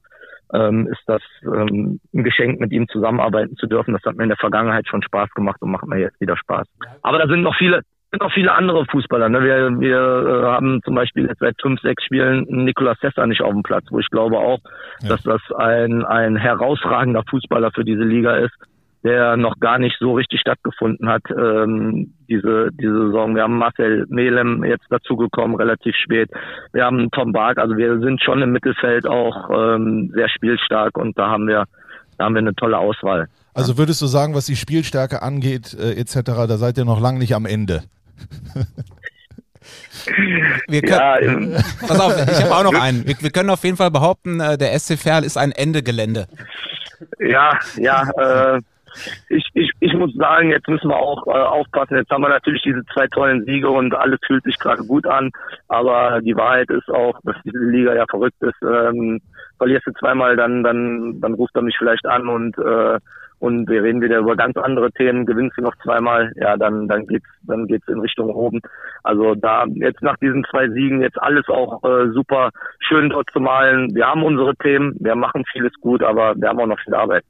ähm, 0.53 0.87
ist 0.87 1.03
das 1.07 1.21
ähm, 1.43 1.99
ein 2.13 2.23
Geschenk, 2.23 2.59
mit 2.59 2.71
ihm 2.71 2.87
zusammenarbeiten 2.87 3.55
zu 3.57 3.67
dürfen. 3.67 3.93
Das 3.93 4.03
hat 4.05 4.15
mir 4.15 4.23
in 4.23 4.29
der 4.29 4.37
Vergangenheit 4.37 4.87
schon 4.87 5.01
Spaß 5.01 5.29
gemacht 5.31 5.61
und 5.61 5.71
macht 5.71 5.87
mir 5.87 5.99
jetzt 5.99 6.19
wieder 6.21 6.37
Spaß. 6.37 6.67
Aber 7.01 7.17
da 7.19 7.27
sind 7.27 7.41
noch 7.41 7.55
viele, 7.57 7.81
sind 8.11 8.21
noch 8.21 8.31
viele 8.33 8.53
andere 8.53 8.85
Fußballer. 8.85 9.29
Ne? 9.29 9.43
Wir, 9.43 9.79
wir 9.79 9.97
äh, 9.97 10.45
haben 10.45 10.81
zum 10.83 10.95
Beispiel 10.95 11.27
jetzt 11.27 11.39
seit 11.39 11.55
fünf, 11.61 11.81
sechs 11.81 12.03
Spielen 12.03 12.45
Nicolas 12.47 12.97
Sessa 13.01 13.25
nicht 13.27 13.41
auf 13.41 13.51
dem 13.51 13.63
Platz, 13.63 13.85
wo 13.89 13.99
ich 13.99 14.09
glaube 14.09 14.37
auch, 14.37 14.59
Ja. 15.01 15.09
dass 15.09 15.23
das 15.23 15.41
ein, 15.57 16.05
ein 16.05 16.35
herausragender 16.37 17.23
Fußballer 17.29 17.71
für 17.71 17.83
diese 17.83 18.03
Liga 18.03 18.37
ist, 18.37 18.55
der 19.07 19.37
noch 19.37 19.59
gar 19.59 19.79
nicht 19.79 19.95
so 19.99 20.13
richtig 20.13 20.41
stattgefunden 20.41 21.07
hat, 21.07 21.23
ähm, 21.31 22.13
diese, 22.27 22.69
diese 22.73 23.07
Saison. 23.07 23.35
Wir 23.35 23.43
haben 23.43 23.57
Marcel 23.57 24.05
Melem 24.09 24.65
jetzt 24.65 24.85
dazugekommen, 24.89 25.55
relativ 25.55 25.95
spät. 25.95 26.29
Wir 26.73 26.83
haben 26.83 27.09
Tom 27.11 27.31
Bark, 27.31 27.57
also 27.57 27.77
wir 27.77 27.99
sind 27.99 28.21
schon 28.21 28.41
im 28.41 28.51
Mittelfeld 28.51 29.07
auch 29.07 29.49
ähm, 29.49 30.11
sehr 30.13 30.27
spielstark 30.27 30.97
und 30.97 31.17
da 31.17 31.29
haben 31.29 31.47
wir, 31.47 31.65
da 32.17 32.25
haben 32.25 32.35
wir 32.35 32.39
eine 32.39 32.55
tolle 32.55 32.77
Auswahl. 32.77 33.27
Also 33.53 33.77
würdest 33.77 34.01
du 34.01 34.07
sagen, 34.07 34.35
was 34.35 34.45
die 34.45 34.57
Spielstärke 34.57 35.21
angeht, 35.21 35.73
äh, 35.73 35.93
etc., 35.93 36.21
da 36.25 36.57
seid 36.57 36.77
ihr 36.77 36.85
noch 36.85 36.99
lang 36.99 37.17
nicht 37.17 37.33
am 37.33 37.45
Ende. 37.45 37.83
Wir 40.69 40.81
können, 40.81 41.51
Ja, 41.51 41.59
pass 41.85 41.99
auf, 41.99 42.15
ich 42.15 42.41
habe 42.41 42.55
auch 42.55 42.63
noch 42.63 42.73
einen. 42.81 43.05
Wir, 43.05 43.15
wir 43.19 43.29
können 43.29 43.49
auf 43.49 43.63
jeden 43.65 43.75
Fall 43.75 43.91
behaupten, 43.91 44.39
äh, 44.39 44.57
der 44.57 44.77
SC 44.79 44.97
Verl 44.97 45.25
ist 45.25 45.37
ein 45.37 45.51
Ende-Gelände. 45.51 46.27
Ja, 47.19 47.59
ja, 47.75 48.55
äh, 48.55 48.61
ich, 49.29 49.47
ich, 49.53 49.71
ich 49.79 49.93
muss 49.93 50.13
sagen, 50.15 50.49
jetzt 50.49 50.67
müssen 50.67 50.89
wir 50.89 50.97
auch 50.97 51.25
äh, 51.27 51.31
aufpassen. 51.31 51.97
Jetzt 51.97 52.09
haben 52.09 52.21
wir 52.21 52.29
natürlich 52.29 52.61
diese 52.63 52.83
zwei 52.93 53.07
tollen 53.07 53.45
Siege 53.45 53.69
und 53.69 53.95
alles 53.95 54.19
fühlt 54.25 54.43
sich 54.43 54.57
gerade 54.59 54.83
gut 54.83 55.05
an. 55.05 55.31
Aber 55.67 56.21
die 56.21 56.35
Wahrheit 56.35 56.69
ist 56.69 56.89
auch, 56.89 57.19
dass 57.23 57.35
diese 57.43 57.59
Liga 57.59 57.95
ja 57.95 58.05
verrückt 58.09 58.41
ist. 58.41 58.61
Ähm, 58.61 59.21
verlierst 59.57 59.87
du 59.87 59.91
zweimal, 59.93 60.35
dann, 60.35 60.63
dann, 60.63 61.19
dann 61.21 61.33
ruft 61.33 61.55
er 61.55 61.61
mich 61.61 61.77
vielleicht 61.77 62.05
an 62.05 62.27
und 62.27 62.57
äh, 62.57 62.99
und 63.39 63.69
wir 63.69 63.83
reden 63.83 64.01
wieder 64.01 64.17
über 64.17 64.35
ganz 64.35 64.57
andere 64.57 64.91
Themen. 64.91 65.25
Gewinnst 65.25 65.57
du 65.57 65.61
noch 65.61 65.75
zweimal, 65.83 66.31
ja, 66.37 66.57
dann 66.57 66.87
dann 66.87 67.05
geht's 67.05 67.27
dann 67.43 67.67
geht's 67.67 67.87
in 67.87 67.99
Richtung 67.99 68.29
oben. 68.29 68.61
Also 69.03 69.35
da 69.35 69.65
jetzt 69.75 70.01
nach 70.01 70.17
diesen 70.17 70.43
zwei 70.49 70.69
Siegen 70.69 71.01
jetzt 71.01 71.21
alles 71.21 71.47
auch 71.47 71.83
äh, 71.83 72.09
super 72.13 72.49
schön 72.79 73.09
dort 73.09 73.29
zu 73.31 73.39
malen. 73.39 73.93
Wir 73.93 74.07
haben 74.07 74.23
unsere 74.23 74.55
Themen, 74.55 74.95
wir 74.99 75.15
machen 75.15 75.43
vieles 75.51 75.73
gut, 75.81 76.01
aber 76.01 76.35
wir 76.35 76.49
haben 76.49 76.59
auch 76.59 76.67
noch 76.67 76.79
viel 76.79 76.95
Arbeit. 76.95 77.23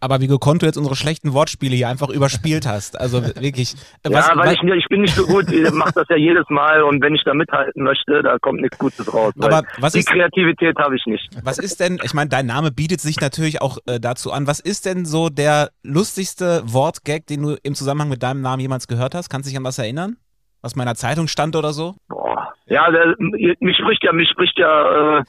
Aber 0.00 0.20
wie 0.20 0.26
gekonnt 0.26 0.62
du 0.62 0.66
jetzt 0.66 0.76
unsere 0.76 0.96
schlechten 0.96 1.32
Wortspiele 1.32 1.74
hier 1.76 1.88
einfach 1.88 2.08
überspielt 2.08 2.66
hast. 2.66 2.98
Also 3.00 3.22
wirklich. 3.22 3.74
äh, 4.04 4.10
ja, 4.10 4.30
weil 4.34 4.46
was- 4.48 4.52
ich, 4.54 4.62
ich 4.62 4.86
bin 4.88 5.02
nicht 5.02 5.14
so 5.14 5.26
gut, 5.26 5.50
ich 5.50 5.70
mache 5.72 5.92
das 5.94 6.06
ja 6.08 6.16
jedes 6.16 6.44
Mal 6.48 6.82
und 6.82 7.02
wenn 7.02 7.14
ich 7.14 7.22
da 7.24 7.34
mithalten 7.34 7.82
möchte, 7.84 8.22
da 8.22 8.38
kommt 8.38 8.60
nichts 8.60 8.78
Gutes 8.78 9.12
raus. 9.12 9.32
Aber 9.40 9.62
was 9.78 9.92
die 9.94 10.00
ist- 10.00 10.08
Kreativität 10.08 10.76
habe 10.78 10.96
ich 10.96 11.04
nicht. 11.06 11.28
Was 11.42 11.58
ist 11.58 11.80
denn, 11.80 11.98
ich 12.02 12.14
meine, 12.14 12.28
dein 12.30 12.46
Name 12.46 12.70
bietet 12.70 13.00
sich 13.00 13.20
natürlich 13.20 13.60
auch 13.62 13.78
äh, 13.86 13.98
dazu 14.00 14.32
an. 14.32 14.46
Was 14.46 14.60
ist 14.60 14.86
denn 14.86 15.04
so 15.04 15.28
der 15.28 15.70
lustigste 15.82 16.62
Wortgag, 16.66 17.26
den 17.26 17.42
du 17.42 17.56
im 17.62 17.74
Zusammenhang 17.74 18.08
mit 18.08 18.22
deinem 18.22 18.40
Namen 18.40 18.60
jemals 18.60 18.86
gehört 18.88 19.14
hast? 19.14 19.28
Kannst 19.30 19.46
du 19.46 19.50
dich 19.50 19.58
an 19.58 19.64
was 19.64 19.78
erinnern? 19.78 20.16
Was 20.62 20.72
in 20.74 20.78
meiner 20.78 20.94
Zeitung 20.94 21.28
stand 21.28 21.56
oder 21.56 21.72
so? 21.72 21.94
Boah. 22.08 22.52
Ja, 22.66 22.90
der, 22.90 23.14
mich 23.18 23.76
spricht 23.76 24.02
ja, 24.02 24.12
mich 24.12 24.28
spricht 24.30 24.58
ja 24.58 25.18
äh, 25.18 25.22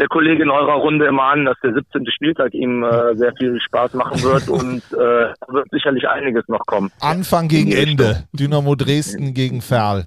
der 0.00 0.08
Kollege 0.08 0.42
in 0.42 0.50
eurer 0.50 0.74
Runde 0.74 1.06
immer 1.06 1.24
an, 1.24 1.44
dass 1.44 1.56
der 1.62 1.74
17. 1.74 2.06
Spieltag 2.10 2.54
ihm 2.54 2.82
äh, 2.82 3.14
sehr 3.16 3.32
viel 3.38 3.60
Spaß 3.60 3.94
machen 3.94 4.22
wird 4.22 4.48
und 4.48 4.82
äh, 4.92 5.34
da 5.38 5.52
wird 5.52 5.68
sicherlich 5.70 6.08
einiges 6.08 6.48
noch 6.48 6.64
kommen. 6.66 6.90
Anfang 7.00 7.48
gegen 7.48 7.70
Ende. 7.70 8.24
Dynamo 8.32 8.74
Dresden 8.74 9.34
gegen 9.34 9.60
Ferl. 9.60 10.06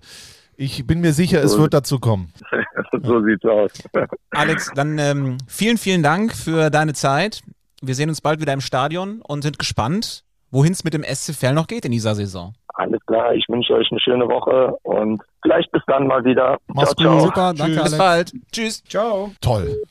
Ich 0.55 0.85
bin 0.85 1.01
mir 1.01 1.13
sicher, 1.13 1.43
es 1.43 1.57
wird 1.57 1.73
dazu 1.73 1.99
kommen. 1.99 2.33
so 3.03 3.23
sieht's 3.23 3.45
aus. 3.45 3.71
Alex, 4.31 4.71
dann 4.75 4.97
ähm, 4.97 5.37
vielen, 5.47 5.77
vielen 5.77 6.03
Dank 6.03 6.33
für 6.33 6.69
deine 6.69 6.93
Zeit. 6.93 7.41
Wir 7.81 7.95
sehen 7.95 8.09
uns 8.09 8.21
bald 8.21 8.41
wieder 8.41 8.53
im 8.53 8.61
Stadion 8.61 9.21
und 9.21 9.43
sind 9.43 9.59
gespannt, 9.59 10.23
wohin 10.51 10.73
es 10.73 10.83
mit 10.83 10.93
dem 10.93 11.03
SC 11.03 11.33
Verl 11.33 11.53
noch 11.53 11.67
geht 11.67 11.85
in 11.85 11.91
dieser 11.91 12.15
Saison. 12.15 12.53
Alles 12.73 12.99
klar, 13.05 13.33
ich 13.35 13.45
wünsche 13.49 13.73
euch 13.73 13.87
eine 13.91 13.99
schöne 13.99 14.27
Woche 14.27 14.75
und 14.83 15.21
vielleicht 15.41 15.71
bis 15.71 15.83
dann 15.87 16.07
mal 16.07 16.23
wieder. 16.25 16.57
Mach's 16.67 16.95
ciao, 16.95 17.03
ciao. 17.03 17.13
gut. 17.13 17.21
Super, 17.21 17.53
danke 17.53 17.73
Tschüss. 17.75 17.83
Bis 17.83 17.97
bald. 17.97 18.33
Tschüss. 18.51 18.83
Ciao. 18.85 19.31
Toll. 19.41 19.83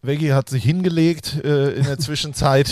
Veggie 0.00 0.32
hat 0.32 0.48
sich 0.48 0.62
hingelegt 0.62 1.44
äh, 1.44 1.72
in 1.72 1.84
der 1.84 1.98
Zwischenzeit. 1.98 2.70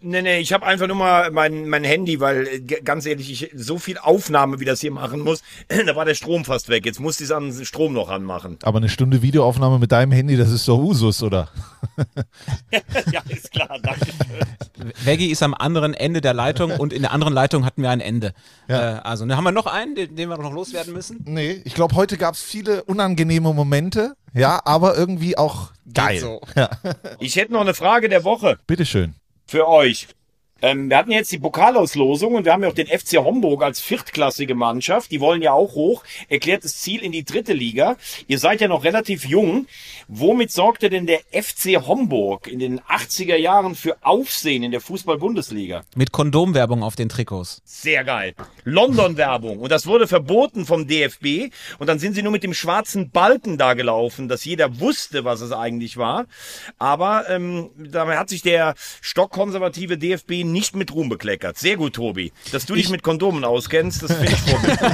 Nee, 0.00 0.20
nee, 0.20 0.38
ich 0.40 0.52
habe 0.52 0.66
einfach 0.66 0.86
nur 0.86 0.96
mal 0.96 1.30
mein, 1.30 1.68
mein 1.68 1.84
Handy, 1.84 2.20
weil 2.20 2.46
äh, 2.46 2.60
ganz 2.60 3.06
ehrlich, 3.06 3.30
ich 3.30 3.50
so 3.54 3.78
viel 3.78 3.96
Aufnahme, 3.96 4.60
wie 4.60 4.66
das 4.66 4.80
hier 4.80 4.90
machen 4.90 5.20
muss, 5.20 5.42
da 5.86 5.96
war 5.96 6.04
der 6.04 6.14
Strom 6.14 6.44
fast 6.44 6.68
weg. 6.68 6.84
Jetzt 6.84 7.00
musste 7.00 7.24
ich 7.24 7.30
es 7.30 7.36
an 7.36 7.50
den 7.50 7.64
Strom 7.64 7.94
noch 7.94 8.10
anmachen. 8.10 8.58
Aber 8.62 8.78
eine 8.78 8.90
Stunde 8.90 9.22
Videoaufnahme 9.22 9.78
mit 9.78 9.92
deinem 9.92 10.12
Handy, 10.12 10.36
das 10.36 10.50
ist 10.50 10.68
doch 10.68 10.78
Usus, 10.78 11.22
oder? 11.22 11.48
ja, 13.12 13.22
ist 13.28 13.50
klar, 13.50 13.78
danke. 13.82 14.06
Veggie 15.02 15.30
ist 15.30 15.42
am 15.42 15.54
anderen 15.54 15.94
Ende 15.94 16.20
der 16.20 16.34
Leitung 16.34 16.72
und 16.72 16.92
in 16.92 17.02
der 17.02 17.12
anderen 17.12 17.32
Leitung 17.32 17.64
hatten 17.64 17.82
wir 17.82 17.90
ein 17.90 18.00
Ende. 18.00 18.34
Ja. 18.68 18.98
Äh, 18.98 19.00
also, 19.00 19.24
dann 19.24 19.36
haben 19.36 19.44
wir 19.44 19.52
noch 19.52 19.66
einen, 19.66 19.94
den, 19.94 20.14
den 20.14 20.28
wir 20.28 20.36
noch 20.36 20.52
loswerden 20.52 20.92
müssen. 20.92 21.24
Nee, 21.26 21.62
ich 21.64 21.74
glaube, 21.74 21.94
heute 21.94 22.18
gab 22.18 22.34
es 22.34 22.42
viele 22.42 22.84
unangenehme 22.84 23.52
Momente. 23.54 24.14
Ja, 24.34 24.60
aber 24.64 24.96
irgendwie 24.96 25.38
auch 25.38 25.70
geil. 25.92 26.18
so. 26.18 26.40
Ja, 26.56 26.68
Ich 27.20 27.36
hätte 27.36 27.52
noch 27.52 27.60
eine 27.60 27.74
Frage 27.74 28.08
der 28.08 28.24
Woche 28.24 28.58
bitteschön. 28.66 29.14
für 29.46 29.66
euch. 29.68 30.08
Ähm, 30.64 30.88
wir 30.88 30.96
hatten 30.96 31.10
jetzt 31.10 31.30
die 31.30 31.38
Pokalauslosung 31.38 32.36
und 32.36 32.46
wir 32.46 32.52
haben 32.54 32.62
ja 32.62 32.70
auch 32.70 32.74
den 32.74 32.86
FC 32.86 33.18
Homburg 33.18 33.62
als 33.62 33.80
viertklassige 33.80 34.54
Mannschaft. 34.54 35.10
Die 35.10 35.20
wollen 35.20 35.42
ja 35.42 35.52
auch 35.52 35.74
hoch. 35.74 36.04
Erklärtes 36.30 36.80
Ziel 36.80 37.02
in 37.02 37.12
die 37.12 37.22
dritte 37.22 37.52
Liga. 37.52 37.96
Ihr 38.28 38.38
seid 38.38 38.62
ja 38.62 38.68
noch 38.68 38.82
relativ 38.82 39.26
jung. 39.26 39.66
Womit 40.08 40.50
sorgte 40.52 40.88
denn 40.88 41.06
der 41.06 41.20
FC 41.32 41.86
Homburg 41.86 42.46
in 42.46 42.60
den 42.60 42.80
80er 42.80 43.36
Jahren 43.36 43.74
für 43.74 43.98
Aufsehen 44.00 44.62
in 44.62 44.70
der 44.70 44.80
Fußball-Bundesliga? 44.80 45.82
Mit 45.96 46.12
Kondomwerbung 46.12 46.82
auf 46.82 46.96
den 46.96 47.10
Trikots. 47.10 47.60
Sehr 47.66 48.02
geil. 48.02 48.32
London-Werbung. 48.64 49.58
Und 49.58 49.70
das 49.70 49.86
wurde 49.86 50.08
verboten 50.08 50.64
vom 50.64 50.86
DFB. 50.86 51.52
Und 51.78 51.88
dann 51.88 51.98
sind 51.98 52.14
sie 52.14 52.22
nur 52.22 52.32
mit 52.32 52.42
dem 52.42 52.54
schwarzen 52.54 53.10
Balken 53.10 53.58
da 53.58 53.74
gelaufen, 53.74 54.28
dass 54.28 54.46
jeder 54.46 54.80
wusste, 54.80 55.26
was 55.26 55.42
es 55.42 55.52
eigentlich 55.52 55.98
war. 55.98 56.24
Aber 56.78 57.28
ähm, 57.28 57.68
dabei 57.76 58.16
hat 58.16 58.30
sich 58.30 58.40
der 58.40 58.74
stockkonservative 59.02 59.98
DFB 59.98 60.53
nicht 60.54 60.74
mit 60.74 60.94
Ruhm 60.94 61.10
bekleckert. 61.10 61.58
Sehr 61.58 61.76
gut, 61.76 61.94
Tobi. 61.94 62.32
Dass 62.52 62.64
du 62.64 62.74
dich 62.74 62.88
mit 62.88 63.02
Kondomen 63.02 63.44
auskennst, 63.44 64.02
das 64.02 64.12
finde 64.12 64.32
ich 64.32 64.40
vorbildlich. 64.50 64.92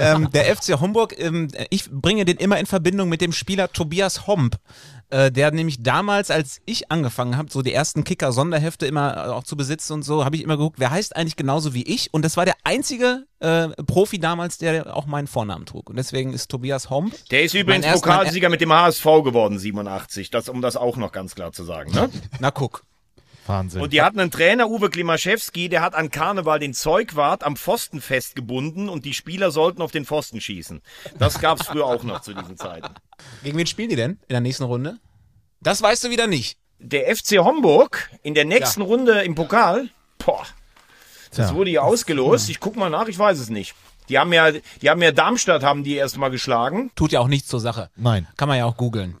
ähm, 0.00 0.28
der 0.32 0.56
FC 0.56 0.80
Homburg, 0.80 1.14
ähm, 1.18 1.48
ich 1.70 1.88
bringe 1.88 2.24
den 2.24 2.38
immer 2.38 2.58
in 2.58 2.66
Verbindung 2.66 3.08
mit 3.08 3.20
dem 3.20 3.32
Spieler 3.32 3.72
Tobias 3.72 4.26
Homp. 4.26 4.56
Äh, 5.12 5.32
der 5.32 5.50
nämlich 5.50 5.82
damals, 5.82 6.30
als 6.30 6.60
ich 6.66 6.92
angefangen 6.92 7.36
habe, 7.36 7.50
so 7.50 7.62
die 7.62 7.72
ersten 7.72 8.04
Kicker-Sonderhefte 8.04 8.86
immer 8.86 9.16
äh, 9.16 9.30
auch 9.30 9.42
zu 9.42 9.56
besitzen 9.56 9.94
und 9.94 10.02
so, 10.04 10.24
habe 10.24 10.36
ich 10.36 10.42
immer 10.42 10.56
geguckt, 10.56 10.78
wer 10.78 10.92
heißt 10.92 11.16
eigentlich 11.16 11.34
genauso 11.34 11.74
wie 11.74 11.82
ich? 11.82 12.14
Und 12.14 12.24
das 12.24 12.36
war 12.36 12.44
der 12.44 12.54
einzige 12.62 13.26
äh, 13.40 13.70
Profi 13.86 14.20
damals, 14.20 14.58
der 14.58 14.96
auch 14.96 15.06
meinen 15.06 15.26
Vornamen 15.26 15.66
trug. 15.66 15.90
Und 15.90 15.96
deswegen 15.96 16.32
ist 16.32 16.48
Tobias 16.48 16.90
Homp. 16.90 17.12
Der 17.30 17.42
ist 17.42 17.54
übrigens 17.54 17.86
Pokalsieger 17.86 18.50
mit 18.50 18.60
dem 18.60 18.72
HSV 18.72 19.04
geworden, 19.24 19.58
87. 19.58 20.30
Das, 20.30 20.48
um 20.48 20.62
das 20.62 20.76
auch 20.76 20.96
noch 20.96 21.10
ganz 21.10 21.34
klar 21.34 21.50
zu 21.50 21.64
sagen. 21.64 21.90
Ne? 21.92 22.08
Na 22.38 22.52
guck. 22.52 22.84
Wahnsinn. 23.50 23.80
Und 23.82 23.92
die 23.92 24.02
hatten 24.02 24.20
einen 24.20 24.30
Trainer, 24.30 24.68
Uwe 24.68 24.90
Klimaschewski, 24.90 25.68
der 25.68 25.82
hat 25.82 25.94
an 25.94 26.10
Karneval 26.10 26.58
den 26.58 26.72
Zeugwart 26.72 27.44
am 27.44 27.56
Pfosten 27.56 28.00
festgebunden 28.00 28.88
und 28.88 29.04
die 29.04 29.14
Spieler 29.14 29.50
sollten 29.50 29.82
auf 29.82 29.90
den 29.92 30.04
Pfosten 30.04 30.40
schießen. 30.40 30.80
Das 31.18 31.40
gab's 31.40 31.66
früher 31.66 31.86
auch 31.86 32.02
noch 32.02 32.20
zu 32.20 32.32
diesen 32.34 32.56
Zeiten. 32.56 32.94
Gegen 33.42 33.58
wen 33.58 33.66
spielen 33.66 33.88
die 33.88 33.96
denn 33.96 34.12
in 34.12 34.30
der 34.30 34.40
nächsten 34.40 34.64
Runde? 34.64 34.98
Das 35.60 35.82
weißt 35.82 36.04
du 36.04 36.10
wieder 36.10 36.26
nicht. 36.26 36.58
Der 36.78 37.14
FC 37.14 37.38
Homburg 37.38 38.08
in 38.22 38.34
der 38.34 38.46
nächsten 38.46 38.80
Runde 38.80 39.22
im 39.22 39.34
Pokal, 39.34 39.90
boah, 40.24 40.46
das 41.34 41.48
Tja. 41.48 41.54
wurde 41.54 41.70
hier 41.70 41.84
ausgelost. 41.84 42.48
Ich 42.48 42.60
guck 42.60 42.76
mal 42.76 42.90
nach, 42.90 43.08
ich 43.08 43.18
weiß 43.18 43.38
es 43.38 43.50
nicht. 43.50 43.74
Die 44.08 44.18
haben 44.18 44.32
ja, 44.32 44.50
die 44.50 44.90
haben 44.90 45.02
ja 45.02 45.12
Darmstadt 45.12 45.62
haben 45.62 45.84
die 45.84 45.94
erstmal 45.94 46.30
geschlagen. 46.30 46.90
Tut 46.96 47.12
ja 47.12 47.20
auch 47.20 47.28
nichts 47.28 47.48
zur 47.48 47.60
Sache. 47.60 47.90
Nein. 47.96 48.26
Kann 48.36 48.48
man 48.48 48.58
ja 48.58 48.64
auch 48.64 48.76
googeln. 48.76 49.18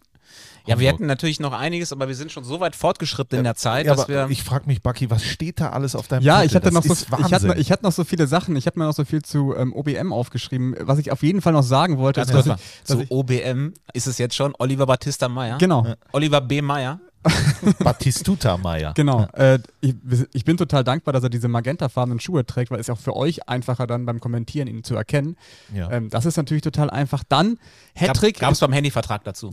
Ja, 0.70 0.78
wir 0.80 0.88
hätten 0.88 1.06
natürlich 1.06 1.40
noch 1.40 1.52
einiges, 1.52 1.92
aber 1.92 2.08
wir 2.08 2.14
sind 2.14 2.32
schon 2.32 2.44
so 2.44 2.60
weit 2.60 2.74
fortgeschritten 2.76 3.38
in 3.38 3.44
der 3.44 3.54
Zeit, 3.56 3.86
Ja, 3.86 3.94
dass 3.94 4.08
wir. 4.08 4.28
ich 4.30 4.42
frage 4.42 4.66
mich, 4.66 4.82
Bucky, 4.82 5.10
was 5.10 5.24
steht 5.24 5.60
da 5.60 5.70
alles 5.70 5.94
auf 5.94 6.08
deinem 6.08 6.22
Ja, 6.22 6.36
Zettel? 6.36 6.46
ich 6.48 6.54
hatte, 6.54 6.64
das 6.70 6.74
noch 6.74 6.84
so, 6.84 7.16
ich, 7.26 7.32
hatte, 7.32 7.54
ich 7.58 7.72
hatte 7.72 7.82
noch 7.84 7.92
so 7.92 8.04
viele 8.04 8.26
Sachen. 8.26 8.56
Ich 8.56 8.66
habe 8.66 8.78
mir 8.78 8.86
noch 8.86 8.94
so 8.94 9.04
viel 9.04 9.22
zu 9.22 9.54
ähm, 9.56 9.72
OBM 9.74 10.12
aufgeschrieben. 10.12 10.74
Was 10.80 10.98
ich 10.98 11.12
auf 11.12 11.22
jeden 11.22 11.40
Fall 11.42 11.52
noch 11.52 11.62
sagen 11.62 11.98
wollte, 11.98 12.20
Ganz 12.20 12.30
ist, 12.30 12.34
kurz 12.34 12.46
ich, 12.46 12.52
dass 12.86 12.96
Zu 12.98 13.02
ich, 13.02 13.10
OBM 13.10 13.74
ist 13.92 14.06
es 14.06 14.18
jetzt 14.18 14.34
schon 14.34 14.54
Oliver 14.58 14.86
Battista 14.86 15.28
Meyer. 15.28 15.58
genau, 15.58 15.86
Oliver 16.12 16.40
B. 16.40 16.62
Meyer. 16.62 17.00
Batistuta 17.80 18.56
Meier. 18.56 18.94
genau. 18.94 19.26
Äh, 19.34 19.58
ich, 19.80 19.94
ich 20.32 20.44
bin 20.44 20.56
total 20.56 20.84
dankbar, 20.84 21.12
dass 21.12 21.22
er 21.22 21.28
diese 21.28 21.48
magentafarbenen 21.48 22.18
Schuhe 22.18 22.46
trägt, 22.46 22.70
weil 22.70 22.80
es 22.80 22.88
ist 22.88 22.90
auch 22.90 22.98
für 22.98 23.14
euch 23.14 23.48
einfacher 23.48 23.86
dann 23.86 24.06
beim 24.06 24.20
Kommentieren 24.20 24.68
ihn 24.68 24.84
zu 24.84 24.94
erkennen. 24.94 25.36
Ja. 25.74 25.90
Ähm, 25.90 26.08
das 26.08 26.24
ist 26.24 26.36
natürlich 26.36 26.62
total 26.62 26.88
einfach. 26.88 27.22
Dann 27.28 27.58
Hattrick, 27.94 28.38
Gab 28.38 28.52
es 28.52 28.60
beim 28.60 28.72
Handyvertrag 28.72 29.24
dazu. 29.24 29.52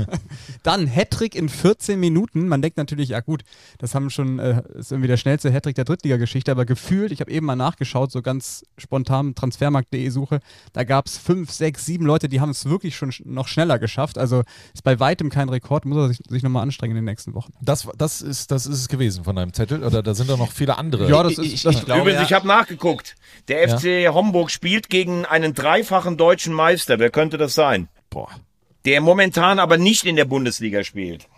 dann 0.62 0.86
Hattrick 0.86 1.34
in 1.34 1.48
14 1.48 1.98
Minuten. 1.98 2.46
Man 2.46 2.62
denkt 2.62 2.76
natürlich, 2.76 3.08
ja 3.08 3.20
gut, 3.20 3.42
das 3.78 3.94
haben 3.94 4.10
schon 4.10 4.38
äh, 4.38 4.62
ist 4.74 4.92
irgendwie 4.92 5.08
der 5.08 5.16
schnellste 5.16 5.52
Hattrick 5.52 5.74
der 5.74 5.84
Drittligageschichte, 5.84 6.52
aber 6.52 6.64
gefühlt, 6.64 7.10
ich 7.10 7.20
habe 7.20 7.30
eben 7.30 7.46
mal 7.46 7.56
nachgeschaut, 7.56 8.12
so 8.12 8.22
ganz 8.22 8.64
spontan 8.78 9.34
Transfermarkt.de 9.34 10.08
Suche, 10.10 10.40
da 10.72 10.84
gab 10.84 11.06
es 11.06 11.18
fünf, 11.18 11.50
sechs, 11.50 11.86
sieben 11.86 12.06
Leute, 12.06 12.28
die 12.28 12.40
haben 12.40 12.50
es 12.50 12.66
wirklich 12.66 12.96
schon 12.96 13.10
sch 13.10 13.22
noch 13.24 13.48
schneller 13.48 13.78
geschafft. 13.78 14.18
Also 14.18 14.42
ist 14.74 14.84
bei 14.84 15.00
weitem 15.00 15.30
kein 15.30 15.48
Rekord, 15.48 15.84
muss 15.84 15.98
er 15.98 16.08
sich, 16.08 16.20
sich 16.28 16.42
nochmal 16.42 16.62
anstrengen 16.62 16.99
den 17.00 17.06
nächsten 17.12 17.34
Wochen. 17.34 17.52
Das, 17.60 17.86
das, 17.96 18.22
ist, 18.22 18.50
das 18.50 18.66
ist 18.66 18.78
es 18.78 18.88
gewesen 18.88 19.24
von 19.24 19.36
deinem 19.36 19.52
Zettel. 19.52 19.82
Oder 19.84 20.02
da 20.02 20.14
sind 20.14 20.30
doch 20.30 20.38
noch 20.38 20.52
viele 20.52 20.78
andere. 20.78 21.08
Ja, 21.10 21.22
das 21.22 21.32
Ich- 21.32 21.38
ist 21.38 21.52
ich- 21.54 21.62
das, 21.62 21.74
ich 21.76 21.84
glaube, 21.84 22.00
Übrigens, 22.02 22.20
ja. 22.20 22.26
ich 22.26 22.32
habe 22.32 22.46
nachgeguckt. 22.46 23.16
Der 23.48 23.68
FC 23.68 24.08
Homburg 24.12 24.50
spielt 24.50 24.88
gegen 24.90 25.24
einen 25.26 25.54
dreifachen 25.54 26.16
deutschen 26.16 26.52
Meister. 26.54 26.98
Wer 26.98 27.10
könnte 27.10 27.38
das 27.38 27.54
sein? 27.54 27.88
Boah. 28.10 28.28
Der 28.84 29.00
momentan 29.00 29.58
aber 29.58 29.76
nicht 29.76 30.04
in 30.06 30.16
der 30.16 30.24
Bundesliga 30.24 30.84
spielt. 30.84 31.28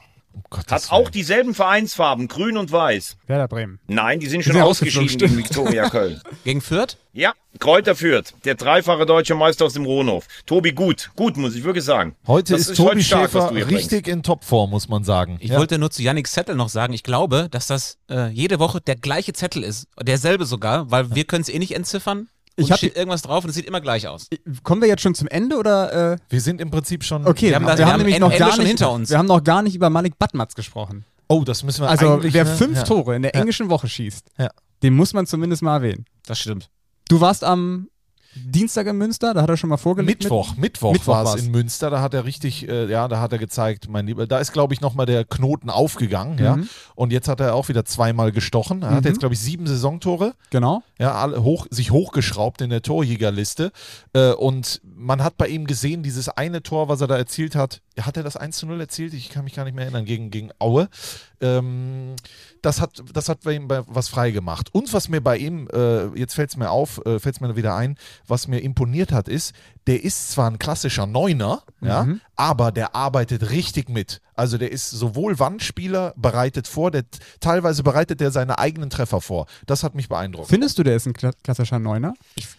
Gottes 0.51 0.71
Hat 0.71 0.93
auch 0.93 1.09
dieselben 1.11 1.55
Vereinsfarben, 1.55 2.29
grün 2.29 2.57
und 2.57 2.71
weiß. 2.73 3.17
Werder 3.27 3.49
Bremen. 3.49 3.79
Nein, 3.87 4.21
die 4.21 4.27
sind 4.27 4.43
schon 4.45 4.53
sind 4.55 4.63
ausgeschieden 4.63 5.19
gegen 5.19 5.37
Viktoria 5.39 5.89
Köln. 5.89 6.21
Gegen 6.45 6.61
Fürth? 6.61 6.97
Ja, 7.13 7.33
Kräuter 7.59 7.95
führt. 7.95 8.35
Der 8.45 8.55
dreifache 8.55 9.05
deutsche 9.07 9.35
Meister 9.35 9.67
aus 9.67 9.75
dem 9.75 9.85
Rohnhof. 9.85 10.27
Tobi, 10.47 10.73
gut. 10.73 11.11
Gut, 11.17 11.37
muss 11.37 11.55
ich 11.55 11.65
wirklich 11.65 11.85
sagen. 11.85 12.17
Heute 12.27 12.53
Das 12.55 12.69
ist 12.69 12.77
Tobi 12.77 13.03
stark, 13.03 13.33
was 13.35 13.53
Schäfer 13.53 13.69
richtig 13.71 14.09
in 14.09 14.23
Topform, 14.23 14.71
muss 14.71 14.89
man 14.89 15.05
sagen. 15.05 15.37
Ich 15.41 15.51
Ja. 15.51 15.59
wollte 15.59 15.79
nur 15.79 15.91
zu 15.91 16.03
Yannick 16.03 16.27
Zettel 16.27 16.55
noch 16.55 16.69
sagen, 16.71 16.93
ich 16.93 17.03
glaube, 17.03 17.49
dass 17.51 17.67
das 17.67 17.99
äh, 18.11 18.29
jede 18.31 18.59
Woche 18.59 18.81
der 18.81 18.97
gleiche 18.97 19.33
Zettel 19.35 19.63
ist. 19.63 19.87
Derselbe 20.01 20.47
sogar, 20.47 20.91
weil 20.91 21.15
wir 21.15 21.25
können 21.25 21.43
es 21.43 21.49
eh 21.49 21.59
nicht 21.59 21.75
entziffern. 21.75 22.29
Ich 22.57 22.71
Und 22.71 22.77
steht 22.77 22.97
irgendwas 22.97 23.23
drauf 23.23 23.45
und 23.45 23.51
es 23.51 23.57
sieht 23.57 23.65
immer 23.67 23.81
gleich 23.81 24.07
aus. 24.09 24.29
Kommen 24.63 24.83
wir 24.83 24.89
jetzt 24.89 25.01
schon 25.03 25.15
zum 25.15 25.27
Ende 25.29 25.57
oder? 25.57 26.13
Äh, 26.13 26.17
Wir 26.29 26.41
sind 26.41 26.61
im 26.61 26.71
Prinzip 26.71 27.03
schon. 27.05 27.27
okay, 27.27 27.49
Wir 27.49 27.57
haben 27.57 27.67
das- 27.67 27.79
wir 27.79 27.87
haben 27.87 27.99
nämlich 27.99 28.17
Ende 28.17 28.29
noch 28.29 28.37
gar 28.39 28.57
nicht 28.59 28.67
hinter 28.69 28.93
uns. 28.93 29.09
Wir 29.11 29.19
haben 29.19 29.27
noch 29.27 29.43
gar 29.43 29.63
nicht 29.63 29.75
über 29.75 29.89
Malik 29.91 30.19
Batmatz 30.19 30.55
gesprochen. 30.55 31.05
Oh, 31.29 31.45
das 31.45 31.63
müssen 31.63 31.83
wir 31.83 31.89
Also 31.89 32.19
wer 32.23 32.45
ne? 32.45 32.51
fünf 32.57 32.77
ja. 32.77 32.83
Tore 32.85 33.17
in 33.17 33.23
der 33.23 33.33
Ja. 33.35 33.41
englischen 33.41 33.71
Woche 33.71 33.89
schießt, 33.89 34.27
Ja. 34.39 34.51
den 34.83 34.95
muss 34.95 35.15
man 35.15 35.27
zumindest 35.27 35.63
mal 35.63 35.77
erwähnen. 35.77 36.05
Das 36.27 36.39
stimmt. 36.41 36.69
Du 37.09 37.21
warst 37.21 37.43
am 37.43 37.89
Dienstag 38.35 38.87
in 38.87 38.97
Münster, 38.97 39.35
da 39.35 39.43
hat 39.43 39.49
er 39.51 39.57
schon 39.57 39.69
mal 39.71 39.77
vorgelegt. 39.77 40.23
Mittwoch, 40.23 40.57
Mittwoch, 40.57 40.93
Mittwoch 40.93 41.13
war 41.25 41.35
es 41.35 41.43
in 41.45 41.51
Münster, 41.51 41.91
da 41.91 42.01
hat 42.01 42.15
er 42.15 42.25
richtig, 42.25 42.67
äh, 42.69 42.91
ja, 42.91 43.07
da 43.09 43.21
hat 43.21 43.33
er 43.33 43.39
gezeigt, 43.39 43.89
mein 43.91 44.07
Lieber, 44.07 44.27
da 44.27 44.39
ist, 44.39 44.53
glaube 44.53 44.73
ich, 44.73 44.81
nochmal 44.81 45.07
der 45.07 45.25
Knoten 45.25 45.69
aufgegangen, 45.71 46.39
ja. 46.39 46.57
Mhm. 46.57 46.69
Und 46.95 47.13
jetzt 47.13 47.29
hat 47.29 47.41
er 47.41 47.55
auch 47.55 47.69
wieder 47.69 47.85
zweimal 47.85 48.33
gestochen. 48.33 48.83
Er 48.83 48.91
hat 48.93 49.05
Mhm. 49.05 49.09
jetzt, 49.11 49.19
glaube 49.21 49.35
ich, 49.35 49.41
sieben 49.41 49.67
Saisontore, 49.67 50.35
Genau. 50.51 50.83
ja, 50.99 51.13
alle 51.15 51.43
hoch, 51.43 51.67
sich 51.71 51.91
hochgeschraubt 51.91 52.63
in 52.63 52.71
der 52.71 52.83
Torjägerliste. 52.83 53.71
Äh, 54.15 54.33
und 54.33 54.81
man 54.85 55.23
hat 55.23 55.37
bei 55.37 55.49
ihm 55.49 55.67
gesehen, 55.67 56.03
dieses 56.03 56.29
eine 56.29 56.63
Tor, 56.63 56.89
was 56.89 57.01
er 57.01 57.09
da 57.09 57.17
erzielt 57.17 57.55
hat, 57.55 57.83
hat 58.01 58.17
er 58.17 58.23
das 58.23 58.37
1 58.37 58.57
zu 58.57 58.67
0 58.67 58.81
erzielt? 58.81 59.13
Ich 59.15 59.29
kann 59.29 59.45
mich 59.45 59.55
gar 59.55 59.65
nicht 59.65 59.75
mehr 59.75 59.85
erinnern, 59.85 60.05
gegen, 60.07 60.31
gegen 60.31 60.51
Aue. 60.59 60.89
Ähm, 61.41 62.15
das 62.63 62.81
hat, 62.81 63.03
das 63.13 63.29
hat 63.29 63.43
bei 63.43 63.55
ihm 63.55 63.69
was 63.69 64.09
frei 64.09 64.31
gemacht. 64.31 64.69
Und 64.73 64.93
was 64.93 65.09
mir 65.09 65.21
bei 65.21 65.37
ihm, 65.37 65.69
äh, 65.73 66.07
jetzt 66.19 66.35
fällt 66.35 66.51
es 66.51 66.57
mir 66.57 66.71
auf, 66.71 67.05
äh, 67.05 67.19
fällt 67.19 67.35
es 67.35 67.41
mir 67.41 67.55
wieder 67.57 67.75
ein, 67.75 67.99
was 68.27 68.49
mir 68.49 68.61
imponiert 68.61 69.13
hat, 69.13 69.29
ist, 69.29 69.53
der 69.89 70.03
ist 70.03 70.31
zwar 70.31 70.49
ein 70.49 70.59
klassischer 70.59 71.07
Neuner, 71.07 71.63
ja, 71.81 72.07
aber 72.37 72.71
der 72.71 72.95
arbeitet 72.95 73.51
richtig 73.51 73.89
mit. 73.89 74.21
Also 74.35 74.59
der 74.59 74.71
ist 74.71 74.91
sowohl 74.91 75.41
Wandspieler, 75.41 76.15
bereitet 76.17 76.69
vor, 76.69 76.93
der, 76.93 77.03
teilweise 77.41 77.83
bereitet 77.83 78.21
er 78.21 78.31
seine 78.31 78.59
eigenen 78.59 78.91
Treffer 78.91 79.21
vor. 79.21 79.47
Das 79.67 79.83
hat 79.83 79.97
mich 79.97 80.09
beeindruckt. 80.09 80.49
Findest 80.49 80.79
du, 80.79 80.85
der 80.85 80.97
ist 80.97 81.07
ein 81.07 81.15
kla 81.15 81.33
klassischer 81.43 81.81
Neuner? 81.81 82.15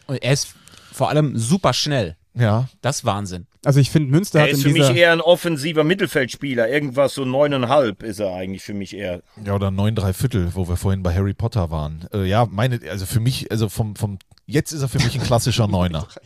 Und 0.08 0.22
er 0.22 0.34
ist 0.34 0.54
vor 0.91 1.10
allem 1.10 1.38
super 1.38 1.74
schnell. 1.74 2.18
Ja. 2.36 2.67
Das 2.81 2.97
ist 2.97 3.05
Wahnsinn. 3.05 3.47
Also 3.63 3.79
ich 3.79 3.91
finde, 3.91 4.09
Münster 4.09 4.39
Er 4.39 4.43
hat 4.43 4.49
in 4.51 4.57
ist 4.57 4.63
für 4.63 4.69
mich 4.69 4.89
eher 4.89 5.11
ein 5.11 5.21
offensiver 5.21 5.84
Mittelfeldspieler. 5.84 6.69
Irgendwas 6.69 7.13
so 7.13 7.25
neuneinhalb 7.25 8.03
ist 8.03 8.19
er 8.19 8.34
eigentlich 8.34 8.63
für 8.63 8.73
mich 8.73 8.95
eher. 8.95 9.21
Ja, 9.43 9.53
oder 9.53 9.71
neun, 9.71 9.95
drei 9.95 10.13
Viertel, 10.13 10.49
wo 10.55 10.67
wir 10.67 10.75
vorhin 10.75 11.03
bei 11.03 11.13
Harry 11.13 11.34
Potter 11.34 11.69
waren. 11.69 12.07
Äh, 12.13 12.25
ja, 12.25 12.47
meine, 12.49 12.79
also 12.89 13.05
für 13.05 13.19
mich, 13.19 13.51
also 13.51 13.69
vom, 13.69 13.95
vom, 13.95 14.17
jetzt 14.45 14.71
ist 14.71 14.81
er 14.81 14.89
für 14.89 14.99
mich 14.99 15.15
ein 15.15 15.23
klassischer 15.23 15.67
Neuner. 15.67 16.07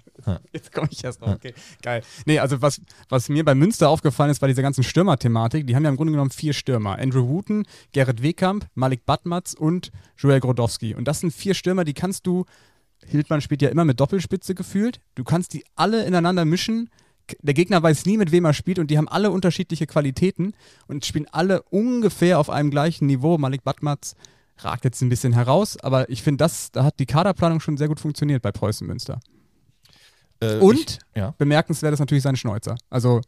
Jetzt 0.51 0.73
komme 0.73 0.89
ich 0.91 1.03
erst 1.03 1.21
drauf. 1.21 1.35
Okay, 1.35 1.53
geil. 1.81 2.01
Nee, 2.25 2.39
also 2.39 2.61
was, 2.61 2.81
was 3.07 3.29
mir 3.29 3.45
bei 3.45 3.55
Münster 3.55 3.87
aufgefallen 3.89 4.29
ist, 4.29 4.41
war 4.41 4.49
diese 4.49 4.61
ganzen 4.61 4.83
Stürmer-Thematik. 4.83 5.65
Die 5.65 5.73
haben 5.73 5.83
ja 5.83 5.89
im 5.89 5.95
Grunde 5.95 6.11
genommen 6.11 6.31
vier 6.31 6.51
Stürmer. 6.51 6.99
Andrew 6.99 7.29
Wooten, 7.29 7.65
Gerrit 7.93 8.21
Wehkamp, 8.21 8.67
Malik 8.75 9.05
Batmatz 9.05 9.53
und 9.53 9.91
Joel 10.17 10.41
Grodowski. 10.41 10.95
Und 10.95 11.07
das 11.07 11.21
sind 11.21 11.31
vier 11.33 11.53
Stürmer, 11.53 11.85
die 11.85 11.93
kannst 11.93 12.27
du, 12.27 12.45
Hildmann 13.07 13.41
spielt 13.41 13.61
ja 13.61 13.69
immer 13.69 13.85
mit 13.85 13.99
Doppelspitze 13.99 14.55
gefühlt, 14.55 14.99
du 15.15 15.23
kannst 15.23 15.53
die 15.53 15.63
alle 15.75 16.05
ineinander 16.05 16.45
mischen. 16.45 16.89
Der 17.41 17.53
Gegner 17.53 17.83
weiß 17.83 18.05
nie, 18.05 18.17
mit 18.17 18.31
wem 18.31 18.45
er 18.45 18.53
spielt 18.53 18.79
und 18.79 18.89
die 18.89 18.97
haben 18.97 19.09
alle 19.09 19.31
unterschiedliche 19.31 19.85
Qualitäten 19.85 20.53
und 20.87 21.05
spielen 21.05 21.27
alle 21.31 21.61
ungefähr 21.63 22.39
auf 22.39 22.49
einem 22.49 22.71
gleichen 22.71 23.05
Niveau. 23.05 23.37
Malik 23.37 23.63
Batmatz 23.63 24.15
ragt 24.59 24.85
jetzt 24.85 25.01
ein 25.01 25.09
bisschen 25.09 25.33
heraus, 25.33 25.77
aber 25.81 26.09
ich 26.09 26.23
finde, 26.23 26.37
das, 26.37 26.71
da 26.71 26.83
hat 26.83 26.99
die 26.99 27.05
Kaderplanung 27.05 27.59
schon 27.59 27.77
sehr 27.77 27.87
gut 27.87 27.99
funktioniert 27.99 28.41
bei 28.41 28.51
Preußen 28.51 28.87
Münster. 28.87 29.19
Äh, 30.39 30.57
Und 30.57 30.79
ich, 30.79 30.99
ja. 31.15 31.33
bemerkenswert 31.37 31.93
ist 31.93 31.99
natürlich 31.99 32.23
sein 32.23 32.35
Schnäuzer. 32.35 32.75
Also 32.89 33.21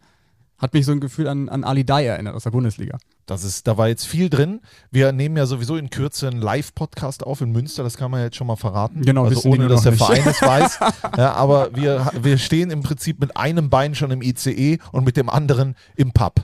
hat 0.57 0.73
mich 0.73 0.86
so 0.86 0.91
ein 0.91 0.99
Gefühl 0.99 1.27
an, 1.27 1.49
an 1.49 1.63
Ali 1.63 1.86
Dai 1.86 2.05
erinnert 2.05 2.36
aus 2.36 2.43
der 2.43 2.51
Bundesliga. 2.51 2.97
Das 3.30 3.43
ist, 3.43 3.67
da 3.67 3.77
war 3.77 3.88
jetzt 3.88 4.07
viel 4.07 4.30
drin. 4.30 4.61
Wir 4.91 5.11
nehmen 5.11 5.38
ja 5.38 5.45
sowieso 5.45 5.75
in 5.75 5.89
Kürze 5.89 6.27
einen 6.27 6.41
Live-Podcast 6.41 7.23
auf 7.23 7.41
in 7.41 7.51
Münster, 7.51 7.84
das 7.84 7.95
kann 7.95 8.09
man 8.09 8.21
jetzt 8.23 8.36
schon 8.36 8.47
mal 8.47 8.55
verraten. 8.55 9.01
Genau, 9.01 9.25
also 9.25 9.47
ohne 9.49 9.67
dass 9.67 9.84
der 9.84 9.93
Verein 9.93 10.23
es 10.25 10.41
weiß. 10.41 10.80
Ja, 11.17 11.34
aber 11.34 11.75
wir, 11.75 12.11
wir 12.21 12.38
stehen 12.38 12.71
im 12.71 12.82
Prinzip 12.82 13.19
mit 13.19 13.36
einem 13.36 13.69
Bein 13.69 13.95
schon 13.95 14.11
im 14.11 14.21
ICE 14.21 14.80
und 14.91 15.05
mit 15.05 15.17
dem 15.17 15.30
anderen 15.30 15.75
im 15.95 16.11
Pub. 16.11 16.36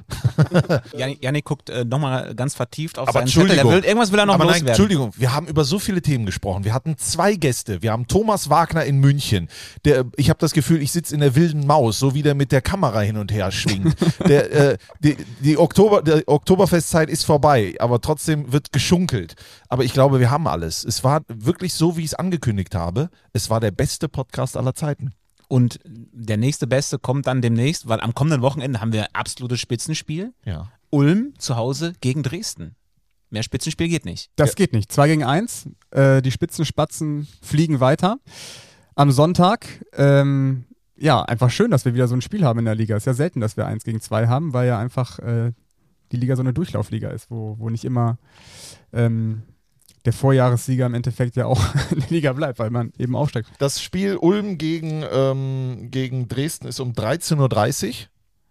Janik, 0.97 1.23
Janik 1.23 1.45
guckt 1.45 1.69
äh, 1.69 1.86
nochmal 1.86 2.36
ganz 2.36 2.55
vertieft 2.55 2.97
auf 2.99 3.07
Aber 3.07 3.19
seinen 3.19 3.27
Zettel. 3.27 3.41
Er 3.41 3.51
Entschuldigung. 3.51 3.71
will, 3.71 3.86
irgendwas 3.86 4.11
will 4.11 4.19
er 4.19 4.25
noch 4.25 4.33
Aber 4.36 4.45
nein, 4.45 4.53
loswerden. 4.53 4.67
Entschuldigung, 4.69 5.11
wir 5.15 5.33
haben 5.33 5.47
über 5.47 5.63
so 5.63 5.79
viele 5.79 6.01
Themen 6.01 6.25
gesprochen. 6.25 6.63
Wir 6.63 6.73
hatten 6.73 6.97
zwei 6.97 7.36
Gäste. 7.36 7.81
Wir 7.81 7.91
haben 7.91 8.07
Thomas 8.07 8.49
Wagner 8.49 8.83
in 8.86 8.99
München. 8.99 9.49
Der, 9.86 10.05
ich 10.15 10.29
habe 10.29 10.39
das 10.39 10.53
Gefühl, 10.53 10.81
ich 10.81 10.91
sitze 10.91 11.13
in 11.13 11.21
der 11.21 11.36
wilden 11.36 11.65
Maus, 11.65 11.99
so 11.99 12.13
wie 12.13 12.21
der 12.21 12.36
mit 12.36 12.51
der 12.51 12.61
Kamera 12.61 13.01
hin 13.01 13.17
und 13.17 13.31
her 13.31 13.51
schwingt. 13.51 13.95
der, 14.27 14.51
äh, 14.51 14.77
die 14.99 15.17
die 15.41 15.57
Oktober, 15.57 16.01
der 16.01 16.23
Oktoberfestzeit 16.76 17.09
ist 17.09 17.26
vorbei, 17.26 17.76
aber 17.80 18.01
trotzdem 18.01 18.51
wird 18.51 18.73
geschunkelt. 18.73 19.36
Aber 19.69 19.86
ich 19.86 19.93
glaube, 19.93 20.19
wir 20.19 20.30
haben 20.30 20.45
alles. 20.45 20.84
Es 20.84 21.05
war 21.05 21.21
wirklich 21.28 21.73
so, 21.73 21.95
wie 21.95 22.01
ich 22.01 22.07
es 22.07 22.13
angekündigt 22.15 22.76
habe. 22.76 23.09
Es 23.32 23.49
war 23.49 23.61
der 23.61 23.71
beste 23.71 24.09
Podcast 24.09 24.57
aller 24.57 24.76
Zeiten. 24.76 25.13
Und 25.47 25.80
der 25.86 26.36
nächste 26.36 26.67
Beste 26.67 26.99
kommt 26.99 27.28
dann 27.28 27.41
demnächst, 27.41 27.88
weil 27.88 28.01
am 28.01 28.13
kommenden 28.13 28.41
Wochenende 28.41 28.82
haben 28.82 28.91
wir 28.91 29.07
absolutes 29.13 29.59
Spitzenspiel. 29.61 30.34
Ja. 30.43 30.69
Ulm 30.89 31.34
zu 31.38 31.55
Hause 31.55 31.93
gegen 32.01 32.23
Dresden. 32.23 32.76
Mehr 33.30 33.43
Spitzenspiel 33.43 33.88
geht 33.88 34.05
nicht. 34.05 34.32
Das 34.36 34.55
geht 34.55 34.73
nicht. 34.73 34.91
Zwei 34.91 35.07
gegen 35.07 35.23
eins. 35.23 35.69
Äh, 35.91 36.21
die 36.21 36.32
Spitzenspatzen 36.32 37.28
fliegen 37.41 37.80
weiter. 37.80 38.17
Am 38.95 39.11
Sonntag, 39.11 39.65
ähm, 39.93 40.65
ja, 40.97 41.21
einfach 41.21 41.51
schön, 41.51 41.71
dass 41.71 41.86
wir 41.86 41.93
wieder 41.93 42.07
so 42.07 42.15
ein 42.15 42.21
Spiel 42.21 42.43
haben 42.43 42.59
in 42.59 42.65
der 42.65 42.76
Liga. 42.76 42.97
Ist 42.97 43.05
ja 43.07 43.13
selten, 43.13 43.39
dass 43.39 43.55
wir 43.55 43.65
eins 43.65 43.84
gegen 43.84 44.01
zwei 44.01 44.28
haben, 44.28 44.53
weil 44.53 44.67
ja 44.67 44.80
einfach 44.80 45.19
äh, 45.19 45.51
die 46.12 46.18
Liga 46.18 46.36
so 46.36 46.41
eine 46.41 46.53
Durchlaufliga 46.53 47.10
ist, 47.10 47.30
wo, 47.32 47.56
wo 47.60 47.70
nicht 47.70 47.86
immer 47.86 48.18
ähm, 48.93 49.43
der 50.06 50.14
Vorjahressieger 50.14 50.86
im 50.86 50.93
Endeffekt 50.93 51.36
ja 51.36 51.45
auch 51.47 51.62
in 51.91 51.99
der 51.99 52.10
Liga 52.10 52.34
bleibt, 52.34 52.60
weil 52.60 52.70
man 52.70 52.93
eben 52.97 53.16
aufsteigt. 53.16 53.49
Das 53.60 53.82
Spiel 53.82 54.18
Ulm 54.18 54.58
gegen, 54.58 55.03
ähm, 55.12 55.88
gegen 55.91 56.28
Dresden 56.28 56.68
ist 56.68 56.80
um 56.80 56.91
13.30 56.93 57.88
Uhr. 57.89 57.95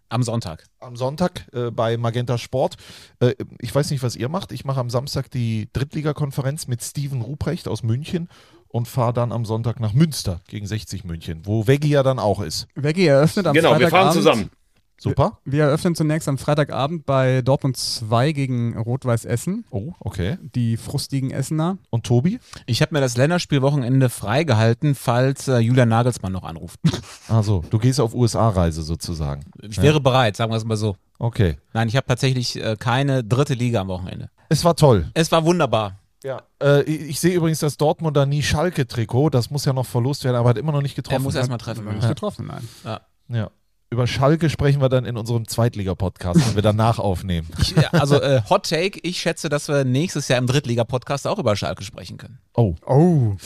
Am 0.07 0.21
Sonntag. 0.21 0.63
am 0.81 0.95
Sonntag 0.95 1.47
äh, 1.51 1.71
bei 1.71 1.97
Magenta 1.97 2.37
Sport. 2.37 2.75
Äh, 3.19 3.33
ich 3.59 3.73
weiß 3.73 3.89
nicht, 3.89 4.03
was 4.03 4.15
ihr 4.15 4.29
macht. 4.29 4.51
Ich 4.51 4.63
mache 4.63 4.79
am 4.79 4.89
Samstag 4.91 5.31
die 5.31 5.67
Drittligakonferenz 5.73 6.67
mit 6.67 6.83
Steven 6.83 7.21
Ruprecht 7.21 7.67
aus 7.67 7.81
München 7.81 8.29
und 8.67 8.87
fahre 8.87 9.13
dann 9.13 9.31
am 9.31 9.45
Sonntag 9.45 9.79
nach 9.79 9.93
Münster 9.93 10.41
gegen 10.47 10.67
60 10.67 11.05
München, 11.05 11.41
wo 11.45 11.65
Veggie 11.65 11.89
ja 11.89 12.03
dann 12.03 12.19
auch 12.19 12.39
ist. 12.41 12.67
Veggie 12.75 13.07
eröffnet 13.07 13.47
am 13.47 13.53
Genau, 13.55 13.69
wir 13.79 13.89
Freitagabend. 13.89 14.03
fahren 14.03 14.13
zusammen. 14.13 14.49
Super. 14.97 15.39
Wir 15.43 15.65
eröffnen 15.65 15.93
zunächst 15.95 16.27
am 16.27 16.37
Freitagabend 16.37 17.05
bei 17.05 17.41
Dortmund 17.41 17.77
2 17.77 18.31
gegen 18.31 18.77
Rot-Weiß 18.77 19.25
Essen. 19.25 19.65
Oh, 19.69 19.93
okay. 19.99 20.37
Die 20.55 20.77
frustigen 20.77 21.31
Essener. 21.31 21.77
Und 21.89 22.05
Tobi? 22.05 22.39
Ich 22.65 22.81
habe 22.81 22.93
mir 22.93 23.01
das 23.01 23.17
Länderspielwochenende 23.17 24.09
freigehalten, 24.09 24.95
falls 24.95 25.47
äh, 25.47 25.57
Julian 25.57 25.89
Nagelsmann 25.89 26.31
noch 26.31 26.43
anruft. 26.43 26.79
Also, 27.27 27.63
du 27.71 27.79
gehst 27.79 27.99
auf 27.99 28.13
USA-Reise 28.13 28.83
sozusagen. 28.83 29.45
Ich 29.61 29.81
wäre 29.81 29.99
bereit, 29.99 30.35
sagen 30.35 30.51
wir 30.51 30.57
es 30.57 30.63
mal 30.63 30.77
so. 30.77 30.95
Okay. 31.17 31.57
Nein, 31.73 31.87
ich 31.87 31.95
habe 31.95 32.05
tatsächlich 32.05 32.61
äh, 32.63 32.75
keine 32.77 33.23
dritte 33.23 33.55
Liga 33.55 33.81
am 33.81 33.87
Wochenende. 33.87 34.29
Es 34.49 34.63
war 34.63 34.75
toll. 34.75 35.09
Es 35.15 35.31
war 35.31 35.43
wunderbar. 35.43 35.99
Ja. 36.23 36.43
Äh, 36.61 36.83
ich 36.83 37.01
ich 37.09 37.19
sehe 37.19 37.33
übrigens 37.35 37.59
das 37.59 37.77
Dortmunder 37.77 38.25
Nie-Schalke-Trikot. 38.27 39.31
Das 39.31 39.49
muss 39.49 39.65
ja 39.65 39.73
noch 39.73 39.85
verlost 39.87 40.23
werden, 40.23 40.35
aber 40.35 40.49
hat 40.49 40.57
immer 40.57 40.71
noch 40.71 40.81
nicht 40.83 40.95
getroffen. 40.95 41.21
Er 41.21 41.23
muss 41.23 41.35
erst 41.35 41.49
mal 41.49 41.57
treffen. 41.57 41.85
Noch 41.85 41.93
nicht 41.93 42.07
getroffen, 42.07 42.47
nein. 42.47 43.01
ja. 43.29 43.49
Über 43.95 44.07
Schalke 44.07 44.49
sprechen 44.49 44.81
wir 44.81 44.89
dann 44.89 45.05
in 45.05 45.15
unserem 45.15 45.47
Zweitliga-Podcast, 45.47 46.45
den 46.45 46.55
wir 46.55 46.61
danach 46.61 46.99
aufnehmen. 46.99 47.47
Ich, 47.61 47.77
äh, 47.77 47.85
also 47.93 48.21
äh, 48.21 48.41
Hot 48.49 48.67
Take, 48.67 48.99
ich 49.03 49.21
schätze, 49.21 49.47
dass 49.47 49.69
wir 49.69 49.85
nächstes 49.85 50.27
Jahr 50.27 50.37
im 50.37 50.47
Drittliga-Podcast 50.47 51.25
auch 51.27 51.39
über 51.39 51.55
Schalke 51.55 51.81
sprechen 51.81 52.17
können. 52.17 52.39
Oh. 52.55 52.75
Oh. 52.85 53.37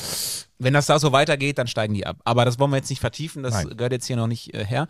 Wenn 0.58 0.74
das 0.74 0.88
da 0.88 0.98
so 0.98 1.12
weitergeht, 1.12 1.60
dann 1.60 1.68
steigen 1.68 1.94
die 1.94 2.08
ab. 2.08 2.18
Aber 2.24 2.46
das 2.46 2.58
wollen 2.58 2.72
wir 2.72 2.78
jetzt 2.78 2.90
nicht 2.90 3.00
vertiefen, 3.00 3.44
das 3.44 3.54
Nein. 3.54 3.78
gehört 3.78 3.92
jetzt 3.92 4.08
hier 4.08 4.16
noch 4.16 4.26
nicht 4.26 4.56
äh, 4.56 4.66
her. 4.66 4.88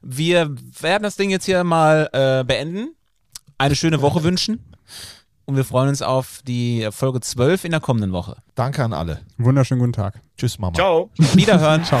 Wir 0.00 0.54
werden 0.80 1.02
das 1.02 1.16
Ding 1.16 1.30
jetzt 1.30 1.44
hier 1.44 1.64
mal 1.64 2.08
äh, 2.12 2.44
beenden, 2.44 2.94
eine 3.58 3.74
schöne 3.74 4.02
Woche 4.02 4.22
wünschen 4.22 4.64
und 5.44 5.56
wir 5.56 5.64
freuen 5.64 5.88
uns 5.88 6.02
auf 6.02 6.40
die 6.46 6.86
Folge 6.92 7.18
12 7.20 7.64
in 7.64 7.72
der 7.72 7.80
kommenden 7.80 8.12
Woche. 8.12 8.36
Danke 8.54 8.84
an 8.84 8.92
alle. 8.92 9.22
Wunderschönen 9.38 9.80
guten 9.80 9.92
Tag. 9.92 10.20
Tschüss, 10.36 10.60
Mama. 10.60 10.74
Ciao. 10.74 11.10
Wiederhören. 11.16 11.82
Ciao. 11.84 12.00